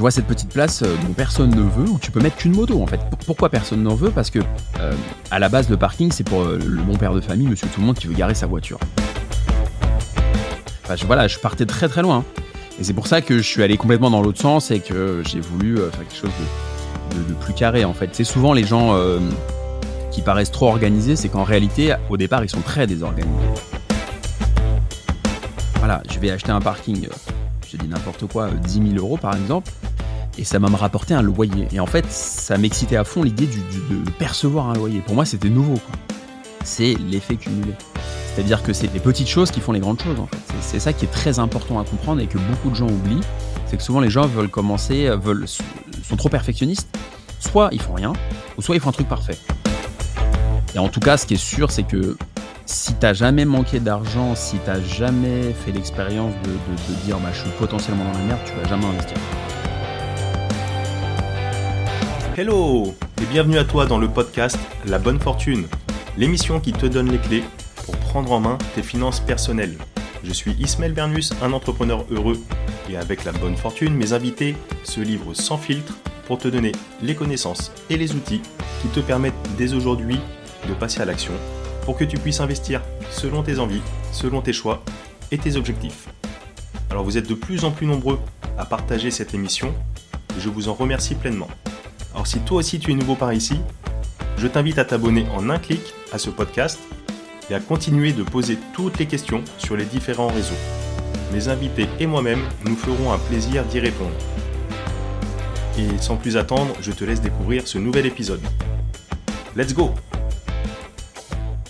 je 0.00 0.02
vois 0.02 0.10
cette 0.10 0.26
petite 0.26 0.48
place 0.48 0.80
euh, 0.80 0.96
dont 1.06 1.12
personne 1.12 1.50
ne 1.50 1.60
veut, 1.60 1.90
où 1.90 1.98
tu 2.00 2.10
peux 2.10 2.20
mettre 2.20 2.36
qu'une 2.36 2.54
moto 2.54 2.82
en 2.82 2.86
fait. 2.86 3.00
Pourquoi 3.26 3.50
personne 3.50 3.82
n'en 3.82 3.94
veut? 3.94 4.08
Parce 4.08 4.30
que 4.30 4.38
euh, 4.80 4.94
à 5.30 5.38
la 5.38 5.50
base, 5.50 5.68
le 5.68 5.76
parking, 5.76 6.10
c'est 6.10 6.24
pour 6.24 6.40
euh, 6.40 6.58
le 6.58 6.80
bon 6.80 6.96
père 6.96 7.12
de 7.12 7.20
famille, 7.20 7.46
monsieur 7.46 7.68
tout 7.68 7.80
le 7.80 7.86
monde 7.86 7.98
qui 7.98 8.06
veut 8.06 8.14
garer 8.14 8.34
sa 8.34 8.46
voiture. 8.46 8.78
Enfin, 10.84 10.96
je, 10.96 11.04
voilà, 11.04 11.28
je 11.28 11.38
partais 11.38 11.66
très 11.66 11.86
très 11.86 12.00
loin. 12.00 12.24
Et 12.80 12.84
c'est 12.84 12.94
pour 12.94 13.08
ça 13.08 13.20
que 13.20 13.36
je 13.36 13.42
suis 13.42 13.62
allé 13.62 13.76
complètement 13.76 14.08
dans 14.10 14.22
l'autre 14.22 14.40
sens 14.40 14.70
et 14.70 14.80
que 14.80 15.22
j'ai 15.26 15.40
voulu 15.40 15.76
faire 15.76 15.90
quelque 15.90 16.16
chose 16.16 16.30
de, 17.28 17.34
plus 17.34 17.52
carré 17.52 17.84
en 17.84 17.92
fait. 17.92 18.08
C'est 18.14 18.24
souvent 18.24 18.54
les 18.54 18.64
gens 18.64 18.96
qui 20.10 20.22
paraissent 20.22 20.50
trop 20.50 20.68
organisés, 20.68 21.14
c'est 21.14 21.28
qu'en 21.28 21.44
réalité, 21.44 21.94
au 22.08 22.16
départ, 22.16 22.42
ils 22.42 22.48
sont 22.48 22.62
très 22.62 22.86
désorganisés. 22.86 23.36
Voilà, 25.76 26.02
je 26.10 26.18
vais 26.18 26.30
acheter 26.30 26.52
un 26.52 26.60
parking, 26.62 27.06
je 27.70 27.76
dis 27.76 27.88
n'importe 27.88 28.26
quoi, 28.26 28.44
euh, 28.44 28.54
10 28.64 28.94
000 28.94 28.96
euros 28.96 29.16
par 29.16 29.34
exemple, 29.36 29.70
et 30.40 30.44
ça 30.44 30.58
m'a 30.58 30.68
rapporté 30.68 31.12
un 31.12 31.20
loyer. 31.20 31.68
Et 31.70 31.80
en 31.80 31.86
fait, 31.86 32.10
ça 32.10 32.56
m'excitait 32.56 32.96
à 32.96 33.04
fond 33.04 33.22
l'idée 33.22 33.46
de 33.46 34.10
percevoir 34.12 34.70
un 34.70 34.74
loyer. 34.74 35.00
Pour 35.00 35.14
moi, 35.14 35.26
c'était 35.26 35.50
nouveau. 35.50 35.78
C'est 36.64 36.94
l'effet 37.10 37.36
cumulé. 37.36 37.74
C'est-à-dire 38.34 38.62
que 38.62 38.72
c'est 38.72 38.90
les 38.92 39.00
petites 39.00 39.28
choses 39.28 39.50
qui 39.50 39.60
font 39.60 39.72
les 39.72 39.80
grandes 39.80 40.00
choses. 40.00 40.18
En 40.18 40.26
fait. 40.26 40.38
C'est- 40.62 40.80
ça 40.80 40.94
qui 40.94 41.04
est 41.04 41.08
très 41.08 41.38
important 41.38 41.78
à 41.78 41.84
comprendre 41.84 42.22
et 42.22 42.26
que 42.26 42.38
beaucoup 42.38 42.70
de 42.70 42.74
gens 42.74 42.86
oublient. 42.86 43.20
C'est 43.66 43.76
que 43.76 43.82
souvent 43.82 44.00
les 44.00 44.08
gens 44.08 44.26
veulent 44.26 44.48
commencer, 44.48 45.10
veulent, 45.22 45.46
sont 45.46 46.16
trop 46.16 46.30
perfectionnistes. 46.30 46.88
Soit 47.38 47.68
ils 47.72 47.80
font 47.80 47.94
rien, 47.94 48.12
ou 48.56 48.62
soit 48.62 48.74
ils 48.76 48.80
font 48.80 48.88
un 48.88 48.92
truc 48.92 49.08
parfait. 49.08 49.36
Et 50.74 50.78
en 50.78 50.88
tout 50.88 51.00
cas, 51.00 51.16
ce 51.18 51.26
qui 51.26 51.34
est 51.34 51.42
sûr, 51.42 51.70
c'est 51.70 51.82
que 51.82 52.16
si 52.64 52.94
t'as 52.94 53.12
jamais 53.12 53.44
manqué 53.44 53.78
d'argent, 53.80 54.34
si 54.34 54.56
t'as 54.64 54.80
jamais 54.80 55.52
fait 55.64 55.72
l'expérience 55.72 56.32
de 56.44 56.94
dire 57.04 57.18
bah, 57.18 57.28
je 57.32 57.40
suis 57.40 57.50
potentiellement 57.58 58.04
dans 58.04 58.18
la 58.18 58.24
merde, 58.24 58.40
tu 58.46 58.52
vas 58.54 58.68
jamais 58.68 58.86
investir. 58.86 59.16
Hello 62.40 62.94
et 63.20 63.26
bienvenue 63.26 63.58
à 63.58 63.64
toi 63.64 63.84
dans 63.84 63.98
le 63.98 64.08
podcast 64.08 64.58
La 64.86 64.98
Bonne 64.98 65.20
Fortune, 65.20 65.66
l'émission 66.16 66.58
qui 66.58 66.72
te 66.72 66.86
donne 66.86 67.10
les 67.10 67.18
clés 67.18 67.44
pour 67.84 67.94
prendre 67.98 68.32
en 68.32 68.40
main 68.40 68.56
tes 68.74 68.82
finances 68.82 69.20
personnelles. 69.20 69.76
Je 70.24 70.32
suis 70.32 70.52
Ismaël 70.52 70.94
Bernus, 70.94 71.34
un 71.42 71.52
entrepreneur 71.52 72.06
heureux 72.10 72.38
et 72.88 72.96
avec 72.96 73.26
la 73.26 73.32
bonne 73.32 73.58
fortune, 73.58 73.94
mes 73.94 74.14
invités 74.14 74.56
se 74.84 75.02
livrent 75.02 75.34
sans 75.34 75.58
filtre 75.58 75.92
pour 76.26 76.38
te 76.38 76.48
donner 76.48 76.72
les 77.02 77.14
connaissances 77.14 77.72
et 77.90 77.98
les 77.98 78.14
outils 78.14 78.40
qui 78.80 78.88
te 78.88 79.00
permettent 79.00 79.34
dès 79.58 79.74
aujourd'hui 79.74 80.18
de 80.66 80.72
passer 80.72 81.02
à 81.02 81.04
l'action 81.04 81.34
pour 81.84 81.98
que 81.98 82.04
tu 82.04 82.16
puisses 82.16 82.40
investir 82.40 82.80
selon 83.10 83.42
tes 83.42 83.58
envies, 83.58 83.82
selon 84.12 84.40
tes 84.40 84.54
choix 84.54 84.82
et 85.30 85.36
tes 85.36 85.56
objectifs. 85.56 86.08
Alors 86.88 87.04
vous 87.04 87.18
êtes 87.18 87.28
de 87.28 87.34
plus 87.34 87.66
en 87.66 87.70
plus 87.70 87.86
nombreux 87.86 88.18
à 88.56 88.64
partager 88.64 89.10
cette 89.10 89.34
émission 89.34 89.74
et 90.34 90.40
je 90.40 90.48
vous 90.48 90.70
en 90.70 90.72
remercie 90.72 91.16
pleinement. 91.16 91.48
Alors 92.12 92.26
si 92.26 92.40
toi 92.40 92.58
aussi 92.58 92.78
tu 92.78 92.90
es 92.90 92.94
nouveau 92.94 93.14
par 93.14 93.32
ici, 93.32 93.60
je 94.36 94.46
t'invite 94.46 94.78
à 94.78 94.84
t'abonner 94.84 95.26
en 95.34 95.48
un 95.48 95.58
clic 95.58 95.80
à 96.12 96.18
ce 96.18 96.30
podcast 96.30 96.78
et 97.48 97.54
à 97.54 97.60
continuer 97.60 98.12
de 98.12 98.22
poser 98.22 98.58
toutes 98.74 98.98
les 98.98 99.06
questions 99.06 99.42
sur 99.58 99.76
les 99.76 99.84
différents 99.84 100.28
réseaux. 100.28 100.56
Mes 101.32 101.48
invités 101.48 101.88
et 102.00 102.06
moi-même 102.06 102.40
nous 102.64 102.74
ferons 102.74 103.12
un 103.12 103.18
plaisir 103.18 103.64
d'y 103.64 103.80
répondre. 103.80 104.16
Et 105.78 105.98
sans 105.98 106.16
plus 106.16 106.36
attendre, 106.36 106.74
je 106.80 106.90
te 106.90 107.04
laisse 107.04 107.20
découvrir 107.20 107.66
ce 107.66 107.78
nouvel 107.78 108.06
épisode. 108.06 108.40
Let's 109.56 109.72
go 109.72 109.94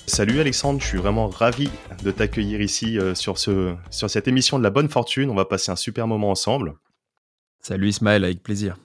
Salut 0.06 0.40
Alexandre, 0.40 0.80
je 0.80 0.86
suis 0.86 0.98
vraiment 0.98 1.28
ravi 1.28 1.70
de 2.02 2.10
t'accueillir 2.10 2.60
ici 2.60 2.98
euh, 2.98 3.14
sur, 3.14 3.38
ce, 3.38 3.74
sur 3.90 4.10
cette 4.10 4.26
émission 4.26 4.58
de 4.58 4.64
la 4.64 4.70
bonne 4.70 4.88
fortune. 4.88 5.30
On 5.30 5.34
va 5.34 5.44
passer 5.44 5.70
un 5.70 5.76
super 5.76 6.06
moment 6.06 6.30
ensemble. 6.30 6.74
Salut 7.60 7.88
Ismaël, 7.88 8.24
avec 8.24 8.42
plaisir. 8.42 8.76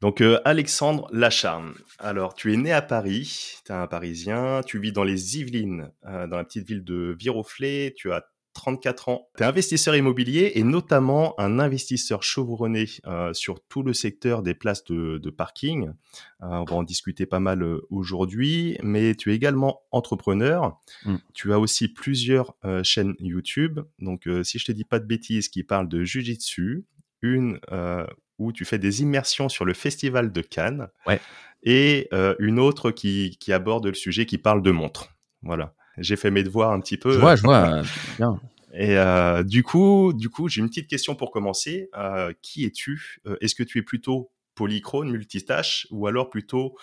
Donc 0.00 0.20
euh, 0.20 0.40
Alexandre 0.44 1.08
Lacharne. 1.12 1.72
Alors 1.98 2.34
tu 2.34 2.52
es 2.52 2.56
né 2.56 2.72
à 2.72 2.82
Paris, 2.82 3.54
tu 3.64 3.72
es 3.72 3.74
un 3.74 3.86
Parisien, 3.86 4.60
tu 4.64 4.78
vis 4.78 4.92
dans 4.92 5.04
les 5.04 5.38
Yvelines, 5.38 5.90
euh, 6.06 6.26
dans 6.26 6.36
la 6.36 6.44
petite 6.44 6.66
ville 6.66 6.84
de 6.84 7.16
Viroflay, 7.18 7.94
tu 7.96 8.12
as 8.12 8.24
34 8.52 9.08
ans. 9.10 9.28
Tu 9.36 9.42
es 9.42 9.46
investisseur 9.46 9.94
immobilier 9.96 10.52
et 10.54 10.64
notamment 10.64 11.38
un 11.38 11.58
investisseur 11.58 12.22
chevronné 12.22 12.86
euh, 13.06 13.34
sur 13.34 13.60
tout 13.68 13.82
le 13.82 13.92
secteur 13.92 14.42
des 14.42 14.54
places 14.54 14.84
de, 14.84 15.18
de 15.18 15.30
parking. 15.30 15.92
On 16.40 16.64
va 16.64 16.76
en 16.76 16.82
discuter 16.82 17.26
pas 17.26 17.40
mal 17.40 17.62
aujourd'hui, 17.90 18.78
mais 18.82 19.14
tu 19.14 19.30
es 19.30 19.34
également 19.34 19.82
entrepreneur. 19.90 20.80
Mm. 21.04 21.16
Tu 21.34 21.52
as 21.52 21.58
aussi 21.58 21.88
plusieurs 21.88 22.54
chaînes 22.82 23.14
YouTube. 23.18 23.80
Donc 23.98 24.26
si 24.42 24.58
je 24.58 24.64
te 24.64 24.72
dis 24.72 24.84
pas 24.84 25.00
de 25.00 25.06
bêtises, 25.06 25.48
qui 25.48 25.62
parlent 25.62 25.88
de 25.88 26.02
Jiu-Jitsu, 26.02 26.86
une 27.22 27.58
euh, 27.72 28.06
où 28.38 28.52
tu 28.52 28.64
fais 28.64 28.78
des 28.78 29.02
immersions 29.02 29.48
sur 29.48 29.64
le 29.64 29.74
festival 29.74 30.32
de 30.32 30.40
Cannes, 30.42 30.88
Ouais. 31.06 31.20
et 31.62 32.08
euh, 32.12 32.34
une 32.38 32.58
autre 32.58 32.90
qui, 32.90 33.36
qui 33.40 33.52
aborde 33.52 33.86
le 33.86 33.94
sujet 33.94 34.26
qui 34.26 34.38
parle 34.38 34.62
de 34.62 34.70
montres. 34.70 35.08
Voilà. 35.42 35.74
J'ai 35.98 36.16
fait 36.16 36.30
mes 36.30 36.42
devoirs 36.42 36.72
un 36.72 36.80
petit 36.80 36.96
peu. 36.98 37.12
Je 37.12 37.18
vois, 37.18 37.36
je 37.36 37.42
vois. 37.42 37.68
euh, 37.78 37.84
bien. 38.18 38.40
Et 38.74 38.98
euh, 38.98 39.42
du 39.42 39.62
coup, 39.62 40.12
du 40.12 40.28
coup, 40.28 40.48
j'ai 40.48 40.60
une 40.60 40.68
petite 40.68 40.88
question 40.88 41.14
pour 41.14 41.30
commencer. 41.30 41.88
Euh, 41.96 42.32
qui 42.42 42.64
es-tu? 42.66 43.22
Est-ce 43.40 43.54
que 43.54 43.62
tu 43.62 43.78
es 43.78 43.82
plutôt 43.82 44.30
polychrone, 44.54 45.10
multitâche, 45.10 45.86
ou 45.90 46.06
alors 46.06 46.28
plutôt 46.28 46.76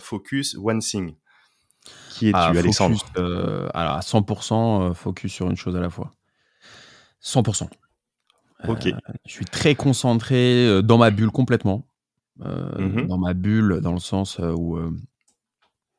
focus, 0.00 0.56
one 0.60 0.80
thing? 0.80 1.14
Qui 2.10 2.28
es-tu, 2.30 2.36
Ah, 2.36 2.48
Alexandre? 2.48 2.96
focus, 2.98 3.12
euh, 3.22 3.68
alors 3.74 3.92
à 3.92 4.00
100% 4.00 4.90
euh, 4.90 4.94
focus 4.94 5.32
sur 5.32 5.48
une 5.48 5.56
chose 5.56 5.76
à 5.76 5.80
la 5.80 5.88
fois. 5.90 6.10
100%. 7.22 7.68
Euh, 8.64 8.68
Ok. 8.72 8.88
je 9.26 9.30
suis 9.30 9.44
très 9.44 9.74
concentré 9.74 10.66
euh, 10.66 10.82
dans 10.82 10.98
ma 10.98 11.10
bulle 11.10 11.30
complètement. 11.30 11.86
Euh, 12.42 12.70
Mhm. 12.78 13.06
Dans 13.08 13.18
ma 13.18 13.34
bulle, 13.34 13.80
dans 13.80 13.92
le 13.92 13.98
sens 13.98 14.40
euh, 14.40 14.52
où, 14.52 14.76
euh, 14.76 14.90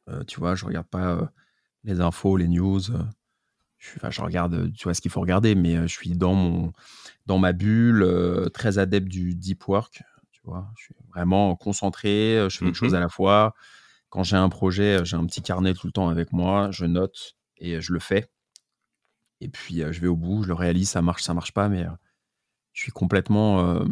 euh, 0.10 0.24
tu 0.26 0.40
vois, 0.40 0.56
je 0.56 0.66
regarde 0.66 0.88
pas 0.88 1.14
euh, 1.16 1.26
les 1.84 2.02
infos, 2.02 2.38
les 2.38 2.48
news. 2.48 2.92
euh, 2.92 3.04
je, 3.78 3.90
suis- 3.90 3.98
enfin, 4.00 4.12
je 4.12 4.22
regarde, 4.22 4.54
euh, 4.56 4.72
tu 4.78 4.86
vois, 4.86 4.94
ce 4.94 5.02
qu'il 5.02 5.12
faut 5.12 5.22
regarder, 5.22 5.56
mais 5.56 5.78
euh, 5.78 5.88
je 5.88 5.94
suis 5.94 6.12
dans, 6.12 6.34
mon, 6.36 6.74
dans 7.28 7.40
ma 7.40 7.54
bulle, 7.54 8.04
euh, 8.04 8.50
très 8.50 8.80
adepte 8.80 9.08
du 9.08 9.36
deep 9.36 9.68
work. 9.68 10.04
Tu 10.32 10.42
vois, 10.46 10.70
je 10.78 10.86
suis 10.86 10.96
vraiment 11.10 11.56
concentré, 11.56 12.38
euh, 12.40 12.50
je 12.50 12.60
fais 12.60 12.66
une 12.66 12.72
Mhm. 12.72 12.76
chose 12.76 12.96
à 12.96 13.00
la 13.00 13.10
fois. 13.10 13.56
Quand 14.10 14.24
j'ai 14.24 14.38
un 14.38 14.50
projet, 14.50 15.00
euh, 15.02 15.06
j'ai 15.06 15.18
un 15.18 15.26
petit 15.26 15.42
carnet 15.42 15.74
tout 15.74 15.88
le 15.88 15.94
temps 15.94 16.10
avec 16.10 16.34
moi, 16.34 16.70
je 16.72 16.86
note 16.86 17.36
et 17.58 17.76
euh, 17.78 17.82
je 17.82 17.94
le 17.94 18.00
fais. 18.00 18.30
Et 19.42 19.50
puis 19.50 19.84
euh, 19.84 19.92
je 19.92 20.00
vais 20.02 20.08
au 20.08 20.16
bout, 20.16 20.44
je 20.44 20.48
le 20.48 20.54
réalise, 20.54 20.90
ça 20.90 21.02
marche, 21.02 21.24
ça 21.24 21.34
marche 21.34 21.52
pas, 21.54 21.70
mais 21.70 21.84
euh, 21.86 21.90
je 22.78 22.84
suis 22.84 22.92
complètement, 22.92 23.60
euh, 23.68 23.86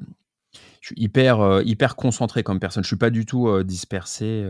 je 0.80 0.90
suis 0.90 0.96
hyper, 1.02 1.40
euh, 1.42 1.64
hyper 1.64 1.96
concentré 1.96 2.44
comme 2.44 2.60
personne. 2.60 2.84
Je 2.84 2.88
suis 2.88 2.96
pas 2.98 3.10
du 3.10 3.26
tout 3.26 3.48
euh, 3.48 3.64
dispersé 3.64 4.48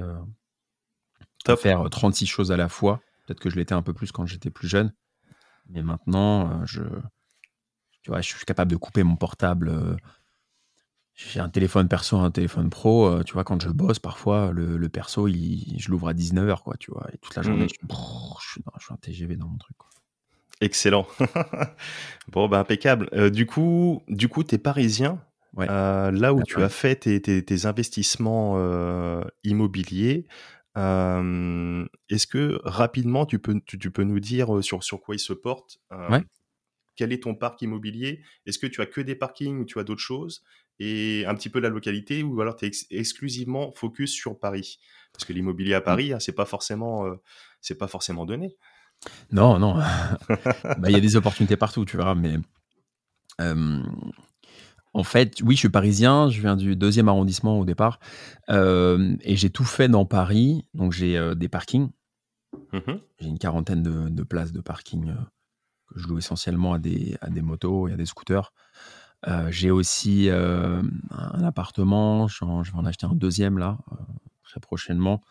à 1.47 1.55
faire 1.55 1.85
euh, 1.85 1.89
36 1.89 2.25
choses 2.25 2.51
à 2.51 2.57
la 2.57 2.67
fois. 2.67 2.99
Peut-être 3.25 3.39
que 3.39 3.49
je 3.49 3.55
l'étais 3.55 3.73
un 3.73 3.81
peu 3.81 3.93
plus 3.93 4.11
quand 4.11 4.25
j'étais 4.25 4.49
plus 4.49 4.67
jeune, 4.67 4.91
mais 5.69 5.81
maintenant, 5.81 6.65
je, 6.65 6.83
tu 8.01 8.11
vois, 8.11 8.19
je 8.19 8.27
suis 8.35 8.45
capable 8.45 8.69
de 8.71 8.75
couper 8.75 9.03
mon 9.03 9.15
portable. 9.15 9.97
j'ai 11.15 11.39
un 11.39 11.49
téléphone 11.49 11.87
perso, 11.87 12.17
un 12.17 12.29
téléphone 12.29 12.69
pro. 12.69 13.23
tu 13.23 13.33
vois, 13.33 13.45
quand 13.45 13.61
je 13.61 13.69
bosse, 13.69 13.99
parfois, 13.99 14.51
le, 14.51 14.75
le 14.75 14.89
perso, 14.89 15.29
il- 15.29 15.79
je 15.79 15.89
l'ouvre 15.89 16.09
à 16.09 16.13
19h, 16.13 16.61
quoi, 16.61 16.75
tu 16.77 16.91
vois. 16.91 17.07
Et 17.13 17.17
toute 17.19 17.35
la 17.35 17.41
journée, 17.41 17.63
Mhm. 17.63 17.69
je, 17.69 17.73
suis, 17.75 17.87
brrr, 17.87 18.39
je, 18.43 18.49
suis 18.51 18.61
dans, 18.63 18.73
je 18.77 18.83
suis 18.83 18.93
un 18.93 18.97
TGV 18.97 19.37
dans 19.37 19.47
mon 19.47 19.57
truc. 19.57 19.77
quoi. 19.77 19.89
Excellent. 20.61 21.07
bon, 22.29 22.47
bah, 22.47 22.59
impeccable. 22.59 23.09
Euh, 23.13 23.29
du 23.29 23.45
coup, 23.45 24.03
du 24.07 24.29
coup, 24.29 24.43
t'es 24.43 24.57
parisien. 24.57 25.21
Ouais. 25.53 25.67
Euh, 25.69 26.11
là 26.11 26.33
où 26.33 26.39
À 26.39 26.43
tu 26.43 26.61
as 26.61 26.69
fait 26.69 26.95
tes, 26.95 27.21
tes- 27.21 27.43
tes 27.43 27.65
investissements 27.65 28.55
euh, 28.57 29.21
immobiliers, 29.43 30.27
est-ce 30.75 32.27
que 32.27 32.59
rapidement 32.65 33.25
tu 33.25 33.39
peux, 33.39 33.59
tu, 33.65 33.79
tu 33.79 33.91
peux 33.91 34.03
nous 34.03 34.19
dire 34.19 34.61
sur, 34.61 34.83
sur 34.83 35.01
quoi 35.01 35.15
ils 35.15 35.19
se 35.19 35.33
portent 35.33 35.79
Ouais. 36.09 36.21
Quel 36.97 37.11
est 37.13 37.23
ton 37.23 37.35
parc 37.35 37.61
immobilier? 37.61 38.21
Est-ce 38.45 38.59
que 38.59 38.67
tu 38.67 38.81
as 38.81 38.85
que 38.85 39.01
des 39.01 39.15
parkings 39.15 39.59
ou 39.59 39.65
tu 39.65 39.79
as 39.79 39.83
d'autres 39.83 40.01
choses? 40.01 40.43
Et 40.79 41.23
un 41.27 41.35
petit 41.35 41.49
peu 41.49 41.59
la 41.59 41.69
localité 41.69 42.23
ou 42.23 42.39
alors 42.41 42.55
tu 42.57 42.65
es 42.65 42.71
exclusivement 42.91 43.71
focus 43.73 44.11
sur 44.11 44.37
Paris? 44.39 44.79
Parce 45.13 45.23
que 45.25 45.31
l'immobilier 45.33 45.73
à 45.73 45.81
Paris, 45.81 46.11
hein, 46.11 46.19
c'est 46.19 46.35
pas 46.35 46.45
forcément, 46.45 47.05
c'est 47.61 47.77
pas 47.77 47.87
forcément 47.87 48.25
donné. 48.25 48.57
Non, 49.31 49.59
non. 49.59 49.75
Bah, 50.77 50.89
Il 50.89 50.91
y 50.91 50.95
a 50.95 50.99
des 50.99 51.15
opportunités 51.15 51.57
partout, 51.57 51.85
tu 51.85 51.97
verras, 51.97 52.15
mais 52.15 52.37
euh, 53.41 53.83
en 54.93 55.03
fait, 55.03 55.41
oui, 55.43 55.55
je 55.55 55.59
suis 55.59 55.69
parisien, 55.69 56.29
je 56.29 56.41
viens 56.41 56.55
du 56.55 56.75
deuxième 56.75 57.09
arrondissement 57.09 57.59
au 57.59 57.65
départ, 57.65 57.99
euh, 58.49 59.15
et 59.21 59.35
j'ai 59.35 59.49
tout 59.49 59.65
fait 59.65 59.89
dans 59.89 60.05
Paris. 60.05 60.65
Donc 60.73 60.93
j'ai 60.93 61.17
euh, 61.17 61.35
des 61.35 61.49
parkings, 61.49 61.89
Mhm. 62.71 62.99
j'ai 63.19 63.27
une 63.27 63.37
quarantaine 63.39 63.83
de, 63.83 64.09
de 64.09 64.23
places 64.23 64.51
de 64.53 64.61
parking 64.61 65.13
que 65.87 65.99
je 65.99 66.07
loue 66.07 66.17
essentiellement 66.17 66.73
à 66.73 66.79
des, 66.79 67.17
à 67.21 67.29
des 67.29 67.41
motos 67.41 67.87
et 67.87 67.93
à 67.93 67.97
des 67.97 68.05
scooters. 68.05 68.53
J'ai 69.49 69.71
aussi 69.71 70.29
un 70.29 71.43
appartement, 71.43 72.27
je, 72.27 72.45
vais 72.45 72.77
en 72.77 72.85
acheter 72.85 73.07
un 73.07 73.15
deuxième 73.15 73.57
là, 73.57 73.79
très 74.43 74.59
prochainement. 74.59 75.21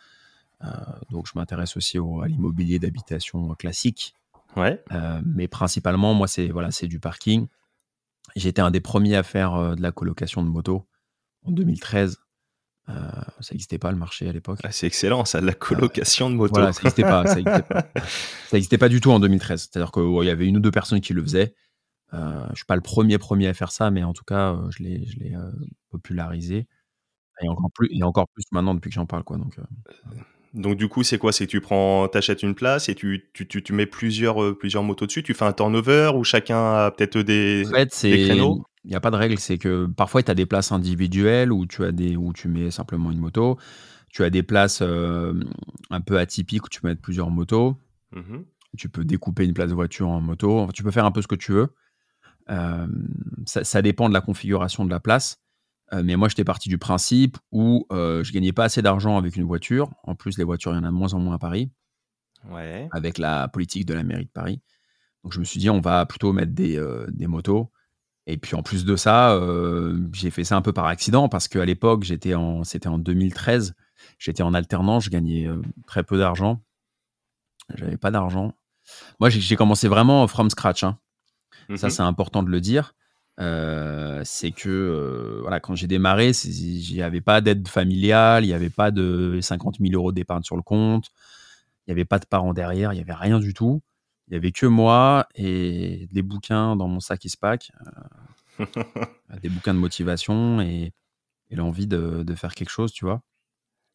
Euh, 0.64 0.68
donc 1.10 1.26
je 1.26 1.32
m'intéresse 1.34 1.76
aussi 1.76 1.98
au- 1.98 2.20
à 2.22 2.28
l'immobilier 2.28 2.78
d'habitation 2.78 3.54
classique. 3.54 4.14
Ouais. 4.56 4.82
Euh, 4.92 5.20
mais 5.24 5.48
principalement, 5.48 6.14
moi, 6.14 6.28
c'est 6.28 6.48
voilà, 6.48 6.70
c'est 6.70 6.86
du 6.86 7.00
parking. 7.00 7.46
Été 8.36 8.60
un 8.62 8.70
des 8.70 8.80
premiers 8.80 9.16
à 9.16 9.22
faire 9.22 9.54
euh, 9.54 9.74
de 9.74 9.82
la 9.82 9.92
colocation 9.92 10.42
de 10.42 10.48
motos 10.48 10.86
en 11.44 11.50
2013. 11.52 12.18
Euh, 12.88 12.92
ça 13.40 13.52
n'existait 13.54 13.78
pas 13.78 13.90
le 13.90 13.96
marché 13.96 14.28
à 14.28 14.32
l'époque. 14.32 14.60
Ah, 14.62 14.70
c'est 14.72 14.86
excellent, 14.86 15.24
ça, 15.24 15.40
la 15.40 15.54
colocation 15.54 16.30
de 16.30 16.34
moto. 16.34 16.54
Voilà, 16.54 16.72
ça 16.72 16.82
n'existait 16.82 17.02
pas, 17.02 17.26
ça 17.26 17.36
n'existait 17.36 18.76
pas. 18.78 18.84
pas 18.86 18.88
du 18.88 19.00
tout 19.00 19.10
en 19.10 19.20
2013. 19.20 19.68
C'est-à-dire 19.70 19.90
qu'il 19.92 20.24
y 20.24 20.30
avait 20.30 20.46
une 20.46 20.58
ou 20.58 20.60
deux 20.60 20.70
personnes 20.70 21.00
qui 21.00 21.14
le 21.14 21.22
faisaient. 21.22 21.54
Euh, 22.12 22.46
je 22.50 22.56
suis 22.56 22.66
pas 22.66 22.76
le 22.76 22.82
premier 22.82 23.18
premier 23.18 23.48
à 23.48 23.54
faire 23.54 23.72
ça, 23.72 23.90
mais 23.90 24.04
en 24.04 24.12
tout 24.12 24.24
cas, 24.24 24.52
euh, 24.52 24.70
je 24.70 24.82
l'ai, 24.82 25.06
je 25.06 25.18
l'ai 25.18 25.34
popularisé. 25.90 26.68
Et 27.42 27.48
encore 27.48 27.70
plus, 27.72 27.88
et 27.90 28.02
encore 28.04 28.28
plus 28.28 28.44
maintenant 28.52 28.74
depuis 28.74 28.90
que 28.90 28.94
j'en 28.94 29.06
parle, 29.06 29.24
quoi. 29.24 29.38
Donc, 29.38 29.58
donc 30.54 30.76
du 30.76 30.88
coup, 30.88 31.02
c'est 31.02 31.18
quoi? 31.18 31.32
C'est 31.32 31.46
que 31.46 31.50
tu 31.50 31.60
prends, 31.60 32.08
t'achètes 32.08 32.42
une 32.42 32.54
place 32.54 32.88
et 32.88 32.94
tu, 32.94 33.28
tu, 33.32 33.46
tu, 33.46 33.72
mets 33.72 33.86
plusieurs, 33.86 34.56
plusieurs 34.56 34.82
motos 34.82 35.06
dessus? 35.06 35.22
Tu 35.22 35.34
fais 35.34 35.44
un 35.44 35.52
turnover 35.52 36.12
ou 36.14 36.24
chacun 36.24 36.56
a 36.56 36.90
peut-être 36.90 37.18
des, 37.18 37.64
en 37.66 37.70
fait, 37.70 38.02
des 38.02 38.24
créneaux? 38.24 38.64
il 38.84 38.90
n'y 38.90 38.96
a 38.96 39.00
pas 39.00 39.10
de 39.10 39.16
règle, 39.16 39.38
c'est 39.38 39.58
que 39.58 39.86
parfois 39.86 40.22
tu 40.22 40.30
as 40.30 40.34
des 40.34 40.46
places 40.46 40.70
individuelles 40.70 41.52
où 41.52 41.66
tu, 41.66 41.84
as 41.84 41.92
des, 41.92 42.16
où 42.16 42.32
tu 42.32 42.48
mets 42.48 42.70
simplement 42.70 43.10
une 43.10 43.18
moto. 43.18 43.58
Tu 44.10 44.22
as 44.22 44.30
des 44.30 44.42
places 44.42 44.80
euh, 44.82 45.32
un 45.90 46.00
peu 46.00 46.18
atypiques 46.18 46.66
où 46.66 46.68
tu 46.68 46.80
peux 46.80 46.88
mettre 46.88 47.00
plusieurs 47.00 47.30
motos. 47.30 47.76
Mmh 48.12 48.42
tu 48.76 48.88
peux 48.88 49.04
découper 49.04 49.44
une 49.44 49.54
place 49.54 49.70
de 49.70 49.74
voiture 49.74 50.08
en 50.08 50.20
moto. 50.20 50.68
tu 50.74 50.82
peux 50.82 50.90
faire 50.90 51.04
un 51.04 51.12
peu 51.12 51.22
ce 51.22 51.28
que 51.28 51.36
tu 51.36 51.52
veux. 51.52 51.68
Euh, 52.50 52.88
ça, 53.46 53.82
dépend 53.82 54.08
de 54.08 54.14
la 54.14 54.20
configuration 54.20 54.84
de 54.84 54.90
la 54.90 54.98
place. 54.98 55.43
Euh, 55.94 56.02
mais 56.04 56.16
moi, 56.16 56.28
j'étais 56.28 56.44
parti 56.44 56.68
du 56.68 56.78
principe 56.78 57.38
où 57.52 57.86
je 57.90 58.32
gagnais 58.32 58.52
pas 58.52 58.64
assez 58.64 58.82
d'argent 58.82 59.16
avec 59.16 59.36
une 59.36 59.44
voiture. 59.44 59.90
En 60.02 60.14
plus, 60.14 60.36
les 60.36 60.44
voitures, 60.44 60.72
il 60.72 60.76
y 60.76 60.78
en 60.78 60.84
a 60.84 60.88
de 60.88 60.92
moins 60.92 61.14
en 61.14 61.18
moins 61.18 61.36
à 61.36 61.38
Paris. 61.38 61.70
Ouais. 62.50 62.88
Avec 62.92 63.18
la 63.18 63.48
politique 63.48 63.86
de 63.86 63.94
la 63.94 64.02
mairie 64.02 64.26
de 64.26 64.30
Paris. 64.30 64.60
Donc, 65.22 65.32
je 65.32 65.40
me 65.40 65.44
suis 65.44 65.58
dit, 65.58 65.70
on 65.70 65.80
va 65.80 66.04
plutôt 66.04 66.32
mettre 66.32 66.52
des, 66.52 66.82
des 67.08 67.26
motos 67.26 67.70
et 68.26 68.38
puis 68.38 68.54
en 68.54 68.62
plus 68.62 68.84
de 68.84 68.96
ça, 68.96 69.32
euh, 69.32 69.98
j'ai 70.12 70.30
fait 70.30 70.44
ça 70.44 70.56
un 70.56 70.62
peu 70.62 70.72
par 70.72 70.86
accident 70.86 71.28
parce 71.28 71.46
qu'à 71.46 71.64
l'époque, 71.64 72.04
j'étais 72.04 72.34
en, 72.34 72.64
c'était 72.64 72.88
en 72.88 72.98
2013, 72.98 73.74
j'étais 74.18 74.42
en 74.42 74.54
alternance, 74.54 75.04
je 75.04 75.10
gagnais 75.10 75.46
euh, 75.46 75.60
très 75.86 76.02
peu 76.02 76.18
d'argent. 76.18 76.62
J'avais 77.74 77.96
pas 77.98 78.10
d'argent. 78.10 78.54
Moi, 79.20 79.30
j'ai 79.30 79.56
commencé 79.56 79.88
vraiment 79.88 80.26
from 80.26 80.50
scratch. 80.50 80.84
Hein. 80.84 80.98
Ça, 81.76 81.86
mhm. 81.86 81.90
c'est 81.90 82.02
important 82.02 82.42
de 82.42 82.50
le 82.50 82.60
dire. 82.60 82.94
Euh, 83.40 84.20
c'est 84.24 84.52
que 84.52 85.40
voilà, 85.42 85.60
quand 85.60 85.74
j'ai 85.74 85.86
démarré, 85.86 86.30
il 86.44 86.94
n'y 86.94 87.02
avait 87.02 87.20
pas 87.20 87.40
d'aide 87.40 87.66
familiale, 87.68 88.44
il 88.44 88.48
n'y 88.48 88.54
avait 88.54 88.70
pas 88.70 88.90
de 88.90 89.38
50 89.40 89.76
000 89.80 89.92
euros 89.94 90.12
d'épargne 90.12 90.42
sur 90.42 90.56
le 90.56 90.62
compte, 90.62 91.10
il 91.86 91.90
n'y 91.90 91.92
avait 91.92 92.04
pas 92.04 92.18
de 92.18 92.26
parents 92.26 92.54
derrière, 92.54 92.92
il 92.92 92.96
n'y 92.96 93.02
avait 93.02 93.12
rien 93.12 93.40
du 93.40 93.52
tout. 93.54 93.82
Il 94.28 94.34
y 94.34 94.36
avait 94.36 94.52
que 94.52 94.66
moi 94.66 95.28
et 95.34 96.08
des 96.10 96.22
bouquins 96.22 96.76
dans 96.76 96.88
mon 96.88 97.00
sac 97.00 97.24
ISPAC, 97.24 97.72
euh, 98.60 98.64
des 99.42 99.50
bouquins 99.50 99.74
de 99.74 99.78
motivation 99.78 100.60
et, 100.60 100.92
l'envie 101.50 101.86
de, 101.86 102.24
faire 102.34 102.52
quelque 102.54 102.70
chose, 102.70 102.92
tu 102.92 103.04
vois. 103.04 103.22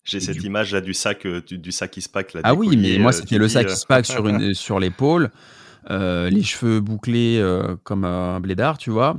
J'ai 0.06 0.22
cette 0.22 0.42
image 0.44 0.74
là 0.74 0.80
du 0.80 0.94
sac, 0.94 1.26
euh, 1.26 1.42
du, 1.42 1.74
sac 1.74 1.98
ISPAC. 1.98 2.38
ah 2.44 2.54
oui, 2.54 2.78
mais 2.78 2.98
moi 3.00 3.10
euh, 3.10 3.12
c'était 3.12 3.38
le 3.38 3.50
sac 3.50 3.70
ISPAC 3.70 4.06
sur, 4.06 4.28
une, 4.30 4.54
sur 4.54 4.80
l'épaule, 4.80 5.30
les 5.90 6.44
cheveux 6.44 6.80
bouclés 6.80 7.44
comme 7.84 8.06
un 8.06 8.40
blédard, 8.40 8.78
tu 8.78 8.92
vois. 8.92 9.18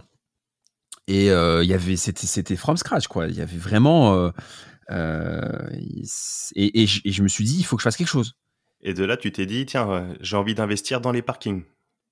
Et 1.10 1.26
il 1.26 1.68
y 1.68 1.74
avait, 1.74 1.96
c'était, 1.96 2.26
c'était 2.26 2.56
from 2.56 2.76
scratch, 2.76 3.06
quoi. 3.08 3.26
Il 3.26 3.34
y 3.34 3.40
avait 3.40 3.58
vraiment. 3.58 4.30
et, 4.90 6.82
et, 6.82 6.86
je 6.86 7.22
me 7.22 7.28
suis 7.28 7.44
dit, 7.44 7.56
il 7.58 7.64
faut 7.64 7.76
que 7.76 7.82
je 7.82 7.84
fasse 7.84 7.96
quelque 7.96 8.08
chose. 8.08 8.34
Et 8.82 8.94
de 8.94 9.04
là, 9.04 9.16
tu 9.16 9.30
t'es 9.30 9.46
dit, 9.46 9.66
tiens, 9.66 9.90
euh, 9.90 10.14
j'ai 10.20 10.36
envie 10.36 10.54
d'investir 10.54 11.00
dans 11.00 11.12
les 11.12 11.22
parkings. 11.22 11.62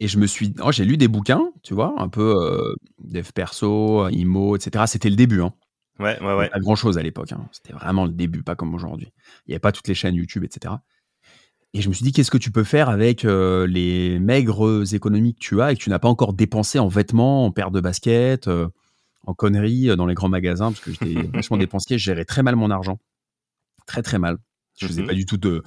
Et 0.01 0.09
je 0.09 0.19
me 0.19 0.27
suis, 0.27 0.55
oh, 0.63 0.71
j'ai 0.71 0.85
lu 0.85 0.97
des 0.97 1.09
bouquins, 1.09 1.51
tu 1.63 1.75
vois, 1.75 1.95
un 1.99 2.09
peu 2.09 2.35
euh, 2.37 2.75
dev 2.99 3.31
perso, 3.35 4.09
IMO, 4.09 4.55
etc. 4.55 4.85
C'était 4.87 5.11
le 5.11 5.17
début. 5.17 5.43
Hein. 5.43 5.55
Ouais, 5.99 6.21
ouais, 6.21 6.35
ouais. 6.35 6.49
Pas 6.51 6.61
grand 6.61 6.77
chose 6.77 6.99
à 6.99 7.03
l'époque. 7.03 7.33
Hein. 7.33 7.49
C'était 7.53 7.73
vraiment 7.73 8.05
le 8.05 8.13
début, 8.13 8.43
pas 8.43 8.55
comme 8.55 8.75
aujourd'hui. 8.75 9.13
Il 9.47 9.51
n'y 9.51 9.55
avait 9.55 9.61
pas 9.61 9.73
toutes 9.73 9.89
les 9.89 9.95
chaînes 9.95 10.15
YouTube, 10.15 10.45
etc. 10.45 10.75
Et 11.75 11.81
je 11.81 11.89
me 11.89 11.95
suis 11.95 12.05
dit, 12.05 12.13
qu'est-ce 12.13 12.31
que 12.31 12.39
tu 12.39 12.53
peux 12.53 12.65
faire 12.65 12.89
avec 12.89 13.25
euh, 13.25 13.67
les 13.67 14.19
maigres 14.21 14.85
économies 14.95 15.35
que 15.35 15.41
tu 15.41 15.61
as 15.61 15.73
et 15.73 15.77
que 15.77 15.81
tu 15.81 15.91
n'as 15.91 15.99
pas 15.99 16.09
encore 16.09 16.33
dépensé 16.33 16.79
en 16.79 16.89
vêtements, 16.89 17.47
en 17.47 17.51
paires 17.51 17.71
de 17.71 17.81
baskets, 17.81 18.49
en 19.29 19.35
conneries 19.35 19.95
dans 19.95 20.07
les 20.07 20.15
grands 20.15 20.31
magasins, 20.31 20.73
parce 20.73 20.81
que 20.81 20.91
j'étais 20.91 21.23
vachement 21.35 21.59
dépensier, 21.59 21.99
je 21.99 22.05
gérais 22.05 22.25
très 22.25 22.43
mal 22.43 22.57
mon 22.57 22.71
argent. 22.71 22.99
Très, 23.87 24.03
très 24.03 24.19
mal. 24.19 24.39
Je 24.81 24.87
faisais 24.87 25.03
pas 25.03 25.13
mmh 25.13 25.17
du 25.17 25.27
tout 25.27 25.37
de, 25.39 25.65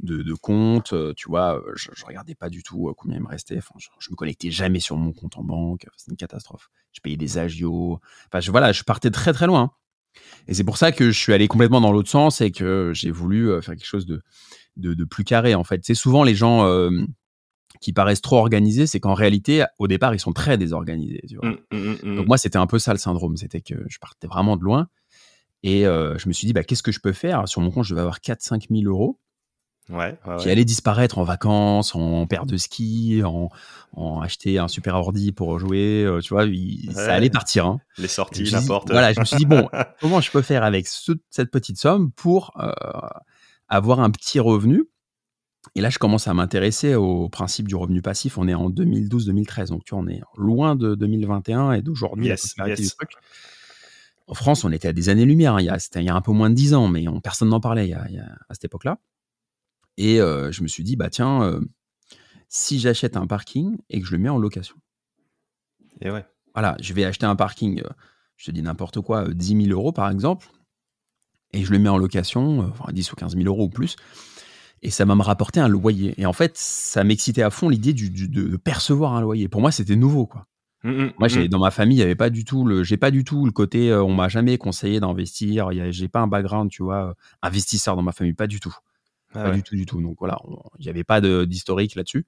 de, 0.00 0.34
compte, 0.34 0.94
tu 1.16 1.28
vois. 1.28 1.62
Je, 1.76 1.90
je, 1.94 2.04
regardais 2.06 2.34
pas 2.34 2.48
du 2.48 2.62
tout 2.62 2.92
combien 2.96 3.18
il 3.18 3.22
me 3.22 3.28
restait. 3.28 3.58
Enfin, 3.58 3.74
je, 3.78 4.10
me 4.10 4.16
connectais 4.16 4.50
jamais 4.50 4.80
sur 4.80 4.96
mon 4.96 5.12
compte 5.12 5.36
en 5.36 5.44
banque. 5.44 5.86
C'est 5.96 6.10
une 6.10 6.16
catastrophe. 6.16 6.70
Je 6.92 7.00
payais 7.00 7.18
des 7.18 7.36
agios. 7.36 8.00
Enfin, 8.28 8.40
je, 8.40 8.50
voilà, 8.50 8.72
je 8.72 8.82
partais 8.82 9.10
très 9.10 9.34
très 9.34 9.46
loin. 9.46 9.72
Et 10.48 10.54
c'est 10.54 10.64
pour 10.64 10.78
ça 10.78 10.92
que 10.92 11.10
je 11.10 11.18
suis 11.18 11.34
allé 11.34 11.46
complètement 11.46 11.82
dans 11.82 11.92
l'autre 11.92 12.08
sens 12.08 12.40
et 12.40 12.52
que 12.52 12.92
j'ai 12.94 13.10
voulu 13.10 13.48
faire 13.60 13.74
quelque 13.74 13.84
chose 13.84 14.06
de, 14.06 14.22
de, 14.76 15.04
plus 15.04 15.24
carré. 15.24 15.54
En 15.54 15.64
fait, 15.64 15.84
c'est 15.84 15.94
souvent 15.94 16.24
les 16.24 16.34
gens 16.34 16.64
qui 17.80 17.92
paraissent 17.92 18.22
trop 18.22 18.38
organisés, 18.38 18.86
c'est 18.86 19.00
qu'en 19.00 19.14
réalité, 19.14 19.64
au 19.78 19.88
départ, 19.88 20.14
ils 20.14 20.20
sont 20.20 20.32
très 20.32 20.56
désorganisés. 20.56 21.22
Tu 21.28 21.36
vois. 21.36 21.50
Mmh, 21.50 21.94
mmh, 22.02 22.16
Donc 22.16 22.26
moi, 22.26 22.38
c'était 22.38 22.58
un 22.58 22.66
peu 22.66 22.78
ça 22.78 22.92
le 22.92 22.98
syndrome. 22.98 23.36
C'était 23.36 23.60
que 23.60 23.74
je 23.88 23.98
partais 23.98 24.26
vraiment 24.26 24.56
de 24.56 24.62
loin. 24.62 24.88
Et 25.62 25.86
euh, 25.86 26.16
je 26.18 26.28
me 26.28 26.32
suis 26.32 26.46
dit, 26.46 26.52
bah, 26.52 26.62
qu'est-ce 26.62 26.82
que 26.82 26.92
je 26.92 27.00
peux 27.00 27.12
faire? 27.12 27.48
Sur 27.48 27.60
mon 27.60 27.70
compte, 27.70 27.84
je 27.84 27.90
devais 27.90 28.02
avoir 28.02 28.18
4-5 28.18 28.66
000 28.70 28.90
euros. 28.90 29.18
Ouais, 29.90 30.18
qui 30.38 30.48
allaient 30.48 30.64
disparaître 30.64 31.18
en 31.18 31.24
vacances, 31.24 31.94
en 31.94 32.26
paire 32.26 32.46
de 32.46 32.56
ski, 32.56 33.20
en, 33.22 33.50
en 33.92 34.22
acheter 34.22 34.58
un 34.58 34.66
super 34.66 34.94
ordi 34.94 35.30
pour 35.30 35.58
jouer. 35.58 36.02
Euh, 36.04 36.20
tu 36.20 36.32
vois, 36.32 36.46
ça 36.94 37.12
allait 37.12 37.28
partir. 37.28 37.66
Hein. 37.66 37.80
Les 37.98 38.08
sorties, 38.08 38.50
n'importe. 38.50 38.90
Voilà, 38.90 39.12
je 39.12 39.20
me 39.20 39.26
suis 39.26 39.36
dit, 39.36 39.44
bon, 39.44 39.68
comment 40.00 40.22
je 40.22 40.30
peux 40.30 40.40
faire 40.40 40.64
avec 40.64 40.86
cette 40.88 41.50
petite 41.50 41.76
somme 41.76 42.12
pour 42.12 42.52
euh, 42.58 42.72
avoir 43.68 44.00
un 44.00 44.10
petit 44.10 44.40
revenu 44.40 44.88
et 45.76 45.80
là, 45.80 45.90
je 45.90 45.98
commence 45.98 46.28
à 46.28 46.34
m'intéresser 46.34 46.94
au 46.94 47.28
principe 47.28 47.66
du 47.66 47.74
revenu 47.74 48.00
passif. 48.00 48.38
On 48.38 48.46
est 48.46 48.54
en 48.54 48.70
2012-2013, 48.70 49.68
donc 49.68 49.84
tu 49.84 49.94
vois, 49.94 50.04
on 50.04 50.06
est 50.06 50.20
loin 50.36 50.76
de 50.76 50.94
2021 50.94 51.72
et 51.72 51.82
d'aujourd'hui. 51.82 52.26
Yes, 52.26 52.54
yes. 52.64 52.96
En 54.26 54.34
France, 54.34 54.64
on 54.64 54.72
était 54.72 54.88
à 54.88 54.92
des 54.92 55.08
années-lumière. 55.08 55.56
Hein. 55.56 55.60
Il, 55.60 56.02
y 56.02 56.08
a 56.08 56.14
un 56.14 56.20
peu 56.20 56.32
moins 56.32 56.48
de 56.48 56.54
10 56.54 56.74
ans, 56.74 56.88
mais 56.88 57.04
personne 57.22 57.48
n'en 57.48 57.60
parlait 57.60 57.92
à 57.92 58.06
cette 58.54 58.64
époque-là. 58.64 58.98
Et 59.96 60.20
euh, 60.20 60.50
je 60.50 60.62
me 60.62 60.68
suis 60.68 60.82
dit, 60.82 60.96
bah 60.96 61.10
tiens, 61.10 61.42
euh, 61.42 61.60
si 62.48 62.78
j'achète 62.80 63.16
un 63.16 63.26
parking 63.26 63.76
et 63.90 64.00
que 64.00 64.06
je 64.06 64.12
le 64.12 64.18
mets 64.18 64.28
en 64.28 64.38
location. 64.38 64.76
Et 66.00 66.10
ouais. 66.10 66.24
Voilà, 66.54 66.76
je 66.80 66.92
vais 66.94 67.04
acheter 67.04 67.26
un 67.26 67.36
parking, 67.36 67.80
euh, 67.80 67.88
je 68.36 68.46
te 68.46 68.50
dis 68.50 68.62
n'importe 68.62 69.00
quoi, 69.00 69.28
10 69.28 69.66
000 69.66 69.78
euros 69.78 69.92
par 69.92 70.10
exemple, 70.10 70.48
et 71.52 71.64
je 71.64 71.72
le 71.72 71.78
mets 71.78 71.88
en 71.88 71.98
location, 71.98 72.60
enfin 72.60 72.92
10 72.92 73.12
ou 73.12 73.16
15 73.16 73.36
000 73.36 73.46
euros 73.46 73.64
ou 73.64 73.68
plus, 73.68 73.96
et 74.84 74.90
ça 74.90 75.04
va 75.04 75.14
me 75.16 75.22
rapporter 75.22 75.58
un 75.58 75.68
loyer. 75.68 76.14
Et 76.18 76.26
en 76.26 76.32
fait, 76.32 76.56
ça 76.56 77.02
m'excitait 77.02 77.42
à 77.42 77.50
fond 77.50 77.68
l'idée 77.68 77.94
de 77.94 78.56
percevoir 78.56 79.14
un 79.14 79.20
loyer. 79.20 79.48
Pour 79.48 79.60
moi, 79.60 79.72
c'était 79.72 79.96
nouveau, 79.96 80.26
quoi. 80.26 80.46
Mmh, 80.84 80.90
mmh, 80.90 81.12
Moi, 81.18 81.28
mmh. 81.28 81.48
dans 81.48 81.58
ma 81.58 81.70
famille, 81.70 81.96
il 81.96 82.00
y 82.00 82.04
avait 82.04 82.14
pas 82.14 82.28
du 82.28 82.44
tout 82.44 82.66
le, 82.66 82.84
j'ai 82.84 82.98
pas 82.98 83.10
du 83.10 83.24
tout 83.24 83.46
le 83.46 83.52
côté, 83.52 83.90
euh, 83.90 84.04
on 84.04 84.14
m'a 84.14 84.28
jamais 84.28 84.58
conseillé 84.58 85.00
d'investir. 85.00 85.70
J'ai 85.90 86.08
pas 86.08 86.20
un 86.20 86.26
background, 86.26 86.70
tu 86.70 86.82
vois, 86.82 87.08
euh, 87.08 87.14
investisseur 87.40 87.96
dans 87.96 88.02
ma 88.02 88.12
famille, 88.12 88.34
pas 88.34 88.46
du 88.46 88.60
tout, 88.60 88.76
ah 89.32 89.44
pas 89.44 89.50
du 89.50 89.62
tout, 89.62 89.76
du 89.76 89.86
tout. 89.86 90.02
Donc 90.02 90.16
voilà, 90.20 90.38
il 90.78 90.84
n'y 90.84 90.90
avait 90.90 91.04
pas 91.04 91.22
d'historique 91.22 91.94
là-dessus. 91.94 92.26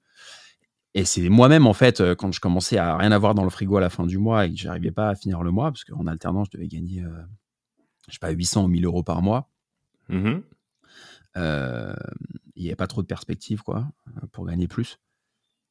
Et 0.95 1.05
c'est 1.05 1.29
moi-même, 1.29 1.67
en 1.67 1.73
fait, 1.73 2.01
euh, 2.01 2.15
quand 2.15 2.31
je 2.31 2.39
commençais 2.39 2.79
à 2.79 2.97
rien 2.97 3.11
avoir 3.11 3.35
dans 3.35 3.43
le 3.43 3.51
frigo 3.51 3.77
à 3.77 3.81
la 3.81 3.91
fin 3.91 4.07
du 4.07 4.17
mois 4.17 4.47
et 4.47 4.49
que 4.49 4.57
j'arrivais 4.57 4.91
pas 4.91 5.09
à 5.09 5.15
finir 5.15 5.43
le 5.43 5.51
mois, 5.51 5.71
parce 5.71 5.83
qu'en 5.83 6.07
alternance, 6.07 6.47
je 6.51 6.57
devais 6.57 6.67
gagner, 6.67 7.03
je 8.07 8.13
sais 8.13 8.19
pas, 8.19 8.31
800 8.31 8.63
ou 8.63 8.67
1000 8.67 8.85
euros 8.85 9.03
par 9.03 9.21
mois. 9.21 9.51
Il 11.37 12.63
n'y 12.63 12.67
avait 12.67 12.75
pas 12.75 12.87
trop 12.87 13.01
de 13.01 13.07
perspectives, 13.07 13.63
quoi, 13.63 13.87
pour 14.31 14.45
gagner 14.45 14.67
plus. 14.67 14.99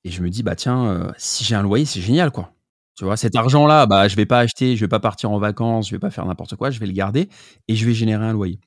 Et 0.05 0.11
je 0.11 0.23
me 0.23 0.31
dis, 0.31 0.43
bah 0.43 0.55
tiens, 0.55 1.13
si 1.17 1.45
j'ai 1.45 1.55
un 1.55 1.63
loyer, 1.63 1.85
c'est 1.85 2.01
génial, 2.01 2.31
quoi. 2.31 2.53
Tu 2.97 3.05
vois, 3.05 3.17
cet 3.19 3.37
argent-là, 3.37 3.87
bah, 3.87 4.09
je 4.09 4.17
vais 4.17 4.25
pas 4.25 4.39
acheter, 4.39 4.75
je 4.75 4.81
vais 4.81 4.89
pas 4.89 5.01
partir 5.01 5.31
en 5.31 5.39
vacances, 5.39 5.89
je 5.89 5.95
vais 5.95 5.99
pas 5.99 6.11
faire 6.11 6.25
n'importe 6.25 6.57
quoi, 6.57 6.71
je 6.71 6.81
vais 6.81 6.87
le 6.87 6.93
garder 6.93 7.29
et 7.69 7.77
je 7.77 7.85
vais 7.85 7.93
générer 7.93 8.25
un 8.25 8.33
loyer. 8.33 8.59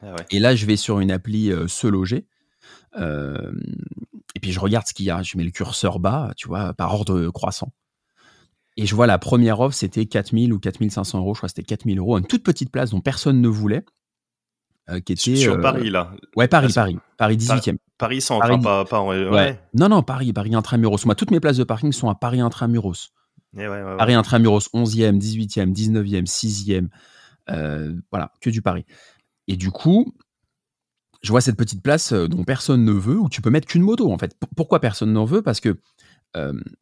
Ah 0.00 0.16
et 0.30 0.38
là, 0.38 0.54
je 0.54 0.64
vais 0.64 0.76
sur 0.76 1.00
une 1.00 1.10
appli 1.10 1.50
euh, 1.50 1.68
Se 1.68 1.86
Loger. 1.86 2.26
et 2.96 4.40
puis 4.40 4.52
je 4.52 4.60
regarde 4.60 4.86
ce 4.86 4.94
qu'il 4.94 5.04
y 5.06 5.10
a. 5.10 5.22
Je 5.22 5.36
mets 5.36 5.44
le 5.44 5.50
curseur 5.50 5.98
bas, 5.98 6.32
tu 6.36 6.48
vois, 6.48 6.72
par 6.72 6.94
ordre 6.94 7.28
croissant. 7.28 7.70
Et 8.78 8.86
je 8.86 8.94
vois 8.94 9.06
la 9.06 9.18
première 9.18 9.60
offre, 9.60 9.74
c'était 9.74 10.06
4000 10.06 10.52
ou 10.52 10.58
4500 10.58 11.18
euros. 11.18 11.34
Je 11.34 11.40
crois 11.40 11.48
que 11.48 11.54
c'était 11.54 11.66
4000 11.66 11.98
euros. 11.98 12.18
Une 12.18 12.26
toute 12.26 12.44
petite 12.44 12.70
place 12.70 12.90
dont 12.90 13.00
personne 13.00 13.40
ne 13.40 13.48
voulait. 13.48 13.84
Euh, 14.88 15.00
qui 15.00 15.14
était, 15.14 15.34
sur 15.34 15.54
euh, 15.54 15.60
Paris, 15.60 15.90
là. 15.90 16.12
Ouais, 16.36 16.46
Paris, 16.46 16.72
Paris. 16.72 16.96
Paris 17.16 17.36
18e. 17.36 17.78
Paris 17.98 18.20
centre, 18.20 18.46
Paris... 18.46 18.60
Pas, 18.62 18.84
pas, 18.84 19.02
ouais. 19.02 19.58
Non, 19.74 19.88
non, 19.88 20.02
Paris, 20.02 20.32
Paris 20.32 20.54
intramuros. 20.54 21.04
Moi, 21.06 21.16
toutes 21.16 21.32
mes 21.32 21.40
places 21.40 21.56
de 21.56 21.64
parking 21.64 21.90
sont 21.90 22.08
à 22.08 22.14
Paris 22.14 22.40
intramuros. 22.40 23.12
Eh 23.58 23.66
ouais, 23.66 23.82
Paris 23.98 24.14
intramuros 24.14 24.68
11e, 24.72 25.18
18e, 25.18 25.72
19e, 25.72 26.26
6e. 26.26 26.88
voilà, 28.12 28.32
que 28.40 28.50
du 28.50 28.62
Paris. 28.62 28.84
Et 29.48 29.56
du 29.56 29.72
coup, 29.72 30.14
je 31.22 31.30
vois 31.30 31.40
cette 31.40 31.56
petite 31.56 31.82
place 31.82 32.12
euh, 32.12 32.28
dont 32.28 32.44
personne 32.44 32.84
ne 32.84 32.92
veut, 32.92 33.18
où 33.18 33.28
tu 33.28 33.42
peux 33.42 33.50
mettre 33.50 33.66
qu'une 33.66 33.82
moto 33.82 34.12
en 34.12 34.18
fait. 34.18 34.36
pourquoi 34.56 34.78
personne 34.80 35.12
n'en 35.12 35.24
veut? 35.24 35.42
Parce 35.42 35.60
que 35.60 35.76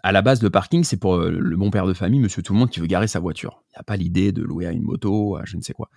à 0.03 0.11
la 0.11 0.21
base, 0.21 0.43
le 0.43 0.51
parking, 0.51 0.83
c'est 0.83 0.97
pour 0.97 1.17
le 1.17 1.57
bon 1.57 1.71
père 1.71 1.87
de 1.87 1.95
famille, 1.95 2.19
monsieur 2.19 2.43
tout 2.43 2.55
le 2.55 2.59
monde 2.59 2.71
qui 2.71 2.81
veut 2.81 2.89
garer 2.89 3.07
sa 3.07 3.21
voiture. 3.21 3.63
Il 3.69 3.77
n'y 3.77 3.81
a 3.81 3.83
pas 3.85 3.95
l'idée 3.95 4.33
de 4.33 4.43
louer 4.43 4.67
à 4.67 4.73
une 4.73 4.83
moto, 4.83 5.37
à 5.37 5.45
je 5.45 5.57
ne 5.57 5.63
sais 5.63 5.73
quoi. 5.73 5.91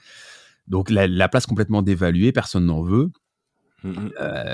Donc 0.68 0.90
la, 0.90 1.30
place 1.30 1.46
complètement 1.46 1.82
dévaluée, 1.82 2.32
personne 2.32 2.66
n'en 2.66 2.82
veut. 2.82 3.12
Mmh 3.84 4.08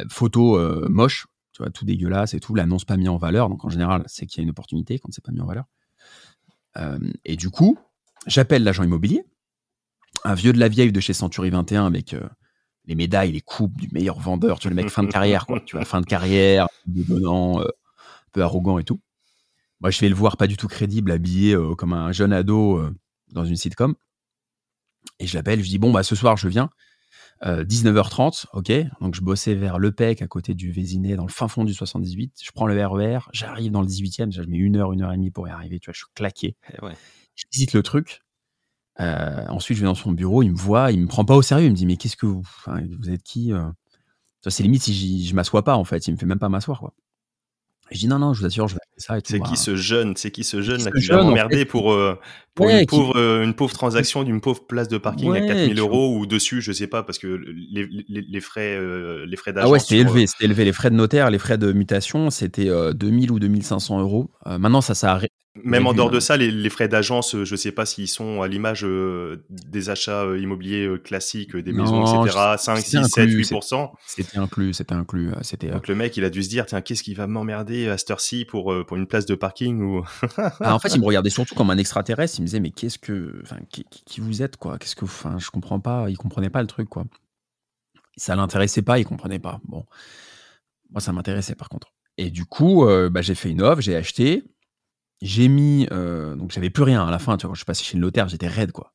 photo 0.09 0.59
moche, 0.89 1.27
tu 1.53 1.63
vois, 1.63 1.71
tout 1.71 1.85
dégueulasse 1.85 2.33
et 2.33 2.39
tout. 2.39 2.55
L'annonce 2.55 2.85
pas 2.85 2.97
mis 2.97 3.07
en 3.07 3.17
valeur. 3.17 3.49
Donc 3.49 3.63
en 3.65 3.69
général, 3.69 4.03
c'est 4.07 4.25
qu'il 4.25 4.39
y 4.39 4.41
a 4.41 4.43
une 4.43 4.49
opportunité 4.49 4.99
quand 4.99 5.09
c'est 5.11 5.23
pas 5.23 5.31
mis 5.31 5.41
en 5.41 5.45
valeur. 5.45 5.65
et 7.25 7.35
du 7.35 7.49
coup, 7.49 7.79
j'appelle 8.27 8.63
l'agent 8.63 8.83
immobilier, 8.83 9.23
un 10.23 10.35
vieux 10.35 10.53
de 10.53 10.59
la 10.59 10.67
vieille 10.67 10.91
de 10.91 10.99
chez 10.99 11.13
Century 11.13 11.49
21 11.49 11.85
avec 11.85 12.15
les 12.85 12.95
médailles, 12.95 13.31
les 13.31 13.41
coupes 13.41 13.79
du 13.79 13.89
meilleur 13.91 14.19
vendeur. 14.19 14.59
Tu 14.59 14.67
vois, 14.67 14.75
le 14.75 14.81
mec 14.81 14.91
fin 14.91 15.03
de 15.03 15.11
carrière, 15.11 15.45
quoi. 15.45 15.61
Tu 15.61 15.77
vois, 15.77 15.85
fin 15.85 16.01
de 16.01 16.05
carrière, 16.05 16.67
donnant, 16.85 17.61
un 17.61 17.65
peu 18.33 18.43
arrogant 18.43 18.77
et 18.77 18.83
tout. 18.83 18.99
Moi, 19.79 19.89
je 19.89 19.99
vais 19.99 20.09
le 20.09 20.15
voir 20.15 20.37
pas 20.37 20.47
du 20.47 20.57
tout 20.57 20.67
crédible, 20.67 21.11
habillé 21.11 21.57
comme 21.77 21.93
un 21.93 22.11
jeune 22.11 22.33
ado 22.33 22.81
dans 23.31 23.45
une 23.45 23.55
sitcom. 23.55 23.95
Et 25.19 25.27
je 25.27 25.35
l'appelle, 25.35 25.63
je 25.63 25.69
dis 25.69 25.79
bon 25.79 25.91
bah 25.91 26.03
ce 26.03 26.15
soir 26.15 26.37
je 26.37 26.47
viens. 26.47 26.69
19h30, 27.41 28.45
ok. 28.53 28.71
Donc 29.01 29.15
je 29.15 29.21
bossais 29.21 29.53
vers 29.53 29.77
Le 29.77 29.91
Pec 29.91 30.21
à 30.21 30.27
côté 30.27 30.53
du 30.53 30.71
Vésinet, 30.71 31.15
dans 31.15 31.25
le 31.25 31.31
fin 31.31 31.47
fond 31.47 31.65
du 31.65 31.73
78. 31.73 32.39
Je 32.41 32.51
prends 32.51 32.67
le 32.67 32.85
RER, 32.85 33.19
j'arrive 33.33 33.71
dans 33.71 33.81
le 33.81 33.87
18e, 33.87 34.31
je 34.31 34.41
mets 34.43 34.57
une 34.57 34.77
heure, 34.77 34.93
une 34.93 35.01
heure 35.01 35.11
et 35.11 35.17
demie 35.17 35.31
pour 35.31 35.47
y 35.47 35.51
arriver. 35.51 35.79
Tu 35.79 35.87
vois, 35.87 35.93
je 35.93 35.99
suis 35.99 36.13
claqué. 36.15 36.55
Eh 36.71 36.77
je 37.35 37.43
visite 37.51 37.73
le 37.73 37.83
truc. 37.83 38.21
ensuite, 38.97 39.77
je 39.77 39.81
vais 39.81 39.87
dans 39.87 39.95
son 39.95 40.11
bureau, 40.13 40.41
il 40.41 40.51
me 40.51 40.57
voit, 40.57 40.91
il 40.91 41.01
me 41.01 41.07
prend 41.07 41.25
pas 41.25 41.35
au 41.35 41.41
sérieux. 41.41 41.65
Il 41.65 41.71
me 41.71 41.75
dit 41.75 41.85
mais 41.85 41.97
qu'est-ce 41.97 42.17
que 42.17 42.27
vous, 42.27 42.43
vous 42.67 43.09
êtes 43.09 43.23
qui 43.23 43.51
C'est 44.47 44.63
limite 44.63 44.83
si 44.83 45.27
je 45.27 45.35
m'assois 45.35 45.63
pas 45.63 45.75
en 45.75 45.83
fait. 45.83 46.07
Il 46.07 46.11
me 46.11 46.17
fait 46.17 46.25
même 46.25 46.39
pas 46.39 46.49
m'asseoir 46.49 46.79
quoi. 46.79 46.93
je 47.91 47.97
dis 47.97 48.07
non 48.07 48.19
non, 48.19 48.33
je 48.33 48.39
vous 48.39 48.45
assure, 48.45 48.69
je 48.69 48.75
vais 48.75 48.81
c'est 48.97 49.21
qui 49.21 49.39
bah. 49.39 49.55
ce 49.55 49.75
jeune 49.75 50.15
C'est 50.15 50.31
qui 50.31 50.43
ce 50.43 50.61
jeune 50.61 50.83
là 50.83 50.91
qui 50.91 51.05
va 51.07 51.23
m'emmerder 51.23 51.65
pour, 51.65 51.93
euh, 51.93 52.19
pour 52.55 52.69
une, 52.69 52.85
pauvre, 52.85 53.17
euh, 53.17 53.43
une 53.43 53.53
pauvre 53.53 53.73
transaction 53.73 54.23
d'une 54.23 54.39
pauvre 54.39 54.65
place 54.67 54.87
de 54.87 54.97
parking 54.97 55.33
à 55.35 55.41
4000 55.41 55.79
euros 55.79 56.15
ou 56.15 56.25
dessus, 56.25 56.61
je 56.61 56.71
sais 56.71 56.87
pas, 56.87 57.01
parce 57.01 57.17
que 57.17 57.27
les, 57.27 57.87
les, 58.07 58.41
frais, 58.41 58.75
euh, 58.75 59.25
les 59.25 59.37
frais 59.37 59.53
d'agence. 59.53 59.69
Ah 59.69 59.71
ouais, 59.71 59.79
c'était 59.79 59.97
élevé, 59.97 60.27
c'était 60.27 60.45
élevé. 60.45 60.65
Les 60.65 60.73
frais 60.73 60.91
de 60.91 60.95
notaire, 60.95 61.31
les 61.31 61.39
frais 61.39 61.57
de 61.57 61.71
mutation, 61.71 62.29
c'était 62.29 62.69
2000 62.93 63.31
ou 63.31 63.39
2500 63.39 63.99
euros. 63.99 64.29
maintenant, 64.45 64.81
ça, 64.81 64.93
ça 64.93 65.13
a 65.13 65.21
même 65.63 65.85
en 65.85 65.93
dehors 65.93 66.09
de 66.09 66.19
ça, 66.19 66.35
les, 66.35 66.69
frais 66.69 66.87
d'agence, 66.87 67.35
je 67.43 67.51
ne 67.51 67.57
sais 67.57 67.71
pas 67.71 67.85
s'ils 67.85 68.07
sont 68.07 68.41
à 68.41 68.47
l'image 68.47 68.85
des 69.49 69.89
achats 69.91 70.25
immobiliers 70.35 70.95
classiques, 71.03 71.55
des 71.55 71.71
maisons, 71.71 72.25
etc. 72.25 72.55
5, 72.57 72.77
6, 72.77 73.03
7, 73.05 73.29
8%. 73.29 73.91
C'était 74.07 74.39
inclus, 74.39 74.73
c'était 74.73 74.95
inclus. 74.95 75.29
C'était, 75.41 75.67
Donc 75.67 75.87
le 75.87 75.93
mec, 75.93 76.17
il 76.17 76.25
a 76.25 76.31
dû 76.31 76.41
se 76.41 76.49
dire, 76.49 76.65
tiens, 76.65 76.81
qu'est-ce 76.81 77.03
qui 77.03 77.13
va 77.13 77.27
m'emmerder 77.27 77.87
à 77.87 77.99
cette 77.99 78.09
heure-ci 78.09 78.45
pour, 78.45 78.73
pour 78.87 78.97
une 78.97 79.05
place 79.05 79.27
de 79.27 79.35
parking 79.35 79.81
ou... 79.81 80.03
Ah, 80.59 80.73
en 80.73 80.79
fait, 80.79 80.89
il 80.95 80.99
me 80.99 81.05
regardait 81.05 81.29
surtout 81.29 81.53
comme 81.53 81.69
un 81.69 81.77
extraterrestre. 81.77 82.41
Me 82.43 82.47
disait, 82.47 82.59
mais 82.59 82.71
qu'est-ce 82.71 82.99
que... 82.99 83.39
Enfin, 83.43 83.57
qui, 83.69 83.85
qui, 83.85 84.21
vous 84.21 84.41
êtes, 84.41 84.57
quoi? 84.57 84.77
Qu'est-ce 84.77 84.95
que... 84.95 85.05
Enfin, 85.05 85.37
je 85.39 85.49
comprends 85.49 85.79
pas. 85.79 86.09
Il 86.09 86.17
comprenait 86.17 86.49
pas 86.49 86.61
le 86.61 86.67
truc, 86.67 86.89
quoi. 86.89 87.05
Ça 88.15 88.35
l'intéressait 88.35 88.83
pas, 88.83 88.99
il 88.99 89.05
comprenait 89.05 89.39
pas. 89.39 89.59
Bon. 89.65 89.85
Moi, 90.91 91.01
ça 91.01 91.11
m'intéressait, 91.13 91.55
par 91.55 91.69
contre. 91.69 91.93
Et 92.17 92.29
du 92.29 92.45
coup, 92.45 92.85
bah, 92.85 93.21
j'ai 93.21 93.33
fait 93.33 93.49
une 93.49 93.61
offre, 93.61 93.81
j'ai 93.81 93.95
acheté. 93.95 94.43
J'ai 95.23 95.47
mis, 95.47 95.87
euh, 95.93 96.35
donc 96.35 96.51
j'avais 96.51 96.69
plus 96.69 96.83
rien 96.83 97.07
à 97.07 97.09
la 97.09 97.17
fin, 97.17 97.37
tu 97.37 97.43
vois, 97.43 97.51
quand 97.51 97.53
je 97.53 97.59
suis 97.59 97.65
passé 97.65 97.85
chez 97.85 97.95
le 97.95 98.01
notaire, 98.01 98.27
j'étais 98.27 98.49
raide, 98.49 98.73
quoi. 98.73 98.93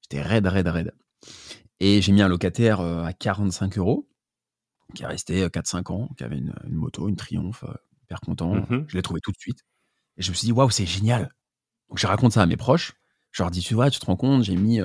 J'étais 0.00 0.22
raide, 0.22 0.46
raide, 0.46 0.66
raide. 0.66 0.94
Et 1.78 2.00
j'ai 2.00 2.12
mis 2.12 2.22
un 2.22 2.28
locataire 2.28 2.80
euh, 2.80 3.04
à 3.04 3.12
45 3.12 3.76
euros, 3.76 4.08
qui 4.94 5.02
est 5.02 5.06
resté 5.06 5.46
4-5 5.46 5.76
euh, 5.76 5.94
ans, 5.94 6.08
qui 6.16 6.24
avait 6.24 6.38
une, 6.38 6.54
moto, 6.70 7.06
une 7.06 7.16
Triumph, 7.16 7.64
hyper 8.02 8.20
content. 8.22 8.54
Mmh 8.54 8.86
je 8.88 8.96
l'ai 8.96 9.02
trouvé 9.02 9.20
tout 9.20 9.30
de 9.30 9.36
suite. 9.36 9.58
Et 10.16 10.22
je 10.22 10.30
me 10.30 10.34
suis 10.34 10.46
dit, 10.46 10.52
waouh, 10.52 10.70
c'est 10.70 10.86
génial. 10.86 11.34
Donc 11.88 11.98
je 11.98 12.06
raconte 12.06 12.32
ça 12.32 12.42
à 12.42 12.46
mes 12.46 12.56
proches. 12.56 12.92
Je 13.32 13.42
leur 13.42 13.50
dis, 13.50 13.60
tu 13.60 13.74
vois, 13.74 13.90
tu 13.90 14.00
te 14.00 14.06
rends 14.06 14.16
compte, 14.16 14.42
j'ai 14.42 14.56
mis 14.56 14.80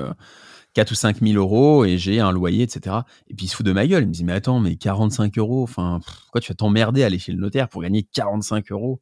4 0.73 0.91
ou 0.91 0.95
5 0.95 1.21
000 1.21 1.35
euros 1.35 1.85
et 1.85 1.97
j'ai 1.97 2.19
un 2.19 2.31
loyer, 2.31 2.63
etc. 2.63 2.97
Et 3.27 3.35
puis 3.35 3.45
ils 3.45 3.49
se 3.49 3.55
foutent 3.55 3.65
de 3.65 3.71
ma 3.71 3.87
gueule. 3.87 4.03
Ils 4.03 4.07
me 4.07 4.11
disent, 4.11 4.23
mais 4.23 4.33
attends, 4.33 4.59
mais 4.59 4.75
45 4.75 5.37
euros, 5.37 5.63
enfin, 5.63 5.99
pourquoi 6.05 6.41
tu 6.41 6.51
vas 6.51 6.55
t'emmerder 6.55 7.03
à 7.03 7.07
aller 7.07 7.19
chez 7.19 7.31
le 7.31 7.39
notaire 7.39 7.69
pour 7.69 7.81
gagner 7.81 8.03
45 8.03 8.71
euros? 8.71 9.01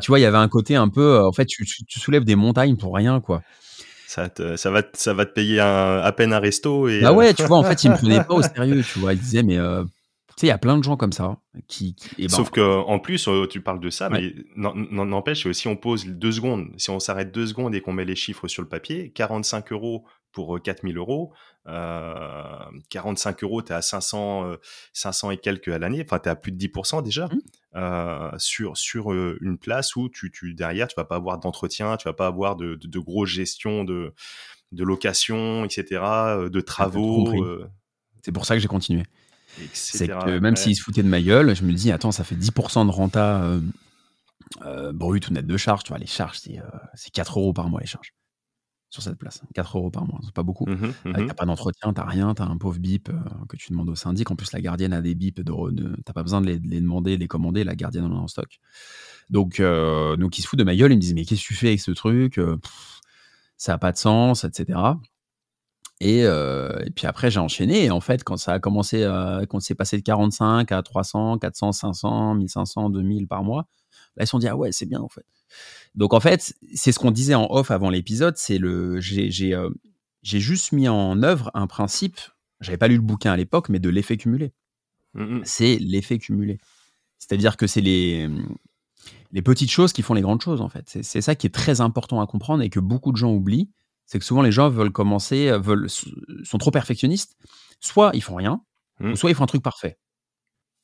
Tu 0.00 0.10
vois, 0.10 0.18
il 0.18 0.22
y 0.22 0.26
avait 0.26 0.38
un 0.38 0.48
côté 0.48 0.74
un 0.74 0.88
peu, 0.88 1.24
en 1.24 1.32
fait, 1.32 1.46
tu, 1.46 1.64
soulèves 1.88 2.24
des 2.24 2.34
montagnes 2.34 2.76
pour 2.76 2.94
rien, 2.94 3.20
quoi. 3.20 3.42
Ça, 4.08 4.28
ça, 4.56 4.70
va, 4.70 4.82
ça 4.92 5.14
va 5.14 5.24
te 5.24 5.32
payer 5.32 5.60
à 5.60 6.12
peine 6.16 6.32
un 6.32 6.40
resto. 6.40 6.88
Et... 6.88 7.00
Bah 7.00 7.12
ouais, 7.12 7.32
tu 7.34 7.44
vois, 7.44 7.58
en 7.58 7.62
fait, 7.62 7.84
il 7.84 7.90
me 7.90 7.96
prenait 7.96 8.22
pas 8.22 8.34
au 8.34 8.42
sérieux, 8.54 8.82
tu 8.82 8.98
vois. 8.98 9.12
Il 9.12 9.20
disait, 9.20 9.42
mais 9.42 9.58
tu 10.36 10.40
sais, 10.40 10.46
il 10.46 10.50
y 10.50 10.52
a 10.52 10.58
plein 10.58 10.78
de 10.78 10.84
gens 10.84 10.96
comme 10.96 11.12
ça. 11.12 11.38
Qui, 11.68 11.96
ben 12.18 12.28
Sauf 12.28 12.50
que 12.50 12.60
en 12.60 12.98
plus, 12.98 13.28
tu 13.50 13.60
parles 13.60 13.80
de 13.80 13.90
ça, 13.90 14.08
mais 14.08 14.34
n'empêche, 14.56 15.50
si 15.52 15.68
on 15.68 15.76
pose 15.76 16.06
deux 16.06 16.32
secondes, 16.32 16.70
si 16.76 16.90
on 16.90 17.00
s'arrête 17.00 17.32
deux 17.32 17.46
secondes 17.46 17.74
et 17.74 17.80
qu'on 17.80 17.92
met 17.92 18.04
les 18.04 18.16
chiffres 18.16 18.48
sur 18.48 18.62
le 18.62 18.68
papier, 18.68 19.10
45 19.10 19.72
euros 19.72 20.04
pour 20.32 20.60
4000 20.60 20.96
euros, 20.98 21.32
45 21.64 23.44
euros, 23.44 23.62
tu 23.62 23.72
es 23.72 23.74
à 23.74 23.82
500, 23.82 24.56
500 24.92 25.30
et 25.30 25.36
quelques 25.38 25.68
à 25.68 25.78
l'année, 25.78 26.02
enfin, 26.04 26.18
tu 26.18 26.28
es 26.28 26.32
à 26.32 26.36
plus 26.36 26.52
de 26.52 26.58
10% 26.58 27.02
déjà. 27.02 27.26
Mmh. 27.26 27.38
Euh, 27.76 28.30
sur 28.38 28.76
sur 28.76 29.12
euh, 29.12 29.36
une 29.40 29.58
place 29.58 29.96
où 29.96 30.08
tu, 30.08 30.30
tu 30.30 30.54
derrière 30.54 30.86
tu 30.86 30.94
vas 30.96 31.04
pas 31.04 31.16
avoir 31.16 31.40
d'entretien, 31.40 31.96
tu 31.96 32.04
vas 32.04 32.12
pas 32.12 32.28
avoir 32.28 32.54
de, 32.54 32.76
de, 32.76 32.98
grosse 33.00 33.30
gestion 33.30 33.82
de 33.82 34.14
de 34.70 34.84
location, 34.84 35.64
etc., 35.64 36.00
euh, 36.04 36.48
de 36.48 36.60
travaux. 36.60 37.34
C'est 38.22 38.30
pour 38.30 38.46
ça 38.46 38.54
que 38.54 38.60
j'ai 38.60 38.68
continué. 38.68 39.02
C'est 39.72 40.08
que 40.08 40.38
même 40.38 40.56
s'ils 40.56 40.76
se 40.76 40.82
foutaient 40.82 41.02
de 41.02 41.08
ma 41.08 41.22
gueule, 41.22 41.54
je 41.54 41.64
me 41.64 41.72
dis 41.72 41.92
attends 41.92 42.12
ça 42.12 42.24
fait 42.24 42.36
10% 42.36 42.86
de 42.86 42.90
renta 42.90 43.58
brut 44.92 45.28
ou 45.28 45.32
net 45.32 45.46
de 45.46 45.56
charge, 45.56 45.84
tu 45.84 45.88
vois 45.88 45.98
les 45.98 46.06
charges 46.06 46.40
c'est 46.94 47.10
4 47.12 47.38
euros 47.38 47.52
par 47.52 47.68
mois 47.68 47.80
les 47.80 47.86
charges 47.86 48.14
sur 48.94 49.02
cette 49.02 49.18
place. 49.18 49.42
4 49.54 49.76
euros 49.76 49.90
par 49.90 50.06
mois, 50.06 50.20
c'est 50.22 50.32
pas 50.32 50.44
beaucoup. 50.44 50.66
Mmh 50.66 50.92
mmh 51.04 51.26
t'as 51.26 51.34
pas 51.34 51.46
d'entretien, 51.46 51.92
t'as 51.92 52.04
rien, 52.04 52.32
t'as 52.32 52.44
un 52.44 52.56
pauvre 52.56 52.78
bip 52.78 53.08
euh, 53.08 53.18
que 53.48 53.56
tu 53.56 53.72
demandes 53.72 53.90
au 53.90 53.96
syndic. 53.96 54.30
En 54.30 54.36
plus, 54.36 54.52
la 54.52 54.60
gardienne 54.60 54.92
a 54.92 55.02
des 55.02 55.16
bips, 55.16 55.40
de, 55.40 55.96
t'as 56.04 56.12
pas 56.12 56.22
besoin 56.22 56.40
de 56.40 56.46
les, 56.46 56.58
demander, 56.58 57.16
de 57.16 57.20
les 57.20 57.26
commander, 57.26 57.64
la 57.64 57.74
gardienne 57.74 58.04
en 58.04 58.12
a 58.12 58.20
en 58.20 58.28
stock. 58.28 58.60
Donc, 59.30 59.58
euh, 59.58 60.14
donc 60.16 60.38
ils 60.38 60.42
se 60.42 60.46
foutent 60.46 60.60
de 60.60 60.64
ma 60.64 60.76
gueule, 60.76 60.92
ils 60.92 60.96
me 60.96 61.00
disent 61.00 61.14
Mais 61.14 61.24
qu'est-ce 61.24 61.42
que 61.42 61.46
tu 61.48 61.54
fais 61.54 61.68
avec 61.68 61.80
ce 61.80 61.90
truc 61.90 62.38
euh, 62.38 62.56
Ça 63.56 63.74
a 63.74 63.78
pas 63.78 63.90
de 63.90 63.98
sens, 63.98 64.44
etc. 64.44 64.78
Et, 66.00 66.20
et 66.20 66.90
puis 66.94 67.06
après, 67.06 67.30
j'ai 67.30 67.40
enchaîné. 67.40 67.84
Et 67.84 67.90
en 67.90 68.00
fait, 68.00 68.24
quand 68.24 68.36
ça 68.36 68.52
a 68.52 68.58
commencé, 68.58 69.02
quand 69.48 69.60
c'est 69.60 69.74
passé 69.74 69.96
de 69.96 70.02
45 70.02 70.70
à 70.72 70.82
300, 70.82 71.38
400, 71.38 71.72
500, 71.72 72.34
1500, 72.34 72.90
2000 72.90 73.26
par 73.28 73.44
mois, 73.44 73.68
là, 74.16 74.24
ils 74.24 74.26
se 74.26 74.32
sont 74.32 74.38
dit 74.38 74.48
Ah 74.48 74.56
ouais, 74.56 74.72
c'est 74.72 74.86
bien, 74.86 75.00
en 75.00 75.08
fait. 75.08 75.24
Donc 75.94 76.12
en 76.12 76.20
fait, 76.20 76.54
c'est 76.74 76.92
ce 76.92 76.98
qu'on 76.98 77.10
disait 77.10 77.34
en 77.34 77.46
off 77.50 77.70
avant 77.70 77.90
l'épisode, 77.90 78.36
c'est 78.36 78.58
le 78.58 79.00
j'ai 79.00 79.54
euh, 79.54 79.70
juste 80.22 80.72
mis 80.72 80.88
en 80.88 81.22
œuvre 81.22 81.50
un 81.54 81.66
principe, 81.66 82.18
j'avais 82.60 82.78
pas 82.78 82.88
lu 82.88 82.96
le 82.96 83.02
bouquin 83.02 83.32
à 83.32 83.36
l'époque, 83.36 83.68
mais 83.68 83.78
de 83.78 83.88
l'effet 83.88 84.16
cumulé. 84.16 84.52
Mmh 85.14 85.42
c'est 85.44 85.76
l'effet 85.76 86.18
cumulé. 86.18 86.58
C'est-à-dire 87.18 87.56
que 87.56 87.68
c'est 87.68 87.80
les, 87.80 88.28
les 89.30 89.42
petites 89.42 89.70
choses 89.70 89.92
qui 89.92 90.02
font 90.02 90.14
les 90.14 90.22
grandes 90.22 90.42
choses 90.42 90.60
en 90.60 90.68
fait. 90.68 90.84
C'est 91.02 91.20
ça 91.20 91.36
qui 91.36 91.46
est 91.46 91.54
très 91.54 91.80
important 91.80 92.20
à 92.20 92.26
comprendre 92.26 92.62
et 92.62 92.70
que 92.70 92.80
beaucoup 92.80 93.12
de 93.12 93.16
gens 93.16 93.32
oublient, 93.32 93.70
c'est 94.06 94.18
que 94.18 94.24
souvent 94.24 94.42
les 94.42 94.52
gens 94.52 94.68
veulent 94.68 94.92
commencer, 94.92 95.50
veulent, 95.58 95.88
sont 95.88 96.58
trop 96.58 96.70
perfectionnistes. 96.70 97.36
Soit 97.80 98.10
ils 98.14 98.22
font 98.22 98.36
rien, 98.36 98.60
mmh. 99.00 99.14
soit 99.14 99.30
ils 99.30 99.34
font 99.34 99.44
un 99.44 99.48
truc 99.48 99.62
parfait. 99.62 99.98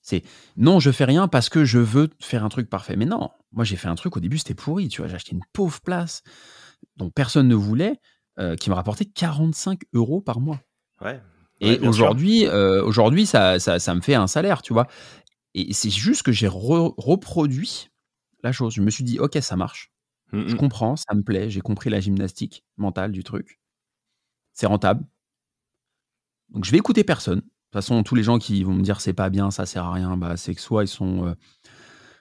C'est 0.03 0.23
non, 0.57 0.81
je 0.81 0.91
fais 0.91 1.05
rien 1.05 1.29
parce 1.29 1.49
que 1.49 1.65
je 1.65 1.79
veux 1.79 2.11
faire 2.21 2.45
un 2.45 2.49
truc 2.49 2.71
parfait. 2.71 2.97
Mais 2.97 3.07
non, 3.07 3.31
moi 3.53 3.65
j'ai 3.65 3.77
fait 3.77 3.89
un 3.89 3.95
truc 3.95 4.17
au 4.17 4.21
début, 4.21 4.39
c'était 4.39 4.55
pourri. 4.55 4.89
Tu 4.89 5.01
vois, 5.01 5.09
j'ai 5.09 5.15
acheté 5.15 5.33
une 5.33 5.45
pauvre 5.53 5.81
place 5.81 6.23
dont 6.97 7.11
personne 7.11 7.49
ne 7.49 7.55
voulait, 7.55 8.01
euh, 8.39 8.57
qui 8.57 8.71
me 8.71 8.75
rapportait 8.75 9.05
45 9.05 9.81
euros 9.93 10.21
par 10.21 10.41
mois. 10.41 10.61
Ouais. 11.01 11.21
Et 11.61 11.79
aujourd'hui, 11.81 12.47
euh, 12.47 12.83
aujourd'hui, 12.83 13.27
ça, 13.27 13.59
ça, 13.59 13.95
me 13.95 14.01
fait 14.01 14.15
un 14.15 14.27
salaire, 14.27 14.63
tu 14.63 14.73
vois. 14.73 14.87
Et 15.55 15.75
c'est 15.75 15.91
juste 15.91 16.23
que 16.23 16.33
j'ai 16.33 16.49
reproduit 16.49 17.91
la 18.43 18.53
chose. 18.53 18.73
Je 18.73 18.81
me 18.81 18.91
suis 18.91 19.05
dit, 19.05 19.19
ok, 19.19 19.37
ça 19.43 19.57
marche. 19.57 19.90
Mmh 20.33 20.49
je 20.49 20.57
comprends, 20.57 20.97
ça 20.97 21.15
me 21.15 21.23
plaît. 21.23 21.51
J'ai 21.51 21.61
compris 21.61 21.91
la 21.91 22.01
gymnastique 22.01 22.65
mentale 22.77 23.13
du 23.13 23.25
truc. 23.25 23.61
C'est 24.53 24.67
rentable. 24.67 25.05
Donc 26.51 26.65
je 26.65 26.71
vais 26.71 26.79
écouter 26.79 27.05
personne. 27.05 27.39
De 27.39 27.45
toute 27.79 27.85
façon, 27.85 28.03
tous 28.03 28.17
les 28.17 28.23
gens 28.25 28.39
qui 28.39 28.65
vont 28.65 28.75
me 28.75 28.83
dire 28.83 29.01
c'est 29.01 29.13
pas 29.13 29.31
bien, 29.31 29.51
ça 29.51 29.65
sert 29.65 29.85
à 29.85 29.93
rien, 29.93 30.17
bah, 30.17 30.37
c'est 30.37 30.55
que 30.55 30.61
soit 30.61 30.83
ils 30.83 30.89
sont 30.89 31.29
euh, 31.29 31.35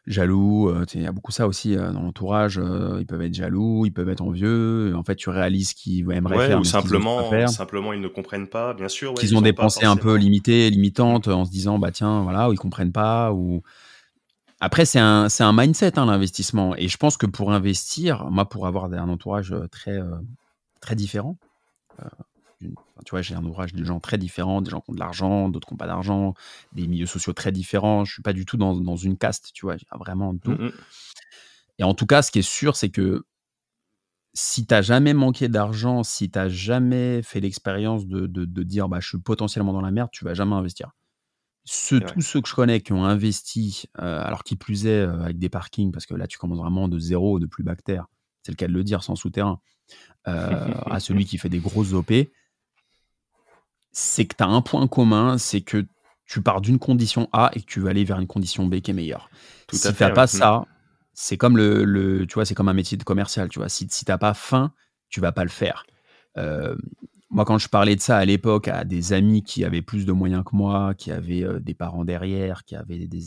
jaloux, 0.06 0.70
euh, 0.70 0.86
il 0.94 1.02
y 1.02 1.08
a 1.08 1.12
beaucoup 1.12 1.32
ça 1.32 1.48
aussi 1.48 1.76
euh, 1.76 1.92
dans 1.92 2.04
l'entourage, 2.04 2.62
ils 3.00 3.06
peuvent 3.08 3.24
être 3.24 3.34
jaloux, 3.34 3.88
ils 3.88 3.92
peuvent 3.92 4.10
être 4.10 4.22
envieux, 4.22 4.94
en 4.96 5.04
fait 5.04 5.16
tu 5.16 5.32
réalises 5.32 5.74
qu'ils 5.74 6.12
aimeraient 6.12 6.50
faire. 6.50 6.60
Ou 6.60 6.64
simplement, 6.64 7.48
simplement 7.48 7.94
ils 7.94 8.02
ne 8.02 8.08
comprennent 8.08 8.48
pas, 8.48 8.76
bien 8.76 8.88
sûr. 8.90 9.16
qu'ils 9.16 9.36
ont 9.36 9.42
des 9.42 9.54
pensées 9.54 9.86
un 9.86 9.98
peu 9.98 10.16
limitées, 10.16 10.70
limitantes, 10.70 11.28
en 11.28 11.46
se 11.46 11.52
disant 11.52 11.80
bah 11.80 11.92
tiens, 11.92 12.22
voilà, 12.22 12.50
ou 12.50 12.54
ils 12.54 12.60
comprennent 12.60 12.94
pas, 12.94 13.34
ou. 13.34 13.64
Après, 14.62 14.86
c'est 14.86 15.00
un, 15.00 15.28
un 15.40 15.54
mindset, 15.54 15.98
hein, 15.98 16.06
l'investissement. 16.06 16.76
Et 16.76 16.88
je 16.88 16.98
pense 16.98 17.18
que 17.18 17.26
pour 17.26 17.52
investir, 17.52 18.30
moi, 18.30 18.48
pour 18.48 18.68
avoir 18.68 18.86
un 18.86 19.10
entourage 19.10 19.56
très, 19.72 20.00
très 20.82 20.96
différent, 20.96 21.38
tu 22.62 23.12
vois, 23.12 23.22
j'ai 23.22 23.36
un 23.36 23.46
ouvrage 23.46 23.74
de 23.74 23.84
gens 23.84 24.00
très 24.00 24.18
différents, 24.18 24.62
des 24.62 24.70
gens 24.70 24.82
qui 24.82 24.92
ont 24.92 24.94
de 24.94 25.00
l'argent, 25.00 25.50
d'autres 25.50 25.68
qui 25.68 25.74
n'ont 25.74 25.78
pas 25.78 25.88
d'argent, 25.88 26.34
des 26.74 26.88
milieux 26.88 27.06
sociaux 27.06 27.34
très 27.34 27.52
différents. 27.52 28.04
Je 28.06 28.14
suis 28.14 28.22
pas 28.22 28.34
du 28.34 28.46
tout 28.46 28.58
dans, 28.58 28.96
une 28.96 29.18
caste, 29.18 29.52
tu 29.54 29.66
vois, 29.66 29.78
vraiment 29.98 30.36
tout. 30.38 30.52
Mmh 30.52 30.72
Et 31.78 31.84
en 31.84 31.94
tout 31.94 32.06
cas, 32.06 32.22
ce 32.22 32.32
qui 32.32 32.40
est 32.40 32.50
sûr, 32.50 32.76
c'est 32.76 32.90
que 32.90 33.24
si 34.34 34.66
tu 34.66 34.74
n'as 34.74 34.82
jamais 34.82 35.14
manqué 35.14 35.48
d'argent, 35.48 36.04
si 36.04 36.30
tu 36.30 36.38
n'as 36.38 36.50
jamais 36.50 37.22
fait 37.24 37.40
l'expérience 37.40 38.06
de, 38.06 38.28
de, 38.28 38.64
dire 38.64 38.90
bah, 38.90 39.00
je 39.00 39.08
suis 39.08 39.20
potentiellement 39.20 39.74
dans 39.74 39.82
la 39.82 39.92
merde, 39.92 40.10
tu 40.12 40.26
vas 40.26 40.34
jamais 40.34 40.56
investir. 40.56 40.92
Tous 41.66 42.22
ceux 42.22 42.42
que 42.42 42.50
je 42.50 42.56
connais 42.56 42.82
qui 42.82 42.94
ont 42.94 43.06
investi, 43.06 43.86
euh, 44.00 44.24
alors 44.24 44.44
qui 44.44 44.56
plus 44.56 44.86
est 44.86 45.02
euh, 45.02 45.22
avec 45.22 45.38
des 45.38 45.50
parkings, 45.50 45.92
parce 45.92 46.06
que 46.06 46.16
là 46.16 46.28
tu 46.28 46.38
commences 46.38 46.60
vraiment 46.60 46.88
de 46.88 46.98
zéro, 46.98 47.40
de 47.40 47.46
plus 47.46 47.64
bactère, 47.64 48.08
c'est 48.42 48.52
le 48.52 48.56
cas 48.56 48.68
de 48.68 48.74
le 48.74 48.84
dire, 48.84 49.04
sans 49.04 49.16
souterrain, 49.16 49.60
euh, 50.28 50.74
à 50.86 51.00
celui 51.00 51.26
qui 51.26 51.38
fait 51.38 51.50
des 51.50 51.60
grosses 51.60 51.94
OP, 51.94 52.12
c'est 53.92 54.26
que 54.26 54.36
tu 54.36 54.44
as 54.44 54.48
un 54.48 54.62
point 54.62 54.88
commun, 54.88 55.38
c'est 55.38 55.62
que 55.62 55.86
tu 56.26 56.42
pars 56.42 56.62
d'une 56.62 56.80
condition 56.80 57.28
A 57.34 57.52
et 57.54 57.62
que 57.62 57.66
tu 57.66 57.80
vas 57.80 57.90
aller 57.90 58.04
vers 58.04 58.20
une 58.20 58.28
condition 58.28 58.68
B 58.68 58.80
qui 58.80 58.92
est 58.92 58.94
meilleure. 58.94 59.30
Tout 59.68 59.76
si 59.76 59.94
tu 59.94 60.04
n'as 60.04 60.12
pas 60.12 60.28
ça, 60.28 60.66
c'est 61.14 61.38
comme 61.38 61.58
le, 61.58 62.26
tu 62.28 62.36
vois, 62.36 62.46
c'est 62.46 62.56
comme 62.56 62.70
un 62.70 62.74
métier 62.74 62.98
de 62.98 63.04
commercial, 63.04 63.50
tu 63.50 63.60
vois. 63.60 63.68
Si, 63.68 63.88
si 63.90 64.06
t'as 64.06 64.18
pas 64.18 64.34
faim, 64.34 64.72
tu 65.10 65.20
vas 65.22 65.32
pas 65.32 65.44
le 65.44 65.50
faire. 65.50 65.86
Euh, 66.38 66.76
moi, 67.30 67.46
quand 67.46 67.58
je 67.60 67.70
parlais 67.70 67.96
de 67.96 68.02
ça 68.02 68.18
à 68.18 68.26
l'époque 68.26 68.68
à 68.68 68.84
des 68.84 69.14
amis 69.14 69.44
qui 69.44 69.64
avaient 69.64 69.84
plus 69.84 70.06
de 70.06 70.12
moyens 70.12 70.44
que 70.44 70.56
moi, 70.56 70.94
qui 70.96 71.12
avaient 71.12 71.44
euh, 71.44 71.60
des 71.60 71.76
parents 71.76 72.04
derrière, 72.04 72.64
qui 72.64 72.76
avaient 72.76 73.08
des, 73.08 73.22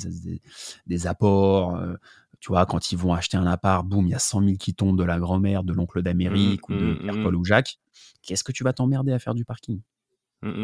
des, 0.87 1.07
apports, 1.07 1.77
euh, 1.77 1.95
tu 2.41 2.49
vois, 2.49 2.67
quand 2.67 2.91
ils 2.91 2.99
vont 2.99 3.15
acheter 3.15 3.37
un 3.37 3.47
appart, 3.47 3.87
boum, 3.87 4.07
il 4.07 4.11
y 4.11 4.15
a 4.15 4.19
100 4.19 4.43
000 4.43 4.57
qui 4.57 4.75
tombent 4.75 4.99
de 4.99 5.05
la 5.05 5.21
grand-mère, 5.21 5.63
de 5.63 5.73
l'oncle 5.73 6.03
d'Amérique 6.03 6.69
mmh, 6.69 6.75
ou 6.75 6.79
de 6.79 6.85
mmh, 6.85 6.99
Pierre 6.99 7.23
Paul 7.23 7.35
mmh. 7.35 7.39
ou 7.39 7.45
Jacques. 7.45 7.79
Qu'est-ce 8.23 8.43
que 8.43 8.53
tu 8.53 8.65
vas 8.65 8.73
t'emmerder 8.73 9.13
à 9.13 9.19
faire 9.19 9.35
du 9.35 9.45
parking? 9.45 9.81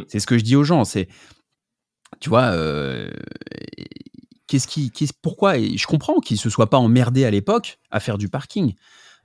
C'est 0.09 0.19
ce 0.19 0.27
que 0.27 0.37
je 0.37 0.43
dis 0.43 0.57
aux 0.57 0.65
gens. 0.65 0.85
C'est, 0.85 1.07
tu 2.19 2.29
vois, 2.31 2.53
qu'est-ce 4.49 4.67
qui, 4.67 4.91
pourquoi 5.23 5.59
et 5.59 5.77
Je 5.77 5.87
comprends 5.87 6.19
qu'ils 6.19 6.39
se 6.39 6.51
soient 6.51 6.69
pas 6.69 6.79
emmerdés 6.79 7.25
à 7.25 7.31
l'époque 7.31 7.79
à 7.93 8.01
faire 8.01 8.19
du 8.19 8.29
parking 8.29 8.75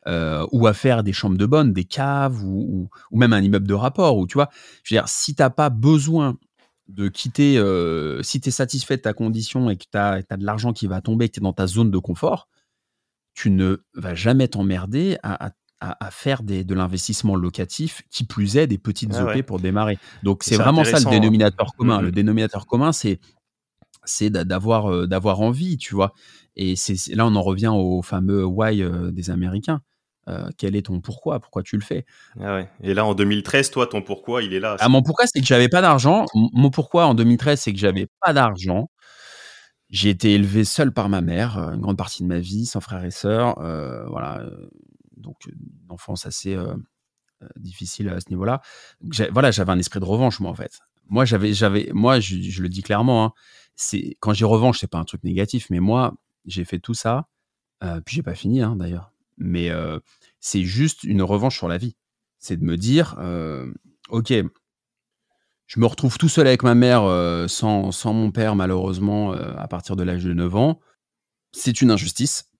euh, 0.07 0.45
ou 0.51 0.67
à 0.67 0.74
faire 0.74 1.01
des 1.01 1.13
chambres 1.13 1.38
de 1.38 1.45
bonne, 1.45 1.72
des 1.72 1.86
caves 1.86 2.43
ou, 2.43 2.89
même 3.12 3.31
un 3.31 3.41
immeuble 3.41 3.67
de 3.67 3.74
rapport. 3.74 4.17
Ou 4.17 4.27
tu 4.27 4.33
vois, 4.33 4.50
je 4.83 4.93
veux 4.93 5.00
dire, 5.00 5.07
si 5.07 5.33
t'as 5.33 5.50
pas 5.50 5.69
besoin 5.69 6.38
de 6.89 7.07
quitter, 7.07 7.57
euh, 7.57 8.22
si 8.22 8.41
tu 8.41 8.50
es 8.50 8.51
satisfait 8.51 8.98
de 8.98 9.01
ta 9.01 9.13
condition 9.13 9.69
et 9.69 9.77
que 9.77 9.86
tu 9.89 9.98
as, 9.98 10.22
de 10.22 10.45
l'argent 10.45 10.74
qui 10.74 10.88
va 10.88 11.00
tomber, 11.00 11.29
que 11.29 11.36
tu 11.36 11.39
es 11.39 11.43
dans 11.43 11.53
ta 11.53 11.67
zone 11.67 11.89
de 11.89 11.98
confort, 11.98 12.50
tu 13.33 13.50
ne 13.50 13.77
vas 13.93 14.13
jamais 14.13 14.50
t'emmerder 14.50 15.17
à, 15.24 15.53
faire 16.12 16.43
des, 16.43 16.63
de 16.63 16.74
l'investissement 16.74 17.36
locatif, 17.36 18.03
qui 18.10 18.25
plus 18.25 18.55
est 18.55 18.67
des 18.67 18.77
petites 18.77 19.13
ah 19.15 19.25
OP 19.25 19.41
pour 19.41 19.60
démarrer. 19.60 19.98
Donc 20.22 20.43
c'est 20.43 20.55
vraiment 20.55 20.83
ça 20.83 21.00
le 21.00 21.10
dénominateur 21.10 21.74
commun. 21.75 22.01
Le 22.01 22.12
dénominateur 22.12 22.67
commun, 22.67 22.91
c'est 22.91 23.19
c'est 24.05 24.29
d'avoir 24.29 24.91
euh, 24.91 25.07
d'avoir 25.07 25.41
envie, 25.41 25.77
tu 25.77 25.95
vois. 25.95 26.13
Et 26.55 26.75
c'est 26.75 27.15
là 27.15 27.25
on 27.25 27.36
en 27.36 27.41
revient 27.41 27.72
au 27.74 28.01
fameux 28.01 28.45
why 28.45 28.83
des 29.12 29.29
Américains. 29.29 29.81
Euh, 30.27 30.49
quel 30.57 30.75
est 30.75 30.83
ton 30.83 31.01
pourquoi? 31.01 31.39
Pourquoi 31.39 31.63
tu 31.63 31.75
le 31.75 31.83
fais? 31.83 32.05
Ah 32.39 32.61
Et 32.81 32.93
là, 32.93 33.05
en 33.05 33.13
2013, 33.13 33.71
toi, 33.71 33.87
ton 33.87 34.01
pourquoi, 34.01 34.41
il 34.41 34.53
est 34.53 34.59
là. 34.59 34.77
Ah, 34.79 34.89
mon 34.89 35.01
pourquoi, 35.01 35.25
c'est 35.27 35.39
que 35.39 35.45
j'avais 35.45 35.69
pas 35.69 35.81
d'argent. 35.81 36.25
Mon 36.33 36.69
pourquoi 36.69 37.05
en 37.07 37.13
2013, 37.13 37.59
c'est 37.59 37.73
que 37.73 37.79
j'avais 37.79 38.07
pas 38.21 38.33
d'argent. 38.33 38.89
J'ai 39.89 40.09
été 40.09 40.33
élevé 40.33 40.63
seul 40.63 40.91
par 40.91 41.09
ma 41.09 41.21
mère, 41.21 41.57
une 41.57 41.81
grande 41.81 41.97
partie 41.97 42.23
de 42.23 42.27
ma 42.27 42.39
vie, 42.39 42.65
sans 42.65 42.79
frères 42.81 43.03
et 43.03 43.11
sœurs. 43.11 43.55
voilà, 44.09 44.43
donc 45.17 45.35
une 45.45 45.91
enfance 45.91 46.25
assez 46.25 46.57
difficile 47.57 48.09
à 48.09 48.19
ce 48.19 48.29
niveau-là. 48.29 48.61
Voilà, 49.31 49.51
j'avais 49.51 49.71
un 49.71 49.79
esprit 49.79 49.99
de 49.99 50.05
revanche, 50.05 50.39
moi, 50.39 50.51
en 50.51 50.55
fait. 50.55 50.79
Moi, 51.09 51.25
j'avais, 51.25 51.53
j'avais, 51.53 51.91
moi, 51.93 52.19
je, 52.19 52.37
je, 52.41 52.61
le 52.61 52.69
dis 52.69 52.81
clairement. 52.81 53.25
Hein, 53.25 53.33
c'est 53.75 54.17
quand 54.19 54.33
j'y 54.33 54.43
revanche, 54.45 54.79
c'est 54.79 54.87
pas 54.89 54.99
un 54.99 55.03
truc 55.03 55.23
négatif, 55.23 55.69
mais 55.69 55.79
moi, 55.79 56.15
j'ai 56.45 56.65
fait 56.65 56.79
tout 56.79 56.93
ça, 56.93 57.27
euh, 57.83 58.01
puis 58.01 58.15
j'ai 58.15 58.23
pas 58.23 58.35
fini 58.35 58.61
hein, 58.61 58.75
d'ailleurs. 58.75 59.12
Mais 59.37 59.69
euh, 59.69 59.99
c'est 60.39 60.63
juste 60.63 61.03
une 61.03 61.21
revanche 61.21 61.57
sur 61.57 61.67
la 61.67 61.77
vie. 61.77 61.95
C'est 62.39 62.57
de 62.57 62.63
me 62.63 62.77
dire, 62.77 63.15
euh, 63.19 63.71
ok, 64.09 64.33
je 65.67 65.79
me 65.79 65.85
retrouve 65.85 66.17
tout 66.17 66.29
seul 66.29 66.47
avec 66.47 66.63
ma 66.63 66.75
mère 66.75 67.03
sans, 67.49 67.91
sans, 67.91 68.13
mon 68.13 68.31
père, 68.31 68.55
malheureusement, 68.55 69.31
à 69.31 69.67
partir 69.67 69.95
de 69.95 70.03
l'âge 70.03 70.23
de 70.23 70.34
9 70.34 70.55
ans. 70.55 70.79
C'est 71.53 71.81
une 71.81 71.89
injustice. 71.89 72.51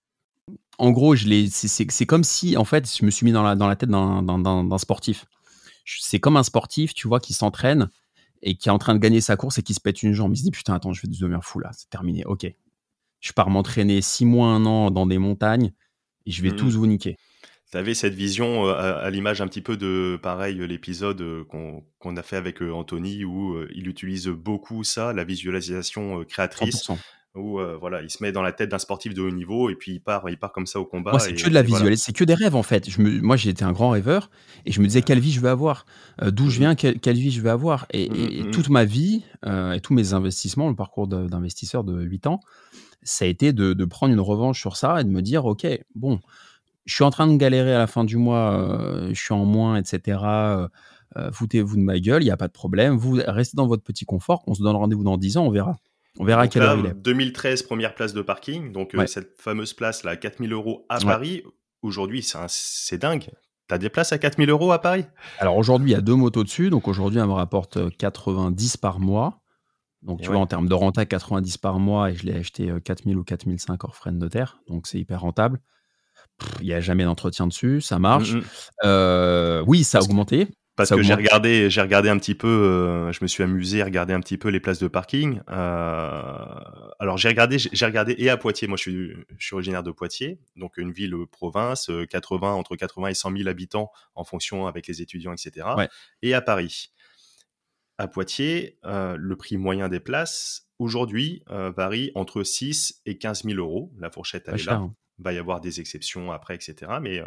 En 0.80 0.92
gros, 0.92 1.16
c'est 1.16 2.06
comme 2.06 2.24
si, 2.24 2.58
en 2.58 2.66
fait, 2.66 2.90
je 2.98 3.06
me 3.06 3.12
suis 3.12 3.26
mis 3.26 3.32
dans 3.32 3.44
la, 3.44 3.56
dans 3.56 3.68
la 3.68 3.76
tête 3.76 3.90
d'un 3.90 4.78
sportif. 4.78 5.26
C'est 5.86 6.20
comme 6.20 6.38
un 6.38 6.44
sportif, 6.44 6.94
tu 6.94 7.08
vois, 7.08 7.20
qui 7.20 7.34
s'entraîne 7.34 7.90
et 8.44 8.56
qui 8.56 8.70
est 8.70 8.72
en 8.72 8.78
train 8.78 8.94
de 8.94 9.00
gagner 9.00 9.22
sa 9.22 9.36
course 9.36 9.58
et 9.58 9.64
qui 9.64 9.74
se 9.74 9.80
pète 9.80 10.04
une 10.04 10.14
jambe. 10.14 10.34
Il 10.34 10.38
se 10.38 10.44
dit 10.44 10.52
putain, 10.52 10.74
attends, 10.74 10.94
je 10.94 11.02
vais 11.02 11.08
devenir 11.08 11.44
fou 11.44 11.60
là, 11.60 11.72
c'est 11.74 11.90
terminé, 11.90 12.26
ok. 12.26 12.46
Je 13.20 13.32
pars 13.32 13.50
m'entraîner 13.50 14.02
six 14.02 14.26
mois, 14.26 14.50
un 14.50 14.66
an 14.66 14.92
dans 14.92 15.06
des 15.06 15.18
montagnes 15.18 15.74
et 16.26 16.32
je 16.32 16.42
vais 16.42 16.52
mmh. 16.52 16.56
tous 16.56 16.76
vous 16.76 16.88
niquer. 16.88 17.18
Tu 17.72 17.78
avais 17.78 17.96
cette 17.96 18.14
vision 18.14 18.68
à, 18.68 19.10
l'image 19.10 19.42
un 19.42 19.48
petit 19.48 19.62
peu 19.62 19.78
de, 19.78 20.20
pareil, 20.22 20.56
l'épisode 20.68 21.44
qu'on 21.48 22.16
a 22.16 22.22
fait 22.22 22.36
avec 22.36 22.62
Anthony 22.62 23.26
où 23.26 23.58
il 23.74 23.88
utilise 23.88 24.28
beaucoup 24.28 24.84
ça, 24.84 25.12
la 25.12 25.24
visualisation 25.24 26.24
créatrice. 26.24 26.88
100% 26.88 27.00
où 27.36 27.60
euh, 27.60 27.78
voilà, 27.80 28.02
il 28.04 28.10
se 28.12 28.22
met 28.22 28.32
dans 28.32 28.44
la 28.44 28.52
tête 28.52 28.70
d'un 28.70 28.78
sportif 28.78 29.14
de 29.14 29.22
haut 29.22 29.32
niveau 29.32 29.70
et 29.70 29.76
puis 29.76 29.94
il 29.94 30.00
part, 30.00 30.30
il 30.30 30.38
part 30.38 30.52
comme 30.52 30.68
ça 30.68 30.80
au 30.80 30.86
combat. 30.86 31.12
Moi, 31.12 31.20
c'est 31.20 31.34
que 31.34 31.50
de 31.50 31.54
la 31.54 31.64
visuelle, 31.64 31.98
c'est 31.98 32.14
que 32.14 32.24
des 32.24 32.36
rêves 32.36 32.56
en 32.56 32.64
fait. 32.64 32.90
Je 32.90 33.02
me, 33.02 33.22
moi, 33.22 33.38
été 33.44 33.64
un 33.64 33.72
grand 33.72 33.90
rêveur 33.90 34.30
et 34.66 34.72
je 34.72 34.80
me 34.82 34.86
disais 34.86 35.02
quelle 35.02 35.20
vie 35.20 35.32
je 35.32 35.40
veux 35.40 35.50
avoir, 35.50 35.86
euh, 36.22 36.30
d'où 36.30 36.50
je 36.50 36.58
mmh 36.58 36.60
viens, 36.60 36.76
quelle, 36.76 37.18
vie 37.18 37.32
je 37.32 37.42
veux 37.42 37.50
avoir. 37.50 37.88
Et, 37.92 38.10
mmh, 38.10 38.48
mmh, 38.48 38.52
toute 38.52 38.70
ma 38.70 38.86
vie 38.86 39.24
euh, 39.46 39.74
et 39.74 39.80
tous 39.80 39.94
mes 39.94 40.14
investissements, 40.14 40.70
le 40.70 40.76
parcours 40.76 41.08
d'investisseur 41.08 41.84
de, 41.84 42.04
8 42.04 42.28
ans, 42.28 42.40
ça 43.04 43.26
a 43.26 43.28
été 43.28 43.54
de, 43.54 43.86
prendre 43.86 44.14
une 44.14 44.20
revanche 44.20 44.60
sur 44.60 44.76
ça 44.76 45.02
et 45.02 45.04
de 45.04 45.10
me 45.10 45.22
dire 45.22 45.46
ok, 45.46 45.68
bon, 45.96 46.20
je 46.86 46.96
suis 46.96 47.04
en 47.04 47.12
train 47.12 47.28
de 47.28 47.38
galérer 47.38 47.74
à 47.74 47.80
la 47.80 47.88
fin 47.88 48.04
du 48.04 48.18
mois, 48.18 49.08
je 49.10 49.20
suis 49.20 49.34
en 49.34 49.46
moins, 49.46 49.78
etc. 49.78 50.20
Foutez-vous 51.32 51.78
de 51.78 51.82
ma 51.82 52.00
gueule, 52.00 52.24
il 52.24 52.26
n'y 52.26 52.32
a 52.32 52.38
pas 52.38 52.48
de 52.48 52.54
problème. 52.54 52.98
Vous 52.98 53.20
restez 53.26 53.56
dans 53.56 53.68
votre 53.68 53.84
petit 53.84 54.06
confort. 54.06 54.44
On 54.48 54.54
se 54.54 54.64
donne 54.64 54.76
rendez-vous 54.76 55.04
dans 55.04 55.18
10 55.18 55.38
ans, 55.38 55.46
on 55.46 55.52
verra. 55.52 55.78
On 56.20 56.26
verra 56.26 56.48
quelle 56.48 56.64
heure 56.64 56.78
il 56.78 56.86
est. 56.86 56.94
2013, 56.94 57.64
première 57.64 57.96
place 57.96 58.14
de 58.14 58.22
parking. 58.22 58.72
Donc, 58.72 58.94
euh, 58.94 59.06
cette 59.08 59.40
fameuse 59.40 59.74
place, 59.74 60.04
là, 60.04 60.16
4000 60.16 60.52
euros 60.54 60.86
à 60.90 61.00
Paris. 61.00 61.44
Aujourd'hui, 61.82 62.26
c'est 62.48 62.98
dingue. 62.98 63.30
Tu 63.68 63.76
as 63.76 63.78
des 63.78 63.90
places 63.90 64.14
à 64.14 64.18
4000 64.18 64.50
euros 64.50 64.72
à 64.72 64.80
Paris? 64.80 65.06
Alors, 65.40 65.58
aujourd'hui, 65.58 65.92
il 65.92 65.94
y 65.94 65.98
a 65.98 66.02
deux 66.02 66.16
motos 66.16 66.44
dessus. 66.44 66.70
Donc, 66.70 66.88
aujourd'hui, 66.88 67.20
elle 67.20 67.28
me 67.28 67.34
rapporte 67.34 67.96
90 67.98 68.76
euh, 68.76 68.80
par 68.80 69.00
mois. 69.00 69.42
Donc, 70.04 70.22
tu 70.22 70.30
vois, 70.30 70.40
en 70.40 70.48
termes 70.48 70.68
de 70.68 70.74
renta, 70.74 71.06
90 71.06 71.58
par 71.58 71.80
mois. 71.80 72.12
Et 72.12 72.16
je 72.16 72.26
l'ai 72.26 72.36
acheté 72.36 72.72
4000 72.84 73.16
euh, 73.16 73.20
ou 73.20 73.24
4005 73.24 73.84
hors 73.84 73.96
frais 73.96 74.12
de 74.12 74.18
notaire. 74.18 74.60
Donc, 74.68 74.88
c'est 74.88 75.00
hyper 75.00 75.22
rentable. 75.22 75.60
Il 76.60 76.66
n'y 76.66 76.74
a 76.74 76.82
jamais 76.82 77.04
d'entretien 77.06 77.48
dessus. 77.48 77.82
Ça 77.82 78.00
marche. 78.00 78.34
Mm, 78.34 78.40
mm. 78.84 79.64
oui, 79.68 79.84
ça 79.84 80.00
a 80.00 80.02
augmenté. 80.02 80.48
Parce 80.76 80.90
que 80.90 81.04
j'ai 81.04 81.14
regardé, 81.14 81.70
j'ai 81.70 81.82
regardé 81.82 82.10
un 82.10 82.18
petit 82.18 82.34
peu, 82.34 82.48
euh, 82.48 83.12
je 83.12 83.20
me 83.22 83.28
suis 83.28 83.44
amusé 83.44 83.84
à 83.84 83.86
regarder 83.86 84.14
un 84.14 84.20
petit 84.20 84.40
peu 84.40 84.50
les 84.50 84.60
places 84.60 84.80
de 84.80 84.88
parking. 84.88 85.40
Euh, 85.52 86.34
alors 87.00 87.18
j'ai 87.18 87.28
regardé, 87.28 87.60
j'ai 87.60 87.86
regardé 87.86 88.16
et 88.18 88.30
à 88.30 88.38
Poitiers. 88.38 88.68
Moi, 88.68 88.78
je 88.78 88.82
suis, 88.82 89.14
je 89.38 89.46
suis 89.46 89.54
originaire 89.54 89.84
de 89.84 89.92
Poitiers, 89.92 90.40
donc 90.56 90.78
une 90.78 90.92
ville 90.92 91.16
province, 91.32 91.92
80 92.10 92.48
euh, 92.48 92.52
entre 92.52 92.76
80 92.76 93.10
et 93.10 93.14
100 93.14 93.38
000 93.38 93.50
habitants 93.50 93.92
en 94.16 94.24
fonction 94.24 94.66
avec 94.66 94.88
les 94.88 95.02
étudiants, 95.04 95.34
etc. 95.34 95.68
Et 96.24 96.34
à 96.34 96.42
Paris. 96.42 96.92
À 98.04 98.08
Poitiers, 98.08 98.80
le 98.84 99.36
prix 99.36 99.56
moyen 99.56 99.88
des 99.88 100.00
places 100.02 100.68
aujourd'hui 100.78 101.44
varie 101.48 102.12
entre 102.16 102.44
6 102.44 103.02
et 103.06 103.18
15 103.18 103.44
000 103.44 103.58
euros. 103.58 103.94
La 103.98 104.10
fourchette 104.10 104.44
elle 104.48 104.60
est 104.60 104.66
là. 104.66 104.76
Hein. 104.76 104.96
Il 105.20 105.24
va 105.24 105.34
y 105.34 105.38
avoir 105.38 105.62
des 105.62 105.80
exceptions 105.80 106.32
après, 106.32 106.56
etc. 106.56 106.92
Mais 107.02 107.22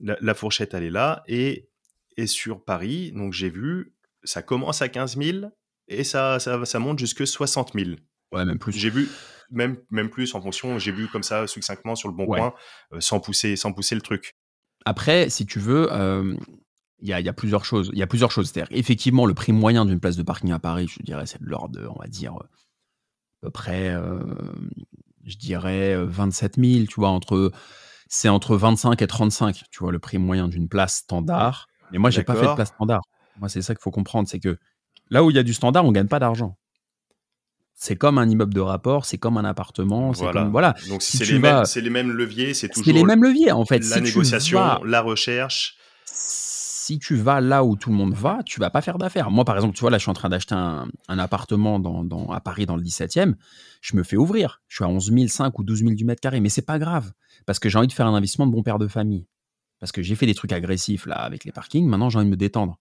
la, 0.00 0.18
la 0.20 0.34
fourchette 0.34 0.74
elle 0.74 0.84
est 0.84 0.90
là 0.90 1.22
et 1.26 1.70
et 2.18 2.26
sur 2.26 2.64
Paris, 2.64 3.12
donc 3.12 3.32
j'ai 3.32 3.48
vu, 3.48 3.94
ça 4.24 4.42
commence 4.42 4.82
à 4.82 4.88
15 4.88 5.16
000 5.16 5.38
et 5.86 6.02
ça, 6.02 6.40
ça, 6.40 6.64
ça 6.64 6.78
monte 6.80 6.98
jusque 6.98 7.24
60 7.24 7.72
000. 7.74 7.90
Ouais, 8.32 8.44
même 8.44 8.58
plus. 8.58 8.72
J'ai 8.72 8.90
vu, 8.90 9.08
même, 9.50 9.76
même 9.90 10.10
plus 10.10 10.34
en 10.34 10.42
fonction, 10.42 10.80
j'ai 10.80 10.90
vu 10.90 11.06
comme 11.06 11.22
ça 11.22 11.46
succinctement 11.46 11.94
sur 11.94 12.08
le 12.08 12.14
bon 12.14 12.26
coin, 12.26 12.52
euh, 12.92 13.00
sans, 13.00 13.20
pousser, 13.20 13.54
sans 13.54 13.72
pousser 13.72 13.94
le 13.94 14.00
truc. 14.00 14.36
Après, 14.84 15.30
si 15.30 15.46
tu 15.46 15.60
veux, 15.60 15.92
euh, 15.92 16.34
il 17.00 17.08
y, 17.08 17.12
a, 17.12 17.20
y, 17.20 17.28
a, 17.28 17.32
plusieurs 17.32 17.64
choses. 17.64 17.90
Il 17.92 17.98
y 17.98 18.02
a 18.02 18.06
plusieurs 18.06 18.30
choses. 18.30 18.50
C'est-à-dire, 18.50 18.76
effectivement, 18.76 19.24
le 19.26 19.34
prix 19.34 19.52
moyen 19.52 19.84
d'une 19.84 20.00
place 20.00 20.16
de 20.16 20.22
parking 20.22 20.50
à 20.52 20.58
Paris, 20.58 20.88
je 20.88 21.02
dirais, 21.02 21.26
c'est 21.26 21.40
de 21.40 21.46
l'ordre 21.46 21.78
de, 21.78 21.86
on 21.86 21.98
va 21.98 22.08
dire, 22.08 22.32
à 22.34 22.46
peu 23.40 23.50
près, 23.50 23.90
euh, 23.90 24.18
je 25.24 25.36
dirais, 25.36 25.96
27 26.04 26.56
000, 26.56 26.86
tu 26.86 26.96
vois, 26.96 27.10
entre, 27.10 27.52
c'est 28.08 28.28
entre 28.28 28.56
25 28.56 29.00
et 29.00 29.06
35, 29.06 29.64
tu 29.70 29.78
vois, 29.80 29.92
le 29.92 29.98
prix 29.98 30.18
moyen 30.18 30.48
d'une 30.48 30.68
place 30.68 30.96
standard. 30.96 31.68
Mais 31.92 31.98
moi, 31.98 32.10
j'ai 32.10 32.22
pas 32.22 32.34
fait 32.34 32.46
de 32.46 32.54
place 32.54 32.68
standard. 32.68 33.02
Moi, 33.38 33.48
c'est 33.48 33.62
ça 33.62 33.74
qu'il 33.74 33.82
faut 33.82 33.90
comprendre, 33.90 34.28
c'est 34.28 34.40
que 34.40 34.58
là 35.10 35.22
où 35.22 35.30
il 35.30 35.36
y 35.36 35.38
a 35.38 35.42
du 35.42 35.54
standard, 35.54 35.84
on 35.84 35.92
gagne 35.92 36.08
pas 36.08 36.18
d'argent. 36.18 36.56
C'est 37.74 37.94
comme 37.94 38.18
un 38.18 38.28
immeuble 38.28 38.52
de 38.52 38.60
rapport, 38.60 39.04
c'est 39.04 39.18
comme 39.18 39.36
un 39.36 39.44
appartement, 39.44 40.12
c'est 40.12 40.24
voilà. 40.24 40.42
Comme, 40.42 40.50
voilà. 40.50 40.74
Donc 40.88 41.00
c'est 41.00 41.24
les, 41.24 41.38
mêmes, 41.38 41.62
les 41.76 41.90
mêmes 41.90 42.10
leviers, 42.10 42.52
c'est 42.52 42.68
toujours 42.68 42.92
les 42.92 43.04
mêmes 43.04 43.22
leviers 43.22 43.52
en 43.52 43.64
fait. 43.64 43.78
La 43.88 44.00
négociation, 44.00 44.82
la 44.84 45.00
recherche. 45.00 45.76
Si 46.88 46.98
tu 46.98 47.16
vas 47.16 47.42
là 47.42 47.64
où 47.64 47.76
tout 47.76 47.90
le 47.90 47.96
monde 47.96 48.14
va, 48.14 48.38
tu 48.46 48.60
vas 48.60 48.70
pas 48.70 48.80
faire 48.80 48.96
d'affaires. 48.96 49.30
Moi, 49.30 49.44
par 49.44 49.56
exemple, 49.56 49.74
tu 49.74 49.82
vois, 49.82 49.90
là, 49.90 49.98
je 49.98 50.04
suis 50.04 50.10
en 50.10 50.14
train 50.14 50.30
d'acheter 50.30 50.54
un, 50.54 50.88
appartement 51.06 51.78
à 52.30 52.40
Paris 52.40 52.64
dans 52.64 52.76
le 52.76 52.82
17e. 52.82 53.34
Je 53.82 53.94
me 53.94 54.02
fais 54.02 54.16
ouvrir. 54.16 54.62
Je 54.68 54.76
suis 54.76 54.84
à 54.84 54.88
11 54.88 55.12
500 55.28 55.52
ou 55.58 55.64
12 55.64 55.80
000 55.80 55.92
du 55.92 56.06
mètre 56.06 56.22
carré. 56.22 56.40
Mais 56.40 56.48
c'est 56.48 56.62
pas 56.62 56.78
grave. 56.78 57.12
Parce 57.44 57.58
que 57.58 57.68
j'ai 57.68 57.76
envie 57.76 57.88
de 57.88 57.92
faire 57.92 58.06
un 58.06 58.14
investissement 58.14 58.46
de 58.46 58.52
bon 58.52 58.62
père 58.62 58.78
de 58.78 58.88
famille. 58.88 59.26
Parce 59.80 59.92
que 59.92 60.00
j'ai 60.00 60.14
fait 60.14 60.24
des 60.24 60.34
trucs 60.34 60.52
agressifs 60.52 61.04
là 61.04 61.16
avec 61.16 61.44
les 61.44 61.52
parkings. 61.52 61.86
Maintenant, 61.86 62.08
j'ai 62.08 62.16
envie 62.16 62.26
de 62.26 62.30
me 62.30 62.38
détendre. 62.38 62.80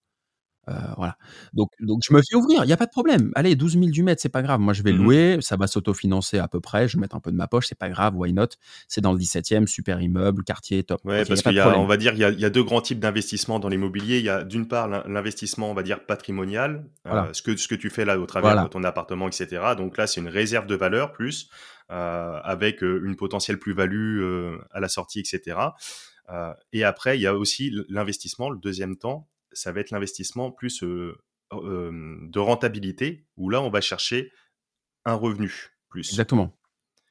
Euh, 0.69 0.73
voilà. 0.97 1.17
Donc, 1.53 1.71
donc 1.79 2.01
je 2.07 2.13
me 2.13 2.21
fais 2.21 2.35
ouvrir, 2.35 2.63
il 2.63 2.67
n'y 2.67 2.73
a 2.73 2.77
pas 2.77 2.85
de 2.85 2.91
problème. 2.91 3.31
Allez, 3.35 3.55
12 3.55 3.73
000 3.73 3.85
du 3.85 4.03
mètre, 4.03 4.21
c'est 4.21 4.29
pas 4.29 4.41
grave. 4.41 4.59
Moi, 4.59 4.73
je 4.73 4.83
vais 4.83 4.91
mmh 4.91 4.97
louer, 4.97 5.37
ça 5.41 5.55
va 5.55 5.67
s'autofinancer 5.67 6.39
à 6.39 6.47
peu 6.47 6.59
près. 6.59 6.87
Je 6.87 6.97
vais 6.97 7.01
mettre 7.01 7.15
un 7.15 7.19
peu 7.19 7.31
de 7.31 7.37
ma 7.37 7.47
poche, 7.47 7.67
c'est 7.67 7.77
pas 7.77 7.89
grave, 7.89 8.15
why 8.15 8.33
not? 8.33 8.47
C'est 8.87 9.01
dans 9.01 9.13
le 9.13 9.19
17e, 9.19 9.67
super 9.67 10.01
immeuble, 10.01 10.43
quartier 10.43 10.83
top. 10.83 11.01
Ouais, 11.05 11.23
parce 11.25 11.41
qu'il 11.41 11.53
y 11.53 11.59
a, 11.59 11.77
on 11.77 11.85
va 11.85 11.97
dire, 11.97 12.13
il 12.13 12.19
y 12.19 12.45
a, 12.45 12.49
deux 12.49 12.63
grands 12.63 12.81
types 12.81 12.99
d'investissement 12.99 13.59
dans 13.59 13.69
l'immobilier. 13.69 14.17
Il 14.19 14.25
y 14.25 14.29
a 14.29 14.43
d'une 14.43 14.67
part 14.67 14.87
l'investissement, 15.07 15.71
on 15.71 15.73
va 15.73 15.83
dire, 15.83 16.05
patrimonial, 16.05 16.85
euh, 17.07 17.31
ce, 17.33 17.41
que, 17.41 17.55
ce 17.55 17.67
que 17.67 17.75
tu 17.75 17.89
fais 17.89 18.05
là 18.05 18.19
au 18.19 18.25
travers 18.25 18.63
de 18.63 18.67
ton 18.67 18.83
appartement, 18.83 19.27
etc. 19.27 19.61
Donc 19.77 19.97
là, 19.97 20.07
c'est 20.07 20.19
une 20.19 20.29
réserve 20.29 20.67
de 20.67 20.75
valeur 20.75 21.13
plus, 21.13 21.49
euh, 21.91 22.39
avec 22.43 22.81
une 22.81 23.15
potentielle 23.15 23.59
plus-value 23.59 24.57
à 24.71 24.79
la 24.79 24.89
sortie, 24.89 25.19
etc. 25.19 25.57
et 26.73 26.83
après, 26.83 27.17
il 27.17 27.21
y 27.21 27.27
a 27.27 27.35
aussi 27.35 27.73
l'investissement, 27.87 28.49
le 28.49 28.57
deuxième 28.57 28.97
temps, 28.97 29.29
ça 29.57 29.71
va 29.71 29.79
être 29.81 29.91
l'investissement 29.91 30.51
plus 30.51 30.81
de 30.81 32.39
rentabilité, 32.39 33.25
où 33.37 33.49
là, 33.49 33.61
on 33.61 33.69
va 33.69 33.81
chercher 33.81 34.31
un 35.05 35.13
revenu 35.15 35.51
plus. 35.89 36.09
Exactement. 36.09 36.57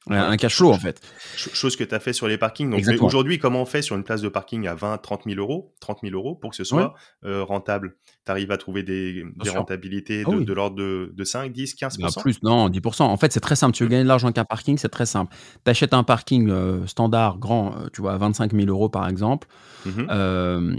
Un 0.09 0.37
cash 0.37 0.55
flow, 0.55 0.71
en 0.71 0.79
fait. 0.79 1.01
Chose 1.35 1.75
que 1.75 1.83
tu 1.83 1.93
as 1.93 1.99
fait 1.99 2.13
sur 2.13 2.27
les 2.27 2.37
parkings. 2.37 2.69
Donc, 2.69 3.01
aujourd'hui, 3.01 3.39
comment 3.39 3.61
on 3.61 3.65
fait 3.65 3.81
sur 3.81 3.95
une 3.95 4.03
place 4.03 4.21
de 4.21 4.29
parking 4.29 4.67
à 4.67 4.75
20, 4.75 4.97
30 4.97 5.23
000 5.25 5.39
euros, 5.39 5.73
30 5.79 5.99
000 6.03 6.15
euros 6.15 6.35
pour 6.35 6.51
que 6.51 6.55
ce 6.55 6.63
soit 6.63 6.93
euh, 7.25 7.43
rentable? 7.43 7.95
Tu 8.25 8.31
arrives 8.31 8.51
à 8.51 8.57
trouver 8.57 8.83
des, 8.83 9.25
rentabilités 9.53 10.23
ah 10.25 10.31
de, 10.31 10.53
l'ordre 10.53 10.77
de, 10.77 11.23
5, 11.23 11.51
10, 11.51 11.75
15 11.75 11.97
Plus, 12.21 12.41
non, 12.43 12.69
10 12.69 12.81
En 12.99 13.17
fait, 13.17 13.31
c'est 13.31 13.39
très 13.39 13.55
simple. 13.55 13.75
Tu 13.75 13.83
veux 13.83 13.89
gagner 13.89 14.03
de 14.03 14.07
l'argent 14.07 14.27
avec 14.27 14.37
un 14.37 14.45
parking, 14.45 14.77
c'est 14.77 14.89
très 14.89 15.05
simple. 15.05 15.35
Tu 15.63 15.71
achètes 15.71 15.93
un 15.93 16.03
parking 16.03 16.49
euh, 16.49 16.85
standard, 16.87 17.37
grand, 17.37 17.75
euh, 17.75 17.87
tu 17.93 18.01
vois, 18.01 18.13
à 18.13 18.17
25 18.17 18.53
000 18.53 18.67
euros 18.67 18.89
par 18.89 19.07
exemple. 19.07 19.47
Mmh 19.85 20.75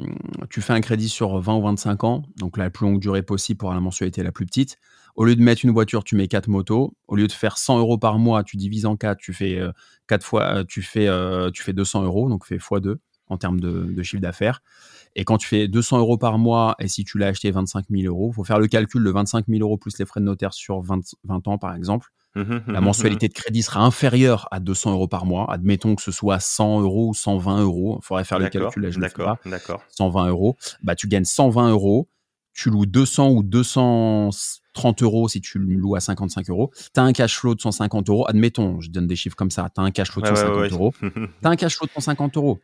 tu 0.50 0.60
fais 0.60 0.72
un 0.72 0.80
crédit 0.80 1.08
sur 1.08 1.38
20 1.38 1.56
ou 1.56 1.62
25 1.62 2.04
ans, 2.04 2.22
donc 2.36 2.56
la 2.56 2.70
plus 2.70 2.86
longue 2.86 3.00
durée 3.00 3.22
possible 3.22 3.58
pour 3.58 3.72
la 3.72 3.80
mensualité 3.80 4.22
la 4.22 4.32
plus 4.32 4.46
petite. 4.46 4.78
Au 5.18 5.24
lieu 5.24 5.34
de 5.34 5.42
mettre 5.42 5.64
une 5.64 5.72
voiture, 5.72 6.04
tu 6.04 6.14
mets 6.14 6.28
quatre 6.28 6.46
motos. 6.46 6.94
Au 7.08 7.16
lieu 7.16 7.26
de 7.26 7.32
faire 7.32 7.58
100 7.58 7.80
euros 7.80 7.98
par 7.98 8.20
mois, 8.20 8.44
tu 8.44 8.56
divises 8.56 8.86
en 8.86 8.96
quatre, 8.96 9.18
tu 9.18 9.32
fais 9.32 9.58
euh, 9.58 9.72
quatre 10.06 10.24
fois, 10.24 10.58
euh, 10.58 10.64
tu 10.64 10.80
fais, 10.80 11.08
euh, 11.08 11.50
tu 11.50 11.64
fais 11.64 11.72
200 11.72 12.04
euros, 12.04 12.28
donc 12.28 12.46
fais 12.46 12.58
x2 12.58 12.98
en 13.26 13.36
termes 13.36 13.58
de, 13.58 14.00
chiffre 14.04 14.22
d'affaires. 14.22 14.62
Et 15.16 15.24
quand 15.24 15.36
tu 15.36 15.48
fais 15.48 15.66
200 15.66 15.98
euros 15.98 16.18
par 16.18 16.38
mois, 16.38 16.76
et 16.78 16.86
si 16.86 17.02
tu 17.02 17.18
l'as 17.18 17.26
acheté 17.26 17.50
25 17.50 17.86
000 17.90 18.04
euros, 18.04 18.30
il 18.32 18.34
faut 18.36 18.44
faire 18.44 18.60
le 18.60 18.68
calcul 18.68 19.02
de 19.02 19.10
25 19.10 19.46
000 19.48 19.60
euros 19.60 19.76
plus 19.76 19.98
les 19.98 20.06
frais 20.06 20.20
de 20.20 20.24
notaire 20.24 20.54
sur 20.54 20.82
20, 20.82 21.00
20 21.24 21.48
ans, 21.48 21.58
par 21.58 21.74
exemple. 21.74 22.10
Mmh 22.36 22.42
mmh 22.42 22.62
la 22.68 22.80
mmh 22.80 22.84
mensualité 22.84 23.26
de 23.26 23.32
crédit 23.32 23.64
sera 23.64 23.80
inférieure 23.80 24.46
à 24.52 24.60
200 24.60 24.92
euros 24.92 25.08
par 25.08 25.26
mois. 25.26 25.52
Admettons 25.52 25.96
que 25.96 26.02
ce 26.02 26.12
soit 26.12 26.38
100 26.38 26.82
euros 26.82 27.08
ou 27.08 27.14
120 27.14 27.62
euros. 27.62 27.98
Il 28.00 28.04
faudrait 28.04 28.22
faire 28.22 28.38
le 28.38 28.48
calcul. 28.50 28.84
Là, 28.84 28.90
je 28.90 29.00
d'accord, 29.00 29.38
d'accord. 29.44 29.82
120 29.96 30.28
euros. 30.28 30.56
Bah, 30.84 30.94
tu 30.94 31.08
gagnes 31.08 31.24
120 31.24 31.70
euros. 31.70 32.08
Tu 32.58 32.70
loues 32.70 32.86
200 32.86 33.30
ou 33.30 33.44
200 33.44 34.30
30 34.72 35.02
euros 35.02 35.28
si 35.28 35.40
tu 35.40 35.60
le 35.60 35.74
loues 35.74 35.94
à 35.94 36.00
55 36.00 36.50
euros. 36.50 36.72
Tu 36.74 37.00
as 37.00 37.04
un 37.04 37.12
cash 37.12 37.36
flow 37.36 37.54
de 37.54 37.60
150 37.60 38.08
euros. 38.08 38.26
Admettons, 38.28 38.80
je 38.80 38.90
donne 38.90 39.06
des 39.06 39.14
chiffres 39.14 39.36
comme 39.36 39.52
ça. 39.52 39.70
Tu 39.72 39.80
as 39.80 39.84
un 39.84 39.92
cash 39.92 40.10
flow 40.10 40.22
de 40.22 40.26
150 40.26 40.72
euros. 40.72 40.92
tu 41.00 41.08
as 41.44 41.48
un 41.48 41.54
cash 41.54 41.76
flow 41.76 41.86
de 41.86 41.92
150 41.92 42.36
euros. 42.36 42.60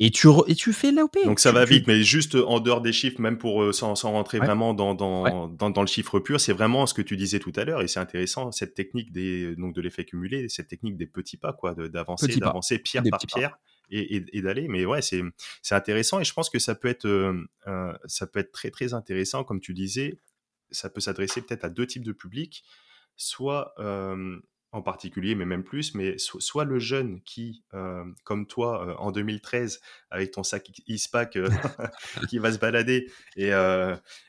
Et 0.00 0.10
tu, 0.10 0.28
et 0.48 0.54
tu 0.54 0.74
fais 0.74 0.92
l'AOP. 0.92 1.16
Donc 1.24 1.40
ça 1.40 1.50
va 1.50 1.64
vite, 1.64 1.86
mais 1.86 2.02
juste 2.02 2.34
en 2.34 2.60
dehors 2.60 2.82
des 2.82 2.92
chiffres, 2.92 3.22
même 3.22 3.38
pour 3.38 3.62
euh, 3.62 3.72
sans, 3.72 3.94
rentrer 4.02 4.38
vraiment 4.38 4.74
dans, 4.74 4.94
dans, 4.94 5.48
dans, 5.48 5.80
le 5.80 5.86
chiffre 5.86 6.20
pur, 6.20 6.40
c'est 6.40 6.52
vraiment 6.52 6.86
ce 6.86 6.92
que 6.92 7.02
tu 7.02 7.16
disais 7.16 7.38
tout 7.38 7.52
à 7.56 7.64
l'heure. 7.64 7.80
Et 7.80 7.88
c'est 7.88 8.00
intéressant, 8.00 8.52
cette 8.52 8.74
technique 8.74 9.12
des, 9.12 9.56
donc 9.56 9.74
de 9.74 9.80
l'effet 9.80 10.04
cumulé, 10.04 10.50
cette 10.50 10.68
technique 10.68 10.98
des 10.98 11.06
petits 11.06 11.38
pas, 11.38 11.54
quoi, 11.54 11.74
d'avancer, 11.74 12.36
d'avancer 12.36 12.78
pierre 12.78 13.02
par 13.10 13.20
pierre. 13.20 13.58
Et, 13.90 14.42
d'aller. 14.42 14.68
Mais 14.68 14.84
ouais, 14.84 15.00
c'est 15.02 15.22
intéressant 15.70 16.20
et 16.20 16.24
je 16.24 16.32
pense 16.32 16.50
que 16.50 16.58
ça 16.58 16.74
peut 16.74 16.88
être 16.88 17.06
euh, 17.06 17.48
euh, 17.66 17.92
ça 18.06 18.26
peut 18.26 18.40
être 18.40 18.52
très 18.52 18.70
très 18.70 18.94
intéressant, 18.94 19.44
comme 19.44 19.60
tu 19.60 19.74
disais, 19.74 20.18
ça 20.70 20.90
peut 20.90 21.00
s'adresser 21.00 21.42
peut-être 21.42 21.64
à 21.64 21.70
deux 21.70 21.86
types 21.86 22.04
de 22.04 22.12
publics, 22.12 22.64
soit 23.16 23.74
en 24.70 24.82
particulier, 24.82 25.34
mais 25.34 25.46
même 25.46 25.64
plus, 25.64 25.94
mais 25.94 26.16
soit 26.18 26.64
le 26.64 26.78
jeune 26.78 27.22
qui, 27.22 27.64
comme 28.24 28.46
toi, 28.46 29.00
en 29.00 29.10
2013, 29.10 29.80
avec 30.10 30.32
ton 30.32 30.42
sac 30.42 30.70
ISPAC, 30.86 31.38
qui 32.28 32.38
va 32.38 32.52
se 32.52 32.58
balader 32.58 33.10
et, 33.36 33.48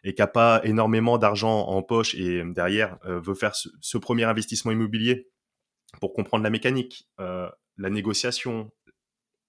et 0.04 0.14
qui 0.14 0.22
n'a 0.22 0.28
pas 0.28 0.62
énormément 0.64 1.18
d'argent 1.18 1.68
en 1.68 1.84
poche 1.84 2.16
et 2.16 2.42
derrière 2.46 2.98
veut 3.04 3.36
faire 3.36 3.54
ce, 3.56 3.98
premier 3.98 4.24
investissement 4.24 4.72
immobilier 4.72 5.30
pour 6.00 6.14
comprendre 6.14 6.46
la 6.46 6.50
mécanique, 6.50 7.10
la 7.80 7.90
négociation, 7.90 8.72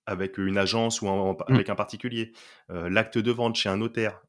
avec 0.07 0.39
une 0.39 0.59
agence 0.59 1.03
ou 1.03 1.07
mmh. 1.07 1.37
avec 1.49 1.69
un 1.69 1.75
particulier, 1.75 2.33
l'acte 2.69 3.19
de 3.19 3.31
vente 3.31 3.57
chez 3.57 3.69
un 3.69 3.77
notaire, 3.77 4.21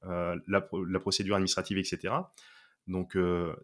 la, 0.47 0.99
procédure 0.99 1.35
administrative, 1.35 1.77
etc. 1.77 2.13
Donc 2.87 3.17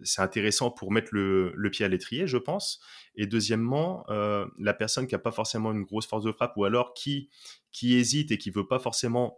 c'est 0.03 0.21
intéressant 0.21 0.71
pour 0.71 0.91
mettre 0.91 1.09
le, 1.11 1.69
pied 1.71 1.85
à 1.85 1.87
l'étrier, 1.87 2.27
je 2.27 2.37
pense. 2.37 2.79
Et 3.15 3.27
deuxièmement, 3.27 4.05
la 4.07 4.73
personne 4.73 5.07
qui 5.07 5.15
n'a 5.15 5.19
pas 5.19 5.31
forcément 5.31 5.71
une 5.71 5.83
grosse 5.83 6.07
force 6.07 6.23
de 6.23 6.31
frappe 6.31 6.55
ou 6.57 6.65
alors 6.65 6.93
qui, 6.93 7.29
qui 7.71 7.95
hésite 7.95 8.31
et 8.31 8.37
qui 8.37 8.49
veut 8.49 8.67
pas 8.67 8.79
forcément 8.79 9.37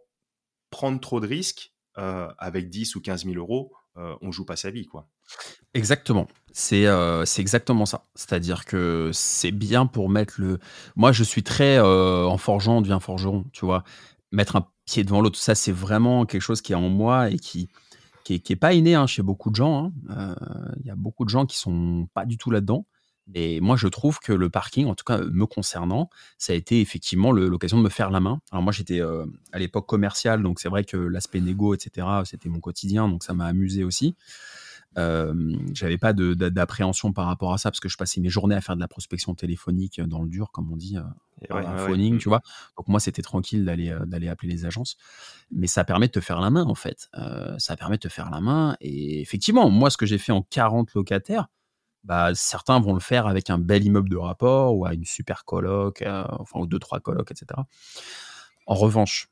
prendre 0.70 1.00
trop 1.00 1.20
de 1.20 1.28
risques, 1.28 1.74
avec 1.96 2.70
10 2.70 2.96
ou 2.96 3.02
15 3.02 3.26
000 3.26 3.36
euros, 3.38 3.74
on 4.22 4.32
joue 4.32 4.46
pas 4.46 4.56
sa 4.56 4.72
vie. 4.72 4.86
quoi. 4.86 5.08
Exactement. 5.74 6.28
C'est 6.52 6.86
exactement 7.38 7.86
ça. 7.86 8.06
C'est-à-dire 8.16 8.66
que 8.66 9.12
c'est 9.14 9.52
bien 9.52 9.86
pour 9.86 10.10
mettre 10.10 10.36
le... 10.38 10.60
Moi, 10.96 11.12
je 11.12 11.24
suis 11.24 11.44
très 11.44 11.80
en 11.80 12.38
forgeant, 12.38 12.82
devient 12.82 13.00
forgeron, 13.02 13.46
tu 13.52 13.66
vois. 13.66 13.84
Mettre 14.32 14.56
un 14.56 14.68
pied 14.86 15.04
devant 15.04 15.22
l'autre, 15.22 15.40
ça, 15.40 15.56
c'est 15.56 15.72
vraiment 15.72 16.26
quelque 16.26 16.42
chose 16.42 16.62
qui 16.62 16.74
est 16.74 16.76
en 16.76 16.90
moi 16.90 17.30
et 17.30 17.38
qui 17.38 17.70
qui 18.38 18.54
est, 18.54 18.56
pas 18.56 18.74
inné 18.74 18.96
hein, 18.96 19.08
chez 19.08 19.22
beaucoup 19.22 19.50
de 19.50 19.56
gens. 19.56 19.86
Hein. 19.86 19.92
Euh, 20.12 20.36
il 20.80 20.86
y 20.86 20.92
a 20.92 20.96
beaucoup 20.96 21.26
de 21.26 21.30
gens 21.30 21.46
qui 21.46 21.58
sont 21.58 22.08
pas 22.14 22.26
du 22.26 22.38
tout 22.38 22.52
là-dedans. 22.52 22.86
Et 23.36 23.62
moi, 23.62 23.76
je 23.76 23.88
trouve 23.88 24.20
que 24.20 24.34
le 24.34 24.50
parking, 24.50 24.88
en 24.88 24.96
tout 24.96 25.04
cas 25.04 25.20
me 25.20 25.46
concernant, 25.46 26.10
ça 26.38 26.54
a 26.54 26.56
été 26.56 26.82
effectivement 26.82 27.32
l'occasion 27.32 27.78
de 27.78 27.84
me 27.84 27.90
faire 27.90 28.10
la 28.10 28.20
main. 28.20 28.40
Alors 28.52 28.64
moi, 28.64 28.74
j'étais 28.74 29.02
euh, 29.02 29.26
à 29.52 29.60
l'époque 29.60 29.88
commercial, 29.88 30.42
donc 30.42 30.60
c'est 30.60 30.70
vrai 30.70 30.84
que 30.84 30.98
l'aspect 30.98 31.42
négo, 31.42 31.74
etc., 31.74 32.08
c'était 32.26 32.50
mon 32.50 32.60
quotidien, 32.60 33.08
donc 33.08 33.24
ça 33.24 33.34
m'a 33.34 33.46
amusé 33.46 33.84
aussi. 33.84 34.16
Euh, 34.98 35.56
j'avais 35.74 36.00
pas 36.00 36.14
d'appréhension 36.14 37.14
par 37.14 37.28
rapport 37.28 37.54
à 37.54 37.60
ça 37.60 37.70
parce 37.70 37.80
que 37.80 37.90
je 37.90 37.96
passais 37.96 38.20
mes 38.22 38.30
journées 38.30 38.56
à 38.56 38.62
faire 38.62 38.76
de 38.76 38.82
la 38.82 38.88
prospection 38.88 39.36
téléphonique 39.36 40.02
dans 40.02 40.24
le 40.24 40.30
dur, 40.30 40.50
comme 40.52 40.72
on 40.72 40.76
dit, 40.76 40.98
phoning, 41.78 42.18
tu 42.18 42.28
vois. 42.28 42.42
Donc 42.76 42.88
moi, 42.88 43.00
c'était 43.00 43.22
tranquille 43.22 43.64
d'aller 43.64 43.96
d'aller 44.08 44.30
appeler 44.30 44.52
les 44.52 44.66
agences, 44.66 44.98
mais 45.52 45.68
ça 45.68 45.84
permet 45.84 46.08
de 46.08 46.14
te 46.14 46.22
faire 46.22 46.42
la 46.42 46.50
main 46.50 46.64
en 46.64 46.74
fait. 46.74 47.08
ça 47.60 47.78
permet 47.78 47.98
de 47.98 48.02
te 48.02 48.10
faire 48.10 48.32
la 48.32 48.42
main 48.42 48.76
et 48.82 49.22
effectivement, 49.22 49.70
moi, 49.70 49.92
ce 49.92 49.98
que 49.98 50.08
j'ai 50.08 50.18
fait 50.18 50.32
en 50.32 50.42
40 50.42 50.96
locataires, 50.96 51.50
bah, 52.04 52.32
certains 52.34 52.80
vont 52.80 52.94
le 52.94 53.00
faire 53.00 53.28
avec 53.28 53.50
un 53.50 53.58
bel 53.58 53.84
immeuble 53.84 54.10
de 54.10 54.18
rapport 54.18 54.76
ou 54.76 54.86
à 54.86 54.94
une 54.94 55.06
super 55.06 55.46
coloc, 55.46 56.04
enfin 56.06 56.60
ou 56.60 56.68
deux 56.68 56.80
trois 56.80 57.00
colocs, 57.00 57.32
etc. 57.32 57.62
En 58.66 58.76
revanche, 58.76 59.30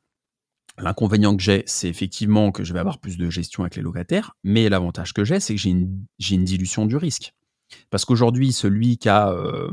L'inconvénient 0.79 1.35
que 1.35 1.41
j'ai, 1.41 1.63
c'est 1.65 1.89
effectivement 1.89 2.51
que 2.51 2.63
je 2.63 2.71
vais 2.71 2.79
avoir 2.79 2.99
plus 2.99 3.17
de 3.17 3.29
gestion 3.31 3.63
avec 3.63 3.75
les 3.75 3.81
locataires, 3.81 4.35
mais 4.43 4.69
l'avantage 4.69 5.11
que 5.11 5.23
j'ai, 5.23 5.39
c'est 5.39 5.55
que 5.55 5.61
j'ai 5.61 5.71
une, 5.71 6.43
dilution 6.43 6.85
du 6.85 6.97
risque. 6.97 7.33
Parce 7.89 8.05
qu'aujourd'hui, 8.05 8.53
celui 8.53 8.97
qui 8.99 9.09
a, 9.09 9.31
euh, 9.31 9.71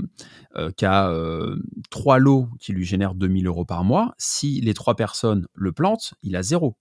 euh, 0.57 0.71
euh, 0.83 1.57
trois 1.91 2.19
lots 2.19 2.49
qui 2.59 2.73
lui 2.73 2.87
génèrent 2.87 3.15
2000 3.15 3.47
euros 3.47 3.67
par 3.67 3.85
mois, 3.85 4.15
si 4.17 4.63
les 4.63 4.73
trois 4.73 4.97
personnes 4.97 5.47
le 5.53 5.73
plantent, 5.73 6.15
il 6.23 6.37
a 6.37 6.43
zéro. 6.43 6.77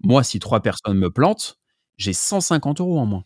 Moi, 0.00 0.22
si 0.22 0.38
trois 0.38 0.60
personnes 0.60 0.98
me 0.98 1.10
plantent, 1.10 1.58
j'ai 1.96 2.12
150 2.12 2.80
euros 2.80 2.98
en 2.98 3.06
moins. 3.06 3.24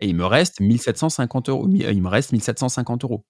Et 0.00 0.08
il 0.08 0.16
me 0.16 0.24
reste 0.24 0.60
1750 0.60 1.48
euros. 1.48 1.68
Il 1.68 2.02
me 2.02 2.08
reste 2.08 2.32
1750 2.32 3.04
euros. 3.04 3.24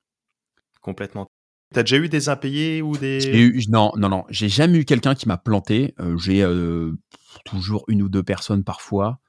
Complètement. 0.80 1.28
T'as 1.72 1.82
déjà 1.82 1.96
eu 1.96 2.08
des 2.08 2.28
impayés 2.28 2.82
ou 2.82 2.96
des... 2.96 3.52
non, 3.68 3.92
non, 3.96 4.08
non. 4.08 4.24
J'ai 4.28 4.48
jamais 4.48 4.78
eu 4.78 4.84
quelqu'un 4.84 5.14
qui 5.14 5.26
m'a 5.26 5.36
planté. 5.36 5.94
j'ai 6.16 6.46
toujours 7.44 7.84
une 7.88 8.02
ou 8.02 8.08
deux 8.08 8.22
personnes 8.22 8.64
parfois 8.64 9.20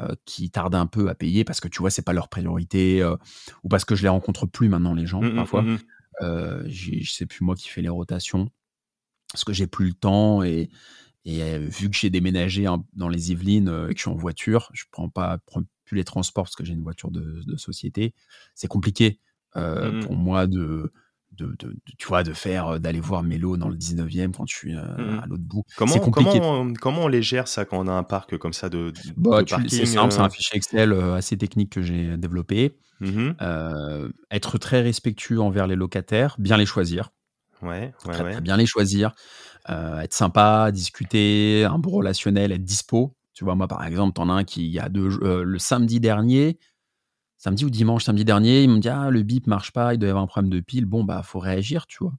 euh, 0.00 0.14
qui 0.24 0.50
tardent 0.50 0.74
un 0.74 0.86
peu 0.86 1.08
à 1.08 1.14
payer 1.14 1.44
parce 1.44 1.60
que 1.60 1.68
tu 1.68 1.78
vois, 1.78 1.90
c'est 1.90 2.02
pas 2.02 2.12
leur 2.12 2.28
priorité 2.28 3.02
ou 3.62 3.68
parce 3.68 3.84
que 3.84 3.94
je 3.94 4.02
les 4.02 4.08
rencontre 4.08 4.46
plus 4.46 4.68
maintenant, 4.68 4.92
les 4.92 5.06
gens, 5.06 5.22
mmh, 5.22 5.32
mmh, 5.32 5.36
parfois. 5.36 5.62
Mmh, 5.62 5.78
euh, 6.22 6.62
je 6.68 7.10
sais 7.10 7.26
plus 7.26 7.44
moi 7.44 7.54
qui 7.54 7.68
fais 7.68 7.82
les 7.82 7.88
rotations 7.88 8.50
parce 9.32 9.44
que 9.44 9.52
j'ai 9.52 9.66
plus 9.66 9.86
le 9.86 9.94
temps 9.94 10.44
et, 10.44 10.70
et 11.24 11.58
vu 11.58 11.90
que 11.90 11.96
j'ai 11.96 12.10
déménagé 12.10 12.66
dans 12.92 13.08
les 13.08 13.32
Yvelines 13.32 13.68
et 13.88 13.94
que 13.94 13.98
je 13.98 14.02
suis 14.02 14.10
en 14.10 14.14
voiture, 14.14 14.70
je 14.74 14.84
prends 14.90 15.08
pas 15.08 15.38
plus 15.84 15.96
les 15.96 16.04
transports 16.04 16.44
parce 16.44 16.56
que 16.56 16.64
j'ai 16.64 16.74
une 16.74 16.82
voiture 16.82 17.10
de, 17.10 17.56
société. 17.56 18.14
C'est 18.54 18.68
compliqué 18.68 19.20
pour 19.52 20.14
moi 20.14 20.46
de 20.46 20.92
de, 21.36 21.56
tu 21.98 22.06
vois, 22.06 22.22
de 22.22 22.32
faire, 22.32 22.80
d'aller 22.80 23.00
voir 23.00 23.22
Mélo 23.22 23.56
dans 23.56 23.68
le 23.68 23.76
19e 23.76 24.32
quand 24.32 24.46
je 24.46 24.54
suis 24.54 24.74
mmh 24.74 25.20
à 25.22 25.26
l'autre 25.26 25.42
bout. 25.42 25.64
Comment, 25.76 25.98
comment, 25.98 26.72
comment 26.80 27.04
on 27.04 27.08
les 27.08 27.22
gère 27.22 27.48
ça 27.48 27.64
quand 27.64 27.78
on 27.78 27.88
a 27.88 27.92
un 27.92 28.02
parc 28.02 28.36
comme 28.38 28.52
ça 28.52 28.68
de, 28.68 28.92
bah, 29.16 29.42
C'est 29.68 29.86
simple, 29.86 30.12
c'est 30.12 30.20
un 30.20 30.30
fichier 30.30 30.56
Excel 30.56 30.92
assez 30.92 31.36
technique 31.36 31.70
que 31.70 31.82
j'ai 31.82 32.16
développé. 32.16 32.76
Mmh 33.00 33.32
être 34.30 34.58
très 34.58 34.80
respectueux 34.80 35.40
envers 35.40 35.66
les 35.66 35.76
locataires, 35.76 36.36
bien 36.38 36.56
les 36.56 36.66
choisir. 36.66 37.10
Ouais, 37.62 37.94
ouais, 38.06 38.12
très, 38.12 38.40
bien 38.40 38.56
les 38.56 38.66
choisir. 38.66 39.14
être 39.68 40.14
sympa, 40.14 40.70
discuter, 40.72 41.64
un 41.64 41.78
bon 41.78 41.90
relationnel, 41.90 42.52
être 42.52 42.64
dispo. 42.64 43.16
Tu 43.34 43.44
vois, 43.44 43.54
moi, 43.54 43.68
par 43.68 43.84
exemple, 43.84 44.14
t'en 44.14 44.30
as 44.30 44.32
un 44.32 44.44
qui, 44.44 44.64
il 44.64 44.72
y 44.72 44.78
a 44.78 44.88
deux, 44.88 45.08
le 45.08 45.58
samedi 45.58 46.00
dernier, 46.00 46.58
samedi 47.36 47.64
ou 47.64 47.70
dimanche, 47.70 48.04
samedi 48.04 48.24
dernier, 48.24 48.62
il 48.62 48.70
me 48.70 48.78
dit 48.78 48.88
Ah, 48.88 49.10
le 49.10 49.22
bip 49.22 49.46
marche 49.46 49.72
pas, 49.72 49.94
il 49.94 49.98
doit 49.98 50.06
y 50.06 50.10
avoir 50.10 50.24
un 50.24 50.28
problème 50.28 50.50
de 50.50 50.60
pile. 50.60 50.86
Bon, 50.86 51.04
bah, 51.04 51.22
faut 51.22 51.40
réagir, 51.40 51.86
tu 51.86 51.98
vois. 52.00 52.14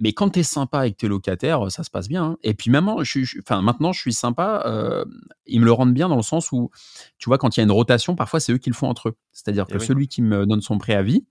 Mais 0.00 0.14
quand 0.14 0.30
tu 0.30 0.40
es 0.40 0.42
sympa 0.42 0.78
avec 0.80 0.96
tes 0.96 1.08
locataires, 1.08 1.70
ça 1.70 1.84
se 1.84 1.90
passe 1.90 2.08
bien. 2.08 2.24
Hein. 2.24 2.36
Et 2.42 2.54
puis 2.54 2.70
maintenant, 2.70 3.04
je, 3.04 3.20
enfin, 3.40 3.60
maintenant, 3.60 3.92
je 3.92 4.00
suis 4.00 4.14
sympa. 4.14 4.62
Euh, 4.64 5.04
ils 5.46 5.60
me 5.60 5.66
le 5.66 5.72
rendent 5.72 5.92
bien 5.92 6.08
dans 6.08 6.16
le 6.16 6.22
sens 6.22 6.52
où, 6.52 6.70
tu 7.18 7.28
vois, 7.28 7.36
quand 7.36 7.56
il 7.56 7.60
y 7.60 7.62
a 7.62 7.64
une 7.64 7.70
rotation, 7.70 8.16
parfois, 8.16 8.40
c'est 8.40 8.52
eux 8.52 8.58
qui 8.58 8.70
le 8.70 8.74
font 8.74 8.88
entre 8.88 9.10
eux. 9.10 9.16
C'est-à-dire 9.32 9.66
que 9.66 9.78
celui 9.78 10.08
qui 10.08 10.22
me 10.22 10.46
donne 10.46 10.62
son 10.62 10.78
préavis, 10.78 11.26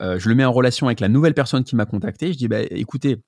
euh, 0.00 0.18
je 0.18 0.30
le 0.30 0.34
mets 0.34 0.46
en 0.46 0.52
relation 0.52 0.86
avec 0.86 1.00
la 1.00 1.08
nouvelle 1.08 1.34
personne 1.34 1.62
qui 1.62 1.76
m'a 1.76 1.84
contacté. 1.84 2.32
Je 2.32 2.38
dis 2.38 2.48
bah, 2.48 2.62
écoutez, 2.62 3.18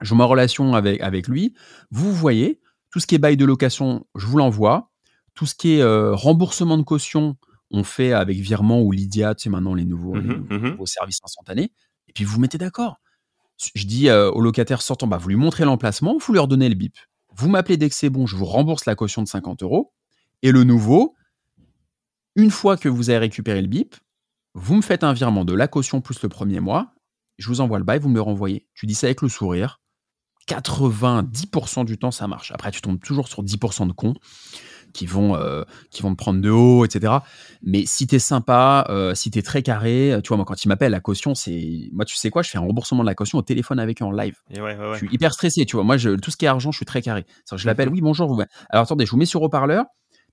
je 0.00 0.14
mets 0.14 0.24
en 0.24 0.28
relation 0.28 0.74
avec, 0.74 1.00
avec 1.00 1.28
lui. 1.28 1.54
Vous 1.92 2.12
voyez, 2.12 2.60
tout 2.90 3.00
ce 3.00 3.06
qui 3.06 3.14
est 3.14 3.18
bail 3.18 3.36
de 3.36 3.44
location, 3.44 4.06
je 4.16 4.26
vous 4.26 4.38
l'envoie. 4.38 4.90
Tout 5.34 5.46
ce 5.46 5.54
qui 5.54 5.74
est 5.74 5.82
euh, 5.82 6.14
remboursement 6.14 6.76
de 6.76 6.82
caution, 6.82 7.36
on 7.70 7.84
fait 7.84 8.12
avec 8.12 8.38
Virement 8.38 8.82
ou 8.82 8.92
Lydia, 8.92 9.34
tu 9.34 9.44
sais, 9.44 9.50
maintenant 9.50 9.74
les 9.74 9.84
nouveaux, 9.84 10.14
mmh 10.14 10.46
mmh 10.50 10.70
nouveaux 10.70 10.86
services 10.86 11.20
instantanés. 11.24 11.72
Et 12.08 12.12
puis 12.12 12.24
vous 12.24 12.34
vous 12.34 12.40
mettez 12.40 12.58
d'accord. 12.58 12.96
Je 13.74 13.86
dis 13.86 14.08
euh, 14.08 14.30
au 14.30 14.40
locataire 14.40 14.82
sortant, 14.82 15.06
bah, 15.06 15.18
vous 15.18 15.28
lui 15.28 15.36
montrez 15.36 15.64
l'emplacement, 15.64 16.16
vous 16.18 16.32
lui 16.32 16.40
redonnez 16.40 16.68
le 16.68 16.74
bip. 16.74 16.96
Vous 17.36 17.48
m'appelez 17.48 17.76
dès 17.76 17.88
que 17.88 17.94
c'est 17.94 18.10
bon, 18.10 18.26
je 18.26 18.36
vous 18.36 18.44
rembourse 18.44 18.86
la 18.86 18.94
caution 18.94 19.22
de 19.22 19.28
50 19.28 19.62
euros. 19.62 19.92
Et 20.42 20.50
le 20.50 20.64
nouveau, 20.64 21.14
une 22.34 22.50
fois 22.50 22.76
que 22.76 22.88
vous 22.88 23.10
avez 23.10 23.18
récupéré 23.18 23.60
le 23.60 23.68
bip, 23.68 23.94
vous 24.54 24.74
me 24.74 24.82
faites 24.82 25.04
un 25.04 25.12
virement 25.12 25.44
de 25.44 25.54
la 25.54 25.68
caution 25.68 26.00
plus 26.00 26.22
le 26.22 26.28
premier 26.28 26.58
mois, 26.58 26.92
je 27.38 27.48
vous 27.48 27.60
envoie 27.60 27.78
le 27.78 27.84
bail, 27.84 28.00
vous 28.00 28.08
me 28.08 28.14
le 28.14 28.20
renvoyez. 28.20 28.66
Tu 28.74 28.86
dis 28.86 28.94
ça 28.94 29.06
avec 29.06 29.22
le 29.22 29.28
sourire. 29.28 29.79
90% 30.50 31.84
du 31.84 31.98
temps, 31.98 32.10
ça 32.10 32.26
marche. 32.26 32.52
Après, 32.52 32.70
tu 32.70 32.80
tombes 32.80 33.00
toujours 33.00 33.28
sur 33.28 33.44
10% 33.44 33.86
de 33.86 33.92
cons 33.92 34.14
qui 34.92 35.06
vont, 35.06 35.36
euh, 35.36 35.62
qui 35.90 36.02
vont 36.02 36.10
te 36.10 36.16
prendre 36.16 36.40
de 36.40 36.50
haut, 36.50 36.84
etc. 36.84 37.12
Mais 37.62 37.86
si 37.86 38.06
tu 38.06 38.16
es 38.16 38.18
sympa, 38.18 38.86
euh, 38.88 39.14
si 39.14 39.30
tu 39.30 39.38
es 39.38 39.42
très 39.42 39.62
carré, 39.62 40.18
tu 40.24 40.28
vois, 40.28 40.36
moi, 40.36 40.44
quand 40.44 40.64
ils 40.64 40.68
m'appellent, 40.68 40.90
la 40.90 41.00
caution, 41.00 41.34
c'est. 41.34 41.88
Moi, 41.92 42.04
tu 42.04 42.16
sais 42.16 42.30
quoi, 42.30 42.42
je 42.42 42.50
fais 42.50 42.58
un 42.58 42.62
remboursement 42.62 43.02
de 43.02 43.06
la 43.06 43.14
caution 43.14 43.38
au 43.38 43.42
téléphone 43.42 43.78
avec 43.78 44.02
eux 44.02 44.04
en 44.04 44.10
live. 44.10 44.36
Je 44.50 44.96
suis 44.96 45.08
hyper 45.12 45.32
stressé, 45.32 45.64
tu 45.64 45.76
vois. 45.76 45.84
Moi, 45.84 45.96
je, 45.96 46.10
tout 46.10 46.30
ce 46.30 46.36
qui 46.36 46.44
est 46.44 46.48
argent, 46.48 46.72
je 46.72 46.78
suis 46.78 46.86
très 46.86 47.02
carré. 47.02 47.24
Je 47.54 47.66
l'appelle, 47.66 47.88
oui, 47.88 48.00
bonjour. 48.00 48.34
Vous... 48.34 48.42
Alors, 48.70 48.84
attendez, 48.84 49.06
je 49.06 49.12
vous 49.12 49.18
mets 49.18 49.26
sur 49.26 49.42
haut-parleur. 49.42 49.84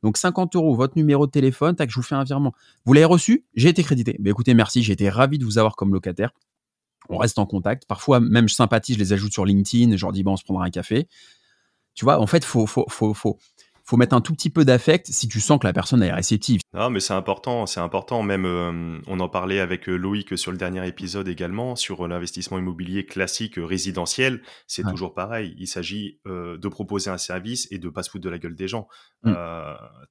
Donc 0.04 0.18
50 0.18 0.56
euros, 0.56 0.76
votre 0.76 0.96
numéro 0.96 1.26
de 1.26 1.32
téléphone, 1.32 1.76
tac, 1.76 1.90
je 1.90 1.96
vous 1.96 2.04
fais 2.04 2.16
un 2.16 2.24
virement. 2.24 2.54
Vous 2.86 2.94
l'avez 2.94 3.06
reçu 3.06 3.46
J'ai 3.56 3.70
été 3.70 3.84
crédité. 3.84 4.16
Mais 4.20 4.30
écoutez, 4.30 4.54
merci, 4.54 4.84
j'ai 4.84 4.94
été 4.94 5.10
ravi 5.10 5.38
de 5.38 5.46
vous 5.46 5.58
avoir 5.58 5.76
comme 5.76 5.94
locataire. 5.94 6.32
On 7.10 7.18
reste 7.18 7.40
en 7.40 7.46
contact. 7.46 7.86
Parfois, 7.88 8.20
même 8.20 8.50
je 8.50 8.56
sympathise, 8.56 8.96
je 8.96 9.00
les 9.00 9.14
ajoute 9.14 9.32
sur 9.32 9.46
LinkedIn, 9.46 9.96
je 9.96 10.06
leur 10.06 10.12
dis, 10.12 10.24
bon, 10.24 10.34
on 10.34 10.38
se 10.38 10.44
prendra 10.44 10.66
un 10.66 10.70
café. 10.70 11.08
Tu 11.94 12.06
vois, 12.06 12.20
en 12.20 12.28
fait, 12.28 12.44
faut, 12.44 12.68
faut, 12.68 12.86
faut, 12.90 13.14
faut, 13.14 13.38
faut 13.88 13.96
mettre 13.96 14.14
un 14.14 14.22
tout 14.22 14.34
petit 14.34 14.50
peu 14.50 14.66
d'affect 14.66 15.08
si 15.10 15.30
tu 15.30 15.40
sens 15.40 15.60
que 15.60 15.66
la 15.66 15.72
personne 15.72 16.04
est 16.04 16.12
réceptive. 16.12 16.60
Non, 16.74 16.90
mais 16.90 17.00
c'est 17.00 17.14
important, 17.14 17.66
c'est 17.66 17.80
important. 17.80 18.22
Même, 18.22 18.46
euh, 18.46 19.00
on 19.08 19.20
en 19.22 19.30
parlait 19.30 19.62
avec 19.62 19.88
euh, 19.88 19.96
Loïc 19.96 20.38
sur 20.38 20.52
le 20.52 20.58
dernier 20.58 20.86
épisode 20.86 21.30
également, 21.30 21.78
sur 21.78 22.04
euh, 22.04 22.08
l'investissement 22.10 22.60
immobilier 22.60 23.06
classique 23.06 23.54
résidentiel. 23.56 24.42
C'est 24.68 24.84
toujours 24.84 25.14
pareil. 25.14 25.56
Il 25.58 25.68
s'agit 25.68 26.20
de 26.26 26.68
proposer 26.68 27.10
un 27.10 27.18
service 27.18 27.68
et 27.72 27.78
de 27.80 27.90
pas 27.90 28.04
se 28.04 28.10
foutre 28.10 28.26
de 28.26 28.30
la 28.30 28.38
gueule 28.38 28.56
des 28.56 28.68
gens. 28.68 28.88
Mm. 29.24 29.34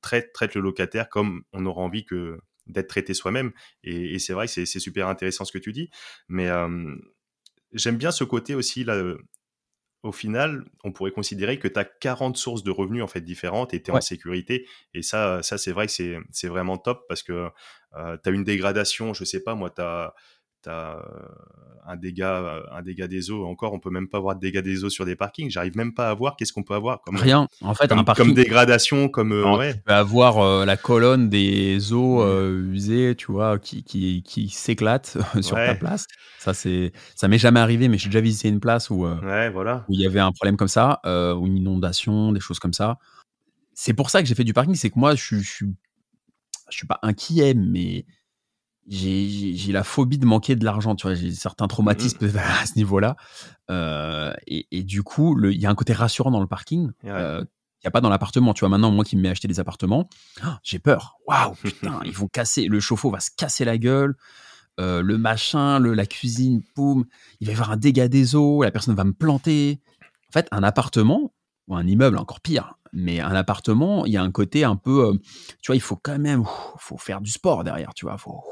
traite, 0.01 0.33
traite 0.33 0.55
le 0.55 0.63
locataire 0.63 1.09
comme 1.11 1.43
on 1.53 1.67
aura 1.67 1.83
envie 1.83 2.05
que 2.05 2.39
d'être 2.67 2.89
traité 2.89 3.15
soi-même. 3.15 3.53
Et, 3.85 4.15
et 4.15 4.19
c'est 4.19 4.33
vrai 4.33 4.47
que 4.47 4.65
c'est 4.65 4.81
super 4.81 5.09
intéressant 5.09 5.45
ce 5.45 5.53
que 5.53 5.59
tu 5.59 5.73
dis. 5.73 5.91
Mais 6.29 6.49
j'aime 7.73 7.97
bien 7.97 8.11
ce 8.11 8.25
côté 8.25 8.55
aussi 8.55 8.85
là, 8.85 9.17
au 10.07 10.13
final, 10.13 10.65
on 10.85 10.93
pourrait 10.93 11.11
considérer 11.11 11.59
que 11.59 11.69
tu 11.69 11.79
as 11.79 11.85
40 11.85 12.37
sources 12.37 12.63
de 12.63 12.71
revenus 12.71 13.03
en 13.03 13.09
fait 13.09 13.21
différentes 13.21 13.75
et 13.75 13.83
tu 13.83 13.91
es 13.91 13.95
en 13.95 14.01
sécurité. 14.01 14.67
Et 14.95 15.03
ça, 15.03 15.43
ça 15.43 15.59
c'est 15.59 15.73
vrai 15.73 15.87
que 15.87 15.93
c'est 16.31 16.49
vraiment 16.49 16.79
top 16.79 17.05
parce 17.09 17.23
que 17.23 17.51
euh, 17.97 18.17
tu 18.23 18.29
as 18.29 18.33
une 18.33 18.45
dégradation, 18.45 19.15
je 19.15 19.25
sais 19.25 19.43
pas, 19.43 19.55
moi, 19.55 19.71
tu 19.71 19.83
as 19.83 20.15
euh, 20.69 20.97
un 21.89 21.97
dégât, 21.97 22.63
un 22.73 22.83
dégât 22.83 23.07
des 23.07 23.31
eaux. 23.31 23.47
Encore, 23.47 23.73
on 23.73 23.79
peut 23.79 23.91
même 23.91 24.09
pas 24.09 24.19
avoir 24.19 24.35
de 24.35 24.41
dégâts 24.41 24.61
des 24.61 24.83
eaux 24.83 24.91
sur 24.91 25.05
des 25.05 25.15
parkings. 25.15 25.51
J'arrive 25.51 25.77
même 25.77 25.95
pas 25.95 26.11
à 26.11 26.15
voir 26.15 26.35
qu'est-ce 26.37 26.53
qu'on 26.53 26.65
peut 26.65 26.75
avoir 26.75 27.01
comme 27.01 27.15
rien. 27.17 27.47
En 27.61 27.75
fait, 27.75 27.87
comme, 27.87 28.01
un 28.01 28.05
parking, 28.05 28.27
comme 28.27 28.35
dégradation, 28.35 29.09
comme 29.09 29.31
euh, 29.33 29.73
Tu 29.73 29.79
peux 29.79 29.93
avoir 29.93 30.39
euh, 30.39 30.65
la 30.65 30.77
colonne 30.77 31.29
des 31.29 31.93
eaux 31.93 32.25
mmh. 32.25 32.75
usées, 32.75 33.15
tu 33.17 33.31
vois, 33.31 33.61
qui 33.61 33.85
qui, 33.85 34.25
qui 34.25 34.49
s'éclate 34.49 35.17
sur 35.41 35.55
ta 35.55 35.77
place. 35.77 36.07
Ça 36.41 36.55
c'est, 36.55 36.93
ça 37.15 37.29
m'est 37.29 37.39
jamais 37.39 37.61
arrivé, 37.61 37.89
mais 37.89 37.99
j'ai 37.99 38.09
déjà 38.09 38.21
visité 38.21 38.49
une 38.49 38.61
place 38.61 38.91
où 38.91 39.07
voilà. 39.53 39.85
où 39.89 39.93
il 39.93 40.01
y 40.01 40.07
avait 40.07 40.21
un 40.21 40.33
problème 40.33 40.57
comme 40.57 40.69
ça, 40.69 41.01
ou 41.05 41.47
une 41.47 41.57
inondation, 41.57 42.33
des 42.33 42.41
choses 42.41 42.59
comme 42.59 42.73
ça. 42.73 42.99
C'est 43.75 43.95
pour 43.95 44.11
ça 44.11 44.23
que 44.23 44.29
j'ai 44.29 44.35
fait 44.35 44.45
du 44.45 44.55
parking, 44.55 44.75
c'est 44.75 44.91
que 44.91 44.99
moi 44.99 45.15
je, 45.15 45.37
je, 45.37 45.39
je, 45.39 45.65
je 46.71 46.77
suis 46.77 46.87
pas 46.87 46.99
inquiet, 47.03 47.55
mais 47.55 48.07
j'ai 48.89 49.73
la 49.73 49.83
phobie 49.83 50.19
de 50.19 50.27
manquer 50.27 50.57
de 50.57 50.65
l'argent, 50.65 50.95
tu 50.95 51.07
vois, 51.07 51.15
j'ai 51.15 51.33
certains 51.33 51.67
traumatismes 51.67 52.27
mmh. 52.27 52.39
à 52.63 52.67
ce 52.67 52.77
niveau-là. 52.77 53.17
Euh, 53.71 54.33
et, 54.47 54.67
et, 54.71 54.83
du 54.83 55.03
coup, 55.03 55.39
il 55.51 55.61
y 55.61 55.67
a 55.67 55.71
un 55.71 55.75
côté 55.75 55.93
rassurant 55.93 56.31
dans 56.31 56.41
le 56.41 56.47
parking. 56.47 56.91
Euh, 57.05 57.43
il 57.43 57.87
n'y 57.87 57.89
a 57.89 57.91
pas 57.91 58.01
dans 58.01 58.09
l'appartement. 58.09 58.55
Tu 58.55 58.61
vois, 58.61 58.69
maintenant, 58.69 58.91
moi 58.91 59.05
qui 59.05 59.17
me 59.17 59.23
mets 59.23 59.29
acheter 59.29 59.49
des 59.49 59.61
appartements, 59.61 60.09
ah, 60.43 60.61
j'ai 60.63 60.79
peur. 60.79 61.17
Waouh, 61.27 61.55
putain, 61.63 62.01
ils 62.05 62.13
vont 62.13 62.29
casser, 62.29 62.67
le 62.67 62.81
chauffe-eau 62.81 63.11
va 63.11 63.21
se 63.21 63.31
casser 63.37 63.65
la 63.65 63.79
gueule. 63.79 64.17
Euh, 64.79 65.01
le 65.03 65.17
machin, 65.17 65.79
le, 65.79 65.95
la 65.95 66.05
cuisine, 66.05 66.63
boum, 66.75 67.07
il 67.41 67.47
va 67.47 67.53
y 67.53 67.57
avoir 67.57 67.71
un 67.71 67.77
dégât 67.77 68.09
des 68.09 68.35
eaux, 68.35 68.63
la 68.63 68.71
personne 68.71 68.95
va 68.95 69.05
me 69.05 69.15
planter. 69.15 69.81
En 70.29 70.33
fait, 70.33 70.49
un 70.51 70.63
appartement, 70.63 71.33
ou 71.67 71.77
un 71.77 71.87
immeuble 71.87 72.19
encore 72.19 72.41
pire, 72.41 72.75
mais 72.93 73.21
un 73.21 73.35
appartement, 73.35 74.05
il 74.05 74.13
y 74.13 74.17
a 74.17 74.23
un 74.23 74.31
côté 74.31 74.65
un 74.65 74.77
peu, 74.77 75.09
euh, 75.09 75.13
tu 75.63 75.69
vois, 75.69 75.77
il 75.77 75.81
faut 75.81 75.97
quand 75.97 76.19
même, 76.19 76.45
faut 76.79 76.99
faire 76.99 77.21
du 77.21 77.31
sport 77.31 77.65
derrière, 77.65 77.95
tu 77.95 78.05
vois, 78.05 78.19
faut 78.19 78.43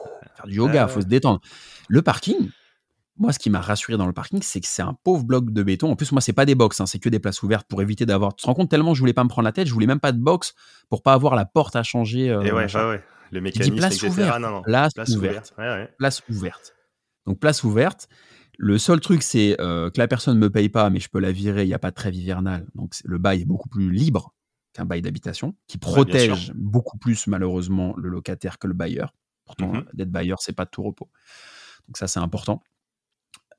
faire 0.44 0.50
du 0.50 0.56
yoga, 0.56 0.86
il 0.88 0.92
faut 0.92 1.00
se 1.00 1.06
détendre. 1.06 1.40
Le 1.88 2.02
parking, 2.02 2.50
moi, 3.16 3.32
ce 3.32 3.38
qui 3.38 3.48
m'a 3.50 3.60
rassuré 3.60 3.96
dans 3.96 4.06
le 4.06 4.12
parking, 4.12 4.40
c'est 4.42 4.60
que 4.60 4.66
c'est 4.66 4.82
un 4.82 4.96
pauvre 5.04 5.24
bloc 5.24 5.50
de 5.50 5.62
béton. 5.62 5.90
En 5.90 5.96
plus, 5.96 6.10
moi, 6.12 6.20
c'est 6.20 6.32
pas 6.32 6.46
des 6.46 6.54
box, 6.54 6.80
hein, 6.80 6.86
c'est 6.86 6.98
que 6.98 7.08
des 7.08 7.20
places 7.20 7.42
ouvertes 7.42 7.66
pour 7.68 7.80
éviter 7.80 8.06
d'avoir. 8.06 8.34
Tu 8.34 8.42
te 8.42 8.46
rends 8.46 8.54
compte 8.54 8.70
tellement 8.70 8.94
je 8.94 9.00
voulais 9.00 9.12
pas 9.12 9.24
me 9.24 9.28
prendre 9.28 9.46
la 9.46 9.52
tête, 9.52 9.68
je 9.68 9.72
voulais 9.72 9.86
même 9.86 10.00
pas 10.00 10.12
de 10.12 10.18
box 10.18 10.54
pour 10.88 11.02
pas 11.02 11.12
avoir 11.12 11.36
la 11.36 11.44
porte 11.44 11.76
à 11.76 11.82
changer. 11.82 12.30
Euh, 12.30 12.42
Et 12.42 12.52
ouais, 12.52 12.74
ouais, 12.74 13.02
les 13.30 13.40
mécanismes, 13.40 13.76
place 13.76 13.94
etc. 13.94 14.08
Ouverte. 14.08 14.40
Non, 14.40 14.50
non. 14.50 14.62
Place, 14.62 14.94
ouverte. 15.10 15.54
Place 15.98 16.22
ouverte. 16.28 16.74
Donc 17.26 17.38
place 17.38 17.62
ouverte. 17.64 18.08
Le 18.58 18.78
seul 18.78 19.00
truc, 19.00 19.22
c'est 19.22 19.60
euh, 19.60 19.90
que 19.90 19.98
la 19.98 20.06
personne 20.06 20.36
ne 20.36 20.40
me 20.40 20.50
paye 20.50 20.68
pas, 20.68 20.90
mais 20.90 21.00
je 21.00 21.08
peux 21.08 21.18
la 21.18 21.32
virer, 21.32 21.64
il 21.64 21.68
n'y 21.68 21.74
a 21.74 21.78
pas 21.78 21.90
de 21.90 21.96
trêve 21.96 22.14
hivernale. 22.14 22.66
Donc 22.74 22.94
le 23.04 23.18
bail 23.18 23.42
est 23.42 23.46
beaucoup 23.46 23.68
plus 23.68 23.90
libre 23.90 24.34
qu'un 24.72 24.84
bail 24.84 25.02
d'habitation, 25.02 25.54
qui 25.68 25.78
protège 25.78 26.52
beaucoup 26.54 26.98
plus 26.98 27.26
malheureusement 27.28 27.94
le 27.96 28.08
locataire 28.08 28.58
que 28.58 28.66
le 28.66 28.74
bailleur. 28.74 29.14
Pourtant, 29.44 29.72
mmh 29.72 29.84
d'être 29.92 30.10
bailleur, 30.10 30.40
c'est 30.40 30.52
pas 30.52 30.64
de 30.64 30.70
tout 30.70 30.82
repos. 30.82 31.08
Donc 31.86 31.98
ça, 31.98 32.08
c'est 32.08 32.20
important. 32.20 32.62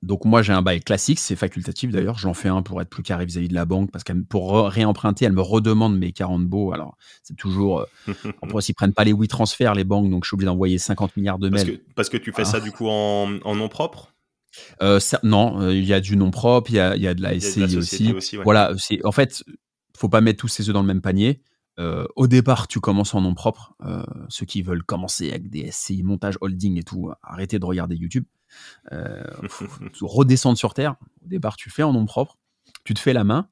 Donc 0.02 0.26
moi, 0.26 0.41
j'ai 0.41 0.54
un 0.54 0.62
bail 0.62 0.82
classique, 0.82 1.19
c'est 1.19 1.36
facultatif 1.36 1.91
d'ailleurs. 1.91 2.17
J'en 2.17 2.34
fais 2.34 2.50
un 2.50 2.62
pour 2.62 2.82
être 2.82 2.89
plus 2.89 3.04
carré 3.04 3.26
vis-à-vis 3.26 3.48
de 3.48 3.54
la 3.54 3.65
banque, 3.65 3.91
parce 3.91 4.04
que 4.04 4.13
pour 4.13 4.67
réemprunter, 4.67 5.26
elle 5.26 5.34
me 5.34 5.41
redemande 5.41 5.98
mes 5.98 6.12
40 6.12 6.45
baux. 6.45 6.74
Alors, 6.74 6.98
c'est 7.24 7.36
toujours... 7.36 7.82
Euh, 8.08 8.13
en 8.41 8.48
plus, 8.48 8.69
ils 8.69 8.74
prennent 8.74 8.93
pas 8.93 9.04
les 9.04 9.13
oui 9.13 9.28
transferts, 9.28 9.74
les 9.74 9.84
banques, 9.84 10.10
donc 10.10 10.24
je 10.24 10.30
suis 10.30 10.36
obligé 10.36 10.48
d'envoyer 10.48 10.78
50 10.78 11.17
milliards 11.17 11.39
de 11.39 11.50
mails. 11.50 11.82
Parce 11.95 12.10
que, 12.10 12.17
tu 12.17 12.32
fais 12.32 12.45
ça 12.45 12.58
ah. 12.58 12.60
du 12.60 12.71
coup 12.71 12.88
en 12.88 13.56
nom 13.56 13.69
propre? 13.69 14.15
Euh, 14.82 15.00
non, 15.24 15.62
euh, 15.62 15.74
il 15.74 15.86
y 15.86 15.93
a 15.93 16.00
du 16.00 16.17
nom 16.17 16.32
propre, 16.32 16.69
il 16.71 16.76
y 16.76 16.80
a, 16.80 17.13
de 17.13 17.21
la 17.21 17.39
SCI 17.39 17.78
aussi. 17.78 18.13
Voilà, 18.43 18.74
c'est 18.78 19.04
en 19.06 19.12
fait, 19.12 19.43
faut 19.98 20.10
pas 20.10 20.21
mettre 20.21 20.39
tous 20.39 20.48
ses 20.48 20.69
œufs 20.69 20.74
dans 20.74 20.82
le 20.82 20.88
même 20.88 21.02
panier. 21.02 21.41
Euh, 21.77 22.05
au 22.15 22.27
départ, 22.27 22.67
tu 22.67 22.79
commences 22.79 23.13
en 23.13 23.21
nom 23.21 23.33
propre. 23.33 23.75
ceux 24.29 24.45
qui 24.45 24.61
veulent 24.61 24.83
commencer 24.83 25.29
avec 25.29 25.49
des 25.49 25.71
SCI, 25.71 26.03
montage, 26.03 26.38
holding 26.41 26.77
et 26.77 26.83
tout, 26.83 27.11
arrêtez 27.21 27.59
de 27.59 27.65
regarder 27.65 27.95
YouTube. 27.95 28.25
faut, 29.49 29.67
redescendre 30.07 30.57
sur 30.57 30.73
terre. 30.73 30.95
Au 31.23 31.27
départ, 31.27 31.55
tu 31.57 31.69
fais 31.69 31.83
en 31.83 31.93
nom 31.93 32.05
propre, 32.05 32.38
tu 32.83 32.93
te 32.93 32.99
fais 32.99 33.13
la 33.13 33.23
main, 33.23 33.49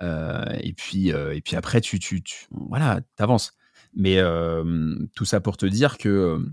et 0.00 0.72
puis 0.76 1.08
et 1.08 1.40
puis 1.40 1.56
après, 1.56 1.80
tu, 1.80 1.98
tu, 1.98 2.22
tu 2.22 2.46
voilà, 2.50 3.00
t'avances. 3.16 3.54
Mais 3.94 4.20
tout 5.14 5.24
ça 5.24 5.40
pour 5.40 5.56
te 5.56 5.66
dire 5.66 5.98
que 5.98 6.44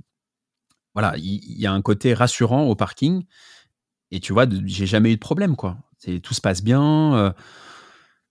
voilà, 0.93 1.15
il 1.17 1.59
y, 1.59 1.65
a 1.65 1.71
un 1.71 1.81
côté 1.81 2.13
rassurant 2.13 2.63
au 2.63 2.75
parking. 2.75 3.25
Et 4.11 4.19
tu 4.19 4.33
vois, 4.33 4.45
j'ai 4.65 4.87
jamais 4.87 5.11
eu 5.11 5.15
de 5.15 5.19
problème, 5.19 5.55
quoi. 5.55 5.77
Tout 6.23 6.33
se 6.33 6.41
passe 6.41 6.63
bien. 6.63 7.33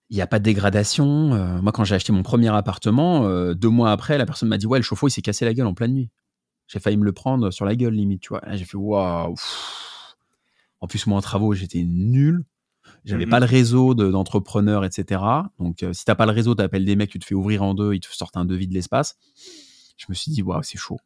Il 0.09 0.15
n'y 0.15 0.21
a 0.21 0.27
pas 0.27 0.39
de 0.39 0.43
dégradation. 0.43 1.33
Euh, 1.35 1.61
moi, 1.61 1.71
quand 1.71 1.83
j'ai 1.83 1.95
acheté 1.95 2.11
mon 2.11 2.23
premier 2.23 2.47
appartement, 2.49 3.25
euh, 3.27 3.53
deux 3.53 3.69
mois 3.69 3.91
après, 3.91 4.17
la 4.17 4.25
personne 4.25 4.49
m'a 4.49 4.57
dit 4.57 4.65
Ouais, 4.65 4.79
le 4.79 4.83
chauffe-eau, 4.83 5.07
il 5.07 5.11
s'est 5.11 5.21
cassé 5.21 5.45
la 5.45 5.53
gueule 5.53 5.67
en 5.67 5.73
pleine 5.75 5.93
nuit. 5.93 6.09
J'ai 6.67 6.79
failli 6.79 6.97
me 6.97 7.05
le 7.05 7.11
prendre 7.13 7.51
sur 7.51 7.65
la 7.65 7.75
gueule, 7.75 7.93
limite, 7.93 8.21
tu 8.21 8.29
vois. 8.29 8.41
J'ai 8.53 8.65
fait 8.65 8.77
Waouh 8.77 9.35
En 10.81 10.87
plus, 10.87 11.05
moi, 11.07 11.17
en 11.17 11.21
travaux, 11.21 11.53
j'étais 11.53 11.83
nul. 11.83 12.43
J'avais 13.05 13.25
Mhm. 13.25 13.29
pas 13.31 13.39
le 13.39 13.45
réseau 13.45 13.93
de- 13.93 14.09
d'entrepreneurs, 14.09 14.83
etc. 14.85 15.21
Donc, 15.59 15.83
euh, 15.83 15.93
si 15.93 16.05
t'as 16.05 16.15
pas 16.15 16.25
le 16.25 16.31
réseau, 16.31 16.55
t'appelles 16.55 16.85
des 16.85 16.95
mecs, 16.95 17.09
tu 17.11 17.19
te 17.19 17.25
fais 17.25 17.35
ouvrir 17.35 17.61
en 17.63 17.73
deux, 17.73 17.93
ils 17.93 17.99
te 17.99 18.07
sortent 18.11 18.37
un 18.37 18.45
devis 18.45 18.67
de 18.67 18.73
l'espace. 18.73 19.17
Je 19.97 20.05
me 20.09 20.13
suis 20.15 20.31
dit, 20.31 20.41
waouh, 20.41 20.63
c'est 20.63 20.77
chaud. 20.77 20.97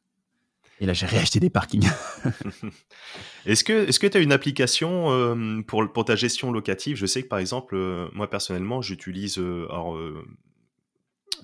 Et 0.83 0.85
là, 0.85 0.91
j'ai 0.91 1.05
réacheté 1.05 1.39
des 1.39 1.49
parkings. 1.49 1.87
Est-ce 3.45 3.63
que 3.63 4.07
tu 4.07 4.17
as 4.17 4.19
une 4.19 4.33
application 4.33 5.11
euh, 5.11 5.61
pour, 5.61 5.89
pour 5.93 6.03
ta 6.03 6.17
gestion 6.17 6.51
locative? 6.51 6.97
Je 6.97 7.05
sais 7.05 7.23
que 7.23 7.29
par 7.29 7.39
exemple, 7.39 7.75
euh, 7.77 8.09
moi 8.11 8.29
personnellement, 8.29 8.81
j'utilise. 8.81 9.37
euh, 9.37 10.23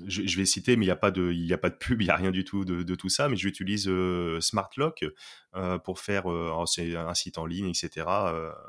je, 0.06 0.38
vais 0.38 0.46
citer, 0.46 0.76
mais 0.76 0.84
il 0.84 0.88
n'y 0.90 0.92
a 0.92 0.98
pas 0.98 1.12
de 1.12 1.54
a 1.54 1.58
pas 1.58 1.70
de 1.70 1.76
pub, 1.76 2.02
il 2.02 2.06
n'y 2.06 2.12
a 2.12 2.18
rien 2.18 2.32
du 2.32 2.44
tout 2.44 2.66
de, 2.66 2.84
de 2.84 2.96
tout 2.96 3.08
ça. 3.08 3.30
Mais 3.30 3.38
j'utilise 3.38 3.90
SmartLock 4.42 5.06
pour 5.86 6.00
faire. 6.00 6.26
c'est 6.68 6.98
un 6.98 7.14
site 7.14 7.38
en 7.38 7.46
ligne, 7.46 7.70
etc. 7.70 8.08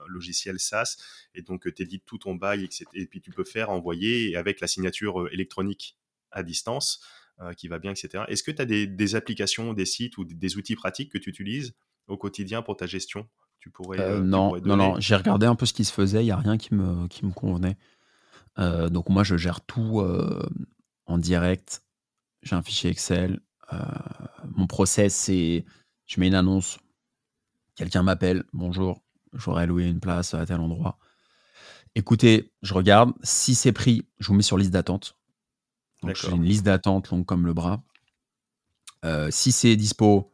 logiciel 0.07 0.61
SaaS. 0.61 0.99
Et 1.35 1.43
donc, 1.43 1.73
tu 1.75 1.83
édites 1.83 2.05
tout 2.07 2.19
ton 2.19 2.37
bail, 2.37 2.63
etc. 2.63 2.85
Et 2.95 3.07
puis, 3.07 3.21
tu 3.21 3.33
peux 3.33 3.45
faire 3.45 3.71
envoyer 3.71 4.37
avec 4.37 4.61
la 4.61 4.69
signature 4.69 5.29
électronique 5.33 5.97
à 6.31 6.45
distance 6.45 7.01
qui 7.57 7.69
va 7.69 7.79
bien, 7.79 7.93
etc. 7.93 8.25
Est-ce 8.29 8.43
que 8.43 8.51
tu 8.51 8.61
as 8.63 8.67
des, 8.67 8.87
des 8.87 9.15
applications, 9.15 9.73
des 9.73 9.87
sites 9.87 10.19
ou 10.19 10.25
des, 10.25 10.57
outils 10.57 10.77
pratiques 10.77 11.11
que 11.11 11.19
tu 11.19 11.31
utilises 11.31 11.75
au 12.07 12.17
quotidien 12.17 12.63
pour 12.63 12.77
ta 12.77 12.87
gestion 12.87 13.29
tu 13.61 13.71
pourrais, 13.71 14.01
Euh, 14.01 14.21
euh, 14.21 14.21
tu 14.21 14.27
non, 14.27 14.49
pourrais 14.49 14.61
non, 14.61 14.77
donner? 14.77 14.89
Non, 14.95 15.01
j'ai 15.01 15.17
regardé 15.17 15.47
un 15.47 15.55
peu 15.55 15.67
ce 15.67 15.73
qui 15.73 15.85
se 15.85 15.93
faisait, 15.93 16.23
il 16.23 16.27
n'y 16.27 16.31
a 16.31 16.37
rien 16.37 16.59
qui 16.59 16.75
me, 16.75 17.09
qui 17.09 17.25
me 17.27 17.33
convenait. 17.33 17.77
Euh, 18.59 18.89
donc 18.89 19.09
moi, 19.09 19.25
je 19.25 19.37
gère 19.37 19.61
tout 19.61 20.01
euh, 20.01 20.49
en 21.07 21.19
direct. 21.19 21.83
J'ai 22.43 22.57
un 22.57 22.63
fichier 22.63 22.91
Excel. 22.91 23.41
Euh, 23.73 23.79
mon 24.57 24.67
process, 24.67 25.15
c'est 25.15 25.65
je 26.07 26.21
mets 26.21 26.27
une 26.29 26.35
annonce, 26.35 26.79
quelqu'un 27.77 28.03
m'appelle, 28.03 28.43
bonjour, 28.53 29.01
j'aurais 29.33 29.67
loué 29.67 29.85
une 29.87 30.01
place 30.01 30.35
à 30.35 30.45
tel 30.45 30.59
endroit. 30.59 30.99
Écoutez, 31.95 32.53
je 32.63 32.75
regarde, 32.75 33.13
si 33.23 33.55
c'est 33.55 33.73
pris, 33.73 34.07
je 34.19 34.29
vous 34.29 34.35
mets 34.35 34.43
sur 34.43 34.59
liste 34.59 34.73
d'attente. 34.73 35.17
Donc 36.03 36.17
j'ai 36.17 36.31
une 36.31 36.45
liste 36.45 36.65
d'attente 36.65 37.11
longue 37.11 37.27
comme 37.27 37.47
le 37.47 37.53
bras. 37.53 37.83
Euh, 39.05 39.29
si 39.31 39.53
c'est 39.53 39.77
dispo, 39.77 40.31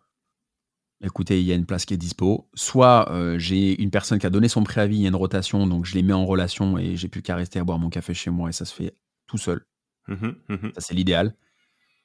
écoutez, 1.02 1.40
il 1.40 1.46
y 1.46 1.52
a 1.52 1.54
une 1.54 1.66
place 1.66 1.84
qui 1.84 1.94
est 1.94 1.98
dispo. 1.98 2.48
Soit 2.54 3.10
euh, 3.10 3.38
j'ai 3.38 3.80
une 3.80 3.90
personne 3.90 4.18
qui 4.18 4.26
a 4.26 4.30
donné 4.30 4.48
son 4.48 4.64
préavis, 4.64 4.96
il 4.96 5.02
y 5.02 5.06
a 5.06 5.08
une 5.08 5.16
rotation, 5.16 5.66
donc 5.66 5.84
je 5.84 5.94
les 5.94 6.02
mets 6.02 6.12
en 6.12 6.26
relation 6.26 6.78
et 6.78 6.96
j'ai 6.96 7.08
plus 7.08 7.22
qu'à 7.22 7.36
rester 7.36 7.58
à 7.58 7.64
boire 7.64 7.78
mon 7.78 7.90
café 7.90 8.14
chez 8.14 8.30
moi 8.30 8.48
et 8.48 8.52
ça 8.52 8.64
se 8.64 8.74
fait 8.74 8.96
tout 9.26 9.38
seul. 9.38 9.64
Mhm, 10.08 10.36
mhm. 10.48 10.72
Ça, 10.74 10.80
c'est 10.80 10.94
l'idéal. 10.94 11.34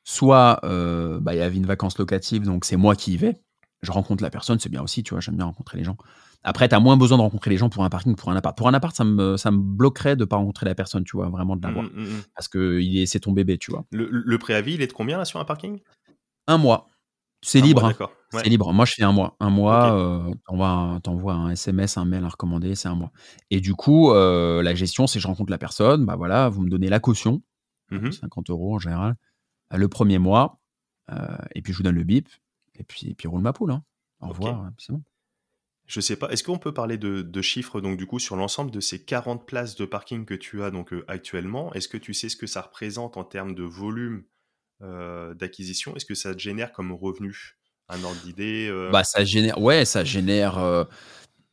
Soit 0.03 0.59
euh, 0.63 1.19
bah, 1.19 1.35
il 1.35 1.37
y 1.37 1.41
avait 1.41 1.57
une 1.57 1.65
vacance 1.65 1.97
locative, 1.97 2.43
donc 2.43 2.65
c'est 2.65 2.77
moi 2.77 2.95
qui 2.95 3.13
y 3.13 3.17
vais. 3.17 3.39
Je 3.83 3.91
rencontre 3.91 4.23
la 4.23 4.29
personne, 4.29 4.59
c'est 4.59 4.69
bien 4.69 4.81
aussi, 4.81 5.03
tu 5.03 5.13
vois, 5.13 5.21
j'aime 5.21 5.35
bien 5.35 5.45
rencontrer 5.45 5.77
les 5.77 5.83
gens. 5.83 5.97
Après, 6.43 6.67
tu 6.67 6.73
as 6.75 6.79
moins 6.79 6.97
besoin 6.97 7.17
de 7.17 7.21
rencontrer 7.21 7.51
les 7.51 7.57
gens 7.57 7.69
pour 7.69 7.83
un 7.83 7.89
parking, 7.89 8.15
pour 8.15 8.31
un 8.31 8.35
appart. 8.35 8.57
Pour 8.57 8.67
un 8.67 8.73
appart, 8.73 8.95
ça 8.95 9.03
me, 9.03 9.37
ça 9.37 9.51
me 9.51 9.57
bloquerait 9.59 10.15
de 10.15 10.25
pas 10.25 10.37
rencontrer 10.37 10.65
la 10.65 10.73
personne, 10.75 11.03
tu 11.03 11.15
vois, 11.15 11.29
vraiment 11.29 11.55
de 11.55 11.61
la 11.61 11.71
voir. 11.71 11.85
Mhm, 11.85 11.91
mhm. 12.01 12.21
Parce 12.35 12.47
que 12.47 12.81
c'est 13.05 13.19
ton 13.19 13.31
bébé, 13.31 13.57
tu 13.57 13.71
vois. 13.71 13.85
Le, 13.91 14.07
le 14.09 14.37
préavis, 14.37 14.73
il 14.73 14.81
est 14.81 14.87
de 14.87 14.93
combien 14.93 15.17
là 15.19 15.25
sur 15.25 15.39
un 15.39 15.45
parking? 15.45 15.79
Un 16.47 16.57
mois. 16.57 16.87
C'est 17.43 17.59
libre. 17.61 17.85
hein. 17.85 17.93
C'est 18.31 18.49
libre. 18.49 18.71
Moi, 18.73 18.85
je 18.85 18.93
fais 18.93 19.03
un 19.03 19.11
mois. 19.11 19.35
Un 19.39 19.49
mois, 19.49 19.95
euh, 19.97 20.31
t'envoies 21.01 21.33
un, 21.33 21.49
SMS, 21.51 21.97
un 21.97 22.05
mail 22.05 22.23
à 22.23 22.29
recommander, 22.29 22.75
c'est 22.75 22.87
un 22.87 22.95
mois. 22.95 23.11
Et 23.49 23.59
du 23.61 23.73
coup, 23.75 24.11
euh, 24.11 24.61
la 24.63 24.73
gestion, 24.75 25.05
c'est 25.07 25.19
je 25.19 25.27
rencontre 25.27 25.51
la 25.51 25.57
personne, 25.57 26.05
bah 26.05 26.15
voilà, 26.15 26.47
vous 26.49 26.61
me 26.61 26.69
donnez 26.69 26.89
la 26.89 26.99
caution, 26.99 27.41
Mhm. 27.91 28.11
50 28.13 28.49
euros 28.51 28.75
en 28.75 28.79
général, 28.79 29.15
euh, 29.73 29.77
le 29.77 29.87
premier 29.89 30.17
mois, 30.17 30.59
euh, 31.11 31.35
et 31.55 31.61
puis 31.61 31.73
je 31.73 31.77
vous 31.77 31.83
donne 31.83 31.95
le 31.95 32.03
bip, 32.03 32.29
et 32.75 32.83
puis, 32.83 33.09
et 33.09 33.15
puis 33.15 33.27
roule 33.27 33.41
ma 33.41 33.53
poule. 33.53 33.71
hein. 33.71 33.83
Au 34.21 34.27
revoir, 34.29 34.69
c'est 34.77 34.93
bon. 34.93 35.01
Je 35.87 35.99
sais 35.99 36.15
pas. 36.15 36.29
Est-ce 36.29 36.43
qu'on 36.43 36.57
peut 36.57 36.73
parler 36.73 36.97
de, 36.97 37.21
de 37.21 37.41
chiffres 37.41 37.81
donc 37.81 37.97
du 37.97 38.05
coup 38.07 38.19
sur 38.19 38.35
l'ensemble 38.35 38.71
de 38.71 38.79
ces 38.79 39.03
40 39.03 39.45
places 39.45 39.75
de 39.75 39.85
parking 39.85 40.25
que 40.25 40.33
tu 40.33 40.63
as 40.63 40.71
donc 40.71 40.93
euh, 40.93 41.03
actuellement? 41.07 41.73
Est-ce 41.73 41.87
que 41.89 41.97
tu 41.97 42.13
sais 42.13 42.29
ce 42.29 42.37
que 42.37 42.47
ça 42.47 42.61
représente 42.61 43.17
en 43.17 43.23
termes 43.23 43.53
de 43.55 43.63
volume 43.63 44.23
euh, 44.81 45.33
d'acquisition? 45.33 45.95
Est-ce 45.95 46.05
que 46.05 46.15
ça 46.15 46.33
te 46.33 46.39
génère 46.39 46.71
comme 46.71 46.91
revenu? 46.93 47.57
Un 47.89 48.01
ordre 48.05 48.21
d'idée 48.21 48.69
euh, 48.69 48.89
Bah, 48.89 49.03
ça 49.03 49.25
génère, 49.25 49.59
ouais, 49.59 49.83
ça 49.83 50.05
génère, 50.05 50.87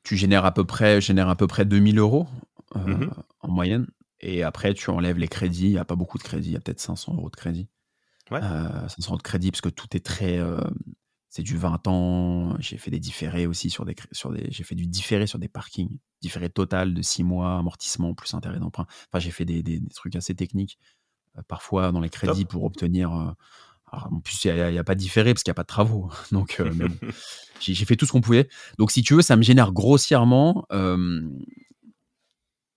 tu 0.04 0.16
génères 0.16 0.44
à 0.44 0.54
peu 0.54 0.64
près, 0.64 1.00
génère 1.00 1.28
à 1.28 1.34
peu 1.34 1.48
près 1.48 1.64
2000 1.64 1.98
euros 1.98 2.28
Mhm. 2.76 3.10
en 3.40 3.48
moyenne. 3.48 3.86
Et 4.20 4.42
après, 4.42 4.74
tu 4.74 4.90
enlèves 4.90 5.18
les 5.18 5.26
crédits. 5.28 5.66
Il 5.66 5.70
n'y 5.72 5.78
a 5.78 5.84
pas 5.84 5.96
beaucoup 5.96 6.18
de 6.18 6.22
crédits. 6.22 6.50
Il 6.50 6.52
y 6.52 6.56
a 6.56 6.60
peut-être 6.60 6.80
500 6.80 7.14
euros 7.14 7.30
de 7.30 7.36
crédit. 7.36 7.66
Ouais. 8.30 8.40
Euh, 8.42 8.88
500 8.88 9.12
euros 9.12 9.16
de 9.16 9.22
crédit 9.22 9.50
parce 9.50 9.62
que 9.62 9.68
tout 9.68 9.96
est 9.96 10.04
très. 10.04 10.38
C'est 11.30 11.42
du 11.42 11.56
20 11.56 11.86
ans. 11.88 12.56
J'ai 12.58 12.78
fait 12.78 12.90
des 12.90 13.00
différés 13.00 13.46
aussi 13.46 13.70
sur 13.70 13.84
des. 13.84 13.94
Sur 14.12 14.32
des 14.32 14.46
j'ai 14.50 14.64
fait 14.64 14.74
du 14.74 14.86
différé 14.86 15.26
sur 15.26 15.38
des 15.38 15.48
parkings. 15.48 15.98
Différé 16.22 16.48
total 16.50 16.94
de 16.94 17.02
6 17.02 17.22
mois, 17.24 17.58
amortissement 17.58 18.14
plus 18.14 18.32
intérêt 18.34 18.58
d'emprunt. 18.58 18.86
Enfin, 19.12 19.18
j'ai 19.18 19.30
fait 19.30 19.44
des, 19.44 19.62
des- 19.62 19.78
des 19.80 19.90
trucs 19.90 20.16
assez 20.16 20.34
techniques. 20.34 20.78
euh, 21.38 21.42
parfois 21.48 21.92
dans 21.92 22.00
les 22.00 22.08
crédits 22.10 22.44
pour 22.46 22.64
obtenir. 22.64 23.12
euh, 23.14 23.30
alors, 23.90 24.08
en 24.12 24.20
plus, 24.20 24.44
il 24.44 24.52
n'y 24.54 24.78
a, 24.78 24.84
pas 24.84 24.94
de 24.94 25.00
différé 25.00 25.32
parce 25.32 25.42
qu'il 25.42 25.50
n'y 25.50 25.54
a 25.54 25.54
pas 25.54 25.62
de 25.62 25.68
travaux. 25.68 26.10
Donc, 26.32 26.56
euh, 26.60 26.70
bon, 26.74 26.90
j'ai 27.60 27.74
fait 27.86 27.96
tout 27.96 28.04
ce 28.06 28.12
qu'on 28.12 28.20
pouvait. 28.20 28.48
Donc, 28.78 28.90
si 28.90 29.02
tu 29.02 29.14
veux, 29.14 29.22
ça 29.22 29.34
me 29.36 29.42
génère 29.42 29.72
grossièrement, 29.72 30.66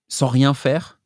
sans 0.08 0.28
rien 0.28 0.54
faire, 0.54 1.00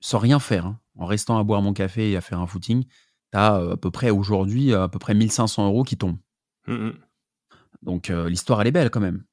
sans 0.00 0.18
rien 0.18 0.38
faire, 0.38 0.66
hein, 0.66 0.80
en 0.96 1.06
restant 1.06 1.38
à 1.38 1.44
boire 1.44 1.62
mon 1.62 1.72
café 1.72 2.10
et 2.12 2.16
à 2.16 2.20
faire 2.20 2.40
un 2.40 2.46
footing, 2.46 2.84
tu 2.84 3.38
as 3.38 3.54
à 3.56 3.76
peu 3.76 3.90
près 3.90 4.10
aujourd'hui 4.10 4.72
à 4.74 4.88
peu 4.88 4.98
près 4.98 5.14
1500 5.14 5.66
euros 5.66 5.84
qui 5.84 5.96
tombent. 5.96 6.18
Mhm. 6.68 6.94
Donc, 7.82 8.10
euh, 8.10 8.28
l'histoire, 8.28 8.60
elle 8.60 8.66
est 8.68 8.72
belle 8.72 8.90
quand 8.90 9.00
même. 9.00 9.24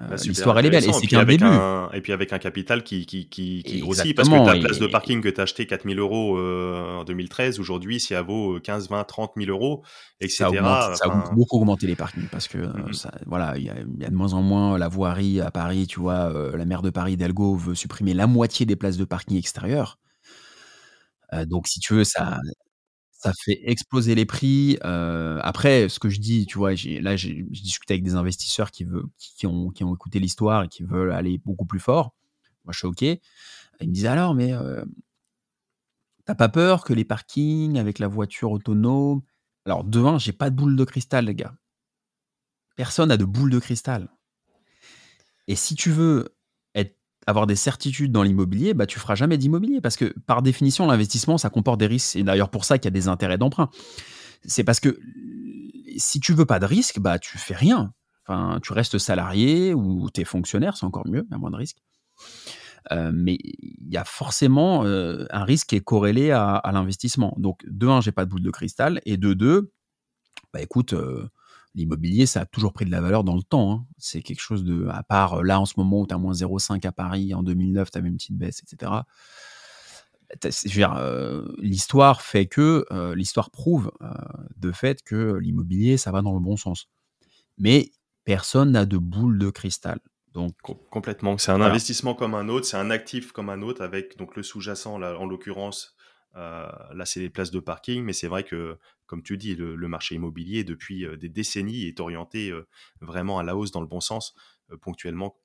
Euh, 0.00 0.08
Bah, 0.08 0.16
l'histoire, 0.28 0.58
elle 0.58 0.66
est 0.66 0.70
belle. 0.70 0.84
Et 0.84 0.92
c'est 0.92 0.98
puis 1.06 1.08
qu'un 1.08 1.20
début. 1.44 1.44
un- 1.44 1.90
Et 1.92 2.00
puis 2.00 2.12
avec 2.12 2.32
un 2.32 2.38
capital 2.38 2.82
qui, 2.82 3.06
qui, 3.06 3.28
qui, 3.28 3.62
qui 3.62 3.78
grossit, 3.80 4.14
parce 4.16 4.28
que 4.28 4.34
ta 4.44 4.56
place 4.60 4.78
de 4.80 4.86
parking 4.88 5.20
que 5.22 5.28
tu 5.28 5.40
as 5.40 5.44
acheté 5.44 5.66
4000 5.66 5.98
euros 6.00 6.36
euh, 6.36 6.96
en 6.96 7.04
2013, 7.04 7.60
aujourd'hui, 7.60 8.00
si 8.00 8.12
elle 8.12 8.24
vaut 8.24 8.56
euh, 8.56 8.60
15, 8.60 8.88
20, 8.90 9.04
30 9.04 9.32
000 9.36 9.50
euros, 9.50 9.84
etc. 10.20 10.36
Ça, 10.44 10.50
augmente, 10.50 10.96
ça 10.96 11.04
a 11.04 11.08
beaucoup 11.34 11.56
augmenté 11.58 11.86
les 11.86 11.94
parkings 11.96 12.28
parce 12.28 12.48
que 12.48 12.58
ça- 12.92 13.12
voilà, 13.26 13.56
il 13.56 13.64
y, 13.64 13.70
a 13.70 13.74
il 13.78 14.02
y 14.02 14.04
a 14.04 14.10
de 14.10 14.14
moins 14.16 14.32
en 14.32 14.42
moins 14.42 14.76
la 14.78 14.88
voirie 14.88 15.40
à 15.40 15.50
Paris. 15.52 15.86
Tu 15.86 16.00
vois, 16.00 16.32
la 16.56 16.64
maire 16.64 16.82
de 16.82 16.90
Paris, 16.90 17.12
Hidalgo, 17.12 17.54
veut 17.56 17.74
supprimer 17.76 18.14
la 18.14 18.26
moitié 18.26 18.66
des 18.66 18.76
places 18.76 18.96
de 18.96 19.04
parking 19.04 19.38
extérieures. 19.38 19.98
Donc, 21.46 21.66
si 21.68 21.80
tu 21.80 21.94
veux, 21.94 22.04
ça, 22.04 22.38
ça 23.24 23.32
fait 23.32 23.58
exploser 23.64 24.14
les 24.14 24.26
prix. 24.26 24.76
Après, 24.82 25.88
ce 25.88 25.98
que 25.98 26.10
je 26.10 26.20
dis, 26.20 26.44
tu 26.44 26.58
vois, 26.58 26.74
là, 27.00 27.16
j'ai 27.16 27.42
discuté 27.48 27.94
avec 27.94 28.04
des 28.04 28.16
investisseurs 28.16 28.70
qui, 28.70 28.84
veulent, 28.84 29.06
qui, 29.16 29.46
ont, 29.46 29.72
écouté 29.72 30.20
l'histoire 30.20 30.64
et 30.64 30.68
qui 30.68 30.82
veulent 30.82 31.12
aller 31.12 31.38
beaucoup 31.38 31.64
plus 31.64 31.80
fort. 31.80 32.14
Moi, 32.64 32.72
je 32.72 32.78
suis 32.78 32.86
OK. 32.86 33.02
Ils 33.02 33.88
me 33.88 33.94
disent 33.94 34.06
alors, 34.06 34.34
mais 34.34 34.52
t'as 36.26 36.34
pas 36.34 36.50
peur 36.50 36.84
que 36.84 36.92
les 36.92 37.06
parkings 37.06 37.78
avec 37.78 37.98
la 37.98 38.08
voiture 38.08 38.52
autonome? 38.52 39.22
Alors, 39.64 39.84
de 39.84 40.00
un, 40.00 40.18
j'ai 40.18 40.34
pas 40.34 40.50
de 40.50 40.56
boule 40.56 40.76
de 40.76 40.84
cristal, 40.84 41.24
les 41.24 41.34
gars. 41.34 41.54
Personne 42.76 43.08
n'a 43.08 43.16
de 43.16 43.24
boule 43.24 43.50
de 43.50 43.58
cristal. 43.58 44.10
Et 45.46 45.56
si 45.56 45.74
tu 45.74 45.90
veux 45.90 46.33
avoir 47.26 47.46
des 47.46 47.56
certitudes 47.56 48.12
dans 48.12 48.22
l'immobilier, 48.22 48.74
bah, 48.74 48.86
tu 48.86 48.98
feras 48.98 49.14
jamais 49.14 49.38
d'immobilier 49.38 49.80
parce 49.80 49.96
que 49.96 50.14
par 50.26 50.42
définition, 50.42 50.86
l'investissement, 50.86 51.38
ça 51.38 51.50
comporte 51.50 51.78
des 51.80 51.86
risques. 51.86 52.16
Et 52.16 52.22
d'ailleurs, 52.22 52.50
pour 52.50 52.64
ça 52.64 52.78
qu'il 52.78 52.86
y 52.86 52.88
a 52.88 52.98
des 52.98 53.08
intérêts 53.08 53.38
d'emprunt. 53.38 53.70
C'est 54.44 54.64
parce 54.64 54.80
que 54.80 54.98
si 55.96 56.20
tu 56.20 56.34
veux 56.34 56.46
pas 56.46 56.58
de 56.58 56.66
risque, 56.66 56.98
bah, 56.98 57.18
tu 57.18 57.38
fais 57.38 57.54
rien. 57.54 57.92
Enfin, 58.26 58.58
tu 58.62 58.72
restes 58.72 58.98
salarié 58.98 59.74
ou 59.74 60.08
tu 60.12 60.22
es 60.22 60.24
fonctionnaire, 60.24 60.76
c'est 60.76 60.86
encore 60.86 61.06
mieux, 61.06 61.24
il 61.28 61.30
y 61.30 61.34
a 61.34 61.38
moins 61.38 61.50
de 61.50 61.56
risques. 61.56 61.82
Euh, 62.92 63.10
mais 63.14 63.38
il 63.42 63.90
y 63.90 63.96
a 63.96 64.04
forcément 64.04 64.84
euh, 64.84 65.24
un 65.30 65.44
risque 65.44 65.68
qui 65.68 65.76
est 65.76 65.80
corrélé 65.80 66.30
à, 66.30 66.54
à 66.56 66.72
l'investissement. 66.72 67.34
Donc, 67.38 67.60
de 67.66 67.86
un, 67.86 68.00
j'ai 68.00 68.12
pas 68.12 68.24
de 68.24 68.30
boule 68.30 68.42
de 68.42 68.50
cristal. 68.50 69.00
Et 69.06 69.16
de 69.16 69.32
deux, 69.32 69.72
bah 70.52 70.60
écoute, 70.60 70.92
euh, 70.92 71.28
l'immobilier, 71.74 72.26
ça 72.26 72.42
a 72.42 72.46
toujours 72.46 72.72
pris 72.72 72.84
de 72.84 72.90
la 72.90 73.00
valeur 73.00 73.24
dans 73.24 73.36
le 73.36 73.42
temps. 73.42 73.72
hein. 73.72 73.86
C'est 73.98 74.22
quelque 74.22 74.40
chose 74.40 74.64
de. 74.64 74.86
À 74.88 75.02
part 75.02 75.34
euh, 75.34 75.42
là, 75.42 75.60
en 75.60 75.64
ce 75.66 75.74
moment 75.76 76.00
où 76.00 76.06
tu 76.06 76.14
as 76.14 76.18
moins 76.18 76.32
0,5 76.34 76.84
à 76.86 76.92
Paris, 76.92 77.34
en 77.34 77.42
2009, 77.42 77.90
tu 77.90 77.98
avais 77.98 78.08
une 78.08 78.16
petite 78.16 78.36
baisse, 78.36 78.62
etc. 78.62 78.92
Euh, 80.96 81.46
l'histoire 81.58 82.22
fait 82.22 82.46
que. 82.46 82.84
euh, 82.90 83.14
l'histoire 83.14 83.50
prouve 83.50 83.92
euh, 84.02 84.08
de 84.56 84.72
fait 84.72 85.02
que 85.02 85.34
l'immobilier, 85.36 85.96
ça 85.96 86.10
va 86.12 86.22
dans 86.22 86.34
le 86.34 86.40
bon 86.40 86.56
sens. 86.56 86.88
Mais 87.58 87.90
personne 88.24 88.72
n'a 88.72 88.86
de 88.86 88.98
boule 88.98 89.38
de 89.38 89.50
cristal. 89.50 90.00
Donc, 90.32 90.54
Com- 90.62 90.78
Complètement. 90.90 91.38
C'est 91.38 91.52
un 91.52 91.56
Voilà. 91.58 91.70
investissement 91.70 92.14
comme 92.14 92.34
un 92.34 92.48
autre, 92.48 92.66
c'est 92.66 92.76
un 92.76 92.90
actif 92.90 93.30
comme 93.32 93.50
un 93.50 93.62
autre, 93.62 93.82
avec 93.82 94.16
donc 94.18 94.34
le 94.34 94.42
sous-jacent, 94.42 94.94
en 95.00 95.26
l'occurrence, 95.26 95.94
euh, 96.34 96.66
là 96.94 97.04
c'est 97.04 97.20
les 97.20 97.30
places 97.30 97.52
de 97.52 97.60
parking, 97.60 98.02
mais 98.02 98.12
c'est 98.12 98.26
vrai 98.26 98.42
que, 98.42 98.76
comme 99.06 99.22
tu 99.22 99.36
dis, 99.36 99.54
le, 99.54 99.76
le 99.76 99.88
marché 99.88 100.14
immobilier 100.14 100.64
depuis 100.64 101.06
des 101.18 101.28
décennies 101.28 101.84
est 101.86 102.00
orienté 102.00 102.52
vraiment 103.00 103.38
à 103.38 103.42
la 103.42 103.56
hausse 103.56 103.70
dans 103.70 103.80
le 103.80 103.86
bon 103.86 104.00
sens. 104.00 104.34
Ponctuellement, 104.80 105.36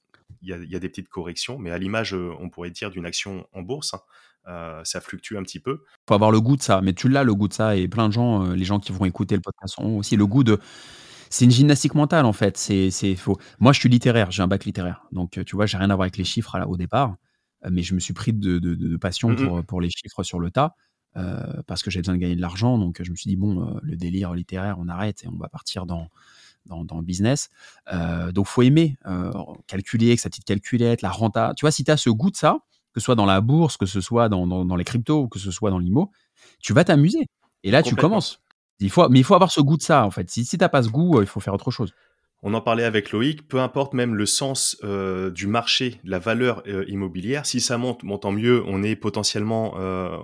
il 0.41 0.49
y, 0.49 0.53
a, 0.53 0.57
il 0.57 0.69
y 0.69 0.75
a 0.75 0.79
des 0.79 0.89
petites 0.89 1.09
corrections, 1.09 1.57
mais 1.59 1.71
à 1.71 1.77
l'image, 1.77 2.13
on 2.13 2.49
pourrait 2.49 2.71
dire, 2.71 2.91
d'une 2.91 3.05
action 3.05 3.47
en 3.53 3.61
bourse, 3.61 3.93
hein, 3.93 4.01
euh, 4.47 4.81
ça 4.83 5.01
fluctue 5.01 5.35
un 5.35 5.43
petit 5.43 5.59
peu. 5.59 5.83
faut 6.07 6.13
avoir 6.15 6.31
le 6.31 6.41
goût 6.41 6.57
de 6.57 6.61
ça. 6.61 6.81
Mais 6.81 6.93
tu 6.93 7.09
l'as, 7.09 7.23
le 7.23 7.35
goût 7.35 7.47
de 7.47 7.53
ça. 7.53 7.75
Et 7.75 7.87
plein 7.87 8.07
de 8.07 8.13
gens, 8.13 8.45
euh, 8.45 8.55
les 8.55 8.65
gens 8.65 8.79
qui 8.79 8.91
vont 8.91 9.05
écouter 9.05 9.35
le 9.35 9.41
podcast 9.41 9.75
ont 9.77 9.97
aussi 9.97 10.15
le 10.15 10.25
goût 10.25 10.43
de. 10.43 10.59
c'est 11.29 11.45
une 11.45 11.51
gymnastique 11.51 11.93
mentale 11.93 12.25
en 12.25 12.33
fait. 12.33 12.57
C'est 12.57 13.15
faux. 13.15 13.37
Moi, 13.59 13.73
je 13.73 13.79
suis 13.79 13.89
littéraire, 13.89 14.31
j'ai 14.31 14.41
un 14.41 14.47
bac 14.47 14.65
littéraire, 14.65 15.03
donc 15.11 15.39
tu 15.45 15.55
vois, 15.55 15.65
j'ai 15.65 15.77
rien 15.77 15.89
à 15.89 15.95
voir 15.95 16.05
avec 16.05 16.17
les 16.17 16.23
chiffres 16.23 16.57
au 16.67 16.77
départ, 16.77 17.15
mais 17.69 17.83
je 17.83 17.93
me 17.93 17.99
suis 17.99 18.13
pris 18.13 18.33
de, 18.33 18.59
de, 18.59 18.97
passion 18.97 19.29
mmh 19.29 19.35
pour, 19.35 19.65
pour 19.65 19.81
les 19.81 19.89
chiffres 19.89 20.23
sur 20.23 20.39
le 20.39 20.49
tas. 20.49 20.75
Parce 21.67 21.83
que 21.83 21.91
j'ai 21.91 21.99
besoin 21.99 22.15
de 22.15 22.19
gagner 22.19 22.35
de 22.35 22.41
l'argent, 22.41 22.77
donc 22.77 23.01
je 23.01 23.11
me 23.11 23.15
suis 23.15 23.29
dit 23.29 23.35
bon, 23.35 23.79
le 23.81 23.95
délire 23.97 24.33
littéraire, 24.33 24.77
on 24.79 24.87
arrête 24.87 25.23
et 25.23 25.27
on 25.27 25.35
va 25.35 25.49
partir 25.49 25.85
dans, 25.85 26.07
dans, 26.65 26.85
dans 26.85 26.97
le 26.97 27.03
business. 27.03 27.49
Euh, 27.91 28.31
donc, 28.31 28.47
faut 28.47 28.61
aimer 28.61 28.97
calculer 29.67 30.07
avec 30.07 30.19
sa 30.19 30.29
petite 30.29 30.45
calculette, 30.45 31.01
la 31.01 31.09
renta. 31.09 31.53
Tu 31.55 31.61
vois, 31.61 31.71
si 31.71 31.83
tu 31.83 31.91
as 31.91 31.97
ce 31.97 32.09
goût 32.09 32.31
de 32.31 32.35
ça, 32.35 32.59
que 32.93 32.99
ce 32.99 33.05
soit 33.05 33.15
dans 33.15 33.25
la 33.25 33.41
bourse, 33.41 33.77
que 33.77 33.85
ce 33.85 34.01
soit 34.01 34.29
dans, 34.29 34.47
dans, 34.47 34.75
les 34.75 34.83
cryptos, 34.83 35.27
que 35.27 35.39
ce 35.39 35.51
soit 35.51 35.69
dans 35.69 35.79
l'IMO, 35.79 36.11
tu 36.59 36.73
vas 36.73 36.83
t'amuser. 36.83 37.27
Et 37.63 37.71
là, 37.71 37.83
tu 37.83 37.95
commences. 37.95 38.41
Il 38.79 38.89
faut, 38.89 39.09
mais 39.09 39.19
il 39.19 39.23
faut 39.25 39.35
avoir 39.35 39.51
ce 39.51 39.59
goût 39.59 39.75
de 39.75 39.81
ça, 39.81 40.05
en 40.05 40.11
fait. 40.11 40.29
Si, 40.29 40.45
si 40.45 40.57
tu 40.57 40.63
n'as 40.63 40.69
pas 40.69 40.83
ce 40.83 40.89
goût, 40.89 41.21
il 41.21 41.27
faut 41.27 41.41
faire 41.41 41.53
autre 41.53 41.69
chose. 41.69 41.93
On 42.41 42.53
en 42.53 42.61
parlait 42.61 42.85
avec 42.85 43.11
Loïc, 43.11 43.45
peu 43.49 43.59
importe 43.59 43.93
même 43.93 44.15
le 44.15 44.25
sens 44.25 44.77
euh, 44.85 45.29
du 45.29 45.45
marché, 45.45 45.99
la 46.05 46.19
valeur 46.19 46.63
euh, 46.67 46.85
immobilière, 46.87 47.45
si 47.45 47.59
ça 47.59 47.77
monte, 47.77 48.03
montant 48.03 48.31
mieux, 48.31 48.63
on 48.65 48.81
est 48.81 48.95
potentiellement 48.95 49.73
euh, 49.77 50.17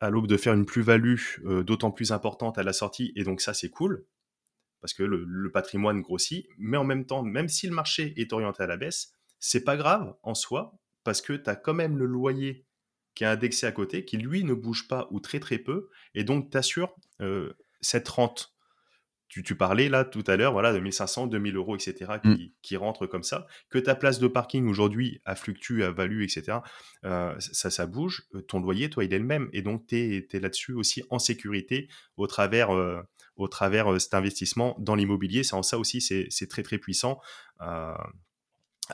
à 0.00 0.10
l'aube 0.10 0.26
de 0.26 0.36
faire 0.36 0.54
une 0.54 0.66
plus-value 0.66 1.16
d'autant 1.64 1.90
plus 1.90 2.12
importante 2.12 2.58
à 2.58 2.62
la 2.62 2.72
sortie, 2.72 3.12
et 3.16 3.24
donc 3.24 3.40
ça 3.40 3.54
c'est 3.54 3.70
cool, 3.70 4.06
parce 4.80 4.94
que 4.94 5.02
le, 5.02 5.50
patrimoine 5.50 6.00
grossit, 6.00 6.46
mais 6.58 6.76
en 6.76 6.84
même 6.84 7.04
temps, 7.04 7.22
même 7.22 7.48
si 7.48 7.66
le 7.66 7.74
marché 7.74 8.14
est 8.16 8.32
orienté 8.32 8.62
à 8.62 8.66
la 8.66 8.76
baisse, 8.76 9.12
c'est 9.38 9.64
pas 9.64 9.76
grave 9.76 10.14
en 10.22 10.34
soi, 10.34 10.78
parce 11.04 11.22
que 11.22 11.32
tu 11.32 11.48
as 11.50 11.56
quand 11.56 11.74
même 11.74 11.96
le 11.98 12.06
loyer 12.06 12.66
qui 13.14 13.24
est 13.24 13.28
indexé 13.28 13.66
à 13.66 13.72
côté, 13.72 14.04
qui 14.04 14.16
lui 14.16 14.44
ne 14.44 14.54
bouge 14.54 14.86
pas 14.86 15.08
ou 15.10 15.20
très 15.20 15.40
très 15.40 15.58
peu, 15.58 15.88
et 16.14 16.24
donc 16.24 16.50
t'assures 16.50 16.94
euh, 17.20 17.52
cette 17.80 18.08
rente. 18.08 18.54
Tu, 19.28 19.42
tu, 19.42 19.54
parlais 19.54 19.88
là 19.88 20.04
tout 20.04 20.24
à 20.26 20.36
l'heure, 20.36 20.52
voilà, 20.52 20.72
de 20.72 20.78
1500, 20.78 21.26
2000 21.26 21.56
euros, 21.56 21.76
etc., 21.76 22.12
qui, 22.22 22.28
mmh. 22.28 22.50
qui 22.62 22.76
rentrent 22.76 23.06
comme 23.06 23.22
ça. 23.22 23.46
Que 23.70 23.78
ta 23.78 23.94
place 23.94 24.18
de 24.18 24.28
parking 24.28 24.68
aujourd'hui 24.68 25.20
a 25.24 25.34
fluctué, 25.34 25.84
a 25.84 25.90
valu, 25.90 26.24
etc., 26.24 26.58
euh, 27.04 27.34
ça, 27.38 27.70
ça 27.70 27.86
bouge. 27.86 28.24
Euh, 28.34 28.40
ton 28.40 28.60
loyer, 28.60 28.90
toi, 28.90 29.04
il 29.04 29.12
est 29.12 29.18
le 29.18 29.24
même. 29.24 29.48
Et 29.52 29.62
donc, 29.62 29.86
tu 29.86 29.96
es, 29.96 30.40
là-dessus 30.40 30.72
aussi 30.72 31.02
en 31.10 31.18
sécurité 31.18 31.88
au 32.16 32.26
travers, 32.26 32.70
au 33.36 33.48
travers 33.48 34.00
cet 34.00 34.14
investissement 34.14 34.76
dans 34.78 34.94
l'immobilier. 34.94 35.42
C'est 35.42 35.54
en 35.54 35.62
ça 35.62 35.78
aussi, 35.78 36.00
c'est 36.00 36.46
très, 36.48 36.62
très 36.62 36.78
puissant 36.78 37.20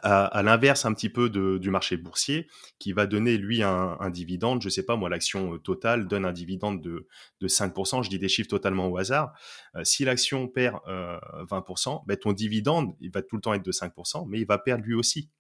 à, 0.03 0.43
l'inverse 0.43 0.85
un 0.85 0.95
petit 0.95 1.09
peu 1.09 1.29
du 1.31 1.71
marché 1.71 1.97
boursier, 1.97 2.49
qui 2.79 2.93
va 2.93 3.07
donner 3.07 3.37
lui 3.37 3.63
un, 3.63 4.11
dividende, 4.11 4.63
je 4.63 4.69
sais 4.69 4.85
pas 4.85 4.97
moi, 4.97 5.09
l'action 5.09 5.55
euh, 5.55 5.59
totale 5.59 6.07
donne 6.07 6.25
un 6.25 6.33
dividende 6.33 6.83
de, 6.83 7.07
de 7.41 7.49
5%, 7.49 8.03
je 8.03 8.11
dis 8.11 8.19
des 8.19 8.29
chiffres 8.29 8.49
totalement 8.49 8.89
au 8.89 8.97
hasard. 8.97 9.33
Euh, 9.77 9.85
si 9.85 10.05
l'action 10.05 10.49
perd 10.49 10.77
20%, 10.87 11.97
euh, 11.97 11.99
ben 12.07 12.17
ton 12.17 12.33
dividende, 12.33 12.95
il 13.01 13.11
va 13.11 13.23
tout 13.23 13.37
le 13.37 13.43
temps 13.43 13.55
être 13.55 13.65
de 13.65 13.73
5%, 13.73 14.27
mais 14.29 14.41
il 14.41 14.47
va 14.47 14.59
perdre 14.59 14.85
lui 14.85 14.95
aussi 14.95 15.31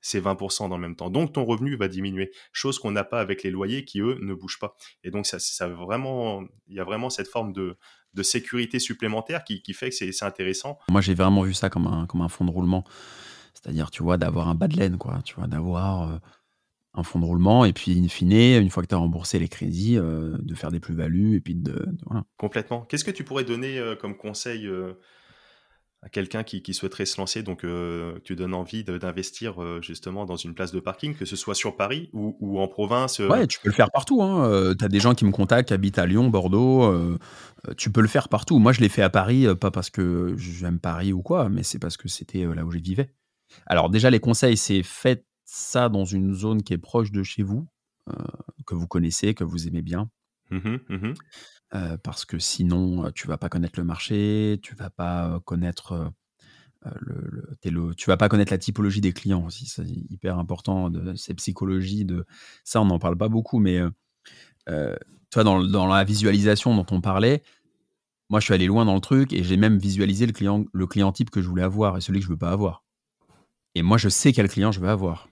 ces 0.00 0.20
20% 0.20 0.68
dans 0.68 0.76
le 0.76 0.82
même 0.82 0.96
temps. 0.96 1.08
Donc 1.08 1.32
ton 1.32 1.44
revenu 1.44 1.76
va 1.76 1.88
diminuer, 1.88 2.30
chose 2.52 2.78
qu'on 2.78 2.90
n'a 2.90 3.04
pas 3.04 3.20
avec 3.20 3.42
les 3.42 3.50
loyers 3.50 3.86
qui 3.86 4.00
eux 4.00 4.18
ne 4.20 4.34
bougent 4.34 4.58
pas. 4.58 4.76
Et 5.02 5.10
donc 5.10 5.26
ça, 5.26 5.38
ça 5.38 5.66
vraiment, 5.66 6.44
il 6.66 6.76
y 6.76 6.80
a 6.80 6.84
vraiment 6.84 7.08
cette 7.08 7.28
forme 7.28 7.52
de, 7.52 7.76
sécurité 8.22 8.78
supplémentaire 8.78 9.42
qui, 9.44 9.60
qui 9.62 9.72
fait 9.72 9.90
que 9.90 9.96
c'est 9.96 10.22
intéressant. 10.22 10.78
Moi 10.90 11.00
j'ai 11.00 11.14
vraiment 11.14 11.42
vu 11.42 11.54
ça 11.54 11.70
comme 11.70 11.86
un, 11.86 12.06
comme 12.06 12.20
un 12.20 12.28
fonds 12.28 12.44
de 12.44 12.50
roulement. 12.50 12.84
C'est-à-dire, 13.54 13.90
tu 13.90 14.02
vois, 14.02 14.18
d'avoir 14.18 14.48
un 14.48 14.54
bas 14.54 14.68
de 14.68 14.76
laine, 14.76 14.98
quoi. 14.98 15.20
Tu 15.24 15.34
vois, 15.36 15.46
d'avoir 15.46 16.10
euh, 16.10 16.16
un 16.92 17.02
fonds 17.02 17.20
de 17.20 17.24
roulement 17.24 17.64
et 17.64 17.72
puis, 17.72 17.98
in 17.98 18.08
fine, 18.08 18.32
une 18.32 18.70
fois 18.70 18.82
que 18.82 18.88
tu 18.88 18.94
as 18.94 18.98
remboursé 18.98 19.38
les 19.38 19.48
crédits, 19.48 19.96
euh, 19.96 20.36
de 20.40 20.54
faire 20.54 20.70
des 20.70 20.80
plus-values 20.80 21.36
et 21.36 21.40
puis 21.40 21.54
de, 21.54 21.86
voilà. 22.06 22.24
Complètement. 22.36 22.82
Qu'est-ce 22.82 23.04
que 23.04 23.10
tu 23.10 23.24
pourrais 23.24 23.44
donner 23.44 23.78
euh, 23.78 23.96
comme 23.96 24.16
conseil 24.16 24.68
à 26.02 26.08
quelqu'un 26.10 26.42
qui, 26.42 26.74
souhaiterait 26.74 27.06
se 27.06 27.18
lancer? 27.18 27.42
Donc, 27.42 27.64
tu 28.24 28.36
donnes 28.36 28.54
envie 28.54 28.84
d'investir 28.84 29.54
justement 29.80 30.26
dans 30.26 30.36
une 30.36 30.54
place 30.54 30.72
de 30.72 30.80
parking, 30.80 31.14
que 31.14 31.24
ce 31.24 31.36
soit 31.36 31.54
sur 31.54 31.76
Paris 31.76 32.10
ou, 32.12 32.60
en 32.60 32.68
province 32.68 33.20
Ouais, 33.20 33.46
tu 33.46 33.60
peux 33.60 33.70
le 33.70 33.74
faire 33.74 33.90
partout. 33.90 34.22
Hein. 34.22 34.74
tu 34.78 34.84
as 34.84 34.88
des 34.88 35.00
gens 35.00 35.14
qui 35.14 35.24
me 35.24 35.30
contactent, 35.30 35.68
qui 35.68 35.74
habitent 35.74 35.98
à 35.98 36.06
Lyon, 36.06 36.28
Bordeaux. 36.28 37.16
tu 37.78 37.90
peux 37.90 38.02
le 38.02 38.08
faire 38.08 38.28
partout. 38.28 38.58
Moi, 38.58 38.72
je 38.72 38.80
l'ai 38.80 38.90
fait 38.90 39.02
à 39.02 39.10
Paris, 39.10 39.46
pas 39.58 39.70
parce 39.70 39.88
que 39.88 40.34
j'aime 40.36 40.80
Paris 40.80 41.14
ou 41.14 41.22
quoi, 41.22 41.48
mais 41.48 41.62
c'est 41.62 41.78
parce 41.78 41.96
que 41.96 42.08
c'était 42.08 42.44
là 42.44 42.66
où 42.66 42.70
je 42.70 42.78
vivais. 42.78 43.08
Alors 43.66 43.90
déjà, 43.90 44.10
les 44.10 44.20
conseils, 44.20 44.56
c'est 44.56 44.82
faites 44.82 45.24
ça 45.44 45.88
dans 45.88 46.04
une 46.04 46.34
zone 46.34 46.62
qui 46.62 46.72
est 46.72 46.78
proche 46.78 47.12
de 47.12 47.22
chez 47.22 47.42
vous, 47.42 47.66
euh, 48.08 48.14
que 48.66 48.74
vous 48.74 48.86
connaissez, 48.86 49.34
que 49.34 49.44
vous 49.44 49.68
aimez 49.68 49.82
bien. 49.82 50.10
Mmh 50.50 50.76
mmh 50.88 51.14
euh, 51.74 51.96
parce 51.96 52.24
que 52.24 52.38
sinon, 52.38 53.06
euh, 53.06 53.10
tu 53.10 53.26
vas 53.26 53.38
pas 53.38 53.48
connaître 53.48 53.80
le 53.80 53.84
marché, 53.84 54.60
tu 54.62 54.76
vas 54.76 54.90
pas 54.90 55.40
connaître 55.44 56.12
le, 56.84 57.94
tu 57.96 58.10
vas 58.10 58.16
pas 58.16 58.28
connaître 58.28 58.52
la 58.52 58.58
typologie 58.58 59.00
des 59.00 59.12
clients 59.12 59.44
aussi. 59.44 59.66
C'est 59.66 59.86
hyper 59.86 60.38
important. 60.38 60.90
De, 60.90 61.14
ces 61.14 61.34
psychologies 61.34 62.04
de 62.04 62.26
ça, 62.62 62.80
on 62.80 62.84
n'en 62.84 62.98
parle 62.98 63.16
pas 63.16 63.28
beaucoup, 63.28 63.58
mais 63.58 63.80
toi, 64.66 65.44
dans, 65.44 65.64
dans, 65.64 65.86
la 65.86 66.04
visualisation 66.04 66.76
dont 66.76 66.86
on 66.90 67.00
parlait, 67.00 67.42
moi, 68.30 68.40
je 68.40 68.44
suis 68.44 68.54
allé 68.54 68.66
loin 68.66 68.84
dans 68.84 68.94
le 68.94 69.00
truc 69.00 69.32
et 69.32 69.42
j'ai 69.42 69.56
même 69.56 69.78
visualisé 69.78 70.26
le 70.26 70.32
client, 70.32 70.64
le 70.72 70.86
client 70.86 71.10
type 71.10 71.30
que 71.30 71.42
je 71.42 71.48
voulais 71.48 71.62
avoir 71.62 71.96
et 71.96 72.00
celui 72.00 72.20
que 72.20 72.26
je 72.26 72.30
veux 72.30 72.38
pas 72.38 72.50
avoir. 72.50 72.83
Et 73.74 73.82
moi, 73.82 73.98
je 73.98 74.08
sais 74.08 74.32
quel 74.32 74.48
client 74.48 74.72
je 74.72 74.80
vais 74.80 74.88
avoir. 74.88 75.28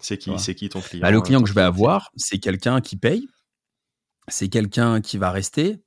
C'est 0.00 0.18
qui, 0.18 0.38
c'est 0.38 0.54
qui 0.54 0.68
ton 0.68 0.80
client 0.80 1.02
bah, 1.02 1.10
Le 1.10 1.20
client 1.20 1.40
que 1.42 1.48
je 1.48 1.54
vais 1.54 1.62
avoir, 1.62 2.10
c'est 2.16 2.38
quelqu'un 2.38 2.80
qui 2.80 2.96
paye, 2.96 3.26
c'est 4.28 4.48
quelqu'un 4.48 5.00
qui 5.00 5.16
va 5.16 5.30
rester, 5.30 5.82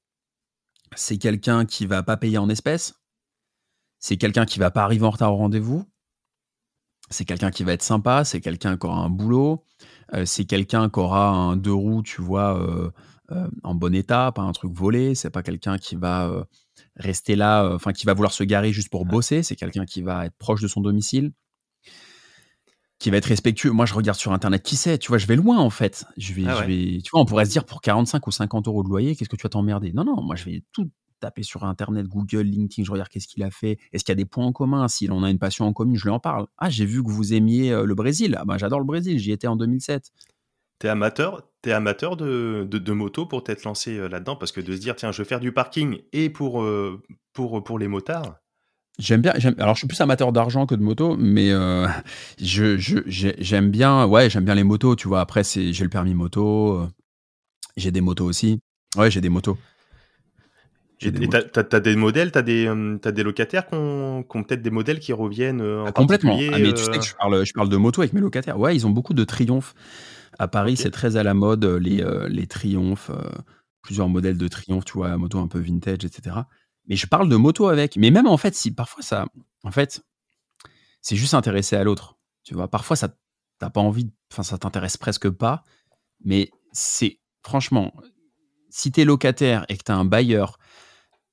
c'est 0.95 1.17
quelqu'un 1.17 1.65
qui 1.65 1.85
va 1.85 2.01
pas 2.01 2.17
payer 2.17 2.39
en 2.39 2.49
espèces, 2.49 2.95
c'est 3.99 4.17
quelqu'un 4.17 4.45
qui 4.45 4.57
va 4.57 4.71
pas 4.71 4.83
arriver 4.83 5.05
en 5.05 5.11
retard 5.11 5.33
au 5.33 5.37
rendez-vous, 5.37 5.85
c'est 7.09 7.25
quelqu'un 7.25 7.51
qui 7.51 7.63
va 7.63 7.73
être 7.73 7.83
sympa, 7.83 8.23
c'est 8.23 8.41
quelqu'un 8.41 8.77
qui 8.77 8.87
aura 8.87 8.97
un 8.97 9.09
boulot, 9.09 9.63
euh, 10.13 10.25
c'est 10.25 10.45
quelqu'un 10.45 10.89
qui 10.89 10.99
aura 10.99 11.29
un 11.29 11.55
deux 11.55 11.73
roues, 11.73 12.01
tu 12.01 12.21
vois, 12.21 12.59
euh, 12.59 12.89
euh, 13.31 13.47
en 13.63 13.75
bon 13.75 13.93
état, 13.93 14.31
pas 14.31 14.41
un 14.41 14.51
truc 14.51 14.71
volé, 14.73 15.13
c'est 15.13 15.29
pas 15.29 15.43
quelqu'un 15.43 15.77
qui 15.77 15.95
va 15.95 16.47
rester 16.95 17.35
là, 17.35 17.71
enfin 17.75 17.93
qui 17.93 18.05
va 18.07 18.13
vouloir 18.13 18.31
se 18.31 18.43
garer 18.43 18.73
juste 18.73 18.89
pour 18.89 19.05
bosser, 19.05 19.43
c'est 19.43 19.55
quelqu'un 19.55 19.85
qui 19.85 20.01
va 20.01 20.25
être 20.25 20.37
proche 20.37 20.61
de 20.61 20.67
son 20.67 20.81
domicile 20.81 21.33
qui 22.99 23.11
va 23.11 23.17
être 23.17 23.25
respectueux. 23.25 23.71
Moi, 23.71 23.85
je 23.85 23.93
regarde 23.93 24.17
sur 24.17 24.31
Internet, 24.31 24.63
qui 24.63 24.75
sait 24.75 24.97
Tu 24.97 25.09
vois, 25.09 25.17
je 25.17 25.27
vais 25.27 25.35
loin 25.35 25.57
en 25.57 25.69
fait. 25.69 26.05
Je 26.17 26.33
vais, 26.33 26.45
ah 26.47 26.61
je 26.61 26.67
vais, 26.67 27.01
tu 27.01 27.11
vois, 27.11 27.21
on 27.21 27.25
pourrait 27.25 27.45
se 27.45 27.51
dire 27.51 27.65
pour 27.65 27.81
45 27.81 28.25
ou 28.25 28.31
50 28.31 28.67
euros 28.67 28.83
de 28.83 28.89
loyer, 28.89 29.15
qu'est-ce 29.15 29.29
que 29.29 29.35
tu 29.35 29.43
vas 29.43 29.49
t'emmerder? 29.49 29.91
Non, 29.93 30.03
non, 30.03 30.21
moi, 30.21 30.35
je 30.35 30.45
vais 30.45 30.63
tout 30.71 30.89
taper 31.19 31.43
sur 31.43 31.63
Internet, 31.63 32.07
Google, 32.07 32.41
LinkedIn, 32.41 32.85
je 32.85 32.91
regarde 32.91 33.09
qu'est-ce 33.09 33.27
qu'il 33.27 33.43
a 33.43 33.51
fait. 33.51 33.77
Est-ce 33.91 34.03
qu'il 34.03 34.11
y 34.11 34.13
a 34.13 34.15
des 34.15 34.25
points 34.25 34.45
en 34.45 34.51
commun? 34.51 34.87
S'il 34.87 35.11
en 35.11 35.23
a 35.23 35.29
une 35.29 35.39
passion 35.39 35.65
en 35.65 35.73
commun, 35.73 35.95
je 35.95 36.03
lui 36.03 36.11
en 36.11 36.19
parle. 36.19 36.47
Ah, 36.57 36.69
j'ai 36.69 36.85
vu 36.85 37.03
que 37.03 37.09
vous 37.09 37.33
aimiez 37.33 37.71
euh, 37.71 37.85
le 37.85 37.95
Brésil. 37.95 38.35
Ah, 38.39 38.45
ben, 38.45 38.57
j'adore 38.57 38.79
le 38.79 38.85
Brésil, 38.85 39.17
j'y 39.17 39.31
étais 39.31 39.47
en 39.47 39.55
2007. 39.55 40.11
T'es 40.79 40.89
amateur, 40.89 41.43
es 41.65 41.71
amateur 41.71 42.17
de, 42.17 42.67
de, 42.69 42.91
moto 42.93 43.25
pour 43.25 43.43
t'être 43.43 43.63
lancé 43.63 43.97
euh, 43.97 44.07
là-dedans? 44.07 44.35
Parce 44.35 44.51
que 44.51 44.61
de 44.61 44.75
se 44.75 44.79
dire, 44.79 44.95
tiens, 44.95 45.11
je 45.11 45.21
vais 45.21 45.27
faire 45.27 45.39
du 45.39 45.51
parking 45.51 45.99
et 46.13 46.29
pour, 46.29 46.61
euh, 46.61 47.01
pour, 47.33 47.63
pour 47.63 47.79
les 47.79 47.87
motards, 47.87 48.35
J'aime 48.99 49.21
bien. 49.21 49.33
Alors, 49.59 49.75
je 49.75 49.79
suis 49.79 49.87
plus 49.87 50.01
amateur 50.01 50.31
d'argent 50.31 50.65
que 50.65 50.73
de 50.73 50.81
moto, 50.81 51.15
mais 51.17 51.51
euh, 51.51 51.87
je, 52.41 52.77
j'aime 53.07 53.69
bien. 53.69 54.05
Ouais, 54.05 54.29
j'aime 54.29 54.45
bien 54.45 54.55
les 54.55 54.63
motos. 54.63 54.95
Tu 54.95 55.07
vois. 55.07 55.21
Après, 55.21 55.43
c'est, 55.43 55.71
j'ai 55.71 55.83
le 55.83 55.89
permis 55.89 56.15
moto. 56.15 56.81
Euh, 56.81 56.87
j'ai 57.75 57.91
des 57.91 58.01
motos 58.01 58.25
aussi. 58.25 58.59
Ouais, 58.97 59.11
j'ai 59.11 59.21
des 59.21 59.29
motos. 59.29 59.57
J'ai 60.97 61.11
des 61.11 61.27
t'as, 61.27 61.43
as, 61.53 61.79
des 61.79 61.95
modèles, 61.95 62.31
t'as 62.31 62.41
des, 62.41 62.65
euh, 62.65 62.97
as 63.03 63.11
des 63.11 63.21
locataires 63.21 63.67
qui 63.67 63.75
ont, 63.75 64.23
peut-être 64.27 64.63
des 64.63 64.71
modèles 64.71 64.97
qui 64.97 65.13
reviennent 65.13 65.61
en 65.61 65.85
ah, 65.85 65.91
Complètement. 65.91 66.35
Ah, 66.51 66.57
mais 66.57 66.73
tu 66.73 66.83
sais 66.83 66.97
que 66.97 67.05
je 67.05 67.13
parle, 67.13 67.45
je 67.45 67.53
parle 67.53 67.69
de 67.69 67.77
moto 67.77 68.01
avec 68.01 68.13
mes 68.13 68.21
locataires. 68.21 68.59
Ouais, 68.59 68.75
ils 68.75 68.87
ont 68.87 68.89
beaucoup 68.89 69.13
de 69.13 69.23
triomphes. 69.23 69.75
À 70.39 70.47
Paris, 70.47 70.75
c'est 70.75 70.89
très 70.89 71.15
à 71.17 71.21
la 71.21 71.35
mode, 71.35 71.65
les, 71.65 72.03
les 72.29 72.47
triomphes. 72.47 73.11
plusieurs 73.83 74.09
modèles 74.09 74.39
de 74.39 74.47
triomphes, 74.47 74.85
tu 74.85 74.93
vois, 74.93 75.15
moto 75.17 75.37
un 75.37 75.47
peu 75.47 75.59
vintage, 75.59 76.03
etc. 76.03 76.37
Mais 76.87 76.95
je 76.95 77.07
parle 77.07 77.29
de 77.29 77.35
moto 77.35 77.67
avec. 77.67 77.97
Mais 77.97 78.11
même 78.11 78.27
en 78.27 78.37
fait, 78.37 78.55
si 78.55 78.73
parfois 78.73 79.03
ça. 79.03 79.25
En 79.63 79.71
fait, 79.71 80.01
c'est 81.01 81.15
juste 81.15 81.33
intéressé 81.33 81.75
à 81.75 81.83
l'autre. 81.83 82.17
Tu 82.43 82.53
vois, 82.53 82.69
parfois 82.69 82.95
ça 82.95 83.09
t'as 83.59 83.69
pas 83.69 83.81
envie, 83.81 84.11
enfin 84.31 84.43
ça 84.43 84.57
t'intéresse 84.57 84.97
presque 84.97 85.29
pas. 85.29 85.63
Mais 86.23 86.49
c'est 86.71 87.19
franchement, 87.43 87.93
si 88.69 88.91
tu 88.91 89.01
es 89.01 89.05
locataire 89.05 89.65
et 89.69 89.77
que 89.77 89.83
tu 89.83 89.91
as 89.91 89.95
un 89.95 90.05
bailleur 90.05 90.57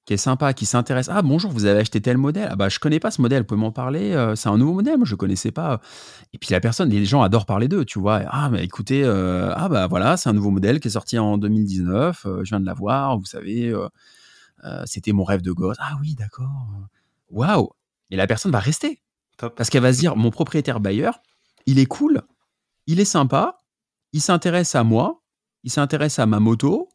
qui 0.04 0.12
est 0.12 0.18
sympa, 0.18 0.52
qui 0.52 0.66
s'intéresse. 0.66 1.08
Ah 1.10 1.22
bonjour, 1.22 1.50
vous 1.50 1.64
avez 1.64 1.80
acheté 1.80 2.00
tel 2.00 2.18
modèle 2.18 2.48
Ah 2.50 2.56
bah 2.56 2.68
je 2.68 2.78
connais 2.78 3.00
pas 3.00 3.10
ce 3.10 3.22
modèle, 3.22 3.40
vous 3.40 3.46
pouvez 3.46 3.60
m'en 3.60 3.72
parler 3.72 4.12
euh, 4.12 4.34
C'est 4.34 4.50
un 4.50 4.58
nouveau 4.58 4.74
modèle, 4.74 4.98
moi 4.98 5.06
je 5.06 5.14
connaissais 5.14 5.50
pas. 5.50 5.80
Et 6.34 6.38
puis 6.38 6.50
la 6.50 6.60
personne, 6.60 6.90
les 6.90 7.04
gens 7.06 7.22
adorent 7.22 7.46
parler 7.46 7.68
d'eux, 7.68 7.84
tu 7.84 7.98
vois. 7.98 8.20
Ah 8.28 8.50
mais 8.50 8.62
écoutez, 8.64 9.02
euh, 9.04 9.52
ah 9.56 9.68
bah 9.68 9.86
voilà, 9.86 10.16
c'est 10.16 10.28
un 10.28 10.34
nouveau 10.34 10.50
modèle 10.50 10.80
qui 10.80 10.88
est 10.88 10.90
sorti 10.90 11.18
en 11.18 11.38
2019, 11.38 12.26
euh, 12.26 12.44
je 12.44 12.50
viens 12.50 12.60
de 12.60 12.66
l'avoir, 12.66 13.18
vous 13.18 13.24
savez. 13.24 13.72
Euh, 14.64 14.82
c'était 14.86 15.12
mon 15.12 15.24
rêve 15.24 15.42
de 15.42 15.52
gosse. 15.52 15.76
Ah 15.80 15.96
oui, 16.00 16.14
d'accord. 16.14 16.50
Waouh 17.30 17.70
Et 18.10 18.16
la 18.16 18.26
personne 18.26 18.52
va 18.52 18.60
rester. 18.60 19.02
Parce 19.36 19.68
qu'elle 19.68 19.82
va 19.82 19.92
se 19.92 19.98
dire, 19.98 20.16
mon 20.16 20.30
propriétaire 20.30 20.80
bailleur, 20.80 21.20
il 21.66 21.78
est 21.78 21.86
cool, 21.86 22.22
il 22.86 23.00
est 23.00 23.04
sympa, 23.04 23.58
il 24.12 24.20
s'intéresse 24.20 24.76
à 24.76 24.84
moi, 24.84 25.22
il 25.64 25.72
s'intéresse 25.72 26.20
à 26.20 26.26
ma 26.26 26.38
moto, 26.38 26.88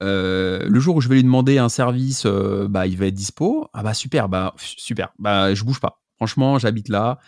le 0.00 0.78
jour 0.78 0.96
où 0.96 1.00
je 1.00 1.08
vais 1.08 1.14
lui 1.14 1.22
demander 1.22 1.56
un 1.56 1.70
service, 1.70 2.26
bah, 2.26 2.86
il 2.86 2.98
va 2.98 3.06
être 3.06 3.14
dispo. 3.14 3.68
Ah 3.72 3.82
bah 3.82 3.94
super, 3.94 4.28
bah 4.28 4.54
super, 4.58 5.14
bah 5.18 5.54
je 5.54 5.64
bouge 5.64 5.80
pas. 5.80 6.02
Franchement, 6.16 6.58
j'habite 6.58 6.90
là, 6.90 7.18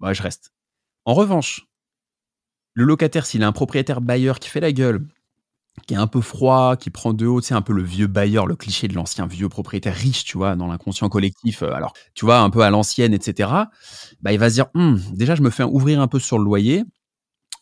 bah, 0.00 0.14
je 0.14 0.22
reste. 0.22 0.54
En 1.04 1.12
revanche, 1.12 1.66
le 2.72 2.84
locataire, 2.84 3.26
s'il 3.26 3.42
a 3.42 3.46
un 3.46 3.52
propriétaire 3.52 4.00
bailleur 4.00 4.38
qui 4.38 4.48
fait 4.48 4.60
la 4.60 4.72
gueule, 4.72 5.06
qui 5.86 5.94
est 5.94 5.96
un 5.96 6.06
peu 6.06 6.20
froid, 6.20 6.76
qui 6.76 6.90
prend 6.90 7.12
de 7.12 7.26
haut, 7.26 7.40
c'est 7.40 7.54
un 7.54 7.62
peu 7.62 7.72
le 7.72 7.82
vieux 7.82 8.06
bailleur, 8.06 8.46
le 8.46 8.56
cliché 8.56 8.88
de 8.88 8.94
l'ancien 8.94 9.26
vieux 9.26 9.48
propriétaire 9.48 9.94
riche, 9.94 10.24
tu 10.24 10.36
vois, 10.36 10.56
dans 10.56 10.66
l'inconscient 10.66 11.08
collectif, 11.08 11.62
euh, 11.62 11.72
alors, 11.72 11.92
tu 12.14 12.24
vois, 12.24 12.40
un 12.40 12.50
peu 12.50 12.62
à 12.62 12.70
l'ancienne, 12.70 13.14
etc., 13.14 13.50
bah, 14.20 14.32
il 14.32 14.38
va 14.38 14.50
se 14.50 14.54
dire, 14.54 14.66
«Hum, 14.74 15.00
déjà, 15.12 15.34
je 15.34 15.42
me 15.42 15.50
fais 15.50 15.62
ouvrir 15.62 16.00
un 16.00 16.08
peu 16.08 16.18
sur 16.18 16.38
le 16.38 16.44
loyer. 16.44 16.84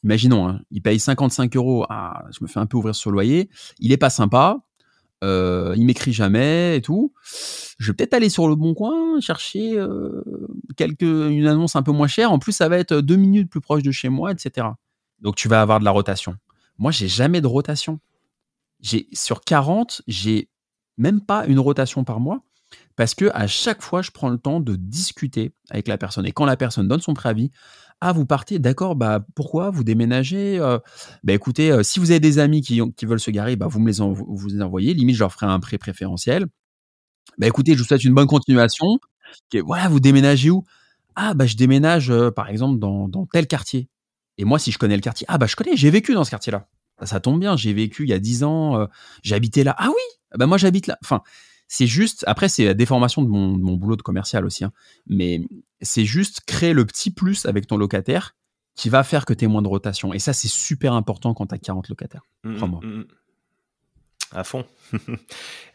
Imaginons, 0.05 0.49
hein, 0.49 0.61
il 0.71 0.83
paye 0.83 1.01
55 1.01 1.57
euros, 1.57 1.85
ah, 1.89 2.25
je 2.31 2.39
me 2.43 2.49
fais 2.49 2.61
un 2.61 2.67
peu 2.67 2.77
ouvrir 2.77 2.95
sur 2.95 3.11
le 3.11 3.15
loyer, 3.15 3.51
il 3.81 3.93
est 3.93 3.97
pas 3.97 4.11
sympa, 4.11 4.59
euh, 5.25 5.75
il 5.77 5.85
m'écrit 5.85 6.13
jamais 6.13 6.77
et 6.77 6.83
tout. 6.83 7.13
Je 7.79 7.91
vais 7.91 7.97
peut-être 7.97 8.15
aller 8.15 8.29
sur 8.29 8.49
le 8.49 8.55
bon 8.55 8.75
coin, 8.75 9.21
chercher 9.21 9.77
euh, 9.77 10.23
quelque, 10.77 11.31
une 11.31 11.47
annonce 11.47 11.77
un 11.77 11.83
peu 11.83 11.93
moins 11.93 12.07
chère. 12.07 12.31
En 12.31 12.39
plus, 12.39 12.53
ça 12.53 12.69
va 12.69 12.79
être 12.79 13.01
deux 13.01 13.17
minutes 13.17 13.51
plus 13.51 13.61
proche 13.61 13.83
de 13.83 13.91
chez 13.91 14.09
moi, 14.09 14.31
etc. 14.33 14.69
Donc, 15.21 15.35
tu 15.37 15.49
vas 15.49 15.61
avoir 15.61 15.81
de 15.81 15.85
la 15.85 15.91
rotation. 15.91 16.37
Moi, 16.79 16.93
j'ai 16.93 17.09
jamais 17.09 17.41
de 17.41 17.47
rotation. 17.47 18.01
J'ai 18.81 19.09
sur 19.13 19.41
40, 19.41 20.03
j'ai 20.07 20.49
même 20.97 21.21
pas 21.21 21.47
une 21.47 21.59
rotation 21.59 22.05
par 22.05 22.21
mois 22.21 22.45
parce 22.97 23.15
que 23.15 23.31
à 23.33 23.47
chaque 23.47 23.83
fois, 23.83 24.03
je 24.03 24.11
prends 24.11 24.29
le 24.29 24.39
temps 24.39 24.61
de 24.61 24.77
discuter 24.77 25.53
avec 25.71 25.89
la 25.89 25.99
personne. 25.99 26.27
Et 26.27 26.33
quand 26.33 26.45
la 26.45 26.57
personne 26.57 26.89
donne 26.89 27.01
son 27.01 27.15
préavis, 27.15 27.51
ah, 28.01 28.13
vous 28.13 28.27
partez, 28.27 28.59
d'accord, 28.61 28.95
bah 28.95 29.25
pourquoi? 29.35 29.71
Vous 29.71 29.83
déménagez 29.83 30.59
euh, 30.61 30.79
Bah 31.25 31.33
écoutez, 31.33 31.73
euh, 31.73 31.83
si 31.83 31.99
vous 31.99 32.13
avez 32.13 32.21
des 32.21 32.39
amis 32.39 32.61
qui, 32.63 32.81
veulent 33.07 33.21
se 33.21 33.31
garer, 33.31 33.57
bah 33.57 33.67
vous 33.69 33.81
me 33.81 33.89
les, 33.89 34.01
envoyez. 34.63 34.95
Limite, 34.95 35.17
je 35.17 35.21
leur 35.21 35.33
ferai 35.33 35.47
un 35.47 35.59
prêt 35.61 35.79
préférentiel. 35.79 36.47
Bah 37.39 37.47
écoutez, 37.49 37.75
je 37.75 37.79
vous 37.79 37.85
souhaite 37.85 38.05
une 38.05 38.15
bonne 38.15 38.27
continuation. 38.27 38.99
voilà, 39.65 39.89
vous 39.89 40.01
déménagez 40.01 40.51
où? 40.51 40.65
Ah 41.17 41.35
bah 41.35 41.47
je 41.47 41.57
déménage 41.57 42.11
euh, 42.11 42.31
par 42.31 42.49
exemple 42.49 42.79
dans 42.79 43.27
tel 43.33 43.47
quartier. 43.49 43.89
Et 44.39 44.45
moi, 44.45 44.59
si 44.59 44.73
je 44.73 44.79
connais 44.79 44.97
le 44.97 45.03
quartier, 45.03 45.27
ah 45.29 45.37
bah 45.37 45.47
je 45.47 45.57
connais, 45.57 45.77
j'ai 45.77 45.91
vécu 45.91 46.15
dans 46.15 46.25
ce 46.25 46.31
quartier-là. 46.31 46.69
Ça, 47.03 47.21
tombe 47.21 47.39
bien, 47.39 47.57
j'ai 47.57 47.73
vécu 47.73 48.05
il 48.05 48.09
y 48.09 48.13
a 48.13 48.19
10 48.19 48.45
ans, 48.45 48.81
euh, 48.81 48.87
j'ai 49.23 49.35
habité 49.35 49.63
là. 49.63 49.75
Ah 49.79 49.89
oui, 49.89 50.03
bah 50.37 50.47
moi 50.47 50.59
j'habite 50.59 50.87
là. 50.87 50.99
Enfin, 51.05 51.23
c'est 51.69 51.87
juste, 51.87 52.25
après 52.27 52.49
c'est 52.49 52.65
la 52.65 52.75
déformation 52.75 53.23
de 53.23 53.29
mon, 53.29 53.57
mon, 53.57 53.75
boulot 53.75 53.95
de 53.95 54.03
commercial 54.03 54.45
aussi, 54.45 54.65
hein. 54.65 54.73
mais 55.07 55.43
c'est 55.81 56.05
juste 56.05 56.41
créer 56.47 56.73
le 56.73 56.85
petit 56.87 57.11
plus 57.11 57.47
avec 57.47 57.67
ton 57.67 57.77
locataire 57.77 58.35
qui 58.75 58.89
va 58.89 59.03
faire 59.03 59.27
que 59.27 59.35
tu 59.35 59.45
aies 59.45 59.49
moins 59.49 59.63
de 59.63 59.69
rotation. 59.69 60.15
Et 60.15 60.21
ça, 60.21 60.33
c'est 60.33 60.49
super 60.49 60.93
important 60.93 61.35
quand 61.35 61.49
tu 61.49 61.55
as 61.55 61.59
40 61.59 61.89
locataires. 61.89 62.23
Mmh, 62.45 62.57
crois-moi. 62.57 62.81
Mmh, 62.83 62.89
mmh. 62.89 63.07
À 64.33 64.45
fond. 64.45 64.65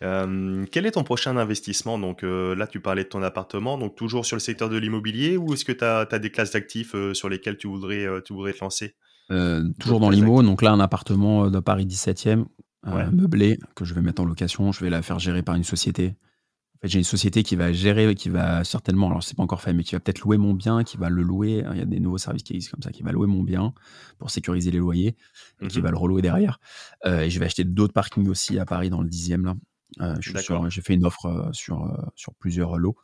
Euh, 0.02 0.66
quel 0.70 0.86
est 0.86 0.92
ton 0.92 1.06
prochain 1.06 1.38
investissement? 1.38 1.98
Donc 1.98 2.26
euh, 2.26 2.56
là, 2.56 2.68
tu 2.68 2.82
parlais 2.82 3.06
de 3.06 3.08
ton 3.08 3.24
appartement, 3.24 3.78
donc 3.78 3.96
toujours 3.96 4.26
sur 4.26 4.36
le 4.36 4.42
secteur 4.42 4.68
de 4.68 4.76
l'immobilier 4.76 5.38
ou 5.38 5.54
est-ce 5.54 5.64
que 5.64 5.72
tu 5.72 5.86
as, 5.86 6.20
des 6.20 6.30
classes 6.30 6.52
d'actifs 6.52 6.94
euh, 6.94 7.14
sur 7.14 7.30
lesquelles 7.30 7.56
tu 7.56 7.68
voudrais, 7.68 8.06
tu 8.26 8.34
voudrais 8.34 8.52
te 8.52 8.60
lancer? 8.60 8.96
Toujours 9.80 10.02
dans 10.02 10.10
l'IMO, 10.10 10.44
donc 10.44 10.62
là, 10.62 10.72
un 10.72 10.82
appartement 10.82 11.50
de 11.50 11.60
Paris 11.62 11.86
17e, 11.86 12.44
meublé, 13.14 13.58
que 13.78 13.86
je 13.86 13.94
vais 13.94 14.02
mettre 14.02 14.22
en 14.22 14.26
location. 14.26 14.74
Je 14.74 14.84
vais 14.84 14.90
la 14.90 15.02
faire 15.02 15.20
gérer 15.20 15.42
par 15.42 15.56
une 15.56 15.64
société 15.64 16.16
j'ai 16.84 17.00
une 17.00 17.06
société 17.06 17.44
qui 17.44 17.56
va 17.56 17.72
gérer, 17.72 18.14
qui 18.14 18.30
va 18.30 18.64
certainement, 18.64 19.08
alors 19.08 19.24
c'est 19.24 19.38
pas 19.38 19.44
encore 19.44 19.62
fait, 19.62 19.74
mais 19.74 19.84
qui 19.84 19.96
va 19.96 20.02
peut-être 20.02 20.20
louer 20.20 20.38
mon 20.38 20.54
bien, 20.54 20.84
qui 20.84 20.98
va 20.98 21.10
le 21.10 21.22
louer. 21.22 21.64
Il 21.72 21.78
y 21.78 21.82
a 21.82 21.86
des 21.86 22.00
nouveaux 22.00 22.18
services 22.18 22.44
qui 22.44 22.54
existent 22.54 22.76
comme 22.76 22.84
ça, 22.84 22.92
qui 22.92 23.04
va 23.04 23.12
louer 23.12 23.28
mon 23.28 23.42
bien 23.42 23.74
pour 24.20 24.30
sécuriser 24.30 24.70
les 24.70 24.80
loyers 24.80 25.16
et 25.62 25.68
qui 25.68 25.78
mhm. 25.78 25.84
va 25.86 25.92
le 25.92 25.98
relouer 25.98 26.22
derrière. 26.22 26.60
Euh, 27.06 27.22
et 27.22 27.30
je 27.30 27.40
vais 27.40 27.46
acheter 27.46 27.64
d'autres 27.64 27.94
parkings 27.94 28.28
aussi 28.28 28.60
à 28.60 28.66
Paris 28.66 28.90
dans 28.90 29.02
le 29.02 29.10
dixième 29.10 29.46
là. 29.46 29.56
Euh, 30.02 30.16
j'ai 30.20 30.82
fait 30.82 30.96
une 30.96 31.06
offre 31.06 31.28
euh, 31.28 31.50
sur, 31.54 31.88
sur 32.16 32.34
plusieurs 32.34 32.78
lots. 32.78 32.98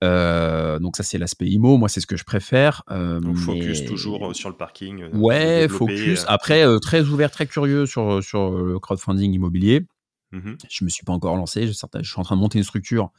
donc 0.00 0.96
ça 0.96 1.02
c'est 1.02 1.18
l'aspect 1.18 1.48
IMO, 1.48 1.76
moi 1.76 1.88
c'est 1.88 2.00
ce 2.00 2.06
que 2.06 2.16
je 2.16 2.24
préfère. 2.24 2.84
donc 2.88 3.36
focus 3.36 3.84
toujours 3.84 4.34
sur 4.34 4.48
le 4.48 4.56
parking. 4.56 5.10
ouais, 5.12 5.68
focus. 5.68 6.24
Après 6.28 6.64
très 6.80 7.02
ouvert, 7.02 7.30
très 7.30 7.46
curieux 7.46 7.84
sur, 7.84 8.22
sur 8.22 8.50
le 8.52 8.78
crowdfunding 8.78 9.32
immobilier. 9.32 9.86
Mmh 10.34 10.54
je 10.68 10.84
me 10.84 10.90
suis 10.90 11.04
pas 11.04 11.12
encore 11.12 11.36
lancé. 11.36 11.66
Je, 11.66 11.72
suis 11.72 11.86
en 12.16 12.22
train 12.22 12.34
de 12.34 12.40
monter 12.40 12.58
une 12.58 12.64
structure, 12.64 13.12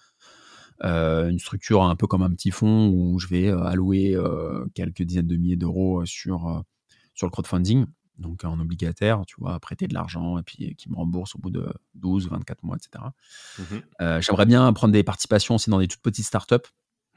euh, 0.84 1.30
une 1.30 1.40
structure 1.40 1.84
un 1.84 1.96
peu 1.96 2.08
comme 2.08 2.22
un 2.22 2.30
petit 2.30 2.52
fonds 2.52 2.90
où 2.90 3.18
je 3.20 3.28
vais 3.28 3.48
euh, 3.48 3.64
allouer 3.64 4.16
euh, 4.16 4.66
quelques 4.74 5.04
dizaines 5.04 5.28
de 5.28 5.38
milliers 5.38 5.56
d'euros 5.56 6.06
sur, 6.06 6.64
sur 7.14 7.28
le 7.28 7.32
crowdfunding, 7.32 7.86
donc 8.18 8.44
en 8.44 8.60
obligataire, 8.60 9.24
tu 9.26 9.36
vois, 9.40 9.58
prêter 9.62 9.88
de 9.88 9.94
l'argent 9.94 10.38
et 10.38 10.44
puis 10.44 10.76
qui 10.76 10.90
me 10.90 10.96
rembourse 10.96 11.36
au 11.36 11.40
bout 11.40 11.52
de 11.52 11.74
12, 11.94 12.30
24 12.30 12.64
mois, 12.64 12.76
etc. 12.76 13.06
Mmh 13.60 14.20
j'aimerais 14.20 14.46
bien 14.46 14.72
prendre 14.74 14.92
des 14.92 15.04
participations 15.04 15.56
aussi 15.56 15.70
dans 15.70 15.80
des 15.80 15.88
toutes 15.88 16.02
petites 16.02 16.26
startups. 16.26 16.68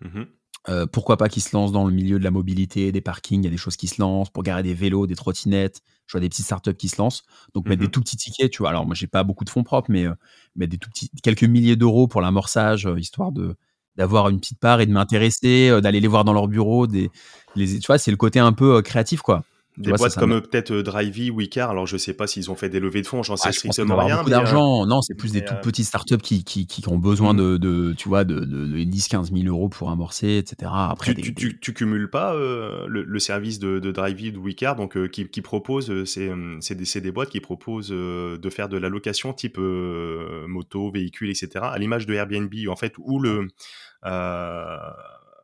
Mmh 0.00 0.22
euh, 0.68 0.86
pourquoi 0.86 1.16
pas 1.16 1.28
qu'ils 1.28 1.42
se 1.42 1.56
lancent 1.56 1.72
dans 1.72 1.86
le 1.86 1.92
milieu 1.92 2.18
de 2.18 2.24
la 2.24 2.30
mobilité, 2.30 2.92
des 2.92 3.00
parkings, 3.00 3.42
il 3.42 3.44
y 3.44 3.48
a 3.48 3.50
des 3.50 3.56
choses 3.56 3.76
qui 3.76 3.88
se 3.88 4.00
lancent 4.00 4.30
pour 4.30 4.42
garer 4.42 4.62
des 4.62 4.74
vélos, 4.74 5.06
des 5.06 5.14
trottinettes. 5.14 5.82
Je 6.06 6.12
vois 6.12 6.20
des 6.20 6.28
petites 6.28 6.44
startups 6.44 6.74
qui 6.74 6.88
se 6.88 7.00
lancent. 7.00 7.24
Donc 7.54 7.68
mettre 7.68 7.80
des 7.80 7.86
mmh 7.86 7.90
tout 7.90 8.00
petits 8.00 8.16
tickets, 8.16 8.50
tu 8.50 8.58
vois. 8.58 8.70
Alors 8.70 8.86
moi 8.86 8.94
j'ai 8.94 9.06
pas 9.06 9.24
beaucoup 9.24 9.44
de 9.44 9.50
fonds 9.50 9.62
propres, 9.64 9.90
mais 9.90 10.06
euh, 10.06 10.14
mettre 10.56 10.70
des 10.70 10.78
tout 10.78 10.90
petits, 10.90 11.10
quelques 11.22 11.44
milliers 11.44 11.76
d'euros 11.76 12.08
pour 12.08 12.20
l'amorçage, 12.20 12.86
euh, 12.86 12.98
histoire 12.98 13.32
de 13.32 13.56
d'avoir 13.96 14.28
une 14.28 14.38
petite 14.38 14.60
part 14.60 14.80
et 14.80 14.86
de 14.86 14.92
m'intéresser, 14.92 15.80
d'aller 15.82 15.98
les 16.00 16.06
voir 16.06 16.22
dans 16.24 16.32
leur 16.32 16.46
bureau. 16.46 16.86
Des, 16.86 17.10
les, 17.56 17.80
tu 17.80 17.86
vois, 17.88 17.98
c'est 17.98 18.12
le 18.12 18.16
côté 18.16 18.38
un 18.38 18.52
peu 18.52 18.80
créatif, 18.80 19.22
quoi. 19.22 19.42
Des 19.78 19.92
boîtes 19.92 20.16
comme 20.16 20.40
peut-être 20.40 20.72
euh, 20.72 20.82
Drivey 20.82 21.30
ou 21.30 21.40
Icar, 21.40 21.70
alors 21.70 21.86
je 21.86 21.96
sais 21.96 22.12
pas 22.12 22.26
s'ils 22.26 22.50
ont 22.50 22.56
fait 22.56 22.68
des 22.68 22.80
levées 22.80 23.02
de 23.02 23.06
fonds, 23.06 23.22
j'en 23.22 23.36
sais 23.36 23.50
ah, 23.50 23.52
strictement 23.52 23.96
rien. 23.96 24.18
beaucoup 24.18 24.30
d'argent. 24.30 24.82
Euh, 24.82 24.86
non, 24.86 25.02
c'est 25.02 25.14
plus 25.14 25.32
des 25.32 25.44
toutes 25.44 25.60
petites 25.60 25.86
startups 25.86 26.16
qui, 26.18 26.42
qui, 26.42 26.66
qui 26.66 26.88
ont 26.88 26.98
besoin 26.98 27.32
mm. 27.32 27.58
de, 27.58 27.94
tu 27.96 28.08
vois, 28.08 28.24
de, 28.24 28.40
de, 28.40 28.78
10-15 28.78 29.32
000 29.32 29.46
euros 29.46 29.68
pour 29.68 29.90
amorcer, 29.90 30.38
etc. 30.38 30.70
Après, 30.74 31.14
tu, 31.14 31.34
tu, 31.34 31.60
tu, 31.60 31.74
cumules 31.74 32.10
pas 32.10 32.34
euh, 32.34 32.86
le, 32.88 33.18
service 33.18 33.58
de, 33.58 33.78
de 33.78 33.92
Drivey 33.92 34.36
ou 34.36 34.48
Icar, 34.48 34.74
donc 34.74 35.10
qui, 35.10 35.28
qui 35.28 35.42
propose, 35.42 36.04
c'est 36.04 36.74
des, 36.74 37.00
des 37.00 37.12
boîtes 37.12 37.30
qui 37.30 37.40
proposent 37.40 37.90
de 37.90 38.50
faire 38.50 38.68
de 38.68 38.76
la 38.76 38.88
location 38.88 39.32
type 39.32 39.58
moto, 39.58 40.90
véhicule, 40.90 41.30
etc. 41.30 41.50
À 41.62 41.78
l'image 41.78 42.06
de 42.06 42.14
Airbnb, 42.14 42.52
en 42.68 42.76
fait, 42.76 42.94
où 42.98 43.20
le 43.20 43.48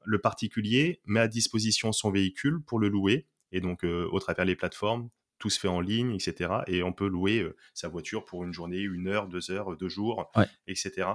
le 0.07 0.19
particulier 0.19 1.01
met 1.07 1.21
à 1.21 1.29
disposition 1.29 1.93
son 1.93 2.11
véhicule 2.11 2.61
pour 2.61 2.79
le 2.79 2.89
louer 2.89 3.27
et 3.55 3.61
donc, 3.61 3.85
euh, 3.85 4.07
au 4.11 4.19
travers 4.19 4.45
les 4.45 4.57
plateformes, 4.57 5.09
tout 5.39 5.49
se 5.49 5.61
fait 5.61 5.69
en 5.69 5.81
ligne, 5.81 6.13
etc. 6.13 6.51
Et 6.67 6.83
on 6.83 6.93
peut 6.93 7.07
louer 7.07 7.41
euh, 7.41 7.57
sa 7.73 7.89
voiture 7.89 8.25
pour 8.25 8.45
une 8.45 8.53
journée, 8.53 8.81
une 8.81 9.07
heure, 9.07 9.29
deux 9.29 9.51
heures, 9.51 9.77
deux 9.77 9.89
jours, 9.89 10.31
etc. 10.67 11.09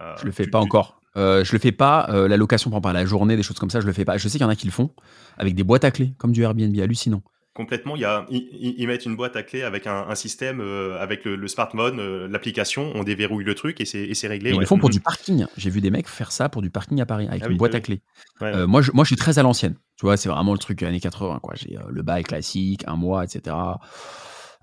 Euh, 0.00 0.14
je 0.20 0.24
le 0.24 0.32
fais 0.32 0.46
pas 0.46 0.60
encore. 0.60 1.00
Euh, 1.16 1.44
je 1.44 1.52
le 1.52 1.58
fais 1.58 1.72
pas. 1.72 2.06
la 2.28 2.36
location, 2.36 2.70
par 2.80 2.92
la 2.92 3.04
journée, 3.04 3.36
des 3.36 3.42
choses 3.42 3.58
comme 3.58 3.70
ça, 3.70 3.80
je 3.80 3.86
le 3.86 3.92
fais 3.92 4.04
pas. 4.04 4.16
Je 4.18 4.28
sais 4.28 4.38
qu'il 4.38 4.42
y 4.42 4.44
en 4.44 4.50
a 4.50 4.56
qui 4.56 4.66
le 4.66 4.72
font 4.72 4.94
avec 5.36 5.54
des 5.54 5.64
boîtes 5.64 5.84
à 5.84 5.90
clés, 5.90 6.14
comme 6.18 6.30
du 6.32 6.42
Airbnb, 6.42 6.78
hallucinant 6.78 7.22
complètement. 7.54 7.96
Il 7.96 8.02
y 8.02 8.04
a, 8.04 8.26
ils, 8.30 8.86
mettent 8.86 9.06
une 9.06 9.16
boîte 9.16 9.36
à 9.36 9.42
clé 9.42 9.62
avec 9.62 9.86
un, 9.86 10.14
système, 10.14 10.60
avec 10.98 11.24
le, 11.24 11.48
smartphone, 11.48 12.26
l'application, 12.26 12.92
on 12.94 13.04
déverrouille 13.04 13.44
le 13.44 13.54
truc 13.54 13.80
et 13.80 13.84
c'est 13.84 14.28
réglé. 14.28 14.50
Ils 14.50 14.60
le 14.60 14.66
font 14.66 14.78
pour 14.78 14.90
du 14.90 15.00
parking. 15.00 15.46
J'ai 15.56 15.70
vu 15.70 15.80
des 15.80 15.90
mecs 15.90 16.08
faire 16.08 16.32
ça 16.32 16.48
pour 16.48 16.62
du 16.62 16.70
parking 16.70 17.00
à 17.00 17.06
Paris 17.06 17.26
avec 17.28 17.42
ah 17.44 17.48
une 17.48 17.56
boîte 17.56 17.74
à 17.74 17.80
clé. 17.80 18.00
moi, 18.40 18.82
je, 18.82 18.92
moi, 18.92 19.04
je 19.04 19.08
suis 19.08 19.16
très 19.16 19.38
à 19.38 19.42
l'ancienne. 19.42 19.74
Tu 19.96 20.06
vois, 20.06 20.16
c'est 20.16 20.28
vraiment 20.28 20.52
le 20.52 20.58
truc 20.58 20.82
années 20.82 21.00
80. 21.00 21.40
Quoi. 21.42 21.54
J'ai 21.56 21.76
le 21.88 22.02
bail 22.02 22.22
classique, 22.22 22.84
un 22.86 22.96
mois, 22.96 23.24
etc. 23.24 23.54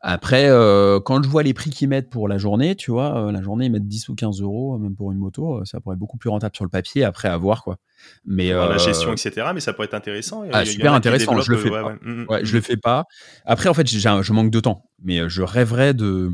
Après, 0.02 0.48
euh, 0.48 1.00
quand 1.00 1.24
je 1.24 1.28
vois 1.28 1.42
les 1.42 1.56
prix 1.56 1.72
qu'ils 1.72 1.90
mettent 1.90 2.10
pour 2.10 2.28
la 2.28 2.38
journée, 2.38 2.76
tu 2.76 2.92
vois, 2.92 3.18
euh, 3.18 3.32
la 3.32 3.42
journée, 3.42 3.66
ils 3.66 3.72
mettent 3.72 3.88
10 3.88 4.10
ou 4.10 4.16
15 4.16 4.42
euros, 4.42 4.76
euh, 4.76 4.78
même 4.78 4.96
pour 4.96 5.12
une 5.12 5.18
moto, 5.18 5.66
ça 5.66 5.80
pourrait 5.80 5.96
être 5.96 6.00
beaucoup 6.00 6.18
plus 6.18 6.30
rentable 6.30 6.56
sur 6.56 6.66
le 6.66 6.70
papier, 6.70 7.04
après 7.04 7.28
à 7.28 7.38
voir, 7.38 7.64
quoi. 7.64 7.78
Mais, 8.26 8.50
la 8.50 8.78
gestion, 8.78 9.12
etc., 9.12 9.48
mais 9.56 9.60
ça 9.60 9.74
pourrait 9.74 9.88
être 9.88 9.96
intéressant. 9.96 10.44
Ah, 10.54 10.66
super 10.66 10.94
intéressant, 10.94 11.40
je 11.42 11.52
le 11.52 11.58
fais 11.58 11.70
pas. 11.72 11.94
Mm, 12.02 12.22
mm, 12.22 12.28
je 12.44 12.54
le 12.54 12.62
fais 12.62 12.78
pas. 12.78 13.06
Après, 13.46 13.70
en 13.70 13.74
fait, 13.74 13.88
je 13.88 14.34
manque 14.34 14.52
de 14.52 14.60
temps, 14.60 14.84
mais 15.02 15.28
je 15.30 15.42
rêverais 15.42 15.96
de, 15.96 16.32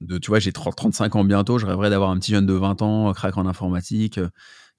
de 0.00 0.18
tu 0.18 0.28
vois, 0.28 0.40
j'ai 0.40 0.52
35 0.52 1.14
ans 1.14 1.24
bientôt, 1.24 1.58
je 1.58 1.66
rêverais 1.66 1.90
d'avoir 1.90 2.10
un 2.10 2.18
petit 2.18 2.32
jeune 2.32 2.46
de 2.46 2.54
20 2.54 2.82
ans, 2.82 3.12
craque 3.12 3.36
en 3.36 3.46
informatique, 3.46 4.18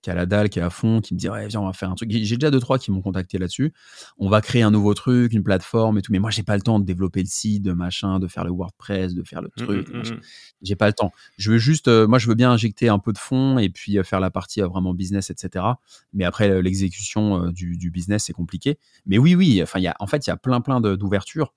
qui 0.02 0.10
a 0.10 0.16
la 0.16 0.26
dalle, 0.26 0.50
qui 0.50 0.60
est 0.60 0.62
à 0.62 0.70
fond, 0.70 1.02
qui 1.02 1.14
me 1.14 1.20
dit 1.20 1.30
ouais, 1.30 1.47
viens, 1.47 1.62
on 1.62 1.66
va 1.66 1.74
faire 1.74 1.89
un 1.89 1.95
truc. 1.95 2.10
J'ai 2.12 2.38
déjà 2.38 2.52
deux 2.52 2.60
trois 2.60 2.80
qui 2.80 2.91
m'ont 2.91 3.02
contacté 3.02 3.38
là-dessus. 3.38 3.74
On 4.18 4.30
va 4.30 4.41
créer 4.41 4.62
un 4.62 4.72
nouveau 4.72 4.93
truc, 4.93 5.34
une 5.34 5.43
plateforme 5.43 5.97
et 5.97 6.02
tout. 6.02 6.12
Mais 6.12 6.20
moi, 6.20 6.30
j'ai 6.30 6.43
pas 6.43 6.56
le 6.56 6.62
temps 6.62 6.80
de 6.80 6.86
développer 6.86 7.22
le 7.22 7.28
site, 7.28 7.64
de 7.64 7.74
machin, 7.74 8.20
de 8.20 8.28
faire 8.28 8.43
le 8.43 8.52
WordPress, 8.52 9.14
de 9.14 9.24
faire 9.24 9.41
le 9.41 9.50
mmh, 9.50 9.66
truc. 9.66 9.89
Mmh, 9.89 9.97
mmh, 9.97 10.20
j'ai 10.62 10.76
pas 10.76 10.88
le 10.88 10.93
temps. 10.93 11.12
Je 11.38 11.52
veux 11.52 11.58
juste, 11.58 11.88
euh, 11.88 12.08
moi, 12.08 12.20
je 12.20 12.28
veux 12.28 12.36
bien 12.36 12.52
injecter 12.52 12.88
un 12.89 13.00
peu 13.00 13.12
de 13.12 13.18
fonds 13.18 13.58
et 13.58 13.70
puis 13.70 13.97
euh, 13.97 14.04
faire 14.04 14.20
la 14.20 14.32
partie 14.32 14.62
euh, 14.62 14.68
vraiment 14.68 14.93
business, 14.93 15.30
etc. 15.30 15.66
Mais 16.14 16.24
après, 16.24 16.62
l'exécution 16.62 17.50
du, 17.52 17.78
du, 17.78 17.91
business, 17.91 18.26
c'est 18.26 18.34
compliqué. 18.34 18.78
Mais 19.06 19.18
oui, 19.18 19.36
oui. 19.36 19.62
Enfin, 19.62 19.80
il 19.80 19.84
y 19.84 19.88
a, 19.88 19.95
en 20.00 20.08
fait, 20.08 20.26
il 20.28 20.30
y 20.30 20.34
a 20.34 20.38
plein, 20.38 20.62
plein 20.62 20.80
d'ouvertures. 20.80 21.54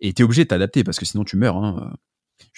Et 0.00 0.12
tu 0.12 0.22
es 0.22 0.24
obligé 0.24 0.44
de 0.44 0.48
t'adapter 0.48 0.84
parce 0.84 0.98
que 0.98 1.04
sinon 1.04 1.24
tu 1.24 1.36
meurs. 1.36 1.56
Hein 1.56 1.94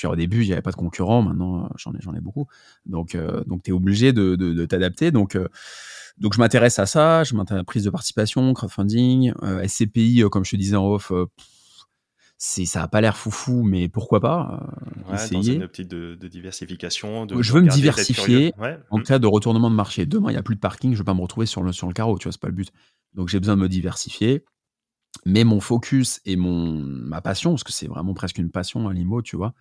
au 0.05 0.17
début, 0.17 0.43
il 0.43 0.47
n'y 0.47 0.53
avait 0.53 0.63
pas 0.63 0.71
de 0.71 0.77
concurrents, 0.77 1.23
maintenant, 1.23 1.65
euh, 1.65 1.69
j'en 1.77 1.93
ai, 1.93 1.99
j'en 2.01 2.15
ai 2.15 2.21
beaucoup. 2.21 2.47
Donc, 2.87 3.15
euh, 3.15 3.43
donc 3.47 3.63
tu 3.63 3.71
es 3.71 3.73
obligé 3.73 4.13
de, 4.13 4.65
t'adapter. 4.67 5.11
Donc, 5.11 5.37
euh, 5.37 5.49
donc, 6.19 6.35
je 6.35 6.39
m'intéresse 6.39 6.79
à 6.79 6.87
ça, 6.87 7.25
je 7.25 7.35
m'intéresse 7.35 7.59
à 7.59 7.63
la 7.63 7.65
prise 7.65 7.85
de 7.85 7.91
participation, 7.91 8.53
crowdfunding, 8.55 9.33
SCPI, 9.67 10.25
comme 10.31 10.45
je 10.45 10.53
te 10.53 10.57
disais 10.57 10.77
en 10.77 10.87
off, 10.87 11.13
c'est 12.47 12.67
ça 12.67 12.83
a 12.83 12.89
pas 12.89 13.01
l'air 13.01 13.17
foufou, 13.17 13.63
mais 13.63 13.89
pourquoi 13.89 14.21
pas 14.21 14.69
euh, 15.09 15.15
essayer. 15.15 15.35
Dans 15.35 15.43
une 15.43 15.63
optique 15.63 15.89
de, 15.89 16.15
diversification. 16.29 17.27
je 17.41 17.53
veux 17.53 17.63
me 17.63 17.71
diversifier 17.71 18.53
en 18.91 19.01
cas 19.01 19.19
de 19.19 19.27
retournement 19.27 19.71
de 19.71 19.75
marché. 19.75 20.05
Demain, 20.05 20.31
il 20.31 20.35
n'y 20.35 20.39
a 20.39 20.43
plus 20.43 20.57
de 20.57 20.61
parking, 20.61 20.91
je 20.91 20.97
ne 20.97 20.99
vais 20.99 21.05
pas 21.05 21.15
me 21.15 21.23
retrouver 21.23 21.47
sur 21.47 21.63
le, 21.63 21.73
sur 21.73 21.87
le 21.87 21.95
carreau, 21.95 22.19
tu 22.19 22.25
vois, 22.25 22.33
c'est 22.33 22.41
pas 22.41 22.49
le 22.49 22.55
but. 22.55 22.71
Donc 23.15 23.29
j'ai 23.29 23.41
besoin 23.41 23.57
de 23.57 23.63
me 23.63 23.69
diversifier. 23.69 24.45
Mais 25.25 25.45
mon 25.45 25.61
focus 25.61 26.21
et 26.25 26.37
mon, 26.37 26.81
ma 26.83 27.23
passion, 27.23 27.53
parce 27.53 27.65
que 27.65 27.73
c'est 27.73 27.87
vraiment 27.87 28.15
presque 28.15 28.37
une 28.39 28.51
passion, 28.51 28.89
à 28.89 28.93
l'IMO, 28.93 29.23
tu 29.23 29.37
vois, 29.37 29.55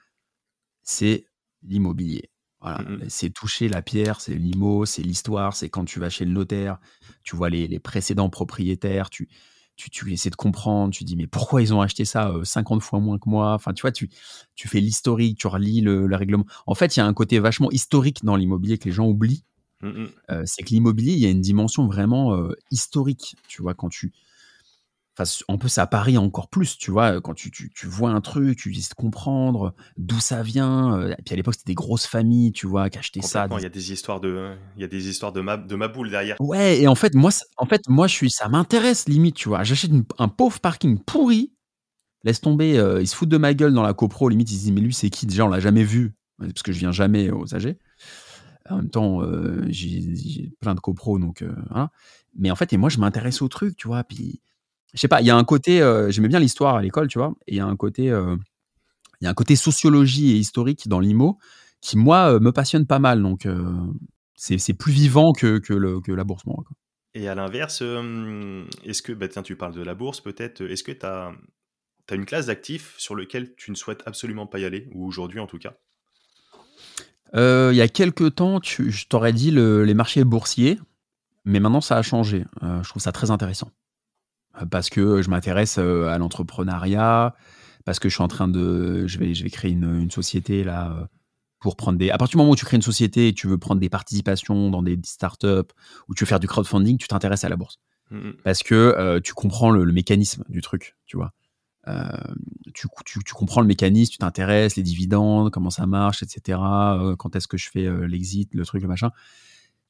c'est 0.84 1.26
l'immobilier. 1.64 2.30
Voilà, 2.62 2.82
mmh 2.82 3.06
c'est 3.10 3.30
toucher 3.30 3.68
la 3.68 3.82
pierre, 3.82 4.22
c'est 4.22 4.36
l'IMO, 4.36 4.86
c'est 4.86 5.02
l'histoire, 5.02 5.54
c'est 5.54 5.70
quand 5.70 5.84
tu 5.84 6.00
vas 6.00 6.10
chez 6.10 6.24
le 6.24 6.32
notaire, 6.32 6.80
tu 7.24 7.36
vois 7.36 7.50
les, 7.50 7.68
les 7.68 7.80
précédents 7.80 8.30
propriétaires, 8.30 9.10
tu, 9.10 9.28
tu, 9.76 9.90
tu, 9.90 10.14
essaies 10.14 10.30
de 10.30 10.38
comprendre, 10.38 10.94
tu 10.94 11.04
dis 11.04 11.18
mais 11.18 11.28
pourquoi 11.28 11.62
ils 11.62 11.74
ont 11.74 11.82
acheté 11.82 12.06
ça 12.06 12.32
50 12.42 12.82
fois 12.82 13.00
moins 13.02 13.20
que 13.20 13.28
moi? 13.28 13.54
Enfin, 13.54 13.74
tu 13.74 13.82
vois, 13.82 13.92
tu, 13.92 14.10
tu 14.56 14.70
fais 14.70 14.80
l'historique, 14.80 15.40
tu 15.40 15.48
relis 15.48 15.82
le, 15.82 16.06
règlement. 16.16 16.46
En 16.66 16.74
fait, 16.74 16.96
il 16.96 17.00
y 17.00 17.04
a 17.04 17.06
un 17.06 17.14
côté 17.14 17.38
vachement 17.40 17.70
historique 17.72 18.24
dans 18.24 18.38
l'immobilier 18.38 18.78
que 18.78 18.86
les 18.86 18.94
gens 18.94 19.08
oublient. 19.08 19.44
Mmh 19.82 20.06
c'est 20.46 20.64
que 20.64 20.70
l'immobilier, 20.70 21.12
il 21.12 21.20
y 21.20 21.26
a 21.26 21.30
une 21.30 21.42
dimension 21.42 21.86
vraiment 21.86 22.40
historique. 22.72 23.36
Tu 23.50 23.62
vois, 23.62 23.74
quand 23.74 23.90
tu, 23.90 24.14
Enfin, 25.16 25.30
on 25.48 25.60
peut 25.60 25.68
ça 25.68 25.84
à 25.84 25.88
Paris 25.88 26.18
encore 26.18 26.50
plus, 26.50 26.76
tu 26.76 26.90
vois, 26.90 27.22
quand 27.22 27.36
tu, 27.36 27.52
tu, 27.52 27.70
tu 27.70 27.86
vois 27.86 28.10
un 28.10 28.22
truc, 28.22 28.58
tu 28.58 28.72
essaies 28.72 28.90
de 28.90 28.96
comprendre 28.96 29.76
d'où 29.96 30.20
ça 30.20 30.42
vient. 30.42 30.98
Euh, 30.98 31.12
et 31.12 31.22
puis 31.24 31.34
à 31.34 31.36
l'époque, 31.36 31.54
c'était 31.54 31.70
des 31.70 31.76
grosses 31.76 32.08
familles, 32.08 32.52
tu 32.52 32.66
vois, 32.66 32.90
qui 32.90 32.98
achetaient 32.98 33.22
ça. 33.22 33.48
Il 33.52 33.62
y 33.62 33.66
a 33.66 33.70
des 33.70 33.92
histoires 33.92 34.20
de, 34.20 34.56
il 34.76 34.82
y 34.82 34.84
a 34.84 34.88
des 34.88 35.10
histoires 35.10 35.32
de 35.32 35.42
ma, 35.42 35.58
de 35.58 35.76
ma 35.76 35.88
boule 35.88 36.10
derrière. 36.10 36.36
Ouais, 36.40 36.82
et 36.82 36.88
en 36.88 36.96
fait, 36.96 37.14
moi, 37.14 37.30
en 37.58 37.66
fait, 37.68 37.88
moi, 37.88 38.08
je 38.08 38.14
suis, 38.14 38.32
ça 38.32 38.50
m'intéresse 38.50 39.08
limite, 39.08 39.36
tu 39.36 39.50
vois. 39.50 39.64
J'achète 39.64 39.92
un 40.18 40.28
pauvre 40.30 40.60
parking 40.60 40.98
pourri, 40.98 41.54
laisse 42.24 42.42
tomber, 42.42 42.80
euh, 42.80 43.00
ils 43.00 43.08
se 43.08 43.16
foutent 43.16 43.30
de 43.30 43.38
ma 43.38 43.54
gueule 43.54 43.74
dans 43.74 43.84
la 43.84 43.94
copro, 43.94 44.30
limite, 44.30 44.50
ils 44.50 44.56
se 44.56 44.62
disent, 44.62 44.72
mais 44.72 44.82
lui, 44.82 44.96
c'est 44.96 45.12
qui? 45.12 45.28
Déjà, 45.28 45.46
on 45.46 45.50
l'a 45.50 45.60
jamais 45.60 45.84
vu, 45.84 46.16
parce 46.40 46.64
que 46.64 46.72
je 46.72 46.80
viens 46.80 46.92
jamais 46.92 47.30
aux 47.30 47.54
AG. 47.54 47.78
En 48.68 48.78
même 48.78 48.90
temps, 48.90 49.22
euh, 49.22 49.64
j'ai 49.68 50.52
plein 50.60 50.74
de 50.74 50.80
copro, 50.80 51.20
donc, 51.20 51.46
hein. 51.70 51.90
Mais 52.36 52.50
en 52.50 52.56
fait, 52.56 52.74
et 52.74 52.78
moi, 52.78 52.90
je 52.90 52.98
m'intéresse 52.98 53.44
au 53.44 53.48
truc, 53.48 53.78
tu 53.78 53.88
vois, 53.88 54.04
puis 54.04 54.42
je 54.94 55.00
sais 55.00 55.08
pas, 55.08 55.22
il 55.22 55.28
y 55.28 55.32
a 55.32 55.36
un 55.36 55.44
côté, 55.44 55.82
euh, 55.82 56.12
j'aimais 56.12 56.28
bien 56.28 56.40
l'histoire 56.40 56.76
à 56.76 56.82
l'école, 56.82 57.08
tu 57.08 57.18
vois, 57.18 57.34
et 57.48 57.54
il 57.54 57.58
y 57.58 57.60
a 57.60 57.66
un 57.66 57.76
côté, 57.76 58.12
euh, 58.12 58.36
il 59.22 59.26
y 59.26 59.28
a 59.28 59.32
un 59.32 59.34
côté 59.34 59.56
sociologie 59.56 60.32
et 60.32 60.36
historique 60.36 60.88
dans 60.88 61.00
l'IMO 61.00 61.40
qui, 61.82 61.98
moi, 61.98 62.34
euh, 62.34 62.40
me 62.40 62.52
passionne 62.52 62.86
pas 62.86 63.00
mal. 63.00 63.22
Donc, 63.22 63.48
c'est 64.36 64.74
plus 64.74 64.92
vivant 64.92 65.34
que, 65.34 65.58
que, 65.58 65.74
le, 65.74 66.00
que 66.00 66.12
la 66.12 66.24
bourse, 66.24 66.46
moi. 66.46 66.64
Et 67.16 67.28
à 67.28 67.36
l'inverse, 67.36 67.82
est-ce 68.84 69.02
que, 69.02 69.14
bah, 69.14 69.28
tiens, 69.28 69.44
tu 69.44 69.56
parles 69.56 69.74
de 69.74 69.82
la 69.82 69.96
bourse 69.96 70.22
peut-être, 70.22 70.62
est-ce 70.62 70.84
que 70.84 70.92
tu 70.92 71.06
as, 71.06 71.32
as, 72.10 72.16
une 72.16 72.26
classe 72.26 72.48
d'actifs 72.48 72.96
sur 72.98 73.16
lequel 73.16 73.56
tu 73.56 73.72
ne 73.72 73.76
souhaites 73.76 74.04
absolument 74.06 74.48
pas 74.48 74.60
y 74.60 74.66
aller, 74.66 74.90
ou 74.94 75.08
aujourd'hui 75.08 75.40
en 75.40 75.48
tout 75.48 75.60
cas? 75.60 75.74
Il 77.36 77.76
y 77.76 77.82
a 77.82 77.88
quelques 77.88 78.36
temps, 78.36 78.60
tu, 78.60 78.92
je 78.92 79.08
t'aurais 79.08 79.34
dit 79.34 79.50
le, 79.50 79.84
les 79.84 79.96
marchés 79.96 80.24
boursiers, 80.24 80.80
mais 81.46 81.60
maintenant 81.60 81.82
ça 81.82 81.98
a 81.98 82.04
changé. 82.04 82.46
je 82.62 82.88
trouve 82.88 83.02
ça 83.02 83.12
très 83.12 83.32
intéressant 83.32 83.72
parce 84.70 84.90
que 84.90 85.22
je 85.22 85.30
m'intéresse 85.30 85.78
euh, 85.80 86.08
à 86.08 86.18
l'entrepreneuriat, 86.18 87.36
parce 87.86 88.00
que 88.00 88.10
je 88.10 88.16
suis 88.16 88.24
en 88.24 88.28
train 88.28 88.48
de, 88.48 89.08
je 89.08 89.18
vais, 89.18 89.34
je 89.34 89.44
vais 89.44 89.50
créer 89.50 89.72
une, 89.72 90.02
une 90.02 90.12
société 90.12 90.64
là 90.64 90.92
euh, 90.92 91.06
pour 91.60 91.76
prendre 91.76 91.98
des. 91.98 92.10
À 92.12 92.18
partir 92.18 92.34
du 92.34 92.38
moment 92.38 92.52
où 92.52 92.56
tu 92.56 92.66
crées 92.66 92.78
une 92.78 92.84
société 92.84 93.30
et 93.30 93.34
tu 93.34 93.48
veux 93.48 93.58
prendre 93.58 93.82
des 93.82 93.90
participations 93.90 94.70
dans 94.70 94.84
des 94.84 95.00
startups 95.04 95.74
ou 96.08 96.16
tu 96.16 96.24
veux 96.24 96.28
faire 96.28 96.40
du 96.40 96.48
crowdfunding, 96.48 96.98
tu 96.98 97.08
t'intéresses 97.08 97.44
à 97.44 97.50
la 97.50 97.56
bourse 97.56 97.80
mmh 98.12 98.32
parce 98.44 98.64
que 98.64 98.76
euh, 98.76 99.20
tu 99.22 99.34
comprends 99.34 99.72
le, 99.72 99.86
mécanisme 99.92 100.44
du 100.50 100.62
truc, 100.62 100.96
tu 101.06 101.18
vois. 101.18 101.34
tu, 102.74 102.88
tu, 103.06 103.20
tu, 103.24 103.34
comprends 103.34 103.62
le 103.62 103.68
mécanisme, 103.68 104.12
tu 104.12 104.18
t'intéresses, 104.20 104.76
les 104.76 104.84
dividendes, 104.84 105.52
comment 105.52 105.70
ça 105.70 105.86
marche, 105.88 106.22
etc. 106.22 106.60
quand 107.18 107.36
est-ce 107.36 107.48
que 107.48 107.58
je 107.58 107.70
fais 107.70 107.88
l'exit, 108.08 108.54
le 108.54 108.66
truc, 108.66 108.82
le 108.82 108.88
machin. 108.88 109.12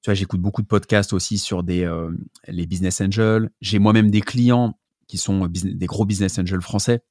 Tu 0.03 0.09
vois, 0.09 0.15
j'écoute 0.15 0.41
beaucoup 0.41 0.61
de 0.61 0.67
podcasts 0.67 1.13
aussi 1.13 1.37
sur 1.37 1.63
des, 1.63 1.85
euh, 1.85 2.11
les 2.49 2.65
business 2.65 2.99
angels. 2.99 3.49
J'ai 3.61 3.79
moi-même 3.79 4.11
des 4.11 4.19
clients 4.19 4.77
qui 5.07 5.17
sont 5.17 5.47
des 5.47 5.85
gros 5.85 6.03
business 6.05 6.37
angels 6.37 6.61
français. 6.61 7.03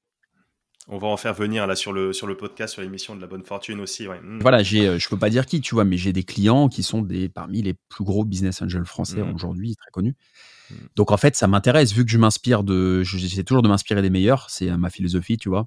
On 0.89 0.99
va 0.99 1.09
en 1.09 1.17
faire 1.17 1.33
venir 1.33 1.67
là 1.67 1.75
sur 1.75 1.95
le, 1.95 2.13
sur 2.13 2.27
le 2.27 2.37
podcast, 2.37 2.75
sur 2.75 2.83
l'émission 2.83 3.17
de 3.17 3.21
la 3.23 3.27
bonne 3.27 3.45
fortune 3.45 3.81
aussi. 3.81 4.07
Ouais. 4.07 4.21
Mmh. 4.21 4.41
Voilà, 4.43 4.63
j'ai, 4.63 4.87
euh, 4.87 4.99
je 4.99 5.09
peux 5.09 5.17
pas 5.17 5.31
dire 5.31 5.47
qui, 5.47 5.63
tu 5.63 5.75
vois, 5.75 5.87
mais 5.87 5.97
j'ai 5.97 6.13
des 6.13 6.25
clients 6.25 6.69
qui 6.69 6.83
sont 6.83 7.01
des, 7.01 7.31
parmi 7.31 7.63
les 7.63 7.73
plus 7.89 8.05
gros 8.05 8.27
business 8.27 8.61
angels 8.61 8.85
français 8.85 9.23
mmh. 9.23 9.35
aujourd'hui, 9.35 9.75
très 9.75 9.91
connus. 9.91 10.15
Mmh. 10.71 10.75
Donc 10.97 11.13
en 11.13 11.17
fait, 11.17 11.35
ça 11.35 11.47
m'intéresse, 11.47 11.95
vu 11.95 12.05
que 12.05 12.11
je 12.11 12.19
m'inspire 12.19 12.63
de. 12.63 13.03
J'essaie 13.05 13.45
toujours 13.45 13.63
de 13.63 13.69
m'inspirer 13.69 14.03
des 14.03 14.11
meilleurs, 14.11 14.51
c'est 14.51 14.69
euh, 14.69 14.77
ma 14.77 14.91
philosophie, 14.91 15.39
tu 15.39 15.49
vois. 15.49 15.67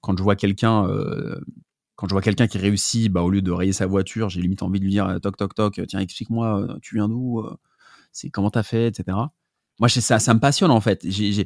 quand 0.00 0.16
je 0.16 0.22
vois 0.22 0.36
quelqu'un 0.36 0.86
quand 1.98 2.06
je 2.06 2.14
vois 2.14 2.22
quelqu'un 2.22 2.46
qui 2.46 2.58
réussit, 2.58 3.10
bah, 3.10 3.22
au 3.22 3.28
lieu 3.28 3.42
de 3.42 3.50
rayer 3.50 3.72
sa 3.72 3.86
voiture, 3.86 4.28
j'ai 4.30 4.40
limite 4.40 4.62
envie 4.62 4.78
de 4.78 4.84
lui 4.84 4.92
dire 4.92 5.08
euh, 5.08 5.18
toc 5.18 5.36
toc 5.36 5.56
toc, 5.56 5.80
tiens 5.88 5.98
explique-moi, 5.98 6.60
euh, 6.60 6.78
tu 6.80 6.94
viens 6.94 7.08
d'où, 7.08 7.40
euh, 7.40 7.56
c'est 8.12 8.30
comment 8.30 8.50
t'as 8.50 8.62
fait, 8.62 8.86
etc. 8.86 9.18
Moi 9.80 9.88
ça, 9.88 10.20
ça 10.20 10.32
me 10.32 10.38
passionne 10.38 10.70
en 10.70 10.80
fait. 10.80 11.00
je 11.04 11.44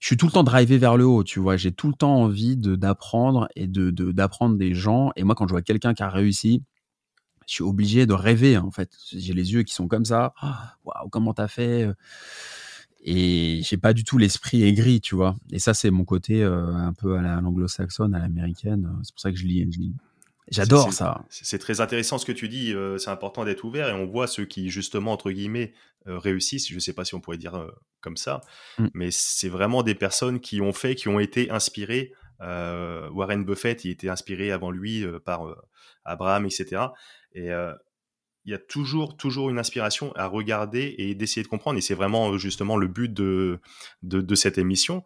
suis 0.00 0.16
tout 0.16 0.24
le 0.24 0.32
temps 0.32 0.42
drivé 0.42 0.78
vers 0.78 0.96
le 0.96 1.04
haut, 1.04 1.22
tu 1.22 1.38
vois. 1.38 1.58
J'ai 1.58 1.70
tout 1.72 1.88
le 1.88 1.94
temps 1.94 2.14
envie 2.14 2.56
d'apprendre 2.56 3.48
et 3.56 3.66
de 3.66 3.90
d'apprendre 3.90 4.56
des 4.56 4.72
gens. 4.74 5.10
Et 5.16 5.22
moi 5.24 5.34
quand 5.34 5.46
je 5.46 5.52
vois 5.52 5.62
quelqu'un 5.62 5.92
qui 5.92 6.02
a 6.02 6.08
réussi, 6.08 6.64
je 7.46 7.54
suis 7.54 7.64
obligé 7.64 8.06
de 8.06 8.14
rêver 8.14 8.56
en 8.56 8.70
fait. 8.70 8.90
J'ai 9.12 9.34
les 9.34 9.52
yeux 9.52 9.64
qui 9.64 9.74
sont 9.74 9.86
comme 9.86 10.06
ça. 10.06 10.32
Ah, 10.40 10.76
waouh, 10.84 11.10
comment 11.10 11.34
t'as 11.34 11.48
fait 11.48 11.86
et 13.02 13.60
j'ai 13.62 13.78
pas 13.78 13.92
du 13.92 14.04
tout 14.04 14.18
l'esprit 14.18 14.62
aigri, 14.64 15.00
tu 15.00 15.14
vois. 15.14 15.36
Et 15.50 15.58
ça, 15.58 15.72
c'est 15.72 15.90
mon 15.90 16.04
côté 16.04 16.42
euh, 16.42 16.66
un 16.66 16.92
peu 16.92 17.16
à 17.16 17.40
l'anglo-saxonne, 17.40 18.14
à 18.14 18.18
l'américaine. 18.18 18.90
C'est 19.02 19.14
pour 19.14 19.20
ça 19.20 19.30
que 19.30 19.38
je 19.38 19.46
lis. 19.46 19.66
J'adore 20.50 20.92
ça. 20.92 21.24
C'est 21.30 21.58
très 21.58 21.80
intéressant 21.80 22.18
ce 22.18 22.26
que 22.26 22.32
tu 22.32 22.48
dis. 22.48 22.74
Euh, 22.74 22.98
c'est 22.98 23.10
important 23.10 23.44
d'être 23.44 23.64
ouvert 23.64 23.88
et 23.88 23.92
on 23.92 24.04
voit 24.04 24.26
ceux 24.26 24.44
qui, 24.44 24.68
justement, 24.68 25.12
entre 25.12 25.30
guillemets, 25.30 25.72
euh, 26.08 26.18
réussissent. 26.18 26.68
Je 26.68 26.78
sais 26.78 26.92
pas 26.92 27.04
si 27.04 27.14
on 27.14 27.20
pourrait 27.20 27.38
dire 27.38 27.70
comme 28.02 28.16
ça, 28.16 28.40
mmh. 28.78 28.86
mais 28.94 29.10
c'est 29.10 29.48
vraiment 29.48 29.82
des 29.82 29.94
personnes 29.94 30.40
qui 30.40 30.60
ont 30.60 30.72
fait, 30.72 30.94
qui 30.94 31.08
ont 31.08 31.20
été 31.20 31.50
inspirées. 31.50 32.12
Warren 32.40 33.44
Buffett, 33.44 33.84
il 33.84 33.90
était 33.90 34.08
inspiré 34.08 34.50
avant 34.50 34.70
lui 34.70 35.04
par 35.26 35.42
Abraham, 36.04 36.46
etc. 36.46 36.86
Et 37.34 37.50
il 38.44 38.52
y 38.52 38.54
a 38.54 38.58
toujours, 38.58 39.16
toujours 39.16 39.50
une 39.50 39.58
inspiration 39.58 40.12
à 40.16 40.26
regarder 40.26 40.94
et 40.98 41.14
d'essayer 41.14 41.42
de 41.42 41.48
comprendre. 41.48 41.78
Et 41.78 41.82
c'est 41.82 41.94
vraiment 41.94 42.38
justement 42.38 42.76
le 42.76 42.88
but 42.88 43.12
de, 43.12 43.60
de, 44.02 44.34
cette 44.34 44.58
émission. 44.58 45.04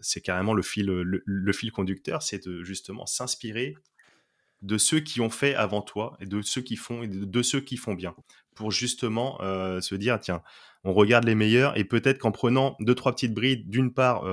C'est 0.00 0.20
carrément 0.20 0.54
le 0.54 0.62
fil, 0.62 0.86
le, 0.86 1.52
fil 1.52 1.70
conducteur, 1.70 2.22
c'est 2.22 2.46
de 2.46 2.64
justement 2.64 3.06
s'inspirer 3.06 3.76
de 4.62 4.78
ceux 4.78 5.00
qui 5.00 5.20
ont 5.20 5.30
fait 5.30 5.54
avant 5.54 5.82
toi 5.82 6.16
et 6.20 6.26
de 6.26 6.40
ceux 6.40 6.60
qui 6.60 6.76
font 6.76 7.02
et 7.02 7.08
de, 7.08 7.42
ceux 7.42 7.60
qui 7.60 7.76
font 7.76 7.94
bien 7.94 8.14
pour 8.54 8.70
justement 8.70 9.38
se 9.80 9.94
dire 9.94 10.20
tiens 10.20 10.42
on 10.84 10.92
regarde 10.92 11.24
les 11.24 11.34
meilleurs 11.34 11.76
et 11.76 11.84
peut-être 11.84 12.18
qu'en 12.18 12.30
prenant 12.30 12.76
deux 12.78 12.94
trois 12.94 13.12
petites 13.12 13.34
brides 13.34 13.68
d'une 13.68 13.92
part 13.92 14.24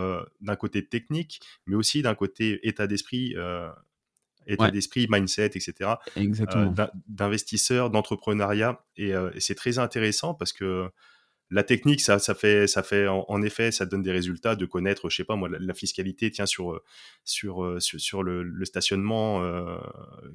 d'un 0.42 0.56
côté 0.56 0.86
technique 0.86 1.42
mais 1.66 1.76
aussi 1.76 2.04
d'un 2.04 2.14
côté 2.14 2.60
état 2.68 2.86
d'esprit 2.86 3.34
état 4.48 4.72
d'esprit, 4.72 5.08
mindset, 5.10 5.52
etc. 5.56 5.92
Exactement. 6.16 6.74
Euh, 6.78 6.88
d'investisseurs, 7.08 7.90
d'entrepreneuriat. 7.90 8.84
Euh, 9.00 9.32
et, 9.34 9.40
c'est 9.40 9.56
très 9.56 9.80
intéressant 9.80 10.34
parce 10.34 10.54
que 10.54 10.90
la 11.52 11.64
technique, 11.64 12.00
ça, 12.02 12.20
ça 12.20 12.36
fait, 12.36 12.68
ça 12.68 12.84
fait 12.84 13.08
en, 13.08 13.42
effet, 13.42 13.72
ça 13.72 13.88
donne 13.88 14.04
des 14.04 14.12
résultats 14.12 14.56
de 14.56 14.68
connaître, 14.68 15.10
je 15.10 15.16
sais 15.16 15.24
pas 15.24 15.36
moi, 15.36 15.50
la, 15.50 15.74
fiscalité, 15.74 16.30
tiens, 16.30 16.46
sur, 16.46 16.80
sur, 17.24 17.76
sur, 17.80 18.22
le, 18.22 18.66
stationnement, 18.66 19.42
euh, 19.42 19.80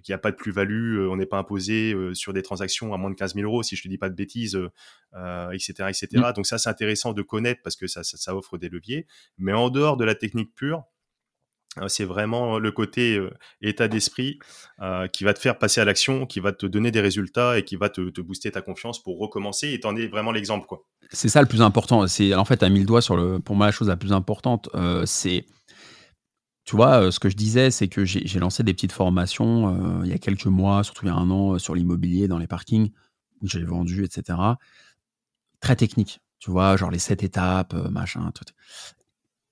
qu'il 0.03 0.13
n'y 0.13 0.17
a 0.17 0.19
pas 0.19 0.33
de 0.33 0.37
plus-value, 0.37 1.07
on 1.09 1.15
n'est 1.15 1.25
pas 1.25 1.39
imposé 1.39 1.95
sur 2.15 2.33
des 2.33 2.43
transactions 2.43 2.93
à 2.93 2.97
moins 2.97 3.11
de 3.11 3.15
15 3.15 3.35
000 3.35 3.47
euros, 3.47 3.63
si 3.63 3.77
je 3.77 3.87
ne 3.87 3.91
dis 3.91 3.99
pas 3.99 4.09
de 4.09 4.17
bêtises, 4.17 4.59
etc. 5.53 5.73
etc. 5.89 6.09
Mmh. 6.15 6.33
Donc 6.33 6.47
ça, 6.47 6.59
c'est 6.59 6.69
intéressant 6.69 7.13
de 7.13 7.23
connaître 7.23 7.61
parce 7.63 7.77
que 7.77 7.87
ça, 7.87 8.03
ça, 8.03 8.35
offre 8.35 8.59
des 8.59 8.69
leviers. 8.69 9.07
Mais 9.39 9.53
en 9.53 9.71
dehors 9.71 9.97
de 9.97 10.05
la 10.05 10.17
technique 10.17 10.53
pure, 10.57 10.79
euh, 10.79 10.94
c'est 11.89 12.05
vraiment 12.05 12.59
le 12.59 12.71
côté 12.73 13.21
état 13.61 13.89
d'esprit 13.89 14.39
qui 15.13 15.25
va 15.25 15.35
te 15.35 15.39
faire 15.39 15.59
passer 15.59 15.81
à 15.81 15.85
l'action, 15.85 16.27
qui 16.27 16.41
va 16.41 16.53
te 16.53 16.67
donner 16.67 16.91
des 16.91 17.01
résultats 17.01 17.59
et 17.59 17.65
qui 17.65 17.77
va 17.77 17.89
te, 17.89 18.21
booster 18.21 18.51
ta 18.51 18.63
confiance 18.63 19.03
pour 19.03 19.19
recommencer. 19.19 19.71
Et 19.71 19.81
t'en 19.81 19.97
es 19.97 20.07
vraiment 20.07 20.33
l'exemple, 20.33 20.67
quoi. 20.67 20.85
C'est 21.11 21.29
ça 21.29 21.41
le 21.41 21.49
plus 21.49 21.63
important. 21.63 22.07
C'est 22.07 22.35
en 22.35 22.45
fait, 22.45 22.63
à 22.63 22.69
mis 22.69 22.81
le 22.81 22.87
doigt 22.87 23.03
sur 23.03 23.17
le. 23.17 23.39
Pour 23.41 23.57
moi, 23.57 23.67
la 23.67 23.73
chose 23.73 23.89
la 23.89 23.97
plus 23.97 24.13
importante, 24.13 24.69
c'est. 25.05 25.47
Tu 26.65 26.77
vois, 26.77 27.13
ce 27.13 27.21
que 27.21 27.29
je 27.29 27.37
disais, 27.37 27.71
c'est 27.71 27.89
que 27.89 28.05
j'ai 28.05 28.39
lancé 28.39 28.63
des 28.63 28.73
petites 28.73 28.93
formations 28.93 30.03
il 30.03 30.11
y 30.11 30.15
a 30.15 30.19
quelques 30.19 30.47
mois, 30.47 30.83
surtout 30.83 31.05
il 31.05 31.09
y 31.09 31.13
a 31.13 31.15
un 31.15 31.31
an, 31.31 31.59
sur 31.59 31.75
l'immobilier, 31.75 32.29
dans 32.29 32.39
les 32.39 32.47
parkings, 32.47 32.91
où 33.43 33.49
j'ai 33.49 33.65
vendu, 33.65 34.05
etc. 34.05 34.39
Très 35.61 35.77
technique. 35.77 36.21
Tu 36.39 36.51
vois, 36.51 36.77
genre 36.77 36.91
les 36.91 36.99
sept 36.99 37.23
étapes, 37.23 37.75
machin, 37.91 38.31
tout 38.35 38.45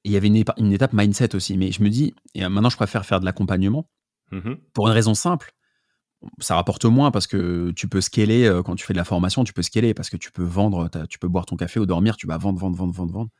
il 0.04 0.12
y 0.12 0.16
avait 0.16 0.28
une, 0.28 0.72
étape 0.72 0.92
mindset 0.92 1.34
aussi. 1.34 1.56
Mais 1.56 1.72
je 1.72 1.82
me 1.82 1.88
dis, 1.88 2.14
et 2.34 2.46
maintenant, 2.48 2.70
je 2.70 2.76
préfère 2.76 3.06
faire 3.06 3.20
de 3.20 3.24
l'accompagnement 3.24 3.88
mmh 4.30 4.54
pour 4.72 4.88
une 4.88 4.94
raison 4.94 5.14
simple. 5.14 5.54
Ça 6.38 6.54
rapporte 6.54 6.84
moins 6.84 7.10
parce 7.10 7.26
que 7.26 7.72
tu 7.72 7.88
peux 7.88 8.00
scaler 8.00 8.44
euh, 8.44 8.62
quand 8.62 8.76
tu 8.76 8.86
fais 8.86 8.94
de 8.94 8.98
la 8.98 9.04
formation, 9.04 9.44
tu 9.44 9.52
peux 9.52 9.62
scaler 9.62 9.92
parce 9.92 10.08
que 10.08 10.16
tu 10.16 10.30
peux 10.30 10.44
vendre, 10.44 10.88
tu 11.08 11.18
peux 11.18 11.28
boire 11.28 11.46
ton 11.46 11.56
café 11.56 11.80
ou 11.80 11.86
dormir, 11.86 12.16
tu 12.16 12.26
vas 12.26 12.38
vendre, 12.38 12.58
vendre, 12.58 12.76
vendre, 12.76 12.94
vendre, 12.94 13.12
vendre. 13.12 13.30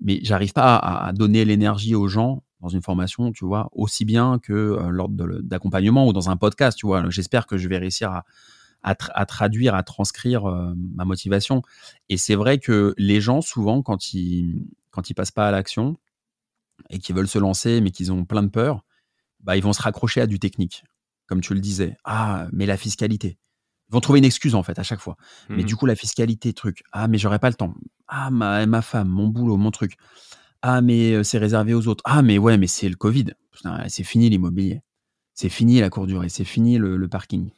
mais 0.00 0.20
j'arrive 0.22 0.52
pas 0.52 0.76
à, 0.76 1.12
donner 1.12 1.44
l'énergie 1.44 1.94
aux 1.94 2.06
gens 2.06 2.44
dans 2.60 2.68
une 2.68 2.82
formation, 2.82 3.32
tu 3.32 3.44
vois, 3.44 3.70
aussi 3.72 4.04
bien 4.04 4.38
que 4.38 4.52
euh, 4.52 4.88
lors 4.90 5.08
d'accompagnement 5.08 6.06
ou 6.06 6.12
dans 6.12 6.30
un 6.30 6.36
podcast, 6.36 6.78
tu 6.78 6.86
vois. 6.86 7.08
J'espère 7.10 7.46
que 7.46 7.56
je 7.56 7.68
vais 7.68 7.78
réussir 7.78 8.10
à, 8.10 8.24
à, 8.84 9.26
traduire, 9.26 9.74
à 9.74 9.82
transcrire 9.82 10.46
euh, 10.46 10.74
ma 10.94 11.04
motivation. 11.04 11.62
Et 12.08 12.16
c'est 12.18 12.34
vrai 12.34 12.58
que 12.58 12.94
les 12.98 13.20
gens, 13.20 13.40
souvent, 13.40 13.82
quand 13.82 14.12
ils, 14.12 14.66
quand 14.94 15.10
ils 15.10 15.14
passent 15.14 15.30
pas 15.30 15.48
à 15.48 15.50
l'action 15.50 15.96
et 16.90 16.98
qu'ils 16.98 17.14
veulent 17.14 17.28
se 17.28 17.38
lancer, 17.38 17.80
mais 17.80 17.90
qu'ils 17.90 18.12
ont 18.12 18.24
plein 18.24 18.42
de 18.42 18.48
peur, 18.48 18.84
bah, 19.40 19.56
ils 19.56 19.62
vont 19.62 19.72
se 19.72 19.82
raccrocher 19.82 20.20
à 20.20 20.26
du 20.26 20.38
technique, 20.38 20.84
comme 21.26 21.40
tu 21.40 21.54
le 21.54 21.60
disais. 21.60 21.96
Ah, 22.04 22.46
mais 22.52 22.66
la 22.66 22.76
fiscalité. 22.76 23.38
Ils 23.88 23.92
vont 23.92 24.00
trouver 24.00 24.18
une 24.18 24.24
excuse, 24.24 24.54
en 24.54 24.62
fait, 24.62 24.78
à 24.78 24.82
chaque 24.82 25.00
fois. 25.00 25.16
Mais 25.50 25.62
mmh. 25.62 25.66
du 25.66 25.76
coup, 25.76 25.86
la 25.86 25.94
fiscalité, 25.94 26.52
truc. 26.52 26.82
Ah, 26.92 27.06
mais 27.06 27.18
j'aurais 27.18 27.38
pas 27.38 27.50
le 27.50 27.54
temps. 27.54 27.74
Ah, 28.08 28.30
ma, 28.30 28.64
ma 28.66 28.82
femme, 28.82 29.08
mon 29.08 29.28
boulot, 29.28 29.56
mon 29.56 29.70
truc. 29.70 29.96
Ah, 30.62 30.80
mais 30.80 31.12
euh, 31.12 31.22
c'est 31.22 31.38
réservé 31.38 31.74
aux 31.74 31.86
autres. 31.86 32.02
Ah, 32.06 32.22
mais 32.22 32.38
ouais, 32.38 32.56
mais 32.56 32.66
c'est 32.66 32.88
le 32.88 32.96
Covid. 32.96 33.34
C'est 33.88 34.04
fini 34.04 34.30
l'immobilier. 34.30 34.80
C'est 35.34 35.50
fini 35.50 35.80
la 35.80 35.90
cour 35.90 36.06
durée. 36.06 36.30
C'est 36.30 36.44
fini 36.44 36.78
le 36.78 37.08
parking 37.08 37.50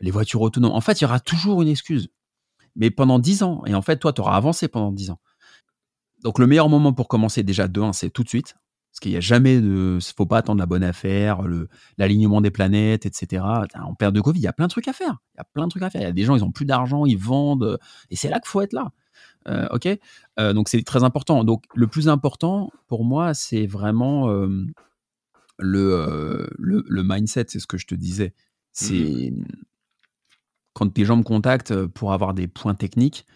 les 0.00 0.10
voitures 0.10 0.40
autonomes. 0.40 0.72
En 0.72 0.80
fait, 0.80 1.00
il 1.00 1.04
y 1.04 1.06
aura 1.06 1.20
toujours 1.20 1.62
une 1.62 1.68
excuse. 1.68 2.08
Mais 2.76 2.90
pendant 2.90 3.18
10 3.18 3.42
ans. 3.42 3.62
Et 3.66 3.74
en 3.74 3.82
fait, 3.82 3.98
toi, 3.98 4.12
tu 4.12 4.20
auras 4.20 4.36
avancé 4.36 4.68
pendant 4.68 4.92
10 4.92 5.10
ans. 5.10 5.20
Donc, 6.22 6.38
le 6.38 6.46
meilleur 6.46 6.68
moment 6.68 6.92
pour 6.92 7.08
commencer, 7.08 7.42
déjà, 7.42 7.68
de 7.68 7.80
1, 7.80 7.92
c'est 7.92 8.10
tout 8.10 8.22
de 8.22 8.28
suite. 8.28 8.54
Parce 8.90 9.00
qu'il 9.00 9.12
n'y 9.12 9.16
a 9.18 9.20
jamais 9.20 9.60
de. 9.60 9.98
Il 10.00 10.14
faut 10.16 10.26
pas 10.26 10.38
attendre 10.38 10.58
la 10.58 10.66
bonne 10.66 10.82
affaire, 10.82 11.42
l'alignement 11.98 12.40
des 12.40 12.50
planètes, 12.50 13.06
etc. 13.06 13.44
En 13.74 13.94
période 13.94 14.14
de 14.14 14.20
Covid, 14.20 14.40
il 14.40 14.42
y 14.42 14.48
a 14.48 14.52
plein 14.52 14.66
de 14.66 14.70
trucs 14.70 14.88
à 14.88 14.92
faire. 14.92 15.18
Il 15.34 15.38
y 15.38 15.40
a 15.40 15.44
plein 15.44 15.66
de 15.66 15.70
trucs 15.70 15.82
à 15.82 15.90
faire. 15.90 16.00
Il 16.00 16.04
y 16.04 16.08
a 16.08 16.12
des 16.12 16.24
gens, 16.24 16.34
ils 16.34 16.42
ont 16.42 16.50
plus 16.50 16.64
d'argent, 16.64 17.04
ils 17.04 17.18
vendent. 17.18 17.78
Et 18.10 18.16
c'est 18.16 18.28
là 18.28 18.40
qu'il 18.40 18.48
faut 18.48 18.62
être 18.62 18.72
là. 18.72 18.90
Euh, 19.46 19.68
ok? 19.70 19.88
Euh, 20.40 20.52
Donc, 20.52 20.68
c'est 20.68 20.82
très 20.82 21.04
important. 21.04 21.44
Donc, 21.44 21.64
le 21.74 21.86
plus 21.86 22.08
important 22.08 22.72
pour 22.88 23.04
moi, 23.04 23.34
c'est 23.34 23.66
vraiment 23.66 24.30
euh, 24.30 24.66
le, 25.58 26.48
le, 26.58 27.02
mindset. 27.04 27.46
C'est 27.48 27.60
ce 27.60 27.66
que 27.66 27.78
je 27.78 27.86
te 27.86 27.94
disais. 27.94 28.34
C'est. 28.72 29.32
Mmh 29.32 29.44
quand 30.78 30.94
des 30.94 31.04
gens 31.04 31.16
me 31.16 31.24
contactent 31.24 31.72
euh, 31.72 31.88
pour 31.88 32.12
avoir 32.12 32.34
des 32.34 32.46
points 32.46 32.76
techniques, 32.76 33.26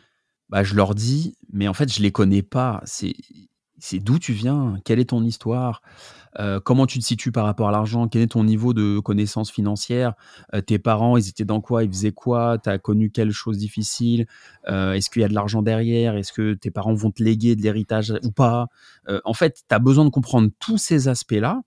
bah, 0.53 0.63
je 0.63 0.75
leur 0.75 0.95
dis, 0.95 1.35
mais 1.51 1.67
en 1.67 1.73
fait, 1.73 1.91
je 1.91 2.03
les 2.03 2.13
connais 2.13 2.43
pas. 2.43 2.83
C'est, 2.85 3.15
c'est 3.79 3.99
d'où 4.01 4.19
tu 4.19 4.35
viens, 4.35 4.77
quelle 4.85 5.01
est 5.01 5.07
ton 5.07 5.25
histoire, 5.25 5.81
euh, 6.39 6.61
comment 6.61 6.87
tu 6.87 6.99
te 6.99 7.05
situes 7.05 7.33
par 7.33 7.47
rapport 7.47 7.71
à 7.71 7.73
l'argent, 7.73 8.07
quel 8.07 8.21
est 8.21 8.33
ton 8.33 8.45
niveau 8.45 8.75
de 8.75 9.01
connaissance 9.01 9.51
financière, 9.51 10.13
euh, 10.55 10.61
tes 10.61 10.79
parents, 10.79 11.17
ils 11.17 11.27
étaient 11.27 11.47
dans 11.47 11.63
quoi, 11.63 11.85
ils 11.85 11.91
faisaient 11.91 12.13
quoi, 12.13 12.59
tu 12.63 12.69
as 12.69 12.79
connu 12.79 13.11
quelle 13.11 13.31
chose 13.31 13.57
difficile, 13.57 14.27
est-ce 14.67 15.09
qu'il 15.09 15.23
y 15.23 15.25
a 15.25 15.29
de 15.29 15.35
l'argent 15.35 15.63
derrière, 15.63 16.17
est-ce 16.17 16.35
que 16.35 16.53
tes 16.53 16.71
parents 16.71 16.95
vont 16.95 17.11
te 17.11 17.23
léguer 17.23 17.57
de 17.57 17.63
l'héritage 17.63 18.13
ou 18.23 18.31
pas? 18.31 18.69
en 19.25 19.35
fait, 19.35 19.65
tu 19.67 19.75
as 19.75 19.79
besoin 19.79 20.05
de 20.05 20.11
comprendre 20.11 20.51
tous 20.61 20.77
ces 20.79 21.09
aspects-là 21.09 21.63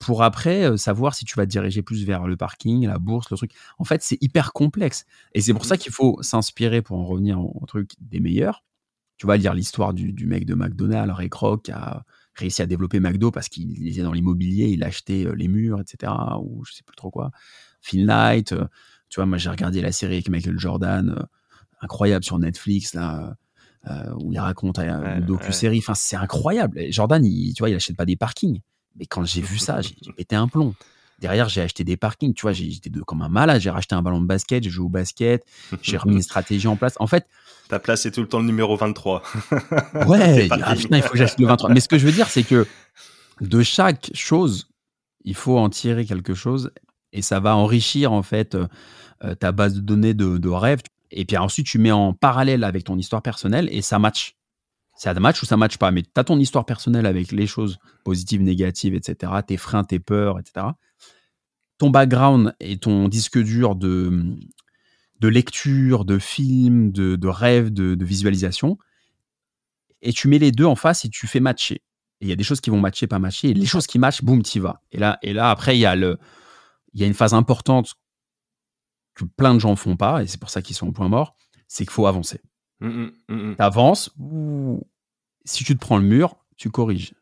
pour 0.00 0.22
après 0.22 0.64
euh, 0.64 0.76
savoir 0.78 1.14
si 1.14 1.24
tu 1.26 1.36
vas 1.36 1.44
te 1.44 1.50
diriger 1.50 1.82
plus 1.82 2.04
vers 2.04 2.26
le 2.26 2.36
parking, 2.36 2.86
la 2.86 2.98
bourse, 2.98 3.30
le 3.30 3.36
truc. 3.36 3.52
En 3.78 3.84
fait, 3.84 4.02
c'est 4.02 4.16
hyper 4.22 4.52
complexe. 4.52 5.04
Et 5.34 5.42
c'est 5.42 5.52
pour 5.52 5.66
ça 5.66 5.74
mmh. 5.74 5.78
qu'il 5.78 5.92
faut 5.92 6.18
s'inspirer, 6.22 6.82
pour 6.82 6.98
en 6.98 7.04
revenir 7.04 7.38
au, 7.38 7.64
truc, 7.66 7.92
des 8.00 8.18
meilleurs. 8.18 8.64
Tu 9.18 9.26
vas 9.26 9.36
lire 9.36 9.52
l'histoire 9.52 9.92
du, 9.92 10.26
mec 10.26 10.46
de 10.46 10.54
McDonald's, 10.54 11.14
Ray 11.14 11.28
Kroc, 11.28 11.64
qui 11.64 11.72
a 11.72 12.02
réussi 12.34 12.62
à 12.62 12.66
développer 12.66 12.98
McDo 12.98 13.30
parce 13.30 13.50
qu'il 13.50 13.86
était 13.86 14.00
dans 14.00 14.14
l'immobilier, 14.14 14.68
il 14.68 14.82
achetait 14.82 15.26
les 15.36 15.48
murs, 15.48 15.78
etc. 15.78 16.10
Ou 16.40 16.64
je 16.64 16.72
sais 16.72 16.82
plus 16.82 16.96
trop 16.96 17.10
quoi. 17.10 17.30
Phil 17.82 18.06
Knight. 18.06 18.52
Euh, 18.52 18.66
tu 19.10 19.16
vois, 19.16 19.26
moi, 19.26 19.36
j'ai 19.36 19.50
regardé 19.50 19.82
la 19.82 19.92
série 19.92 20.14
avec 20.14 20.30
Michael 20.30 20.58
Jordan, 20.58 21.26
incroyable 21.82 22.24
sur 22.24 22.38
Netflix, 22.38 22.94
là. 22.94 23.36
où 24.18 24.32
il 24.32 24.38
raconte 24.38 24.78
une 24.78 25.26
docu-série. 25.26 25.78
Enfin, 25.78 25.94
c'est 25.94 26.16
incroyable. 26.16 26.80
Jordan, 26.90 27.22
il, 27.22 27.52
tu 27.52 27.58
vois, 27.58 27.68
il 27.68 27.74
achète 27.74 27.96
pas 27.96 28.06
des 28.06 28.16
parkings. 28.16 28.60
Mais 28.96 29.06
quand 29.06 29.24
j'ai 29.24 29.40
vu 29.40 29.58
ça, 29.58 29.80
j'ai 29.80 29.94
pété 30.16 30.36
un 30.36 30.48
plomb. 30.48 30.74
Derrière, 31.20 31.48
j'ai 31.48 31.60
acheté 31.60 31.84
des 31.84 31.96
parkings. 31.96 32.32
Tu 32.32 32.42
vois, 32.42 32.52
j'étais 32.52 32.90
comme 33.06 33.22
un 33.22 33.28
malade. 33.28 33.60
J'ai 33.60 33.70
racheté 33.70 33.94
un 33.94 34.02
ballon 34.02 34.20
de 34.20 34.26
basket, 34.26 34.62
j'ai 34.62 34.70
joué 34.70 34.86
au 34.86 34.88
basket, 34.88 35.44
j'ai 35.82 35.96
remis 35.96 36.16
une 36.16 36.22
stratégie 36.30 36.66
en 36.66 36.76
place. 36.76 36.94
En 36.98 37.06
fait. 37.06 37.26
Ta 37.68 37.78
place 37.78 38.06
est 38.06 38.10
tout 38.10 38.22
le 38.22 38.28
temps 38.28 38.40
le 38.40 38.46
numéro 38.46 38.76
23. 38.76 39.22
ouais, 40.06 40.48
ah, 40.62 40.74
putain, 40.74 40.96
il 40.96 41.02
faut 41.02 41.10
que 41.10 41.18
j'achète 41.18 41.38
le 41.38 41.46
23. 41.46 41.70
Mais 41.70 41.80
ce 41.80 41.88
que 41.88 41.98
je 41.98 42.06
veux 42.06 42.12
dire, 42.12 42.28
c'est 42.28 42.42
que 42.42 42.66
de 43.40 43.62
chaque 43.62 44.10
chose, 44.14 44.68
il 45.24 45.34
faut 45.34 45.58
en 45.58 45.68
tirer 45.68 46.04
quelque 46.04 46.34
chose 46.34 46.72
et 47.12 47.22
ça 47.22 47.38
va 47.38 47.54
enrichir, 47.54 48.12
en 48.12 48.22
fait, 48.22 48.56
euh, 48.56 49.34
ta 49.34 49.52
base 49.52 49.74
de 49.74 49.80
données 49.80 50.14
de, 50.14 50.38
de 50.38 50.48
rêves. 50.48 50.80
Et 51.10 51.24
puis 51.24 51.36
ensuite, 51.36 51.66
tu 51.66 51.78
mets 51.78 51.92
en 51.92 52.12
parallèle 52.12 52.64
avec 52.64 52.84
ton 52.84 52.96
histoire 52.96 53.22
personnelle 53.22 53.68
et 53.70 53.82
ça 53.82 53.98
match 53.98 54.36
ça 55.00 55.14
match 55.14 55.42
ou 55.42 55.46
ça 55.46 55.56
match 55.56 55.78
pas? 55.78 55.90
Mais 55.90 56.02
tu 56.02 56.10
as 56.16 56.24
ton 56.24 56.38
histoire 56.38 56.66
personnelle 56.66 57.06
avec 57.06 57.32
les 57.32 57.46
choses 57.46 57.78
positives, 58.04 58.42
négatives, 58.42 58.94
etc., 58.94 59.32
tes 59.46 59.56
freins, 59.56 59.82
tes 59.82 59.98
peurs, 59.98 60.38
etc. 60.38 60.66
Ton 61.78 61.88
background 61.88 62.54
et 62.60 62.76
ton 62.76 63.08
disque 63.08 63.38
dur 63.38 63.76
de, 63.76 64.36
de 65.20 65.28
lecture, 65.28 66.04
de 66.04 66.18
films, 66.18 66.92
de, 66.92 67.16
de 67.16 67.28
rêves, 67.28 67.72
de, 67.72 68.04
visualisation. 68.04 68.76
Et 70.02 70.12
tu 70.12 70.28
mets 70.28 70.38
les 70.38 70.52
deux 70.52 70.66
en 70.66 70.76
face 70.76 71.06
et 71.06 71.08
tu 71.08 71.26
fais 71.26 71.40
matcher. 71.40 71.76
Et 72.20 72.26
il 72.26 72.28
y 72.28 72.32
a 72.32 72.36
des 72.36 72.44
choses 72.44 72.60
qui 72.60 72.68
vont 72.68 72.80
matcher, 72.80 73.06
pas 73.06 73.18
matcher. 73.18 73.48
Et 73.48 73.54
les 73.54 73.64
choses 73.64 73.86
qui 73.86 73.98
matchent, 73.98 74.22
boum, 74.22 74.42
y 74.54 74.58
vas. 74.58 74.82
Et 74.92 74.98
là, 74.98 75.18
et 75.22 75.32
là 75.32 75.50
après, 75.50 75.78
il 75.78 75.80
y, 75.80 75.86
a 75.86 75.96
y 75.96 77.02
a 77.02 77.06
une 77.06 77.14
phase 77.14 77.32
importante 77.32 77.94
que 79.14 79.24
plein 79.24 79.54
de 79.54 79.60
gens 79.60 79.74
font 79.76 79.96
pas, 79.96 80.22
et 80.22 80.26
c'est 80.26 80.38
pour 80.38 80.50
ça 80.50 80.60
qu'ils 80.60 80.76
sont 80.76 80.88
au 80.88 80.92
point 80.92 81.08
mort, 81.08 81.36
c'est 81.68 81.84
qu'il 81.84 81.92
faut 81.92 82.06
avancer. 82.06 82.42
Tu 82.80 82.86
mmh, 82.86 83.10
mmh, 83.28 83.34
mmh, 83.34 83.56
T'avances, 83.56 84.14
si 85.44 85.64
tu 85.64 85.74
te 85.74 85.80
prends 85.80 85.98
le 85.98 86.04
mur, 86.04 86.36
tu 86.56 86.70
corriges. 86.70 87.14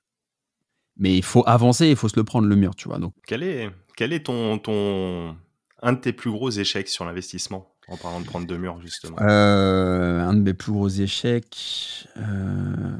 Mais 0.96 1.16
il 1.16 1.22
faut 1.24 1.44
avancer, 1.46 1.88
il 1.88 1.96
faut 1.96 2.09
se 2.09 2.16
le 2.16 2.24
prendre 2.24 2.48
le 2.48 2.56
mur, 2.56 2.74
tu 2.74 2.88
vois. 2.88 2.98
Donc. 2.98 3.14
Quel 3.26 3.42
est, 3.42 3.70
quel 3.96 4.12
est 4.12 4.26
ton, 4.26 4.59
ton, 4.59 5.36
un 5.82 5.92
de 5.92 5.98
tes 5.98 6.12
plus 6.12 6.30
gros 6.30 6.50
échecs 6.50 6.88
sur 6.88 7.04
l'investissement 7.04 7.72
en 7.88 7.96
parlant 7.96 8.20
de 8.20 8.26
prendre 8.26 8.46
deux 8.46 8.59
murs, 8.59 8.80
justement? 8.80 9.16
Euh, 9.20 10.20
Un 10.20 10.34
de 10.34 10.40
mes 10.40 10.54
plus 10.54 10.72
gros 10.72 10.88
échecs. 10.88 12.06
Euh, 12.16 12.98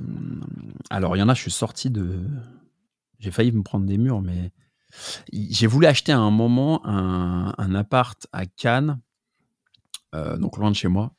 alors, 0.91 1.17
il 1.17 1.19
y 1.19 1.23
en 1.23 1.29
a, 1.29 1.35
je 1.35 1.43
suis 1.43 1.51
sorti 1.51 1.91
de. 1.91 2.21
J'ai 3.19 3.33
failli 3.33 3.51
me 3.51 3.63
prendre 3.63 3.85
des 3.85 3.99
murs, 3.99 4.23
mais 4.23 4.53
j'ai 5.33 5.67
voulu 5.67 5.87
acheter 5.87 6.13
à 6.13 6.19
un 6.19 6.31
moment 6.31 6.87
un, 6.87 7.53
un 7.59 7.75
appart 7.75 8.27
à 8.33 8.47
Cannes, 8.47 9.01
euh, 10.15 10.37
donc 10.37 10.57
loin 10.57 10.71
de 10.71 10.77
chez 10.77 10.89
moi 10.89 11.13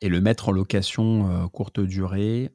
et 0.00 0.08
le 0.08 0.20
mettre 0.20 0.48
en 0.48 0.52
location 0.52 1.30
euh, 1.30 1.48
courte 1.48 1.80
durée. 1.80 2.50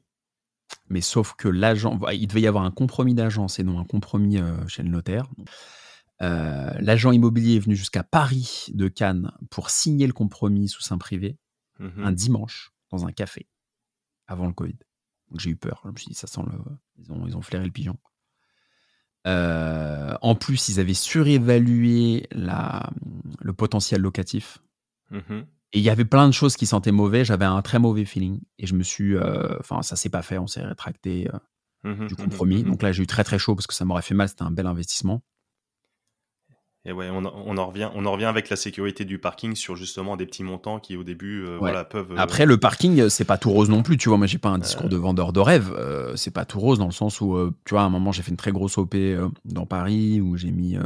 Mais 0.88 1.00
sauf 1.00 1.34
que 1.34 1.48
l'agent, 1.48 1.98
il 2.12 2.26
devait 2.26 2.40
y 2.40 2.46
avoir 2.46 2.64
un 2.64 2.70
compromis 2.70 3.14
d'agence 3.14 3.58
et 3.58 3.62
non 3.62 3.78
un 3.78 3.84
compromis 3.84 4.38
euh, 4.38 4.66
chez 4.66 4.82
le 4.82 4.88
notaire. 4.88 5.28
Euh, 6.22 6.72
l'agent 6.80 7.12
immobilier 7.12 7.56
est 7.56 7.60
venu 7.60 7.76
jusqu'à 7.76 8.02
Paris 8.02 8.66
de 8.72 8.88
Cannes 8.88 9.32
pour 9.50 9.70
signer 9.70 10.06
le 10.06 10.12
compromis 10.12 10.68
sous 10.68 10.80
sein 10.80 10.98
privé 10.98 11.36
mmh 11.78 12.02
un 12.02 12.12
dimanche 12.12 12.72
dans 12.90 13.04
un 13.06 13.12
café 13.12 13.46
avant 14.26 14.46
le 14.46 14.54
Covid. 14.54 14.78
Donc 15.30 15.40
j'ai 15.40 15.50
eu 15.50 15.56
peur. 15.56 15.82
Je 15.84 15.90
me 15.90 15.96
suis 15.96 16.08
dit, 16.08 16.14
ça 16.14 16.26
sent 16.26 16.40
le. 16.46 16.58
Ils 16.98 17.12
ont, 17.12 17.26
ils 17.26 17.36
ont 17.36 17.42
flairé 17.42 17.66
le 17.66 17.70
pigeon. 17.70 17.98
en 19.24 20.34
plus, 20.34 20.68
ils 20.68 20.80
avaient 20.80 20.94
surévalué 20.94 22.26
la, 22.32 22.90
le 23.40 23.52
potentiel 23.52 24.00
locatif. 24.00 24.58
Mmh 25.10 25.42
et 25.72 25.78
il 25.78 25.82
y 25.82 25.90
avait 25.90 26.04
plein 26.04 26.26
de 26.28 26.32
choses 26.32 26.56
qui 26.56 26.66
sentaient 26.66 26.92
mauvais. 26.92 27.24
J'avais 27.24 27.44
un 27.44 27.60
très 27.62 27.78
mauvais 27.78 28.04
feeling. 28.04 28.40
Et 28.58 28.66
je 28.66 28.74
me 28.74 28.82
suis. 28.82 29.16
Euh, 29.16 29.58
enfin, 29.58 29.82
ça 29.82 29.96
s'est 29.96 30.08
pas 30.08 30.22
fait. 30.22 30.38
On 30.38 30.46
s'est 30.46 30.62
rétracté 30.62 31.28
euh, 31.84 31.92
mmh 31.92 32.06
du 32.06 32.14
mmh 32.14 32.16
compromis. 32.16 32.62
Mmh 32.62 32.70
Donc 32.70 32.82
là, 32.82 32.92
j'ai 32.92 33.02
eu 33.02 33.06
très 33.06 33.24
très 33.24 33.38
chaud 33.38 33.54
parce 33.54 33.66
que 33.66 33.74
ça 33.74 33.84
m'aurait 33.84 34.02
fait 34.02 34.14
mal. 34.14 34.28
C'était 34.28 34.44
un 34.44 34.50
bel 34.50 34.66
investissement. 34.66 35.22
Et 36.88 36.92
ouais, 36.92 37.08
on, 37.10 37.24
en 37.24 37.66
revient, 37.66 37.90
on 37.96 38.06
en 38.06 38.12
revient 38.12 38.26
avec 38.26 38.48
la 38.48 38.54
sécurité 38.54 39.04
du 39.04 39.18
parking 39.18 39.56
sur 39.56 39.74
justement 39.74 40.16
des 40.16 40.24
petits 40.24 40.44
montants 40.44 40.78
qui 40.78 40.96
au 40.96 41.02
début 41.02 41.44
euh, 41.44 41.56
voilà, 41.58 41.82
peuvent. 41.82 42.14
Après, 42.16 42.46
le 42.46 42.58
parking, 42.58 43.08
c'est 43.08 43.24
pas 43.24 43.38
tout 43.38 43.50
rose 43.50 43.68
non 43.68 43.82
plus. 43.82 43.96
Tu 43.96 44.08
vois, 44.08 44.18
moi, 44.18 44.28
j'ai 44.28 44.38
pas 44.38 44.50
un 44.50 44.58
discours 44.58 44.88
de 44.88 44.96
vendeur 44.96 45.32
de 45.32 45.40
rêve. 45.40 45.76
c'est 46.14 46.30
pas 46.30 46.44
tout 46.44 46.60
rose 46.60 46.78
dans 46.78 46.86
le 46.86 46.92
sens 46.92 47.20
où, 47.20 47.52
tu 47.64 47.74
vois, 47.74 47.82
à 47.82 47.86
un 47.86 47.90
moment, 47.90 48.12
j'ai 48.12 48.22
fait 48.22 48.30
une 48.30 48.36
très 48.36 48.52
grosse 48.52 48.78
OP 48.78 48.94
dans 49.44 49.66
Paris 49.66 50.20
où 50.20 50.36
j'ai 50.36 50.52
mis 50.52 50.78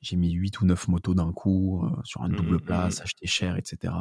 j'ai 0.00 0.16
mis 0.16 0.30
8 0.32 0.60
ou 0.60 0.66
9 0.66 0.88
motos 0.88 1.14
d'un 1.14 1.32
coup 1.32 1.82
euh, 1.84 1.90
sur 2.04 2.22
un 2.22 2.28
mmh 2.28 2.36
double 2.36 2.56
mmh 2.56 2.60
place, 2.60 3.00
acheté 3.00 3.26
cher, 3.26 3.56
etc. 3.56 3.92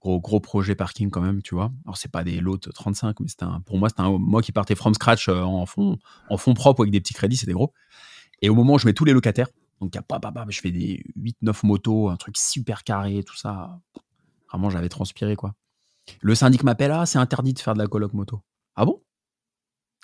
Gros, 0.00 0.18
gros 0.20 0.40
projet 0.40 0.74
parking 0.74 1.10
quand 1.10 1.20
même, 1.20 1.42
tu 1.42 1.54
vois. 1.54 1.70
Alors, 1.84 1.96
c'est 1.98 2.10
pas 2.10 2.24
des 2.24 2.40
lots 2.40 2.56
35, 2.56 3.20
mais 3.20 3.28
c'était 3.28 3.42
un, 3.44 3.60
pour 3.60 3.76
moi, 3.78 3.88
c'était 3.90 4.00
un, 4.00 4.16
moi 4.18 4.40
qui 4.40 4.50
partais 4.52 4.74
from 4.74 4.94
scratch 4.94 5.28
euh, 5.28 5.42
en 5.42 5.66
fond, 5.66 5.98
en 6.30 6.36
fond 6.38 6.54
propre 6.54 6.80
avec 6.82 6.90
des 6.92 7.00
petits 7.00 7.12
crédits, 7.14 7.36
c'était 7.36 7.52
gros. 7.52 7.74
Et 8.40 8.48
au 8.48 8.54
moment 8.54 8.74
où 8.74 8.78
je 8.78 8.86
mets 8.86 8.94
tous 8.94 9.04
les 9.04 9.12
locataires, 9.12 9.48
donc 9.80 9.92
pas, 9.92 10.20
pas, 10.20 10.32
pas, 10.32 10.46
je 10.48 10.60
fais 10.60 10.70
des 10.70 11.04
8-9 11.18 11.66
motos, 11.66 12.08
un 12.08 12.16
truc 12.16 12.36
super 12.38 12.82
carré, 12.84 13.22
tout 13.24 13.36
ça. 13.36 13.78
Vraiment, 14.50 14.70
j'avais 14.70 14.88
transpiré, 14.88 15.36
quoi. 15.36 15.54
Le 16.22 16.34
syndic 16.34 16.62
m'appelle, 16.64 16.92
ah, 16.92 17.04
c'est 17.06 17.18
interdit 17.18 17.52
de 17.52 17.58
faire 17.58 17.74
de 17.74 17.78
la 17.78 17.86
coloc 17.86 18.14
moto. 18.14 18.40
Ah 18.76 18.84
bon? 18.86 19.02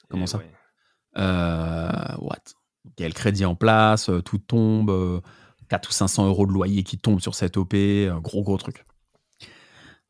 Comment 0.09 0.27
ça? 0.27 0.41
euh, 1.17 2.17
What? 2.19 2.43
Il 2.99 3.03
y 3.03 3.05
a 3.05 3.09
le 3.09 3.15
crédit 3.15 3.45
en 3.45 3.55
place, 3.55 4.09
euh, 4.09 4.21
tout 4.21 4.39
tombe, 4.39 5.23
4 5.69 5.87
euh, 5.87 5.89
ou 5.89 5.93
500 5.93 6.27
euros 6.27 6.47
de 6.47 6.53
loyer 6.53 6.83
qui 6.83 6.99
tombent 6.99 7.21
sur 7.21 7.35
cette 7.35 7.57
OP, 7.57 7.75
gros 8.23 8.43
gros 8.43 8.57
truc. 8.57 8.85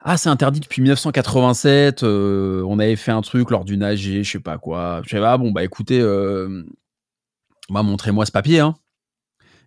Ah, 0.01 0.17
c'est 0.17 0.29
interdit 0.29 0.61
depuis 0.61 0.83
1987. 0.83 2.03
on 2.05 2.79
avait 2.79 2.97
fait 2.97 3.11
un 3.13 3.23
truc 3.23 3.51
lors 3.51 3.65
du 3.65 3.83
AG, 3.83 4.23
je 4.23 4.31
sais 4.31 4.41
pas 4.41 4.59
quoi. 4.59 5.01
Je 5.05 5.11
sais 5.11 5.21
pas, 5.21 5.37
bon, 5.37 5.51
bah 5.51 5.65
écoutez, 5.65 6.01
montrez-moi 7.71 8.27
ce 8.27 8.33
papier. 8.33 8.61
Hein. 8.61 8.77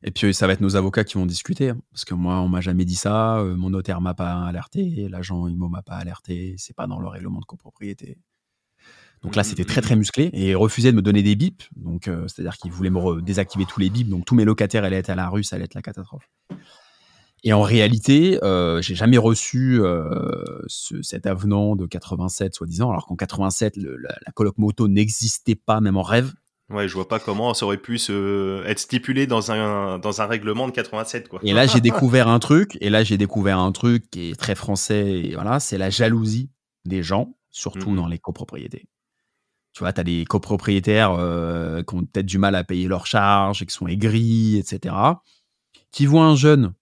Et 0.01 0.11
puis 0.11 0.33
ça 0.33 0.47
va 0.47 0.53
être 0.53 0.61
nos 0.61 0.77
avocats 0.77 1.03
qui 1.03 1.15
vont 1.15 1.25
discuter, 1.25 1.69
hein, 1.69 1.77
parce 1.91 2.05
que 2.05 2.13
moi 2.13 2.39
on 2.39 2.47
m'a 2.47 2.61
jamais 2.61 2.85
dit 2.85 2.95
ça, 2.95 3.43
mon 3.57 3.69
notaire 3.69 3.99
m'a 3.99 4.13
pas 4.13 4.45
alerté, 4.45 5.09
l'agent 5.09 5.45
IMO 5.45 5.67
m'a 5.67 5.81
pas 5.81 5.95
alerté, 5.95 6.55
c'est 6.57 6.73
pas 6.73 6.87
dans 6.87 7.01
le 7.01 7.07
règlement 7.09 7.41
de 7.41 7.45
copropriété. 7.45 8.17
Donc 9.23 9.35
là, 9.35 9.43
c'était 9.43 9.65
très 9.65 9.81
très 9.81 9.95
musclé 9.95 10.29
et 10.33 10.55
refusait 10.55 10.91
de 10.91 10.95
me 10.95 11.01
donner 11.01 11.23
des 11.23 11.35
bips. 11.35 11.63
Donc, 11.75 12.09
c'est-à-dire 12.27 12.55
qu'il 12.57 12.71
voulait 12.71 12.89
me 12.89 13.21
désactiver 13.21 13.65
tous 13.65 13.79
les 13.79 13.89
bips. 13.89 14.07
Donc 14.07 14.25
tous 14.25 14.35
mes 14.35 14.45
locataires 14.45 14.83
allaient 14.83 14.97
être 14.97 15.09
à 15.09 15.15
la 15.15 15.27
rue, 15.27 15.43
ça 15.43 15.57
allait 15.57 15.65
être 15.65 15.73
la 15.73 15.81
catastrophe. 15.81 16.29
Et 17.43 17.53
en 17.53 17.61
réalité, 17.61 18.39
euh, 18.43 18.81
j'ai 18.81 18.95
jamais 18.95 19.17
reçu 19.17 19.81
cet 21.01 21.25
avenant 21.25 21.75
de 21.75 21.85
87, 21.85 22.53
soi-disant, 22.53 22.91
alors 22.91 23.05
qu'en 23.05 23.15
87, 23.15 23.77
la, 23.77 24.15
la 24.25 24.31
coloc 24.33 24.57
moto 24.57 24.87
n'existait 24.87 25.55
pas, 25.55 25.81
même 25.81 25.97
en 25.97 26.01
rêve. 26.03 26.33
Ouais, 26.69 26.87
je 26.87 26.93
vois 26.93 27.07
pas 27.07 27.19
comment 27.19 27.53
ça 27.55 27.65
aurait 27.65 27.77
pu 27.77 27.97
se... 27.97 28.63
être 28.67 28.77
stipulé 28.77 29.25
dans 29.25 29.51
un, 29.51 29.97
dans 29.97 30.21
un 30.21 30.25
règlement 30.27 30.67
de 30.67 30.71
87, 30.71 31.27
quoi. 31.27 31.39
Et 31.43 31.53
là, 31.53 31.65
j'ai 31.65 31.81
découvert 31.81 32.27
un 32.27 32.39
truc, 32.39 32.77
et 32.79 32.89
là, 32.89 33.03
j'ai 33.03 33.17
découvert 33.17 33.57
un 33.57 33.71
truc 33.71 34.09
qui 34.11 34.29
est 34.29 34.39
très 34.39 34.55
français, 34.55 35.09
et 35.09 35.33
voilà, 35.33 35.59
c'est 35.59 35.79
la 35.79 35.89
jalousie 35.89 36.51
des 36.85 37.01
gens, 37.01 37.33
surtout 37.49 37.91
mmh 37.91 37.95
dans 37.95 38.07
les 38.07 38.19
copropriétés. 38.19 38.87
Tu 39.79 39.83
vois, 39.85 39.93
tu 39.93 40.01
as 40.01 40.03
des 40.03 40.25
copropriétaires 40.25 41.13
euh, 41.13 41.83
qui 41.83 41.95
ont 41.95 42.03
peut-être 42.03 42.25
du 42.25 42.37
mal 42.37 42.53
à 42.55 42.65
payer 42.65 42.89
leurs 42.89 43.05
charges, 43.05 43.61
et 43.61 43.65
qui 43.65 43.73
sont 43.73 43.87
aigris, 43.87 44.57
etc., 44.57 44.93
qui 45.93 46.05
voient 46.05 46.25
un 46.25 46.35
jeune 46.35 46.73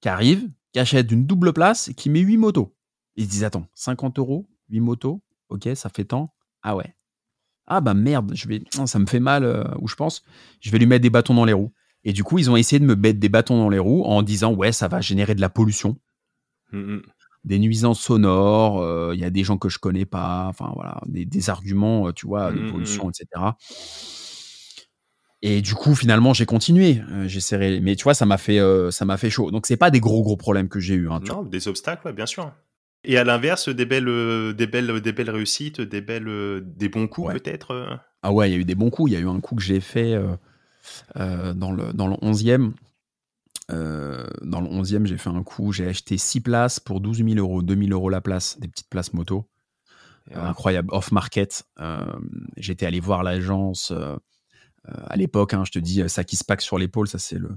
qui 0.00 0.08
arrive, 0.08 0.50
qui 0.72 0.80
achète 0.80 1.12
une 1.12 1.24
double 1.24 1.52
place, 1.52 1.86
et 1.86 1.94
qui 1.94 2.10
met 2.10 2.18
8 2.18 2.36
motos. 2.36 2.74
Ils 3.14 3.26
se 3.26 3.30
disent, 3.30 3.44
attends, 3.44 3.68
50 3.74 4.18
euros, 4.18 4.48
8 4.70 4.80
motos, 4.80 5.22
ok, 5.50 5.68
ça 5.76 5.88
fait 5.88 6.06
tant. 6.06 6.34
Ah 6.64 6.74
ouais, 6.74 6.96
ah 7.68 7.80
bah 7.80 7.94
merde, 7.94 8.32
je 8.34 8.48
vais, 8.48 8.60
ça 8.72 8.98
me 8.98 9.06
fait 9.06 9.20
mal 9.20 9.44
euh, 9.44 9.62
où 9.78 9.86
je 9.86 9.94
pense, 9.94 10.24
je 10.60 10.72
vais 10.72 10.78
lui 10.78 10.86
mettre 10.86 11.02
des 11.02 11.10
bâtons 11.10 11.34
dans 11.34 11.44
les 11.44 11.52
roues. 11.52 11.72
Et 12.02 12.12
du 12.12 12.24
coup, 12.24 12.38
ils 12.38 12.50
ont 12.50 12.56
essayé 12.56 12.80
de 12.80 12.86
me 12.86 12.96
mettre 12.96 13.20
des 13.20 13.28
bâtons 13.28 13.56
dans 13.56 13.68
les 13.68 13.78
roues 13.78 14.02
en 14.02 14.22
disant 14.22 14.52
ouais, 14.52 14.72
ça 14.72 14.88
va 14.88 15.00
générer 15.00 15.36
de 15.36 15.40
la 15.40 15.48
pollution, 15.48 15.96
mmh 16.72 16.98
des 17.44 17.58
nuisances 17.58 18.00
sonores. 18.00 18.80
Euh, 18.82 19.12
il 19.14 19.20
y 19.20 19.24
a 19.24 19.30
des 19.30 19.44
gens 19.44 19.58
que 19.58 19.68
je 19.68 19.78
connais 19.78 20.04
pas, 20.04 20.46
enfin 20.48 20.70
voilà, 20.74 21.00
des, 21.06 21.50
arguments, 21.50 22.08
euh, 22.08 22.12
tu 22.12 22.26
vois, 22.26 22.52
de 22.52 22.60
mmh 22.60 22.72
pollution, 22.72 23.10
etc. 23.10 23.26
Et 25.42 25.62
du 25.62 25.74
coup, 25.74 25.94
finalement, 25.94 26.34
j'ai 26.34 26.44
continué. 26.44 27.00
J'essaierai, 27.26 27.80
mais 27.80 27.96
tu 27.96 28.04
vois, 28.04 28.14
ça 28.14 28.26
m'a 28.26 28.36
fait, 28.36 28.60
ça 28.90 29.04
m'a 29.04 29.16
fait 29.16 29.30
chaud. 29.30 29.50
Donc 29.50 29.66
c'est 29.66 29.78
pas 29.78 29.90
des 29.90 30.00
gros 30.00 30.22
gros 30.22 30.36
problèmes 30.36 30.68
que 30.68 30.80
j'ai 30.80 30.94
eu. 30.94 31.10
Hein, 31.10 31.20
non, 31.26 31.42
des 31.42 31.66
obstacles, 31.66 32.12
bien 32.12 32.26
sûr. 32.26 32.52
Et 33.04 33.16
à 33.16 33.24
l'inverse, 33.24 33.68
des 33.68 33.86
belles, 33.86 34.08
euh, 34.08 34.52
des 34.52 34.66
belles, 34.66 35.00
des 35.00 35.12
belles 35.12 35.30
réussites, 35.30 35.80
des 35.80 36.00
belles, 36.00 36.28
euh, 36.28 36.60
des 36.62 36.88
bons 36.88 37.08
coups 37.08 37.32
peut-être. 37.32 37.72
Euh? 37.72 37.96
Ah 38.22 38.32
ouais, 38.32 38.50
il 38.50 38.52
y 38.52 38.56
a 38.56 38.58
eu 38.58 38.64
des 38.64 38.74
bons 38.74 38.90
coups. 38.90 39.10
Il 39.10 39.14
y 39.14 39.16
a 39.16 39.20
eu 39.20 39.28
un 39.28 39.40
coup 39.40 39.54
que 39.54 39.62
j'ai 39.62 39.80
fait 39.80 40.14
dans 41.14 41.72
le 41.72 41.92
dans 41.94 42.06
le 42.06 42.16
11e. 42.16 42.72
Dans 43.70 44.60
le 44.60 44.68
11e, 44.68 45.06
j'ai 45.06 45.16
fait 45.16 45.30
un 45.30 45.42
coup. 45.42 45.72
J'ai 45.72 45.86
acheté 45.88 46.18
6 46.18 46.40
places 46.40 46.80
pour 46.80 47.00
12 47.00 47.18
000 47.18 47.30
euros, 47.36 47.62
2 47.62 47.76
000 47.76 47.90
euros 47.90 48.10
la 48.10 48.20
place, 48.20 48.58
des 48.58 48.68
petites 48.68 48.88
places 48.88 49.12
moto. 49.12 49.48
incroyable, 50.34 50.88
off 50.92 51.12
market. 51.12 51.64
J'étais 52.56 52.86
allé 52.86 53.00
voir 53.00 53.22
l'agence 53.22 53.92
à 54.84 55.16
l'époque. 55.16 55.54
Hein, 55.54 55.64
je 55.64 55.72
te 55.72 55.78
dis, 55.78 56.08
ça 56.08 56.24
qui 56.24 56.36
se 56.36 56.44
pack 56.44 56.60
sur 56.60 56.78
l'épaule, 56.78 57.08
ça 57.08 57.18
c'est 57.18 57.38
le 57.38 57.50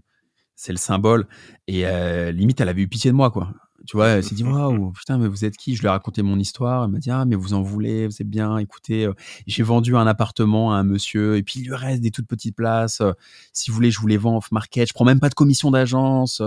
c'est 0.56 0.72
le 0.72 0.78
symbole. 0.78 1.28
Et 1.68 1.84
limite, 2.32 2.62
elle 2.62 2.70
avait 2.70 2.84
eu 2.84 2.88
pitié 2.88 3.12
de 3.12 3.16
moi, 3.16 3.32
quoi. 3.32 3.54
Tu 3.86 3.98
vois, 3.98 4.08
elle 4.08 4.24
s'est 4.24 4.36
dit 4.36 4.46
waouh, 4.46 4.92
putain, 4.92 5.18
mais 5.18 5.28
vous 5.28 5.44
êtes 5.44 5.58
qui? 5.58 5.76
Je 5.76 5.82
lui 5.82 5.88
ai 5.88 5.90
raconté 5.90 6.22
mon 6.22 6.40
histoire. 6.40 6.86
Elle 6.86 6.92
m'a 6.92 7.00
dit 7.00 7.12
ah, 7.12 7.26
mais 7.26 7.36
vous 7.36 7.54
en 7.54 7.62
voulez, 7.62 8.08
vous 8.08 8.22
êtes 8.22 8.30
bien. 8.30 8.58
Écoutez, 8.58 9.06
euh, 9.06 9.14
j'ai 9.46 9.64
vendu 9.64 9.98
un 9.98 10.08
appartement 10.08 10.74
à 10.74 10.78
un 10.78 10.84
monsieur 10.84 11.36
et 11.36 11.44
puis 11.44 11.60
il 11.60 11.68
lui 11.68 11.76
reste 11.76 12.02
des 12.02 12.12
toutes 12.12 12.28
petites 12.28 12.56
places. 12.56 13.02
Euh, 13.02 13.12
si 13.52 13.70
vous 13.70 13.76
voulez, 13.76 13.92
je 13.92 14.00
vous 14.00 14.08
les 14.08 14.18
vends 14.18 14.38
off 14.38 14.52
market. 14.52 14.88
Je 14.88 14.94
prends 14.94 15.04
même 15.04 15.20
pas 15.20 15.30
de 15.30 15.36
commission 15.36 15.70
d'agence. 15.72 16.42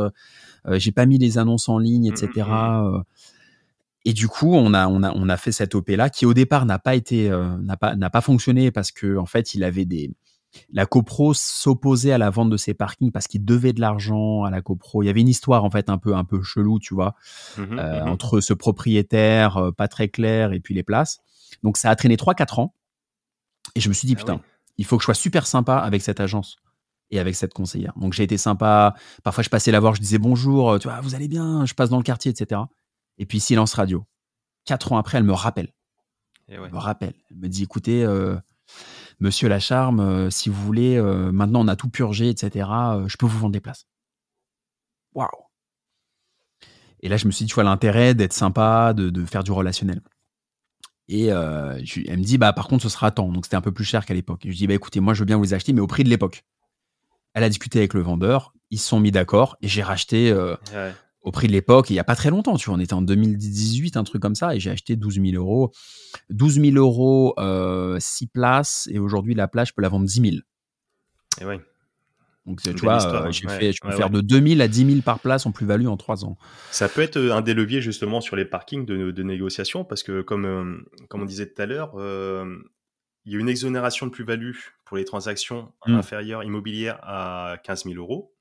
J'ai 0.73 0.93
pas 0.93 1.07
mis 1.07 1.19
les 1.19 1.39
annonces 1.39 1.69
en 1.69 1.79
ligne, 1.79 2.07
etc. 2.07 2.29
Mmh, 2.37 2.41
mmh, 2.41 2.97
mmh. 2.97 3.03
Et 4.07 4.13
du 4.13 4.29
coup, 4.29 4.55
on 4.55 4.73
a, 4.75 4.89
on 4.89 5.03
a, 5.03 5.13
on 5.15 5.29
a 5.29 5.37
fait 5.37 5.53
cette 5.53 5.75
OP 5.75 5.91
là 5.91 6.11
qui 6.11 6.27
au 6.27 6.35
départ 6.35 6.65
n'a 6.65 6.79
pas 6.79 6.95
été, 6.95 7.29
n'a 7.61 7.77
pas, 7.77 7.97
n'a 7.97 8.11
pas 8.11 8.21
fonctionné 8.21 8.71
parce 8.71 8.91
que 8.91 9.17
en 9.17 9.27
fait, 9.27 9.55
il 9.55 9.63
avait 9.63 9.85
des, 9.85 10.11
la 10.73 10.87
copro 10.87 11.35
s'opposait 11.35 12.13
à 12.13 12.19
la 12.19 12.31
vente 12.31 12.51
de 12.51 12.57
ses 12.57 12.75
parkings 12.75 13.13
parce 13.13 13.27
qu'il 13.27 13.45
devait 13.45 13.73
de 13.73 13.81
l'argent 13.81 14.45
à 14.45 14.51
la 14.51 14.63
copro. 14.63 15.03
Il 15.03 15.07
y 15.07 15.09
avait 15.09 15.21
une 15.21 15.29
histoire 15.29 15.65
en 15.65 15.71
fait 15.71 15.89
un 15.91 15.99
peu 15.99 16.15
un 16.15 16.25
peu 16.25 16.43
chelou, 16.43 16.79
tu 16.79 16.95
vois, 16.95 17.15
mmh 17.57 17.63
euh, 17.79 18.05
mmh 18.05 18.09
entre 18.09 18.41
ce 18.41 18.55
propriétaire 18.55 19.57
euh, 19.57 19.73
pas 19.73 19.89
très 19.89 20.09
clair 20.09 20.53
et 20.53 20.61
puis 20.61 20.75
les 20.75 20.83
places. 20.83 21.21
Donc 21.63 21.77
ça 21.77 21.91
a 21.91 21.97
traîné 21.97 22.17
3-4 22.17 22.61
ans. 22.61 22.75
Et 23.75 23.81
je 23.81 23.89
me 23.89 23.95
suis 23.95 24.07
dit, 24.07 24.15
ah 24.17 24.21
putain, 24.21 24.41
il 24.79 24.85
faut 24.85 24.97
que 24.97 25.03
je 25.03 25.07
sois 25.07 25.15
super 25.15 25.47
sympa 25.47 25.77
avec 25.77 26.03
cette 26.03 26.21
agence 26.21 26.57
et 27.11 27.19
avec 27.19 27.35
cette 27.35 27.53
conseillère. 27.53 27.93
Donc 27.97 28.13
j'ai 28.13 28.23
été 28.23 28.37
sympa. 28.37 28.95
Parfois 29.23 29.43
je 29.43 29.49
passais 29.49 29.71
la 29.71 29.81
voir, 29.81 29.95
je 29.95 30.01
disais 30.01 30.19
bonjour, 30.19 30.73
euh, 30.73 30.79
tu 30.79 30.89
vois, 30.89 31.01
vous 31.01 31.15
allez 31.15 31.29
bien, 31.29 31.67
je 31.67 31.75
passe 31.75 31.91
dans 31.91 31.99
le 31.99 32.03
quartier, 32.03 32.31
etc. 32.31 32.61
Et 33.19 33.27
puis 33.27 33.41
silence 33.41 33.75
radio. 33.75 34.05
Quatre 34.65 34.93
ans 34.93 34.99
après, 34.99 35.19
elle 35.19 35.25
me 35.25 35.33
rappelle. 35.33 35.73
Elle 36.49 36.61
me 36.61 36.79
rappelle. 36.79 37.15
Elle 37.31 37.39
me 37.39 37.49
dit, 37.49 37.65
écoutez, 37.65 38.05
Monsieur 39.19 39.49
Lacharme, 39.49 40.01
euh, 40.01 40.31
si 40.31 40.51
vous 40.51 40.63
voulez, 40.63 40.97
euh, 40.97 41.33
maintenant 41.33 41.65
on 41.65 41.69
a 41.69 41.77
tout 41.77 41.89
purgé, 41.89 42.29
etc., 42.29 42.69
euh, 42.71 43.09
je 43.09 43.17
peux 43.17 43.27
vous 43.27 43.39
vendre 43.39 43.53
des 43.53 43.61
places. 43.61 43.87
Waouh 45.15 45.29
Et 47.01 47.09
là, 47.09 47.17
je 47.17 47.27
me 47.27 47.31
suis 47.31 47.47
dit, 47.47 47.49
tu 47.49 47.55
vois, 47.55 47.65
l'intérêt 47.65 48.15
d'être 48.15 48.35
sympa, 48.35 48.93
de, 48.93 49.25
faire 49.25 49.43
du 49.43 49.53
relationnel. 49.53 50.03
Et 51.09 51.27
elle 51.27 52.19
me 52.19 52.23
dit, 52.25 52.37
bah 52.37 52.53
par 52.53 52.67
contre, 52.67 52.83
ce 52.83 52.89
sera 52.89 53.07
à 53.07 53.11
temps. 53.13 53.31
Donc 53.31 53.47
c'était 53.47 53.57
un 53.57 53.61
peu 53.61 53.73
plus 53.73 53.85
cher 53.85 54.05
qu'à 54.05 54.13
l'époque. 54.13 54.43
je 54.45 54.53
dis, 54.53 54.67
bah 54.67 54.75
écoutez, 54.75 55.01
moi 55.01 55.15
je 55.15 55.21
veux 55.21 55.25
bien 55.25 55.37
vous 55.37 55.45
les 55.45 55.55
acheter, 55.55 55.73
mais 55.73 55.81
au 55.81 55.87
prix 55.87 56.05
de 56.05 56.09
l'époque. 56.09 56.45
Elle 57.33 57.45
a 57.45 57.49
discuté 57.49 57.79
avec 57.79 57.95
le 57.95 58.01
vendeur, 58.01 58.53
ils 58.71 58.79
se 58.79 58.89
sont 58.89 58.99
mis 58.99 59.13
d'accord, 59.13 59.57
et 59.61 59.69
j'ai 59.69 59.83
racheté 59.83 60.35
au 61.27 61.33
prix 61.33 61.49
de 61.49 61.53
l'époque, 61.53 61.91
il 61.91 61.95
n'y 61.95 61.99
a 61.99 62.05
pas 62.05 62.15
très 62.15 62.31
longtemps, 62.31 62.57
tu 62.57 62.67
vois, 62.67 62.79
on 62.79 62.81
était 62.81 62.95
en 62.95 63.03
2018, 63.03 63.97
un 63.97 64.05
truc 64.05 64.23
comme 64.23 64.37
ça, 64.37 64.55
et 64.55 64.61
j'ai 64.61 64.71
acheté 64.71 64.95
12 64.95 65.15
000 65.15 65.35
euros. 65.35 65.73
12 66.31 66.61
000 66.61 66.77
euros, 66.77 67.35
6 67.37 67.41
euh, 67.41 67.99
places, 68.33 68.89
et 68.93 69.01
aujourd'hui, 69.01 69.35
la 69.35 69.49
place, 69.49 69.69
je 69.69 69.75
peux 69.75 69.83
la 69.83 69.89
vendre 69.89 70.07
10 70.07 70.21
000. 70.21 70.37
Et 71.41 71.45
ouais. 71.45 71.61
Donc, 72.47 72.63
tu 72.63 72.71
vois, 72.77 73.05
euh, 73.05 73.33
j'ai 73.33 73.49
fait, 73.49 73.73
je 73.73 73.81
peux 73.83 73.91
faire 73.91 74.09
de 74.09 74.21
2 74.21 74.51
000 74.51 74.61
à 74.61 74.69
10 74.69 74.87
000 74.87 75.01
par 75.03 75.19
place 75.19 75.47
en 75.47 75.51
plus-value 75.51 75.89
en 75.89 75.97
3 75.97 76.25
ans. 76.25 76.39
Ça 76.71 76.89
peut 76.89 77.01
être 77.01 77.19
un 77.19 77.41
des 77.41 77.55
leviers, 77.55 77.83
justement, 77.83 78.21
sur 78.21 78.37
les 78.37 78.45
parkings 78.45 78.87
de, 78.87 79.23
négociation, 79.25 79.85
parce 79.85 80.05
que, 80.05 80.23
comme, 80.23 80.45
euh, 80.45 80.77
comme 81.09 81.23
on 81.23 81.27
disait 81.27 81.53
tout 81.53 81.61
à 81.61 81.67
l'heure, 81.67 81.95
il 83.25 83.33
y 83.33 83.37
a 83.37 83.41
une 83.41 83.49
exonération 83.49 84.07
de 84.07 84.13
plus-value 84.13 84.53
pour 84.85 84.97
les 84.97 85.05
transactions 85.05 85.73
mmh. 85.89 85.95
inférieures 85.95 86.45
immobilières 86.45 87.01
à 87.03 87.57
15 87.65 87.83
000 87.87 87.97
euros. 87.97 88.36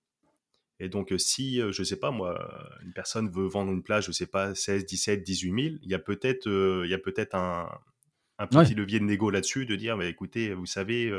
Et 0.79 0.89
donc, 0.89 1.13
si, 1.17 1.61
je 1.71 1.83
sais 1.83 1.97
pas, 1.97 2.11
moi, 2.11 2.37
une 2.83 2.93
personne 2.93 3.29
veut 3.29 3.47
vendre 3.47 3.71
une 3.71 3.83
plage, 3.83 4.07
je 4.07 4.11
sais 4.11 4.25
pas, 4.25 4.53
16, 4.53 4.85
17, 4.85 5.23
18 5.23 5.47
000, 5.47 5.75
il 5.81 5.89
y 5.89 5.93
a 5.93 5.99
peut-être 5.99 6.47
un, 7.35 7.69
un 8.37 8.47
petit 8.47 8.75
levier 8.75 8.99
de 8.99 9.05
négo 9.05 9.29
là-dessus, 9.29 9.65
de 9.65 9.75
dire, 9.75 9.95
mais 9.95 10.09
écoutez, 10.09 10.53
vous 10.53 10.65
savez, 10.65 11.11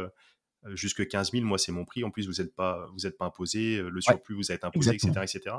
jusque 0.74 1.08
15 1.08 1.32
000, 1.32 1.44
moi, 1.44 1.58
c'est 1.58 1.72
mon 1.72 1.84
prix. 1.84 2.04
En 2.04 2.10
plus, 2.10 2.26
vous 2.26 2.42
n'êtes 2.42 2.54
pas, 2.54 2.86
vous 2.92 3.06
êtes 3.06 3.16
pas 3.16 3.24
imposé, 3.24 3.80
le 3.80 4.00
surplus, 4.00 4.34
vous 4.34 4.52
êtes 4.52 4.64
imposé, 4.64 4.94
etc., 4.94 5.10
etc. 5.22 5.56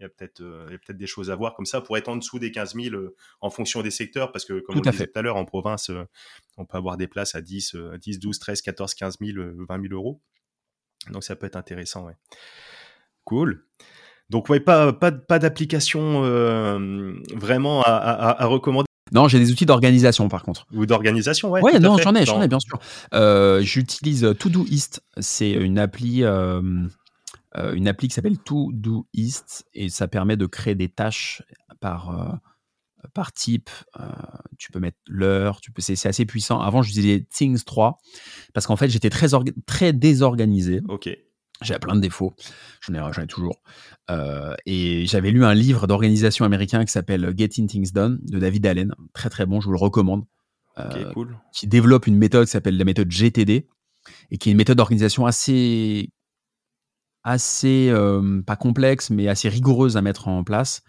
Il 0.00 0.02
y 0.02 0.06
a 0.06 0.08
peut-être 0.08 0.42
peut 0.86 0.94
des 0.94 1.06
choses 1.06 1.30
à 1.30 1.36
voir 1.36 1.54
comme 1.54 1.66
ça 1.66 1.80
pour 1.80 1.96
être 1.96 2.08
en 2.08 2.16
dessous 2.16 2.38
des 2.38 2.50
15 2.50 2.74
000 2.74 2.96
en 3.40 3.50
fonction 3.50 3.82
des 3.82 3.90
secteurs, 3.90 4.32
parce 4.32 4.44
que, 4.44 4.60
comme 4.60 4.78
on 4.78 4.80
disait 4.80 5.06
tout 5.06 5.18
à 5.18 5.22
l'heure, 5.22 5.36
en 5.36 5.44
province, 5.44 5.90
on 6.56 6.64
peut 6.64 6.78
avoir 6.78 6.96
des 6.96 7.06
places 7.06 7.34
à 7.34 7.42
10, 7.42 7.76
10, 8.00 8.18
12, 8.18 8.38
13, 8.38 8.62
14, 8.62 8.94
15 8.94 9.18
000, 9.20 9.38
20 9.68 9.82
000 9.82 9.94
euros. 9.94 10.22
Donc, 11.10 11.22
ça 11.22 11.36
peut 11.36 11.46
être 11.46 11.56
intéressant, 11.56 12.06
ouais. 12.06 12.14
Cool. 13.24 13.64
Donc, 14.30 14.48
ouais, 14.48 14.60
pas, 14.60 14.92
pas, 14.92 15.12
pas 15.12 15.38
d'application 15.38 16.22
euh, 16.24 17.14
vraiment 17.34 17.82
à, 17.82 18.44
recommander. 18.46 18.86
Non, 19.12 19.28
j'ai 19.28 19.38
des 19.38 19.52
outils 19.52 19.66
d'organisation 19.66 20.28
par 20.28 20.42
contre. 20.42 20.66
Ou 20.72 20.86
d'organisation, 20.86 21.50
ouais. 21.50 21.60
Ouais, 21.60 21.78
non, 21.78 21.98
j'en 21.98 22.14
ai, 22.14 22.24
j'en 22.24 22.42
ai 22.42 22.48
bien 22.48 22.58
sûr. 22.58 22.78
Euh, 23.12 23.60
j'utilise 23.60 24.34
Todoist. 24.38 25.02
C'est 25.18 25.52
une 25.52 25.78
appli, 25.78 26.24
euh, 26.24 26.62
une 27.54 27.86
appli 27.86 28.08
qui 28.08 28.14
s'appelle 28.14 28.38
Todoist 28.38 29.66
et 29.74 29.88
ça 29.88 30.08
permet 30.08 30.36
de 30.36 30.46
créer 30.46 30.74
des 30.74 30.88
tâches 30.88 31.42
par 31.80 32.40
par 33.12 33.32
type. 33.32 33.70
tu 34.58 34.72
peux 34.72 34.80
mettre 34.80 34.98
l'heure. 35.06 35.60
Tu 35.60 35.70
peux. 35.70 35.82
C'est 35.82 36.08
assez 36.08 36.24
puissant. 36.24 36.60
Avant, 36.60 36.82
j'utilisais 36.82 37.24
Things 37.30 37.62
3 37.62 37.98
parce 38.54 38.66
qu'en 38.66 38.76
fait, 38.76 38.88
j'étais 38.88 39.10
très 39.10 39.28
très 39.66 39.92
désorganisé. 39.92 40.80
Ok. 40.88 41.10
J'avais 41.62 41.78
plein 41.78 41.94
de 41.94 42.00
défauts, 42.00 42.34
j'en 42.80 42.94
ai, 42.94 43.22
ai, 43.22 43.26
toujours. 43.26 43.62
Euh, 44.10 44.54
et 44.66 45.06
j'avais 45.06 45.30
lu 45.30 45.44
un 45.44 45.54
livre 45.54 45.86
d'organisation 45.86 46.44
américain 46.44 46.84
qui 46.84 46.92
s'appelle 46.92 47.32
Getting 47.36 47.68
Things 47.68 47.92
Done 47.92 48.18
de 48.22 48.38
David 48.38 48.66
Allen, 48.66 48.94
très 49.12 49.30
très 49.30 49.46
bon, 49.46 49.60
je 49.60 49.66
vous 49.66 49.72
le 49.72 49.78
recommande. 49.78 50.24
Euh, 50.78 51.12
cool. 51.12 51.38
Qui 51.52 51.66
développe 51.68 52.06
une 52.06 52.16
méthode 52.16 52.46
qui 52.46 52.50
s'appelle 52.50 52.76
la 52.76 52.84
méthode 52.84 53.08
GTD 53.10 53.68
et 54.30 54.38
qui 54.38 54.48
est 54.48 54.52
une 54.52 54.58
méthode 54.58 54.76
d'organisation 54.76 55.26
assez, 55.26 56.10
assez 57.22 57.88
euh, 57.90 58.42
pas 58.42 58.56
complexe, 58.56 59.10
mais 59.10 59.28
assez 59.28 59.48
rigoureuse 59.48 59.96
à 59.96 60.02
mettre 60.02 60.28
en 60.28 60.42
place. 60.44 60.82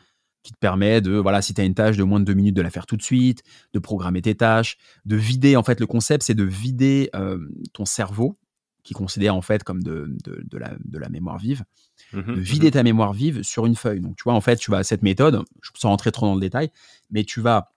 qui 0.43 0.51
te 0.51 0.57
permet 0.59 1.01
de, 1.01 1.13
voilà, 1.13 1.41
si 1.41 1.53
tu 1.55 1.61
as 1.61 1.63
une 1.63 1.74
tâche 1.74 1.97
de 1.97 2.03
moins 2.03 2.20
de 2.20 2.26
deux 2.26 2.34
minutes, 2.34 2.55
de 2.55 2.61
la 2.61 2.70
faire 2.70 2.86
tout 2.86 2.97
de 2.97 3.01
suite, 3.01 3.41
de 3.74 3.80
programmer 3.80 4.22
tes 4.22 4.36
tâches, 4.36 4.78
de 5.05 5.16
vider, 5.16 5.55
en 5.55 5.63
fait, 5.63 5.80
le 5.80 5.88
concept, 5.88 6.24
c'est 6.24 6.36
de 6.36 6.43
vider 6.43 7.09
euh, 7.16 7.39
ton 7.74 7.86
cerveau, 7.86 8.38
qui 8.86 8.93
considère 8.93 9.36
en 9.36 9.41
fait 9.41 9.63
comme 9.63 9.83
de, 9.83 10.15
de, 10.23 10.57
la, 10.57 10.73
de 10.86 10.97
la, 10.97 11.09
mémoire 11.09 11.39
vive, 11.39 11.65
mmh 12.13 12.21
de 12.21 12.39
vider 12.39 12.67
mmh 12.67 12.71
ta 12.71 12.83
mémoire 12.83 13.13
vive 13.13 13.43
sur 13.43 13.65
une 13.65 13.75
feuille. 13.75 13.99
Donc, 13.99 14.15
tu 14.15 14.23
vois, 14.23 14.33
en 14.33 14.41
fait, 14.41 14.55
tu 14.57 14.71
vas 14.71 14.83
cette 14.83 15.01
méthode, 15.01 15.43
sans 15.73 15.89
rentrer 15.89 16.11
trop 16.11 16.27
dans 16.27 16.36
le 16.36 16.39
détail, 16.39 16.69
mais 17.09 17.23
tu 17.23 17.41
vas 17.41 17.73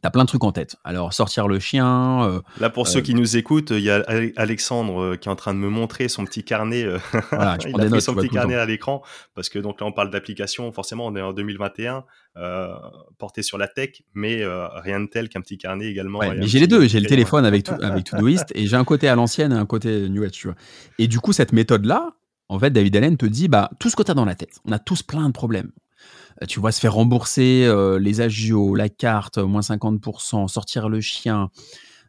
T'as 0.00 0.10
plein 0.10 0.22
de 0.22 0.28
trucs 0.28 0.44
en 0.44 0.52
tête. 0.52 0.76
Alors, 0.84 1.12
sortir 1.12 1.48
le 1.48 1.58
chien. 1.58 2.24
Euh, 2.24 2.40
là, 2.60 2.70
pour 2.70 2.86
ceux 2.86 2.98
euh, 2.98 3.02
qui 3.02 3.14
nous 3.14 3.36
écoutent, 3.36 3.70
il 3.70 3.80
y 3.80 3.90
a 3.90 4.04
Alexandre 4.36 5.00
euh, 5.00 5.16
qui 5.16 5.28
est 5.28 5.32
en 5.32 5.36
train 5.36 5.54
de 5.54 5.58
me 5.58 5.68
montrer 5.68 6.08
son 6.08 6.24
petit 6.24 6.44
carnet. 6.44 6.86
Voilà, 7.30 7.58
il 7.66 7.94
a 7.94 8.00
son 8.00 8.14
petit 8.14 8.28
carnet 8.28 8.54
à 8.54 8.64
l'écran 8.64 9.02
parce 9.34 9.48
que 9.48 9.58
donc 9.58 9.80
là, 9.80 9.86
on 9.86 9.92
parle 9.92 10.10
d'application. 10.10 10.70
Forcément, 10.72 11.06
on 11.06 11.16
est 11.16 11.22
en 11.22 11.32
2021, 11.32 12.04
porté 13.18 13.42
sur 13.42 13.58
la 13.58 13.68
tech, 13.68 14.02
mais 14.14 14.42
rien 14.82 15.00
de 15.00 15.06
tel 15.06 15.28
qu'un 15.28 15.40
petit 15.40 15.58
carnet 15.58 15.86
également. 15.86 16.20
mais 16.20 16.46
j'ai 16.46 16.60
les 16.60 16.66
deux. 16.66 16.86
J'ai 16.86 17.00
le 17.00 17.06
téléphone 17.06 17.44
avec, 17.44 17.64
tout, 17.64 17.74
avec 17.82 18.04
Todoist 18.10 18.52
et 18.54 18.66
j'ai 18.66 18.76
un 18.76 18.84
côté 18.84 19.08
à 19.08 19.14
l'ancienne 19.14 19.52
et 19.52 19.56
un 19.56 19.66
côté 19.66 20.08
New 20.08 20.22
Age, 20.22 20.32
tu 20.32 20.48
vois. 20.48 20.56
Et 20.98 21.06
du 21.08 21.20
coup, 21.20 21.32
cette 21.32 21.52
méthode-là, 21.52 22.12
en 22.48 22.58
fait, 22.58 22.70
David 22.70 22.96
Allen 22.96 23.16
te 23.16 23.26
dit, 23.26 23.48
bah, 23.48 23.70
tout 23.78 23.90
ce 23.90 23.96
que 23.96 24.02
tu 24.02 24.10
as 24.10 24.14
dans 24.14 24.24
la 24.24 24.34
tête. 24.34 24.60
On 24.64 24.72
a 24.72 24.78
tous 24.78 25.02
plein 25.02 25.26
de 25.28 25.32
problèmes. 25.32 25.70
Euh, 26.42 26.46
tu 26.46 26.60
vois, 26.60 26.72
se 26.72 26.80
faire 26.80 26.94
rembourser 26.94 27.64
euh, 27.66 27.98
les 27.98 28.20
agios, 28.20 28.74
la 28.74 28.88
carte, 28.88 29.38
moins 29.38 29.60
50%, 29.60 30.48
sortir 30.48 30.88
le 30.88 31.00
chien, 31.00 31.50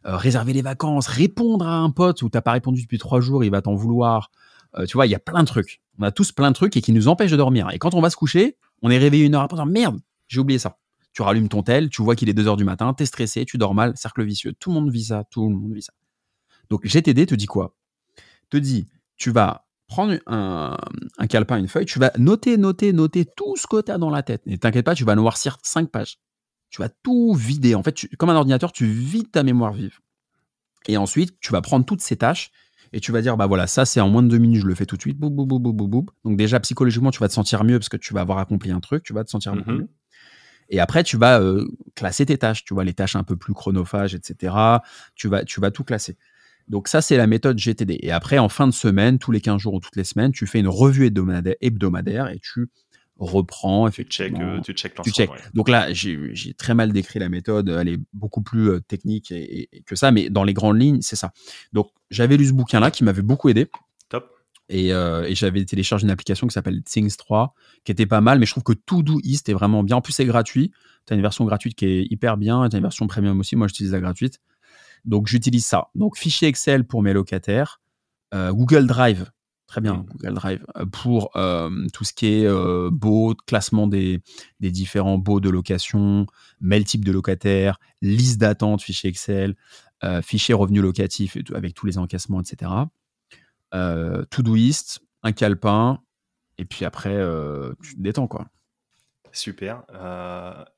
euh, 0.06 0.16
réserver 0.16 0.52
les 0.52 0.62
vacances, 0.62 1.06
répondre 1.06 1.66
à 1.66 1.78
un 1.78 1.90
pote 1.90 2.22
où 2.22 2.30
tu 2.30 2.36
n'as 2.36 2.42
pas 2.42 2.52
répondu 2.52 2.82
depuis 2.82 2.98
trois 2.98 3.20
jours, 3.20 3.44
il 3.44 3.50
va 3.50 3.62
t'en 3.62 3.74
vouloir. 3.74 4.30
tu 4.86 4.96
vois, 4.96 5.06
il 5.06 5.10
y 5.10 5.14
a 5.14 5.18
plein 5.20 5.40
de 5.40 5.48
trucs. 5.48 5.82
On 5.98 6.04
a 6.04 6.12
tous 6.12 6.32
plein 6.32 6.50
de 6.50 6.54
trucs 6.54 6.76
et 6.76 6.80
qui 6.80 6.92
nous 6.92 7.08
empêchent 7.08 7.32
de 7.32 7.36
dormir. 7.36 7.68
Et 7.72 7.78
quand 7.78 7.94
on 7.94 8.00
va 8.00 8.08
se 8.08 8.16
coucher, 8.16 8.56
on 8.82 8.90
est 8.90 8.98
réveillé 8.98 9.26
une 9.26 9.34
heure 9.34 9.42
après, 9.42 9.64
merde, 9.66 10.00
j'ai 10.28 10.40
oublié 10.40 10.58
ça. 10.58 10.78
Tu 11.12 11.22
rallumes 11.22 11.48
ton 11.48 11.62
tel, 11.62 11.90
tu 11.90 12.02
vois 12.02 12.14
qu'il 12.14 12.28
est 12.28 12.34
2 12.34 12.46
heures 12.46 12.56
du 12.56 12.64
matin, 12.64 12.94
tu 12.94 13.02
es 13.02 13.06
stressé, 13.06 13.44
tu 13.44 13.58
dors 13.58 13.74
mal, 13.74 13.96
cercle 13.96 14.22
vicieux. 14.22 14.52
Tout 14.58 14.70
le 14.70 14.74
monde 14.74 14.90
vit 14.90 15.04
ça, 15.04 15.24
tout 15.28 15.48
le 15.48 15.56
monde 15.56 15.74
vit 15.74 15.82
ça. 15.82 15.92
Donc 16.70 16.86
GTD 16.86 17.26
te 17.26 17.34
dit 17.34 17.46
quoi? 17.46 17.74
Te 18.48 18.56
dit, 18.56 18.86
tu 19.16 19.32
vas 19.32 19.66
prendre 19.90 20.16
un, 20.26 20.76
un, 21.18 21.26
calepin, 21.26 21.58
une 21.58 21.68
feuille, 21.68 21.84
tu 21.84 21.98
vas 21.98 22.12
noter, 22.16 22.56
noter, 22.56 22.92
noter 22.92 23.26
tout 23.26 23.56
ce 23.56 23.66
que 23.66 23.82
tu 23.82 23.90
as 23.90 23.98
dans 23.98 24.08
la 24.08 24.22
tête. 24.22 24.40
Et 24.46 24.56
t'inquiète 24.56 24.86
pas, 24.86 24.94
tu 24.94 25.04
vas 25.04 25.16
noircir 25.16 25.58
cinq 25.62 25.90
pages. 25.90 26.18
Tu 26.70 26.80
vas 26.80 26.88
tout 26.88 27.34
vider. 27.34 27.74
En 27.74 27.82
fait, 27.82 28.06
comme 28.16 28.30
un 28.30 28.36
ordinateur, 28.36 28.72
tu 28.72 28.86
vides 28.86 29.30
ta 29.32 29.42
mémoire 29.42 29.72
vive. 29.72 29.98
Et 30.86 30.96
ensuite, 30.96 31.38
tu 31.40 31.52
vas 31.52 31.60
prendre 31.60 31.84
toutes 31.84 32.00
ces 32.00 32.16
tâches 32.16 32.52
et 32.92 33.00
tu 33.00 33.10
vas 33.10 33.20
dire, 33.20 33.36
bah 33.36 33.46
voilà, 33.46 33.66
ça 33.66 33.84
c'est 33.84 34.00
en 34.00 34.08
moins 34.08 34.22
de 34.22 34.28
deux 34.28 34.38
minutes, 34.38 34.62
je 34.62 34.66
le 34.66 34.74
fais 34.76 34.86
tout 34.86 34.96
de 34.96 35.02
suite. 35.02 35.18
Boum, 35.18 35.34
boum, 35.34 35.46
boum, 35.46 35.60
boum, 35.60 35.90
boum. 35.90 36.06
Donc 36.24 36.36
déjà, 36.36 36.60
psychologiquement, 36.60 37.10
tu 37.10 37.18
vas 37.18 37.28
te 37.28 37.34
sentir 37.34 37.64
mieux 37.64 37.78
parce 37.78 37.88
que 37.88 37.96
tu 37.96 38.14
vas 38.14 38.20
avoir 38.20 38.38
accompli 38.38 38.70
un 38.70 38.80
truc, 38.80 39.02
tu 39.02 39.12
vas 39.12 39.24
te 39.24 39.30
sentir 39.30 39.54
mm-hmm. 39.54 39.72
mieux. 39.72 39.88
Et 40.68 40.78
après, 40.78 41.02
tu 41.02 41.16
vas 41.16 41.40
euh, 41.40 41.66
classer 41.96 42.24
tes 42.26 42.38
tâches, 42.38 42.64
tu 42.64 42.74
vois, 42.74 42.84
les 42.84 42.94
tâches 42.94 43.16
un 43.16 43.24
peu 43.24 43.34
plus 43.34 43.54
chronophages, 43.54 44.14
etc. 44.14 44.54
Tu 45.16 45.26
vas, 45.26 45.44
tu 45.44 45.60
vas 45.60 45.72
tout 45.72 45.82
classer. 45.82 46.16
Donc 46.70 46.86
ça, 46.86 47.02
c'est 47.02 47.16
la 47.16 47.26
méthode 47.26 47.58
GTD. 47.58 47.98
Et 48.00 48.12
après, 48.12 48.38
en 48.38 48.48
fin 48.48 48.68
de 48.68 48.72
semaine, 48.72 49.18
tous 49.18 49.32
les 49.32 49.40
15 49.40 49.60
jours 49.60 49.74
ou 49.74 49.80
toutes 49.80 49.96
les 49.96 50.04
semaines, 50.04 50.30
tu 50.30 50.46
fais 50.46 50.60
une 50.60 50.68
revue 50.68 51.04
hebdomadaire, 51.04 52.28
et 52.28 52.38
tu 52.38 52.70
reprends. 53.18 53.90
Tu 53.90 54.04
check, 54.04 54.34
euh, 54.38 54.60
tu 54.60 54.72
check 54.72 54.94
tu 55.02 55.10
check. 55.10 55.30
Donc 55.52 55.68
là, 55.68 55.92
j'ai 55.92 56.54
très 56.56 56.74
mal 56.74 56.92
décrit 56.92 57.18
la 57.18 57.28
méthode. 57.28 57.68
Elle 57.68 57.88
est 57.88 58.00
beaucoup 58.12 58.40
plus 58.40 58.70
euh, 58.70 58.80
technique 58.80 59.32
et, 59.32 59.68
que 59.84 59.96
ça, 59.96 60.12
mais 60.12 60.30
dans 60.30 60.44
les 60.44 60.54
grandes 60.54 60.80
lignes, 60.80 61.02
c'est 61.02 61.16
ça. 61.16 61.32
Donc 61.72 61.90
j'avais 62.08 62.36
lu 62.36 62.46
ce 62.46 62.52
bouquin-là 62.52 62.92
qui 62.92 63.02
m'avait 63.02 63.20
beaucoup 63.20 63.48
aidé. 63.48 63.66
Top. 64.08 64.30
Et, 64.68 64.92
euh, 64.92 65.24
et 65.24 65.34
j'avais 65.34 65.64
téléchargé 65.64 66.04
une 66.04 66.10
application 66.10 66.46
qui 66.46 66.54
s'appelle 66.54 66.82
Things 66.84 67.16
3, 67.16 67.52
qui 67.84 67.90
était 67.90 68.06
pas 68.06 68.20
mal, 68.20 68.38
mais 68.38 68.46
je 68.46 68.52
trouve 68.52 68.62
que 68.62 68.72
Todoist 68.72 69.48
est 69.48 69.54
vraiment 69.54 69.82
bien. 69.82 69.96
En 69.96 70.00
plus, 70.00 70.12
c'est 70.12 70.24
gratuit. 70.24 70.70
Tu 71.06 71.12
as 71.12 71.16
une 71.16 71.22
version 71.22 71.44
gratuite 71.44 71.74
qui 71.74 71.86
est 71.86 72.06
hyper 72.10 72.36
bien, 72.36 72.68
tu 72.68 72.76
as 72.76 72.78
une 72.78 72.84
version 72.84 73.08
premium 73.08 73.40
aussi. 73.40 73.56
Moi, 73.56 73.66
j'utilise 73.66 73.90
la 73.90 74.00
gratuite. 74.00 74.40
Donc 75.04 75.26
j'utilise 75.28 75.66
ça. 75.66 75.88
Donc 75.94 76.16
fichier 76.16 76.48
Excel 76.48 76.84
pour 76.84 77.02
mes 77.02 77.12
locataires, 77.12 77.80
euh, 78.34 78.52
Google 78.52 78.86
Drive, 78.86 79.30
très 79.70 79.80
bien, 79.80 79.94
mmh. 79.94 80.06
Google 80.06 80.34
Drive, 80.34 80.66
euh, 80.76 80.84
pour 80.84 81.30
euh, 81.36 81.70
tout 81.92 82.02
ce 82.02 82.12
qui 82.12 82.26
est 82.26 82.44
euh, 82.44 82.90
beau, 82.92 83.36
classement 83.46 83.86
des, 83.86 84.20
des, 84.58 84.72
différents 84.72 85.16
baux 85.16 85.38
de 85.38 85.48
location, 85.48 86.26
mail 86.60 86.84
type 86.84 87.04
de 87.04 87.12
locataire, 87.12 87.78
liste 88.02 88.40
d'attente, 88.40 88.82
fichier 88.82 89.08
Excel, 89.08 89.54
fichier 90.22 90.54
revenu 90.54 90.80
locatif 90.80 91.36
avec 91.54 91.74
tous 91.74 91.86
les 91.86 91.98
encaissements, 91.98 92.40
etc. 92.40 92.72
Todoist, 94.30 95.00
un 95.22 95.32
calepin, 95.32 96.00
et 96.58 96.64
puis 96.64 96.84
après, 96.84 97.16
tu 97.82 97.94
te 97.94 98.00
détends 98.00 98.26
quoi. 98.26 98.48
Super. 99.32 99.84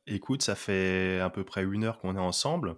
écoute, 0.07 0.43
ça 0.43 0.55
fait 0.55 1.18
à 1.20 1.31
peu 1.31 1.45
près 1.45 1.62
une 1.64 1.85
heure 1.85 1.99
qu'on 1.99 2.16
est 2.16 2.20
ensemble 2.20 2.77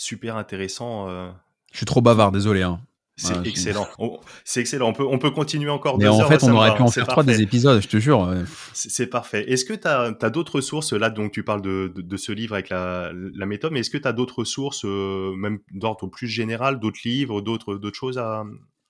super 0.00 0.36
intéressant. 0.36 1.08
Euh. 1.08 1.30
Je 1.72 1.78
suis 1.78 1.86
trop 1.86 2.00
bavard, 2.00 2.32
désolé. 2.32 2.62
Hein. 2.62 2.80
C'est 3.16 3.46
excellent. 3.46 3.86
C'est 4.44 4.60
excellent. 4.60 4.88
On 4.88 4.92
peut, 4.94 5.06
on 5.06 5.18
peut 5.18 5.30
continuer 5.30 5.68
encore 5.68 5.98
Mais 5.98 6.08
en 6.08 6.26
fait, 6.26 6.42
on 6.42 6.54
aurait 6.54 6.74
pu 6.74 6.80
en 6.80 6.88
faire 6.88 7.06
trois 7.06 7.22
des 7.22 7.42
épisodes, 7.42 7.82
je 7.82 7.88
te 7.88 7.98
jure. 7.98 8.34
C'est 8.72 9.08
parfait. 9.08 9.44
Est-ce 9.50 9.66
que 9.66 9.74
tu 9.74 9.86
as, 9.86 10.30
d'autres 10.30 10.62
sources 10.62 10.94
Là, 10.94 11.10
donc, 11.10 11.32
tu 11.32 11.44
parles 11.44 11.60
de, 11.60 11.92
de, 11.94 12.16
ce 12.16 12.32
livre 12.32 12.54
avec 12.54 12.70
la, 12.70 13.12
la 13.12 13.44
méthode, 13.44 13.72
mais 13.72 13.80
est-ce 13.80 13.90
que 13.90 13.98
tu 13.98 14.08
as 14.08 14.14
d'autres 14.14 14.44
sources, 14.44 14.86
euh, 14.86 15.34
même 15.36 15.58
d'ordre 15.72 16.06
plus 16.06 16.28
général, 16.28 16.80
d'autres 16.80 17.00
livres, 17.04 17.42
d'autres 17.42 17.92
choses 17.92 18.16
à, 18.16 18.44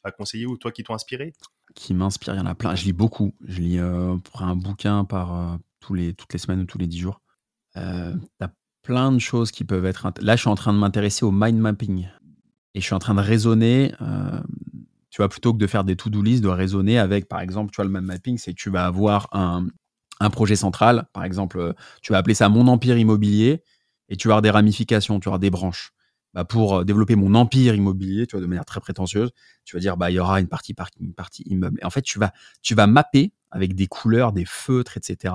à, 0.04 0.12
conseiller 0.12 0.46
ou 0.46 0.56
toi 0.56 0.70
qui 0.70 0.84
t'ont 0.84 0.94
inspiré? 0.94 1.32
Qui 1.74 1.92
m'inspire, 1.92 2.34
il 2.34 2.38
y 2.38 2.40
en 2.40 2.46
a 2.46 2.54
plein. 2.54 2.76
Je 2.76 2.84
lis 2.84 2.92
beaucoup. 2.92 3.34
Je 3.44 3.60
lis 3.60 3.78
euh, 3.78 4.14
un 4.34 4.54
bouquin 4.54 5.04
par 5.04 5.58
tous 5.80 5.94
les, 5.94 6.14
toutes 6.14 6.32
les 6.32 6.38
semaines 6.38 6.60
ou 6.60 6.66
tous 6.66 6.78
les 6.78 6.86
dix 6.86 7.00
jours. 7.00 7.20
Euh, 7.76 8.14
plein 8.82 9.12
de 9.12 9.18
choses 9.18 9.50
qui 9.50 9.64
peuvent 9.64 9.86
être. 9.86 10.10
Là, 10.20 10.36
je 10.36 10.40
suis 10.40 10.50
en 10.50 10.54
train 10.54 10.72
de 10.72 10.78
m'intéresser 10.78 11.24
au 11.24 11.30
mind 11.30 11.58
mapping. 11.58 12.08
Et 12.74 12.80
je 12.80 12.84
suis 12.84 12.94
en 12.94 12.98
train 12.98 13.14
de 13.14 13.20
raisonner, 13.20 13.92
euh, 14.00 14.40
tu 15.10 15.18
vois, 15.18 15.28
plutôt 15.28 15.52
que 15.52 15.58
de 15.58 15.66
faire 15.66 15.84
des 15.84 15.96
to-do 15.96 16.22
list, 16.22 16.42
de 16.42 16.48
raisonner 16.48 16.98
avec, 16.98 17.28
par 17.28 17.40
exemple, 17.40 17.72
tu 17.72 17.76
vois, 17.76 17.84
le 17.84 17.90
mind 17.90 18.04
mapping, 18.04 18.38
c'est 18.38 18.54
tu 18.54 18.70
vas 18.70 18.86
avoir 18.86 19.28
un, 19.32 19.66
un, 20.20 20.30
projet 20.30 20.56
central. 20.56 21.08
Par 21.12 21.24
exemple, 21.24 21.58
euh, 21.58 21.72
tu 22.02 22.12
vas 22.12 22.18
appeler 22.18 22.34
ça 22.34 22.48
mon 22.48 22.68
empire 22.68 22.96
immobilier 22.96 23.64
et 24.08 24.16
tu 24.16 24.28
vas 24.28 24.34
avoir 24.34 24.42
des 24.42 24.50
ramifications, 24.50 25.18
tu 25.18 25.24
vas 25.24 25.30
avoir 25.30 25.40
des 25.40 25.50
branches. 25.50 25.92
Bah, 26.32 26.44
pour 26.44 26.76
euh, 26.76 26.84
développer 26.84 27.16
mon 27.16 27.34
empire 27.34 27.74
immobilier, 27.74 28.28
tu 28.28 28.36
vois, 28.36 28.40
de 28.40 28.46
manière 28.46 28.64
très 28.64 28.78
prétentieuse, 28.78 29.30
tu 29.64 29.74
vas 29.74 29.80
dire, 29.80 29.96
bah, 29.96 30.12
il 30.12 30.14
y 30.14 30.20
aura 30.20 30.38
une 30.38 30.46
partie 30.46 30.74
partie 30.74 31.42
immeuble. 31.46 31.80
Et 31.82 31.84
en 31.84 31.90
fait, 31.90 32.02
tu 32.02 32.20
vas, 32.20 32.32
tu 32.62 32.76
vas 32.76 32.86
mapper 32.86 33.32
avec 33.50 33.74
des 33.74 33.88
couleurs, 33.88 34.32
des 34.32 34.44
feutres, 34.44 34.96
etc. 34.96 35.34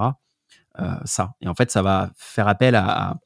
ça. 1.04 1.34
Et 1.41 1.48
en 1.50 1.54
fait, 1.54 1.70
ça 1.70 1.82
va 1.82 2.12
faire 2.16 2.48
appel 2.48 2.76
à, 2.76 3.18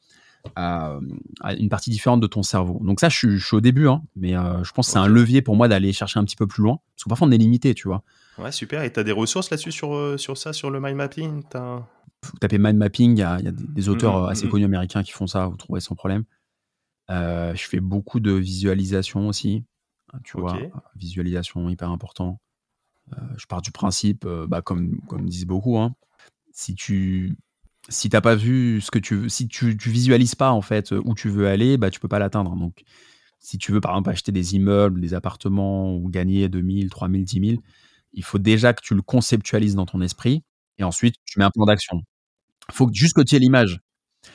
une 0.55 1.69
partie 1.69 1.89
différente 1.89 2.21
de 2.21 2.27
ton 2.27 2.43
cerveau. 2.43 2.79
Donc 2.83 2.99
ça, 2.99 3.09
je 3.09 3.37
suis, 3.37 3.55
au 3.55 3.61
début, 3.61 3.87
hein, 3.87 4.01
mais 4.15 4.35
euh, 4.35 4.63
je 4.63 4.71
pense 4.71 4.87
que 4.87 4.93
c'est 4.93 4.99
un 4.99 5.07
levier 5.07 5.41
pour 5.41 5.55
moi 5.55 5.67
d'aller 5.67 5.93
chercher 5.93 6.19
un 6.19 6.25
petit 6.25 6.35
peu 6.35 6.47
plus 6.47 6.63
loin. 6.63 6.79
Parce 6.95 7.03
que 7.03 7.09
parfois, 7.09 7.27
on 7.27 7.31
est 7.31 7.37
limité, 7.37 7.73
tu 7.73 7.87
vois. 7.87 8.03
Ouais, 8.37 8.51
super. 8.51 8.83
Et 8.83 8.91
tu 8.91 8.99
as 8.99 9.03
des 9.03 9.11
ressources 9.11 9.49
là-dessus 9.49 9.71
sur, 9.71 9.93
euh, 9.95 10.17
sur 10.17 10.37
ça, 10.37 10.53
sur 10.53 10.69
le 10.69 10.79
mind 10.79 10.95
mapping? 10.95 11.43
Vous 12.23 12.37
tapez 12.39 12.57
mind 12.57 12.77
mapping, 12.77 13.17
il 13.17 13.19
y 13.19 13.23
a, 13.23 13.39
des, 13.41 13.89
auteurs 13.89 14.19
mmh, 14.19 14.25
mmh, 14.25 14.29
assez 14.29 14.47
mmh. 14.47 14.49
connus 14.49 14.65
américains 14.65 15.03
qui 15.03 15.11
font 15.11 15.27
ça, 15.27 15.47
vous 15.47 15.57
trouvez 15.57 15.79
sans 15.79 15.95
problème. 15.95 16.23
Euh, 17.09 17.55
je 17.55 17.63
fais 17.63 17.79
beaucoup 17.79 18.19
de 18.19 18.31
visualisation 18.31 19.27
aussi. 19.27 19.63
Hein, 20.13 20.19
tu 20.23 20.39
vois, 20.39 20.57
visualisation 20.95 21.69
hyper 21.69 21.89
important. 21.89 22.39
je 23.37 23.45
pars 23.45 23.61
du 23.61 23.71
principe, 23.71 24.27
bah, 24.47 24.61
comme, 24.61 24.99
comme 25.07 25.29
disent 25.29 25.45
beaucoup, 25.45 25.77
hein, 25.77 25.95
si 26.51 26.75
tu 26.75 27.37
si 27.89 28.09
t'as 28.09 28.21
pas 28.21 28.35
vu 28.35 28.81
ce 28.81 28.91
que 28.91 28.99
tu 28.99 29.15
veux, 29.15 29.29
si 29.29 29.47
tu, 29.47 29.75
visualises 29.75 30.35
pas 30.35 30.51
en 30.51 30.61
fait 30.61 30.91
où 30.91 31.13
tu 31.15 31.29
veux 31.29 31.47
aller, 31.47 31.77
bah 31.77 31.89
tu 31.89 31.99
peux 31.99 32.07
pas 32.07 32.19
l'atteindre. 32.19 32.55
Donc, 32.55 32.83
si 33.39 33.57
tu 33.57 33.71
veux 33.71 33.81
par 33.81 33.91
exemple 33.91 34.11
acheter 34.11 34.31
des 34.31 34.55
immeubles, 34.55 35.01
des 35.01 35.13
appartements 35.13 35.95
ou 35.95 36.09
gagner 36.09 36.47
2000, 36.49 36.89
3000, 36.89 37.25
10 37.25 37.47
000, 37.49 37.61
il 38.13 38.23
faut 38.23 38.39
déjà 38.39 38.73
que 38.73 38.81
tu 38.81 38.95
le 38.95 39.01
conceptualises 39.01 39.75
dans 39.75 39.85
ton 39.85 40.01
esprit 40.01 40.43
et 40.77 40.83
ensuite 40.83 41.15
tu 41.25 41.39
mets 41.39 41.45
un 41.45 41.51
plan 41.51 41.65
d'action. 41.65 42.01
Il 42.69 42.75
faut 42.75 42.89
juste 42.93 43.15
que 43.15 43.21
tu 43.21 43.35
aies 43.35 43.39
l'image. 43.39 43.79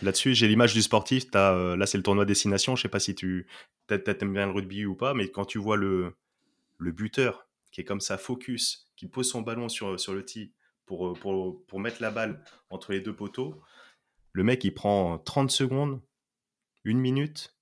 Là-dessus, 0.03 0.35
j'ai 0.35 0.49
l'image 0.49 0.75
du 0.75 0.83
sportif. 0.83 1.25
As, 1.35 1.53
euh, 1.53 1.77
là, 1.77 1.87
c'est 1.87 1.99
le 1.99 2.03
tournoi 2.03 2.25
destination. 2.25 2.75
Je 2.75 2.83
sais 2.83 2.89
pas 2.89 3.01
si 3.01 3.15
tu 3.15 3.47
aimes 3.91 4.33
bien 4.33 4.47
le 4.47 4.53
rugby 4.53 4.87
ou 4.87 4.95
pas, 4.95 5.15
mais 5.15 5.31
quand 5.31 5.45
tu 5.45 5.59
vois 5.59 5.77
le, 5.77 6.17
le 6.79 6.93
buteur 6.93 7.47
qui 7.71 7.81
est 7.81 7.85
comme 7.85 8.01
ça, 8.01 8.17
focus, 8.17 8.89
qui 8.97 9.07
pose 9.07 9.29
son 9.29 9.43
ballon 9.43 9.69
sur, 9.69 9.99
sur 9.99 10.15
le 10.15 10.25
tee, 10.25 10.53
pour, 10.87 11.09
euh, 11.09 11.15
pour, 11.15 11.65
pour, 11.67 11.81
mettre 11.81 12.03
la 12.03 12.11
balle 12.11 12.43
entre 12.71 12.93
les 12.93 13.01
deux 13.01 13.15
poteaux. 13.15 13.61
Le 14.33 14.45
mec, 14.45 14.65
il 14.65 14.73
prend 14.73 15.19
30 15.19 15.51
secondes, 15.51 16.01
une 16.85 16.99
minute, 16.99 17.57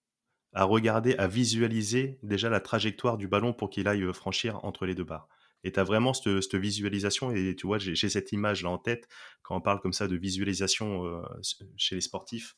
à 0.53 0.65
regarder, 0.65 1.15
à 1.17 1.29
visualiser 1.29 2.19
déjà 2.23 2.51
la 2.51 2.61
trajectoire 2.61 3.17
du 3.17 3.29
ballon 3.29 3.53
pour 3.53 3.71
qu'il 3.71 3.89
aille 3.89 4.03
euh, 4.03 4.13
franchir 4.13 4.65
entre 4.65 4.87
les 4.87 4.95
deux 4.95 5.05
barres. 5.05 5.29
Et 5.65 5.73
tu 5.73 5.79
as 5.79 5.85
vraiment 5.85 6.13
cette, 6.13 6.41
cette, 6.43 6.57
visualisation, 6.57 7.31
et 7.31 7.55
tu 7.55 7.67
vois, 7.67 7.79
j'ai 7.79 8.09
cette 8.09 8.33
image 8.33 8.65
là 8.65 8.71
en 8.71 8.79
tête, 8.79 9.09
quand 9.43 9.57
on 9.57 9.61
parle 9.61 9.81
comme 9.81 9.93
ça 9.93 10.09
de 10.09 10.17
visualisation 10.17 11.07
euh, 11.07 11.23
chez 11.77 11.95
les 11.95 12.01
sportifs, 12.01 12.57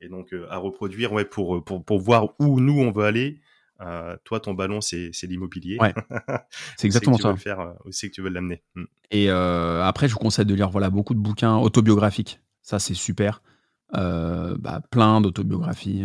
et 0.00 0.08
donc 0.08 0.34
à 0.50 0.56
reproduire 0.56 1.12
ouais, 1.12 1.24
pour, 1.26 1.62
pour, 1.64 1.84
pour 1.84 1.98
voir 1.98 2.34
où 2.38 2.60
nous 2.60 2.80
on 2.80 2.92
veut 2.92 3.04
aller, 3.04 3.40
euh, 3.80 4.16
toi, 4.24 4.40
ton 4.40 4.54
ballon, 4.54 4.80
c'est 4.80 5.10
l'immobilier. 5.24 5.76
Ouais. 5.80 5.94
C'est 6.76 6.86
exactement 6.86 7.18
ça. 7.18 7.36
Faire, 7.36 7.60
euh, 7.60 7.72
que 7.84 8.06
tu 8.08 8.22
veux 8.22 8.30
l'amener? 8.30 8.62
Hmm. 8.74 8.84
Et 9.10 9.30
euh, 9.30 9.84
après, 9.84 10.08
je 10.08 10.14
vous 10.14 10.18
conseille 10.18 10.46
de 10.46 10.54
lire 10.54 10.70
voilà, 10.70 10.90
beaucoup 10.90 11.14
de 11.14 11.18
bouquins 11.18 11.56
autobiographiques. 11.56 12.40
Ça, 12.62 12.78
c'est 12.78 12.94
super. 12.94 13.42
Bah, 13.92 14.80
plein 14.90 15.20
d'autobiographies 15.20 16.04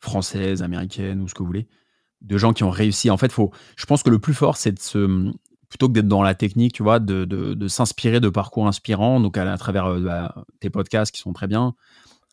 françaises, 0.00 0.62
américaines 0.62 1.20
ou 1.20 1.28
ce 1.28 1.34
que 1.34 1.40
vous 1.40 1.46
voulez, 1.46 1.68
de 2.22 2.38
gens 2.38 2.52
qui 2.52 2.64
ont 2.64 2.70
réussi. 2.70 3.10
En 3.10 3.16
fait, 3.16 3.30
faut, 3.30 3.52
je 3.76 3.84
pense 3.84 4.02
que 4.02 4.10
le 4.10 4.18
plus 4.18 4.32
fort, 4.32 4.56
c'est 4.56 4.72
de 4.72 4.78
se, 4.78 5.30
plutôt 5.68 5.88
que 5.88 5.92
d'être 5.92 6.08
dans 6.08 6.22
la 6.22 6.34
technique, 6.34 6.72
tu 6.72 6.82
vois, 6.82 6.98
de, 6.98 7.26
de, 7.26 7.68
s'inspirer 7.68 8.20
de 8.20 8.30
parcours 8.30 8.66
inspirants, 8.66 9.20
donc 9.20 9.36
à, 9.36 9.58
travers 9.58 10.00
bah, 10.00 10.34
tes 10.60 10.70
podcasts 10.70 11.14
qui 11.14 11.20
sont 11.20 11.34
très 11.34 11.46
bien, 11.46 11.74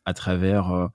à 0.05 0.13
travers 0.13 0.89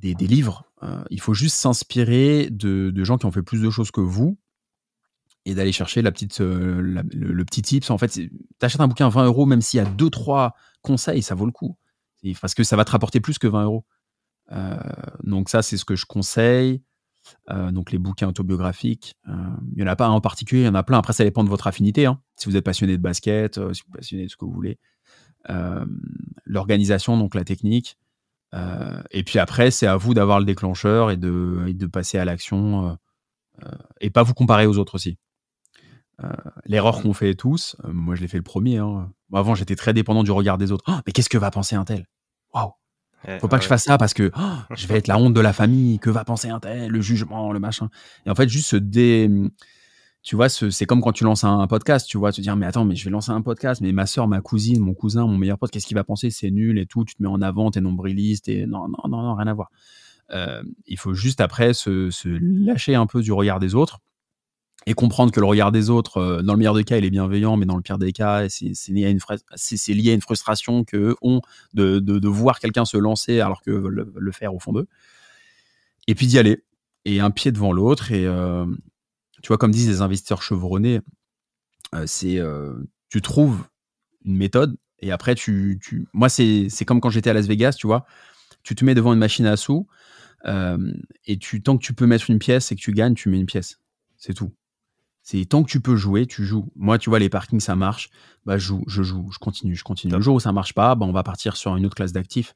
des, 0.00 0.26
livres. 0.26 0.64
il 1.10 1.20
faut 1.20 1.34
juste 1.34 1.56
s'inspirer 1.56 2.48
de, 2.50 3.04
gens 3.04 3.18
qui 3.18 3.26
ont 3.26 3.30
fait 3.30 3.42
plus 3.42 3.62
de 3.62 3.70
choses 3.70 3.90
que 3.90 4.00
vous 4.00 4.38
et 5.46 5.54
d'aller 5.54 5.72
chercher 5.72 6.02
la 6.02 6.12
petite, 6.12 6.40
le, 6.40 7.44
petit 7.44 7.62
tips. 7.62 7.90
En 7.90 7.98
fait, 7.98 8.08
tu 8.08 8.30
achètes 8.60 8.80
un 8.80 8.88
bouquin 8.88 9.06
à 9.06 9.10
20 9.10 9.26
euros, 9.26 9.46
même 9.46 9.60
s'il 9.60 9.78
y 9.78 9.80
a 9.80 9.86
deux, 9.86 10.10
trois 10.10 10.54
conseils, 10.82 11.22
ça 11.22 11.34
vaut 11.34 11.46
le 11.46 11.52
coup. 11.52 11.76
Parce 12.40 12.54
que 12.54 12.64
ça 12.64 12.76
va 12.76 12.84
te 12.84 12.90
rapporter 12.90 13.20
plus 13.20 13.38
que 13.38 13.46
20 13.46 13.64
euros. 13.64 13.84
Euh, 14.52 14.76
donc 15.22 15.48
ça, 15.48 15.62
c'est 15.62 15.76
ce 15.76 15.84
que 15.84 15.96
je 15.96 16.06
conseille. 16.06 16.82
Euh, 17.50 17.70
donc 17.70 17.92
les 17.92 17.98
bouquins 17.98 18.28
autobiographiques, 18.28 19.14
euh, 19.28 19.32
il 19.72 19.76
n'y 19.76 19.82
en 19.82 19.92
a 19.92 19.96
pas 19.96 20.06
un 20.06 20.10
en 20.10 20.22
particulier, 20.22 20.62
il 20.62 20.66
y 20.66 20.68
en 20.68 20.74
a 20.74 20.82
plein. 20.82 20.98
Après, 20.98 21.12
ça 21.12 21.24
dépend 21.24 21.44
de 21.44 21.48
votre 21.48 21.66
affinité. 21.66 22.06
Hein. 22.06 22.20
Si 22.36 22.48
vous 22.48 22.56
êtes 22.56 22.64
passionné 22.64 22.96
de 22.96 23.02
basket, 23.02 23.54
si 23.54 23.60
vous 23.60 23.88
êtes 23.88 23.92
passionné 23.92 24.24
de 24.24 24.30
ce 24.30 24.36
que 24.36 24.44
vous 24.44 24.52
voulez. 24.52 24.78
L'organisation, 26.44 27.16
donc 27.16 27.34
la 27.34 27.44
technique. 27.44 27.98
Et 28.52 29.22
puis 29.24 29.38
après, 29.38 29.70
c'est 29.70 29.86
à 29.86 29.96
vous 29.96 30.14
d'avoir 30.14 30.40
le 30.40 30.44
déclencheur 30.44 31.10
et 31.10 31.16
de, 31.16 31.64
et 31.68 31.74
de 31.74 31.86
passer 31.86 32.18
à 32.18 32.24
l'action 32.24 32.98
et 34.00 34.10
pas 34.10 34.22
vous 34.22 34.34
comparer 34.34 34.66
aux 34.66 34.78
autres 34.78 34.94
aussi. 34.94 35.18
L'erreur 36.66 37.02
qu'on 37.02 37.14
fait 37.14 37.34
tous, 37.34 37.76
moi 37.84 38.14
je 38.14 38.20
l'ai 38.20 38.28
fait 38.28 38.36
le 38.36 38.42
premier. 38.42 38.78
Hein. 38.78 39.10
Avant, 39.32 39.54
j'étais 39.54 39.76
très 39.76 39.94
dépendant 39.94 40.22
du 40.22 40.30
regard 40.30 40.58
des 40.58 40.72
autres. 40.72 40.84
Oh, 40.88 40.98
mais 41.06 41.12
qu'est-ce 41.12 41.30
que 41.30 41.38
va 41.38 41.50
penser 41.50 41.76
un 41.76 41.84
tel? 41.84 42.06
Waouh 42.52 42.72
faut 43.38 43.48
pas 43.48 43.58
que 43.58 43.64
je 43.64 43.68
fasse 43.68 43.84
ça 43.84 43.98
parce 43.98 44.14
que 44.14 44.30
oh, 44.36 44.74
je 44.74 44.86
vais 44.86 44.96
être 44.96 45.08
la 45.08 45.18
honte 45.18 45.34
de 45.34 45.40
la 45.40 45.52
famille. 45.52 45.98
Que 45.98 46.10
va 46.10 46.24
penser 46.24 46.48
un 46.48 46.60
tel 46.60 46.90
Le 46.90 47.00
jugement, 47.00 47.52
le 47.52 47.60
machin. 47.60 47.90
Et 48.26 48.30
en 48.30 48.34
fait, 48.34 48.48
juste 48.48 48.68
ce 48.68 48.76
dé. 48.76 49.30
Tu 50.22 50.36
vois, 50.36 50.50
c'est 50.50 50.84
comme 50.84 51.00
quand 51.00 51.12
tu 51.12 51.24
lances 51.24 51.44
un, 51.44 51.66
podcast, 51.66 52.06
tu 52.06 52.18
vois, 52.18 52.30
te 52.30 52.42
dire, 52.42 52.54
mais 52.54 52.66
attends, 52.66 52.84
mais 52.84 52.94
je 52.94 53.04
vais 53.04 53.10
lancer 53.10 53.30
un 53.30 53.40
podcast, 53.40 53.80
mais 53.80 53.92
ma 53.92 54.04
soeur, 54.04 54.28
ma 54.28 54.42
cousine, 54.42 54.80
mon 54.80 54.92
cousin, 54.92 55.26
mon 55.26 55.38
meilleur 55.38 55.58
pote, 55.58 55.70
qu'est-ce 55.70 55.86
qu'il 55.86 55.94
va 55.94 56.04
penser? 56.04 56.30
C'est 56.30 56.50
nul 56.50 56.78
et 56.78 56.84
tout, 56.84 57.06
tu 57.06 57.14
te 57.14 57.22
mets 57.22 57.28
en 57.28 57.40
avant, 57.40 57.70
t'es 57.70 57.80
nombriliste, 57.80 58.48
et 58.48 58.66
non, 58.66 58.86
non, 58.88 59.08
non, 59.08 59.22
non, 59.22 59.34
rien 59.34 59.46
à 59.46 59.54
voir. 59.54 59.70
Euh, 60.32 60.62
il 60.86 60.98
faut 60.98 61.14
juste 61.14 61.40
après 61.40 61.72
se, 61.72 62.10
lâcher 62.38 62.94
un 62.94 63.06
peu 63.06 63.22
du 63.22 63.32
regard 63.32 63.60
des 63.60 63.74
autres 63.74 64.00
et 64.86 64.92
comprendre 64.94 65.32
que 65.32 65.40
le 65.40 65.46
regard 65.46 65.72
des 65.72 65.88
autres, 65.88 66.18
euh, 66.18 66.42
dans 66.42 66.52
le 66.52 66.58
meilleur 66.58 66.74
des 66.74 66.84
cas, 66.84 66.98
il 66.98 67.04
est 67.04 67.10
bienveillant, 67.10 67.56
mais 67.56 67.66
dans 67.66 67.76
le 67.76 67.82
pire 67.82 67.98
des 67.98 68.12
cas, 68.12 68.48
c'est 68.48 68.72
lié, 68.88 69.06
à 69.06 70.12
une 70.12 70.20
frustration 70.20 70.84
qu'eux 70.84 71.16
ont 71.22 71.40
de, 71.72 72.28
voir 72.28 72.60
quelqu'un 72.60 72.84
se 72.84 72.98
lancer 72.98 73.40
alors 73.40 73.62
que 73.62 73.70
veulent 73.70 74.10
le 74.14 74.32
faire 74.32 74.54
au 74.54 74.58
fond 74.58 74.72
d'eux. 74.72 74.86
Et 76.06 76.14
puis 76.14 76.26
d'y 76.26 76.38
aller. 76.38 76.64
Et 77.04 77.20
un 77.20 77.30
pied 77.30 77.52
devant 77.52 77.72
l'autre. 77.72 78.12
Et 78.12 78.26
euh, 78.26 78.66
tu 79.42 79.48
vois, 79.48 79.58
comme 79.58 79.70
disent 79.70 79.88
les 79.88 80.00
investisseurs 80.02 80.42
chevronnés, 80.42 81.00
euh, 81.94 82.04
c'est 82.06 82.40
tu 83.08 83.22
trouves 83.22 83.64
une 84.24 84.36
méthode 84.36 84.76
et 85.00 85.12
après 85.12 85.34
tu. 85.34 85.78
tu... 85.82 86.06
Moi, 86.12 86.28
c'est 86.28 86.68
comme 86.86 87.00
quand 87.00 87.10
j'étais 87.10 87.30
à 87.30 87.34
Las 87.34 87.46
Vegas, 87.46 87.72
tu 87.72 87.86
vois. 87.86 88.06
Tu 88.62 88.74
te 88.74 88.84
mets 88.84 88.94
devant 88.94 89.12
une 89.12 89.18
machine 89.18 89.46
à 89.46 89.56
sous 89.56 89.86
et 91.26 91.38
tu, 91.38 91.62
tant 91.62 91.76
que 91.76 91.82
tu 91.82 91.92
peux 91.92 92.06
mettre 92.06 92.30
une 92.30 92.38
pièce 92.38 92.72
et 92.72 92.76
que 92.76 92.80
tu 92.80 92.92
gagnes, 92.92 93.14
tu 93.14 93.28
mets 93.28 93.38
une 93.38 93.46
pièce. 93.46 93.78
C'est 94.16 94.34
tout. 94.34 94.52
C'est 95.22 95.44
tant 95.44 95.62
que 95.62 95.70
tu 95.70 95.80
peux 95.80 95.96
jouer, 95.96 96.26
tu 96.26 96.44
joues. 96.44 96.70
Moi, 96.76 96.98
tu 96.98 97.10
vois, 97.10 97.18
les 97.18 97.28
parkings, 97.28 97.60
ça 97.60 97.76
marche. 97.76 98.10
Bah, 98.46 98.58
je 98.58 98.66
joue, 98.66 98.84
je 98.86 99.02
joue, 99.02 99.30
je 99.30 99.38
continue, 99.38 99.76
je 99.76 99.84
continue. 99.84 100.12
Le 100.12 100.20
jour 100.20 100.36
où 100.36 100.40
ça 100.40 100.52
marche 100.52 100.74
pas, 100.74 100.94
bah, 100.94 101.06
on 101.06 101.12
va 101.12 101.22
partir 101.22 101.56
sur 101.56 101.76
une 101.76 101.86
autre 101.86 101.94
classe 101.94 102.12
d'actifs. 102.12 102.54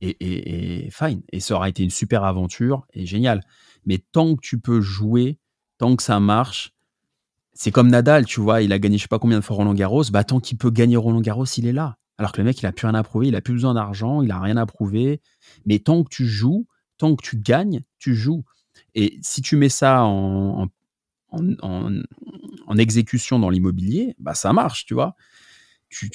Et, 0.00 0.88
fine. 0.90 1.22
Et 1.30 1.40
ça 1.40 1.54
aura 1.54 1.68
été 1.68 1.82
une 1.82 1.90
super 1.90 2.24
aventure 2.24 2.86
et 2.94 3.06
génial. 3.06 3.42
Mais 3.84 3.98
tant 4.12 4.34
que 4.34 4.40
tu 4.40 4.58
peux 4.58 4.80
jouer, 4.80 5.38
tant 5.80 5.96
que 5.96 6.02
ça 6.02 6.20
marche, 6.20 6.74
c'est 7.54 7.70
comme 7.70 7.88
Nadal, 7.88 8.26
tu 8.26 8.38
vois, 8.40 8.60
il 8.60 8.70
a 8.74 8.78
gagné 8.78 8.98
je 8.98 9.02
sais 9.02 9.08
pas 9.08 9.18
combien 9.18 9.38
de 9.38 9.44
fois 9.44 9.56
Roland 9.56 9.72
Garros. 9.72 10.04
Bah, 10.12 10.24
tant 10.24 10.38
qu'il 10.38 10.58
peut 10.58 10.70
gagner 10.70 10.98
Roland 10.98 11.22
Garros, 11.22 11.46
il 11.56 11.66
est 11.66 11.72
là. 11.72 11.96
Alors 12.18 12.32
que 12.32 12.38
le 12.38 12.44
mec, 12.44 12.60
il 12.60 12.66
a 12.66 12.72
plus 12.72 12.86
rien 12.86 12.94
à 12.94 13.02
prouver, 13.02 13.28
il 13.28 13.34
a 13.34 13.40
plus 13.40 13.54
besoin 13.54 13.72
d'argent, 13.72 14.20
il 14.20 14.30
a 14.30 14.38
rien 14.38 14.58
à 14.58 14.66
prouver. 14.66 15.22
Mais 15.64 15.78
tant 15.78 16.04
que 16.04 16.10
tu 16.10 16.26
joues, 16.26 16.66
tant 16.98 17.16
que 17.16 17.22
tu 17.22 17.38
gagnes, 17.38 17.80
tu 17.98 18.14
joues. 18.14 18.44
Et 18.94 19.18
si 19.22 19.40
tu 19.40 19.56
mets 19.56 19.70
ça 19.70 20.02
en, 20.04 20.68
exécution 22.76 23.38
dans 23.38 23.48
l'immobilier, 23.48 24.14
bah 24.18 24.34
ça 24.34 24.52
marche, 24.52 24.84
tu 24.84 24.92
vois. 24.92 25.16
Tu, 25.88 26.10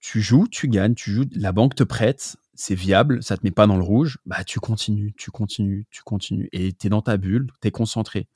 joues, 0.00 0.46
tu 0.46 0.68
gagnes, 0.68 0.94
tu 0.94 1.10
joues, 1.10 1.26
la 1.32 1.50
banque 1.50 1.74
te 1.74 1.82
prête, 1.82 2.36
c'est 2.54 2.76
viable, 2.76 3.24
ça 3.24 3.36
te 3.36 3.42
met 3.42 3.50
pas 3.50 3.66
dans 3.66 3.76
le 3.76 3.82
rouge, 3.82 4.18
bah 4.24 4.44
tu 4.44 4.60
continues, 4.60 5.14
tu 5.16 5.32
continues, 5.32 5.86
tu 5.90 6.02
continues. 6.04 6.48
Et 6.52 6.72
tu 6.72 6.86
es 6.86 6.90
dans 6.90 7.02
ta 7.02 7.16
bulle, 7.16 7.48
tu 7.60 7.66
es 7.66 7.70
concentré. 7.72 8.28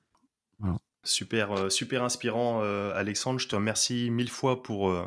Super, 1.05 1.53
euh, 1.53 1.69
super 1.69 2.03
inspirant, 2.03 2.61
euh, 2.63 2.93
Alexandre. 2.95 3.39
Je 3.39 3.47
te 3.47 3.55
remercie 3.55 4.11
mille 4.11 4.31
fois 4.31 4.63
pour, 4.63 4.89
euh, 4.89 5.07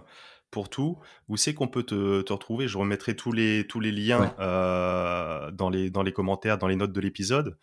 pour 0.51 0.69
tout. 0.69 0.99
Où 1.27 1.37
c'est 1.37 1.55
qu'on 1.55 1.67
peut 1.67 1.83
te, 1.83 2.21
te, 2.21 2.31
retrouver? 2.31 2.67
Je 2.67 2.77
remettrai 2.77 3.15
tous 3.15 3.31
les, 3.31 3.65
tous 3.65 3.79
les 3.79 3.91
liens 3.91 4.33
dans, 4.37 5.69
les, 5.69 5.89
dans 5.89 6.03
les 6.03 6.13
commentaires, 6.13 6.59
dans 6.59 6.67
les 6.67 6.75
notes 6.75 6.93
de 6.93 7.01
l'épisode. 7.01 7.57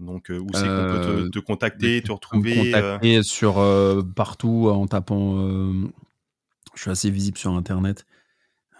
Donc, 0.00 0.30
euh, 0.30 0.38
où 0.40 0.48
c'est 0.52 0.66
qu'on 0.66 0.88
peut 0.88 1.30
te, 1.32 1.38
contacter, 1.38 2.02
te 2.02 2.10
retrouver 2.10 2.72
contacter 2.72 3.22
sur 3.22 3.62
partout 4.16 4.68
en 4.68 4.88
tapant. 4.88 5.36
je 6.74 6.80
suis 6.80 6.90
assez 6.90 7.10
visible 7.10 7.38
sur 7.38 7.52
Internet. 7.52 8.06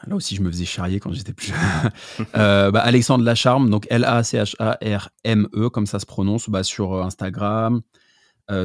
Là 0.08 0.16
aussi, 0.16 0.34
je 0.34 0.42
me 0.42 0.50
faisais 0.50 0.64
charrier 0.64 0.98
quand 0.98 1.12
j'étais 1.12 1.32
plus 1.32 1.52
jeune. 1.52 2.26
bah, 2.34 2.80
Alexandre 2.80 3.22
Lacharme, 3.22 3.70
donc 3.70 3.86
L-A-C-H-A-R-M-E, 3.88 5.68
comme 5.68 5.86
ça 5.86 6.00
se 6.00 6.06
prononce, 6.06 6.50
bah, 6.50 6.64
sur 6.64 7.00
Instagram, 7.00 7.82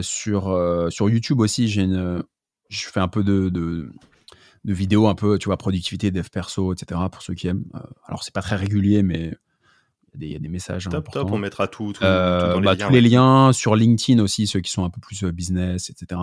sur, 0.02 0.88
sur 0.90 1.10
YouTube 1.10 1.40
aussi. 1.40 1.68
J'ai 1.68 1.84
une, 1.84 2.24
je 2.70 2.86
fais 2.88 3.00
un 3.00 3.08
peu 3.08 3.24
de, 3.24 3.50
de, 3.50 3.92
de, 4.66 4.74
vidéos, 4.74 5.08
un 5.08 5.16
peu, 5.16 5.38
tu 5.38 5.46
vois, 5.46 5.58
productivité, 5.58 6.12
dev 6.12 6.28
perso, 6.30 6.74
etc. 6.74 7.00
pour 7.12 7.22
ceux 7.22 7.34
qui 7.34 7.48
aiment. 7.48 7.66
alors, 8.06 8.24
c'est 8.24 8.34
pas 8.34 8.42
très 8.42 8.56
régulier, 8.56 9.04
mais 9.04 9.34
il 10.26 10.32
y 10.32 10.36
a 10.36 10.40
des 10.40 10.48
messages. 10.48 10.88
Top, 10.90 11.10
top, 11.12 11.32
on 11.32 11.38
mettra 11.38 11.68
tout, 11.68 11.94
euh, 12.02 12.54
dans 12.54 12.60
les 12.60 12.66
bah, 12.66 12.76
liens, 12.76 12.88
tous 12.88 12.94
les 12.94 13.02
liens 13.02 13.54
sur 13.54 13.76
LinkedIn 13.76 14.22
aussi, 14.22 14.48
ceux 14.48 14.60
qui 14.60 14.72
sont 14.72 14.84
un 14.84 14.90
peu 14.90 15.00
plus 15.00 15.24
euh, 15.24 15.32
business, 15.32 15.90
etc. 15.90 16.22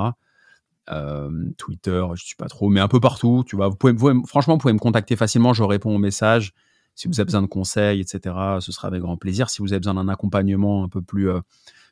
Euh, 0.90 1.30
Twitter, 1.56 2.04
je 2.14 2.24
suis 2.24 2.36
pas 2.36 2.48
trop, 2.48 2.68
mais 2.68 2.80
un 2.80 2.88
peu 2.88 3.00
partout. 3.00 3.44
Tu 3.46 3.56
vois, 3.56 3.68
vous 3.68 3.76
pouvez, 3.76 3.94
franchement, 4.26 4.54
vous 4.54 4.58
pouvez 4.58 4.74
me 4.74 4.78
contacter 4.78 5.16
facilement. 5.16 5.52
Je 5.52 5.62
réponds 5.62 5.94
aux 5.94 5.98
messages. 5.98 6.52
Si 6.94 7.08
vous 7.08 7.18
avez 7.18 7.24
besoin 7.24 7.42
de 7.42 7.46
conseils, 7.46 8.00
etc., 8.00 8.34
ce 8.60 8.70
sera 8.70 8.88
avec 8.88 9.00
grand 9.00 9.16
plaisir. 9.16 9.50
Si 9.50 9.62
vous 9.62 9.72
avez 9.72 9.80
besoin 9.80 9.94
d'un 9.94 10.08
accompagnement 10.08 10.84
un 10.84 10.88
peu 10.88 11.02
plus 11.02 11.28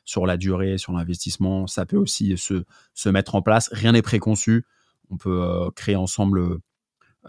sur 0.05 0.25
la 0.25 0.37
durée, 0.37 0.77
sur 0.77 0.91
l'investissement, 0.93 1.67
ça 1.67 1.85
peut 1.85 1.97
aussi 1.97 2.37
se, 2.37 2.63
se, 2.93 3.09
mettre 3.09 3.35
en 3.35 3.41
place. 3.41 3.69
Rien 3.71 3.93
n'est 3.93 4.01
préconçu. 4.01 4.65
On 5.09 5.17
peut 5.17 5.69
créer 5.75 5.95
ensemble 5.95 6.59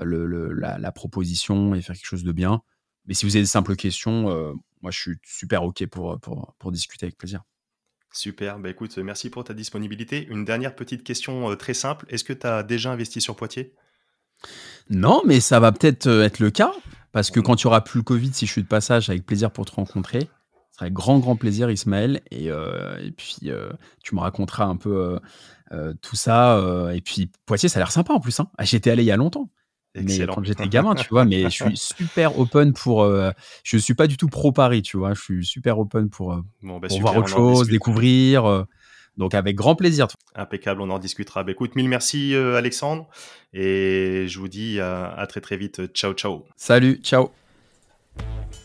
le, 0.02 0.52
la, 0.52 0.78
la, 0.78 0.92
proposition 0.92 1.74
et 1.74 1.82
faire 1.82 1.94
quelque 1.94 2.06
chose 2.06 2.24
de 2.24 2.32
bien. 2.32 2.62
Mais 3.06 3.14
si 3.14 3.26
vous 3.26 3.36
avez 3.36 3.42
des 3.42 3.48
simples 3.48 3.76
questions, 3.76 4.30
euh, 4.30 4.52
moi 4.82 4.90
je 4.90 5.00
suis 5.00 5.16
super 5.24 5.64
OK 5.64 5.84
pour, 5.86 6.18
pour, 6.20 6.54
pour 6.58 6.72
discuter 6.72 7.06
avec 7.06 7.18
plaisir. 7.18 7.42
Super, 8.12 8.58
bah 8.60 8.70
écoute, 8.70 8.96
merci 8.98 9.28
pour 9.28 9.44
ta 9.44 9.54
disponibilité. 9.54 10.26
Une 10.28 10.44
dernière 10.44 10.74
petite 10.76 11.02
question 11.02 11.50
euh, 11.50 11.56
très 11.56 11.74
simple. 11.74 12.06
Est-ce 12.08 12.24
que 12.24 12.32
tu 12.32 12.46
as 12.46 12.62
déjà 12.62 12.92
investi 12.92 13.20
sur 13.20 13.34
Poitiers? 13.34 13.74
Non, 14.88 15.22
mais 15.26 15.40
ça 15.40 15.58
va 15.58 15.72
peut-être 15.72 16.06
euh, 16.06 16.24
être 16.24 16.38
le 16.38 16.50
cas, 16.50 16.72
parce 17.12 17.30
que 17.30 17.40
quand 17.40 17.62
il 17.62 17.66
n'y 17.66 17.68
aura 17.68 17.82
plus 17.82 17.98
le 17.98 18.04
Covid, 18.04 18.32
si 18.32 18.46
je 18.46 18.52
suis 18.52 18.62
de 18.62 18.68
passage, 18.68 19.10
avec 19.10 19.26
plaisir 19.26 19.50
pour 19.50 19.64
te 19.64 19.72
rencontrer. 19.72 20.30
Ce 20.74 20.78
serait 20.80 20.90
grand, 20.90 21.20
grand 21.20 21.36
plaisir, 21.36 21.70
Ismaël. 21.70 22.20
Et, 22.32 22.46
et 22.46 23.10
puis, 23.16 23.50
tu 24.02 24.14
me 24.14 24.20
raconteras 24.20 24.64
un 24.64 24.76
peu 24.76 25.20
tout 26.02 26.16
ça. 26.16 26.60
et 26.92 27.00
puis, 27.00 27.30
Poitiers, 27.46 27.68
ça 27.68 27.78
a 27.78 27.82
l'air 27.82 27.92
sympa 27.92 28.12
en 28.12 28.18
plus. 28.20 28.40
Hein. 28.40 28.48
Ah, 28.58 28.64
j'étais 28.64 28.90
allé 28.90 29.04
il 29.04 29.06
y 29.06 29.12
a 29.12 29.16
longtemps. 29.16 29.50
Mais 29.94 30.26
quand 30.26 30.42
j'étais 30.44 30.68
gamin, 30.68 30.94
tu 30.94 31.08
vois, 31.08 31.24
mais 31.24 31.44
je 31.44 31.64
suis 31.64 31.76
super 31.96 32.38
open 32.38 32.72
pour. 32.72 33.02
Euh, 33.02 33.30
je 33.62 33.76
suis 33.76 33.94
pas 33.94 34.06
du 34.06 34.16
tout 34.16 34.28
pro 34.28 34.50
Paris, 34.50 34.82
tu 34.82 34.96
vois. 34.96 35.14
Je 35.14 35.20
suis 35.20 35.46
super 35.46 35.78
open 35.78 36.10
pour, 36.10 36.32
euh, 36.32 36.42
bah, 36.62 36.88
voir 37.00 37.16
autre 37.16 37.28
chose, 37.28 37.68
découvrir. 37.68 38.44
Euh, 38.44 38.64
donc 39.16 39.34
avec 39.34 39.54
grand 39.54 39.76
plaisir. 39.76 40.08
Impeccable, 40.34 40.80
on 40.80 40.90
en 40.90 40.98
discutera. 40.98 41.44
Bah, 41.44 41.52
écoute, 41.52 41.76
mille 41.76 41.88
merci 41.88 42.34
Alexandre, 42.34 43.08
et 43.52 44.26
je 44.26 44.38
vous 44.40 44.48
dis 44.48 44.80
à 44.80 45.24
très 45.28 45.40
très 45.40 45.56
vite. 45.56 45.86
Ciao, 45.92 46.12
ciao. 46.14 46.44
Salut, 46.56 47.00
ciao. 47.02 47.30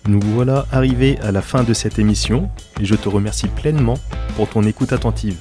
Nous 0.07 0.19
voilà 0.21 0.65
arrivés 0.71 1.19
à 1.21 1.31
la 1.31 1.41
fin 1.41 1.63
de 1.63 1.73
cette 1.73 1.99
émission, 1.99 2.49
et 2.79 2.85
je 2.85 2.95
te 2.95 3.09
remercie 3.09 3.47
pleinement 3.47 3.97
pour 4.35 4.47
ton 4.47 4.63
écoute 4.63 4.93
attentive. 4.93 5.37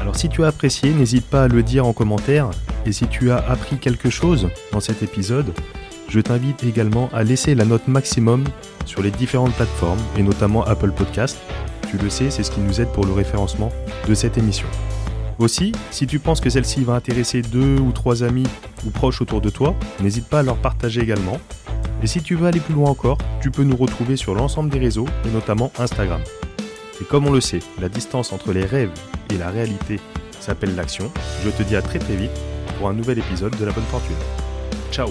Alors 0.00 0.16
si 0.16 0.28
tu 0.28 0.44
as 0.44 0.48
apprécié, 0.48 0.92
n'hésite 0.92 1.26
pas 1.26 1.44
à 1.44 1.48
le 1.48 1.62
dire 1.62 1.86
en 1.86 1.92
commentaire. 1.92 2.50
Et 2.86 2.92
si 2.92 3.06
tu 3.06 3.30
as 3.30 3.36
appris 3.36 3.76
quelque 3.76 4.10
chose 4.10 4.48
dans 4.72 4.80
cet 4.80 5.02
épisode, 5.02 5.52
je 6.08 6.20
t'invite 6.20 6.64
également 6.64 7.08
à 7.12 7.22
laisser 7.22 7.54
la 7.54 7.64
note 7.64 7.86
maximum 7.88 8.44
sur 8.84 9.02
les 9.02 9.10
différentes 9.10 9.54
plateformes, 9.54 10.00
et 10.16 10.22
notamment 10.22 10.64
Apple 10.64 10.92
Podcast. 10.92 11.38
Tu 11.90 11.98
le 11.98 12.10
sais, 12.10 12.30
c'est 12.30 12.42
ce 12.42 12.50
qui 12.50 12.60
nous 12.60 12.80
aide 12.80 12.88
pour 12.88 13.04
le 13.04 13.12
référencement 13.12 13.70
de 14.08 14.14
cette 14.14 14.38
émission. 14.38 14.66
Aussi, 15.38 15.72
si 15.90 16.06
tu 16.06 16.18
penses 16.18 16.40
que 16.40 16.50
celle-ci 16.50 16.84
va 16.84 16.94
intéresser 16.94 17.42
deux 17.42 17.78
ou 17.78 17.92
trois 17.92 18.22
amis 18.22 18.46
ou 18.86 18.90
proches 18.90 19.20
autour 19.20 19.40
de 19.40 19.50
toi, 19.50 19.74
n'hésite 20.00 20.26
pas 20.26 20.40
à 20.40 20.42
leur 20.42 20.56
partager 20.56 21.00
également. 21.00 21.38
Et 22.02 22.06
si 22.06 22.20
tu 22.20 22.34
veux 22.34 22.46
aller 22.46 22.60
plus 22.60 22.74
loin 22.74 22.90
encore, 22.90 23.18
tu 23.40 23.50
peux 23.50 23.62
nous 23.62 23.76
retrouver 23.76 24.16
sur 24.16 24.34
l'ensemble 24.34 24.70
des 24.70 24.78
réseaux 24.78 25.06
et 25.24 25.30
notamment 25.30 25.72
Instagram. 25.78 26.20
Et 27.00 27.04
comme 27.04 27.26
on 27.26 27.32
le 27.32 27.40
sait, 27.40 27.60
la 27.80 27.88
distance 27.88 28.32
entre 28.32 28.52
les 28.52 28.64
rêves 28.64 28.92
et 29.30 29.38
la 29.38 29.50
réalité 29.50 30.00
s'appelle 30.40 30.74
l'action. 30.74 31.10
Je 31.44 31.50
te 31.50 31.62
dis 31.62 31.76
à 31.76 31.82
très 31.82 31.98
très 31.98 32.16
vite 32.16 32.32
pour 32.78 32.88
un 32.88 32.92
nouvel 32.92 33.18
épisode 33.18 33.56
de 33.56 33.64
la 33.64 33.72
bonne 33.72 33.84
fortune. 33.84 34.16
Ciao 34.90 35.08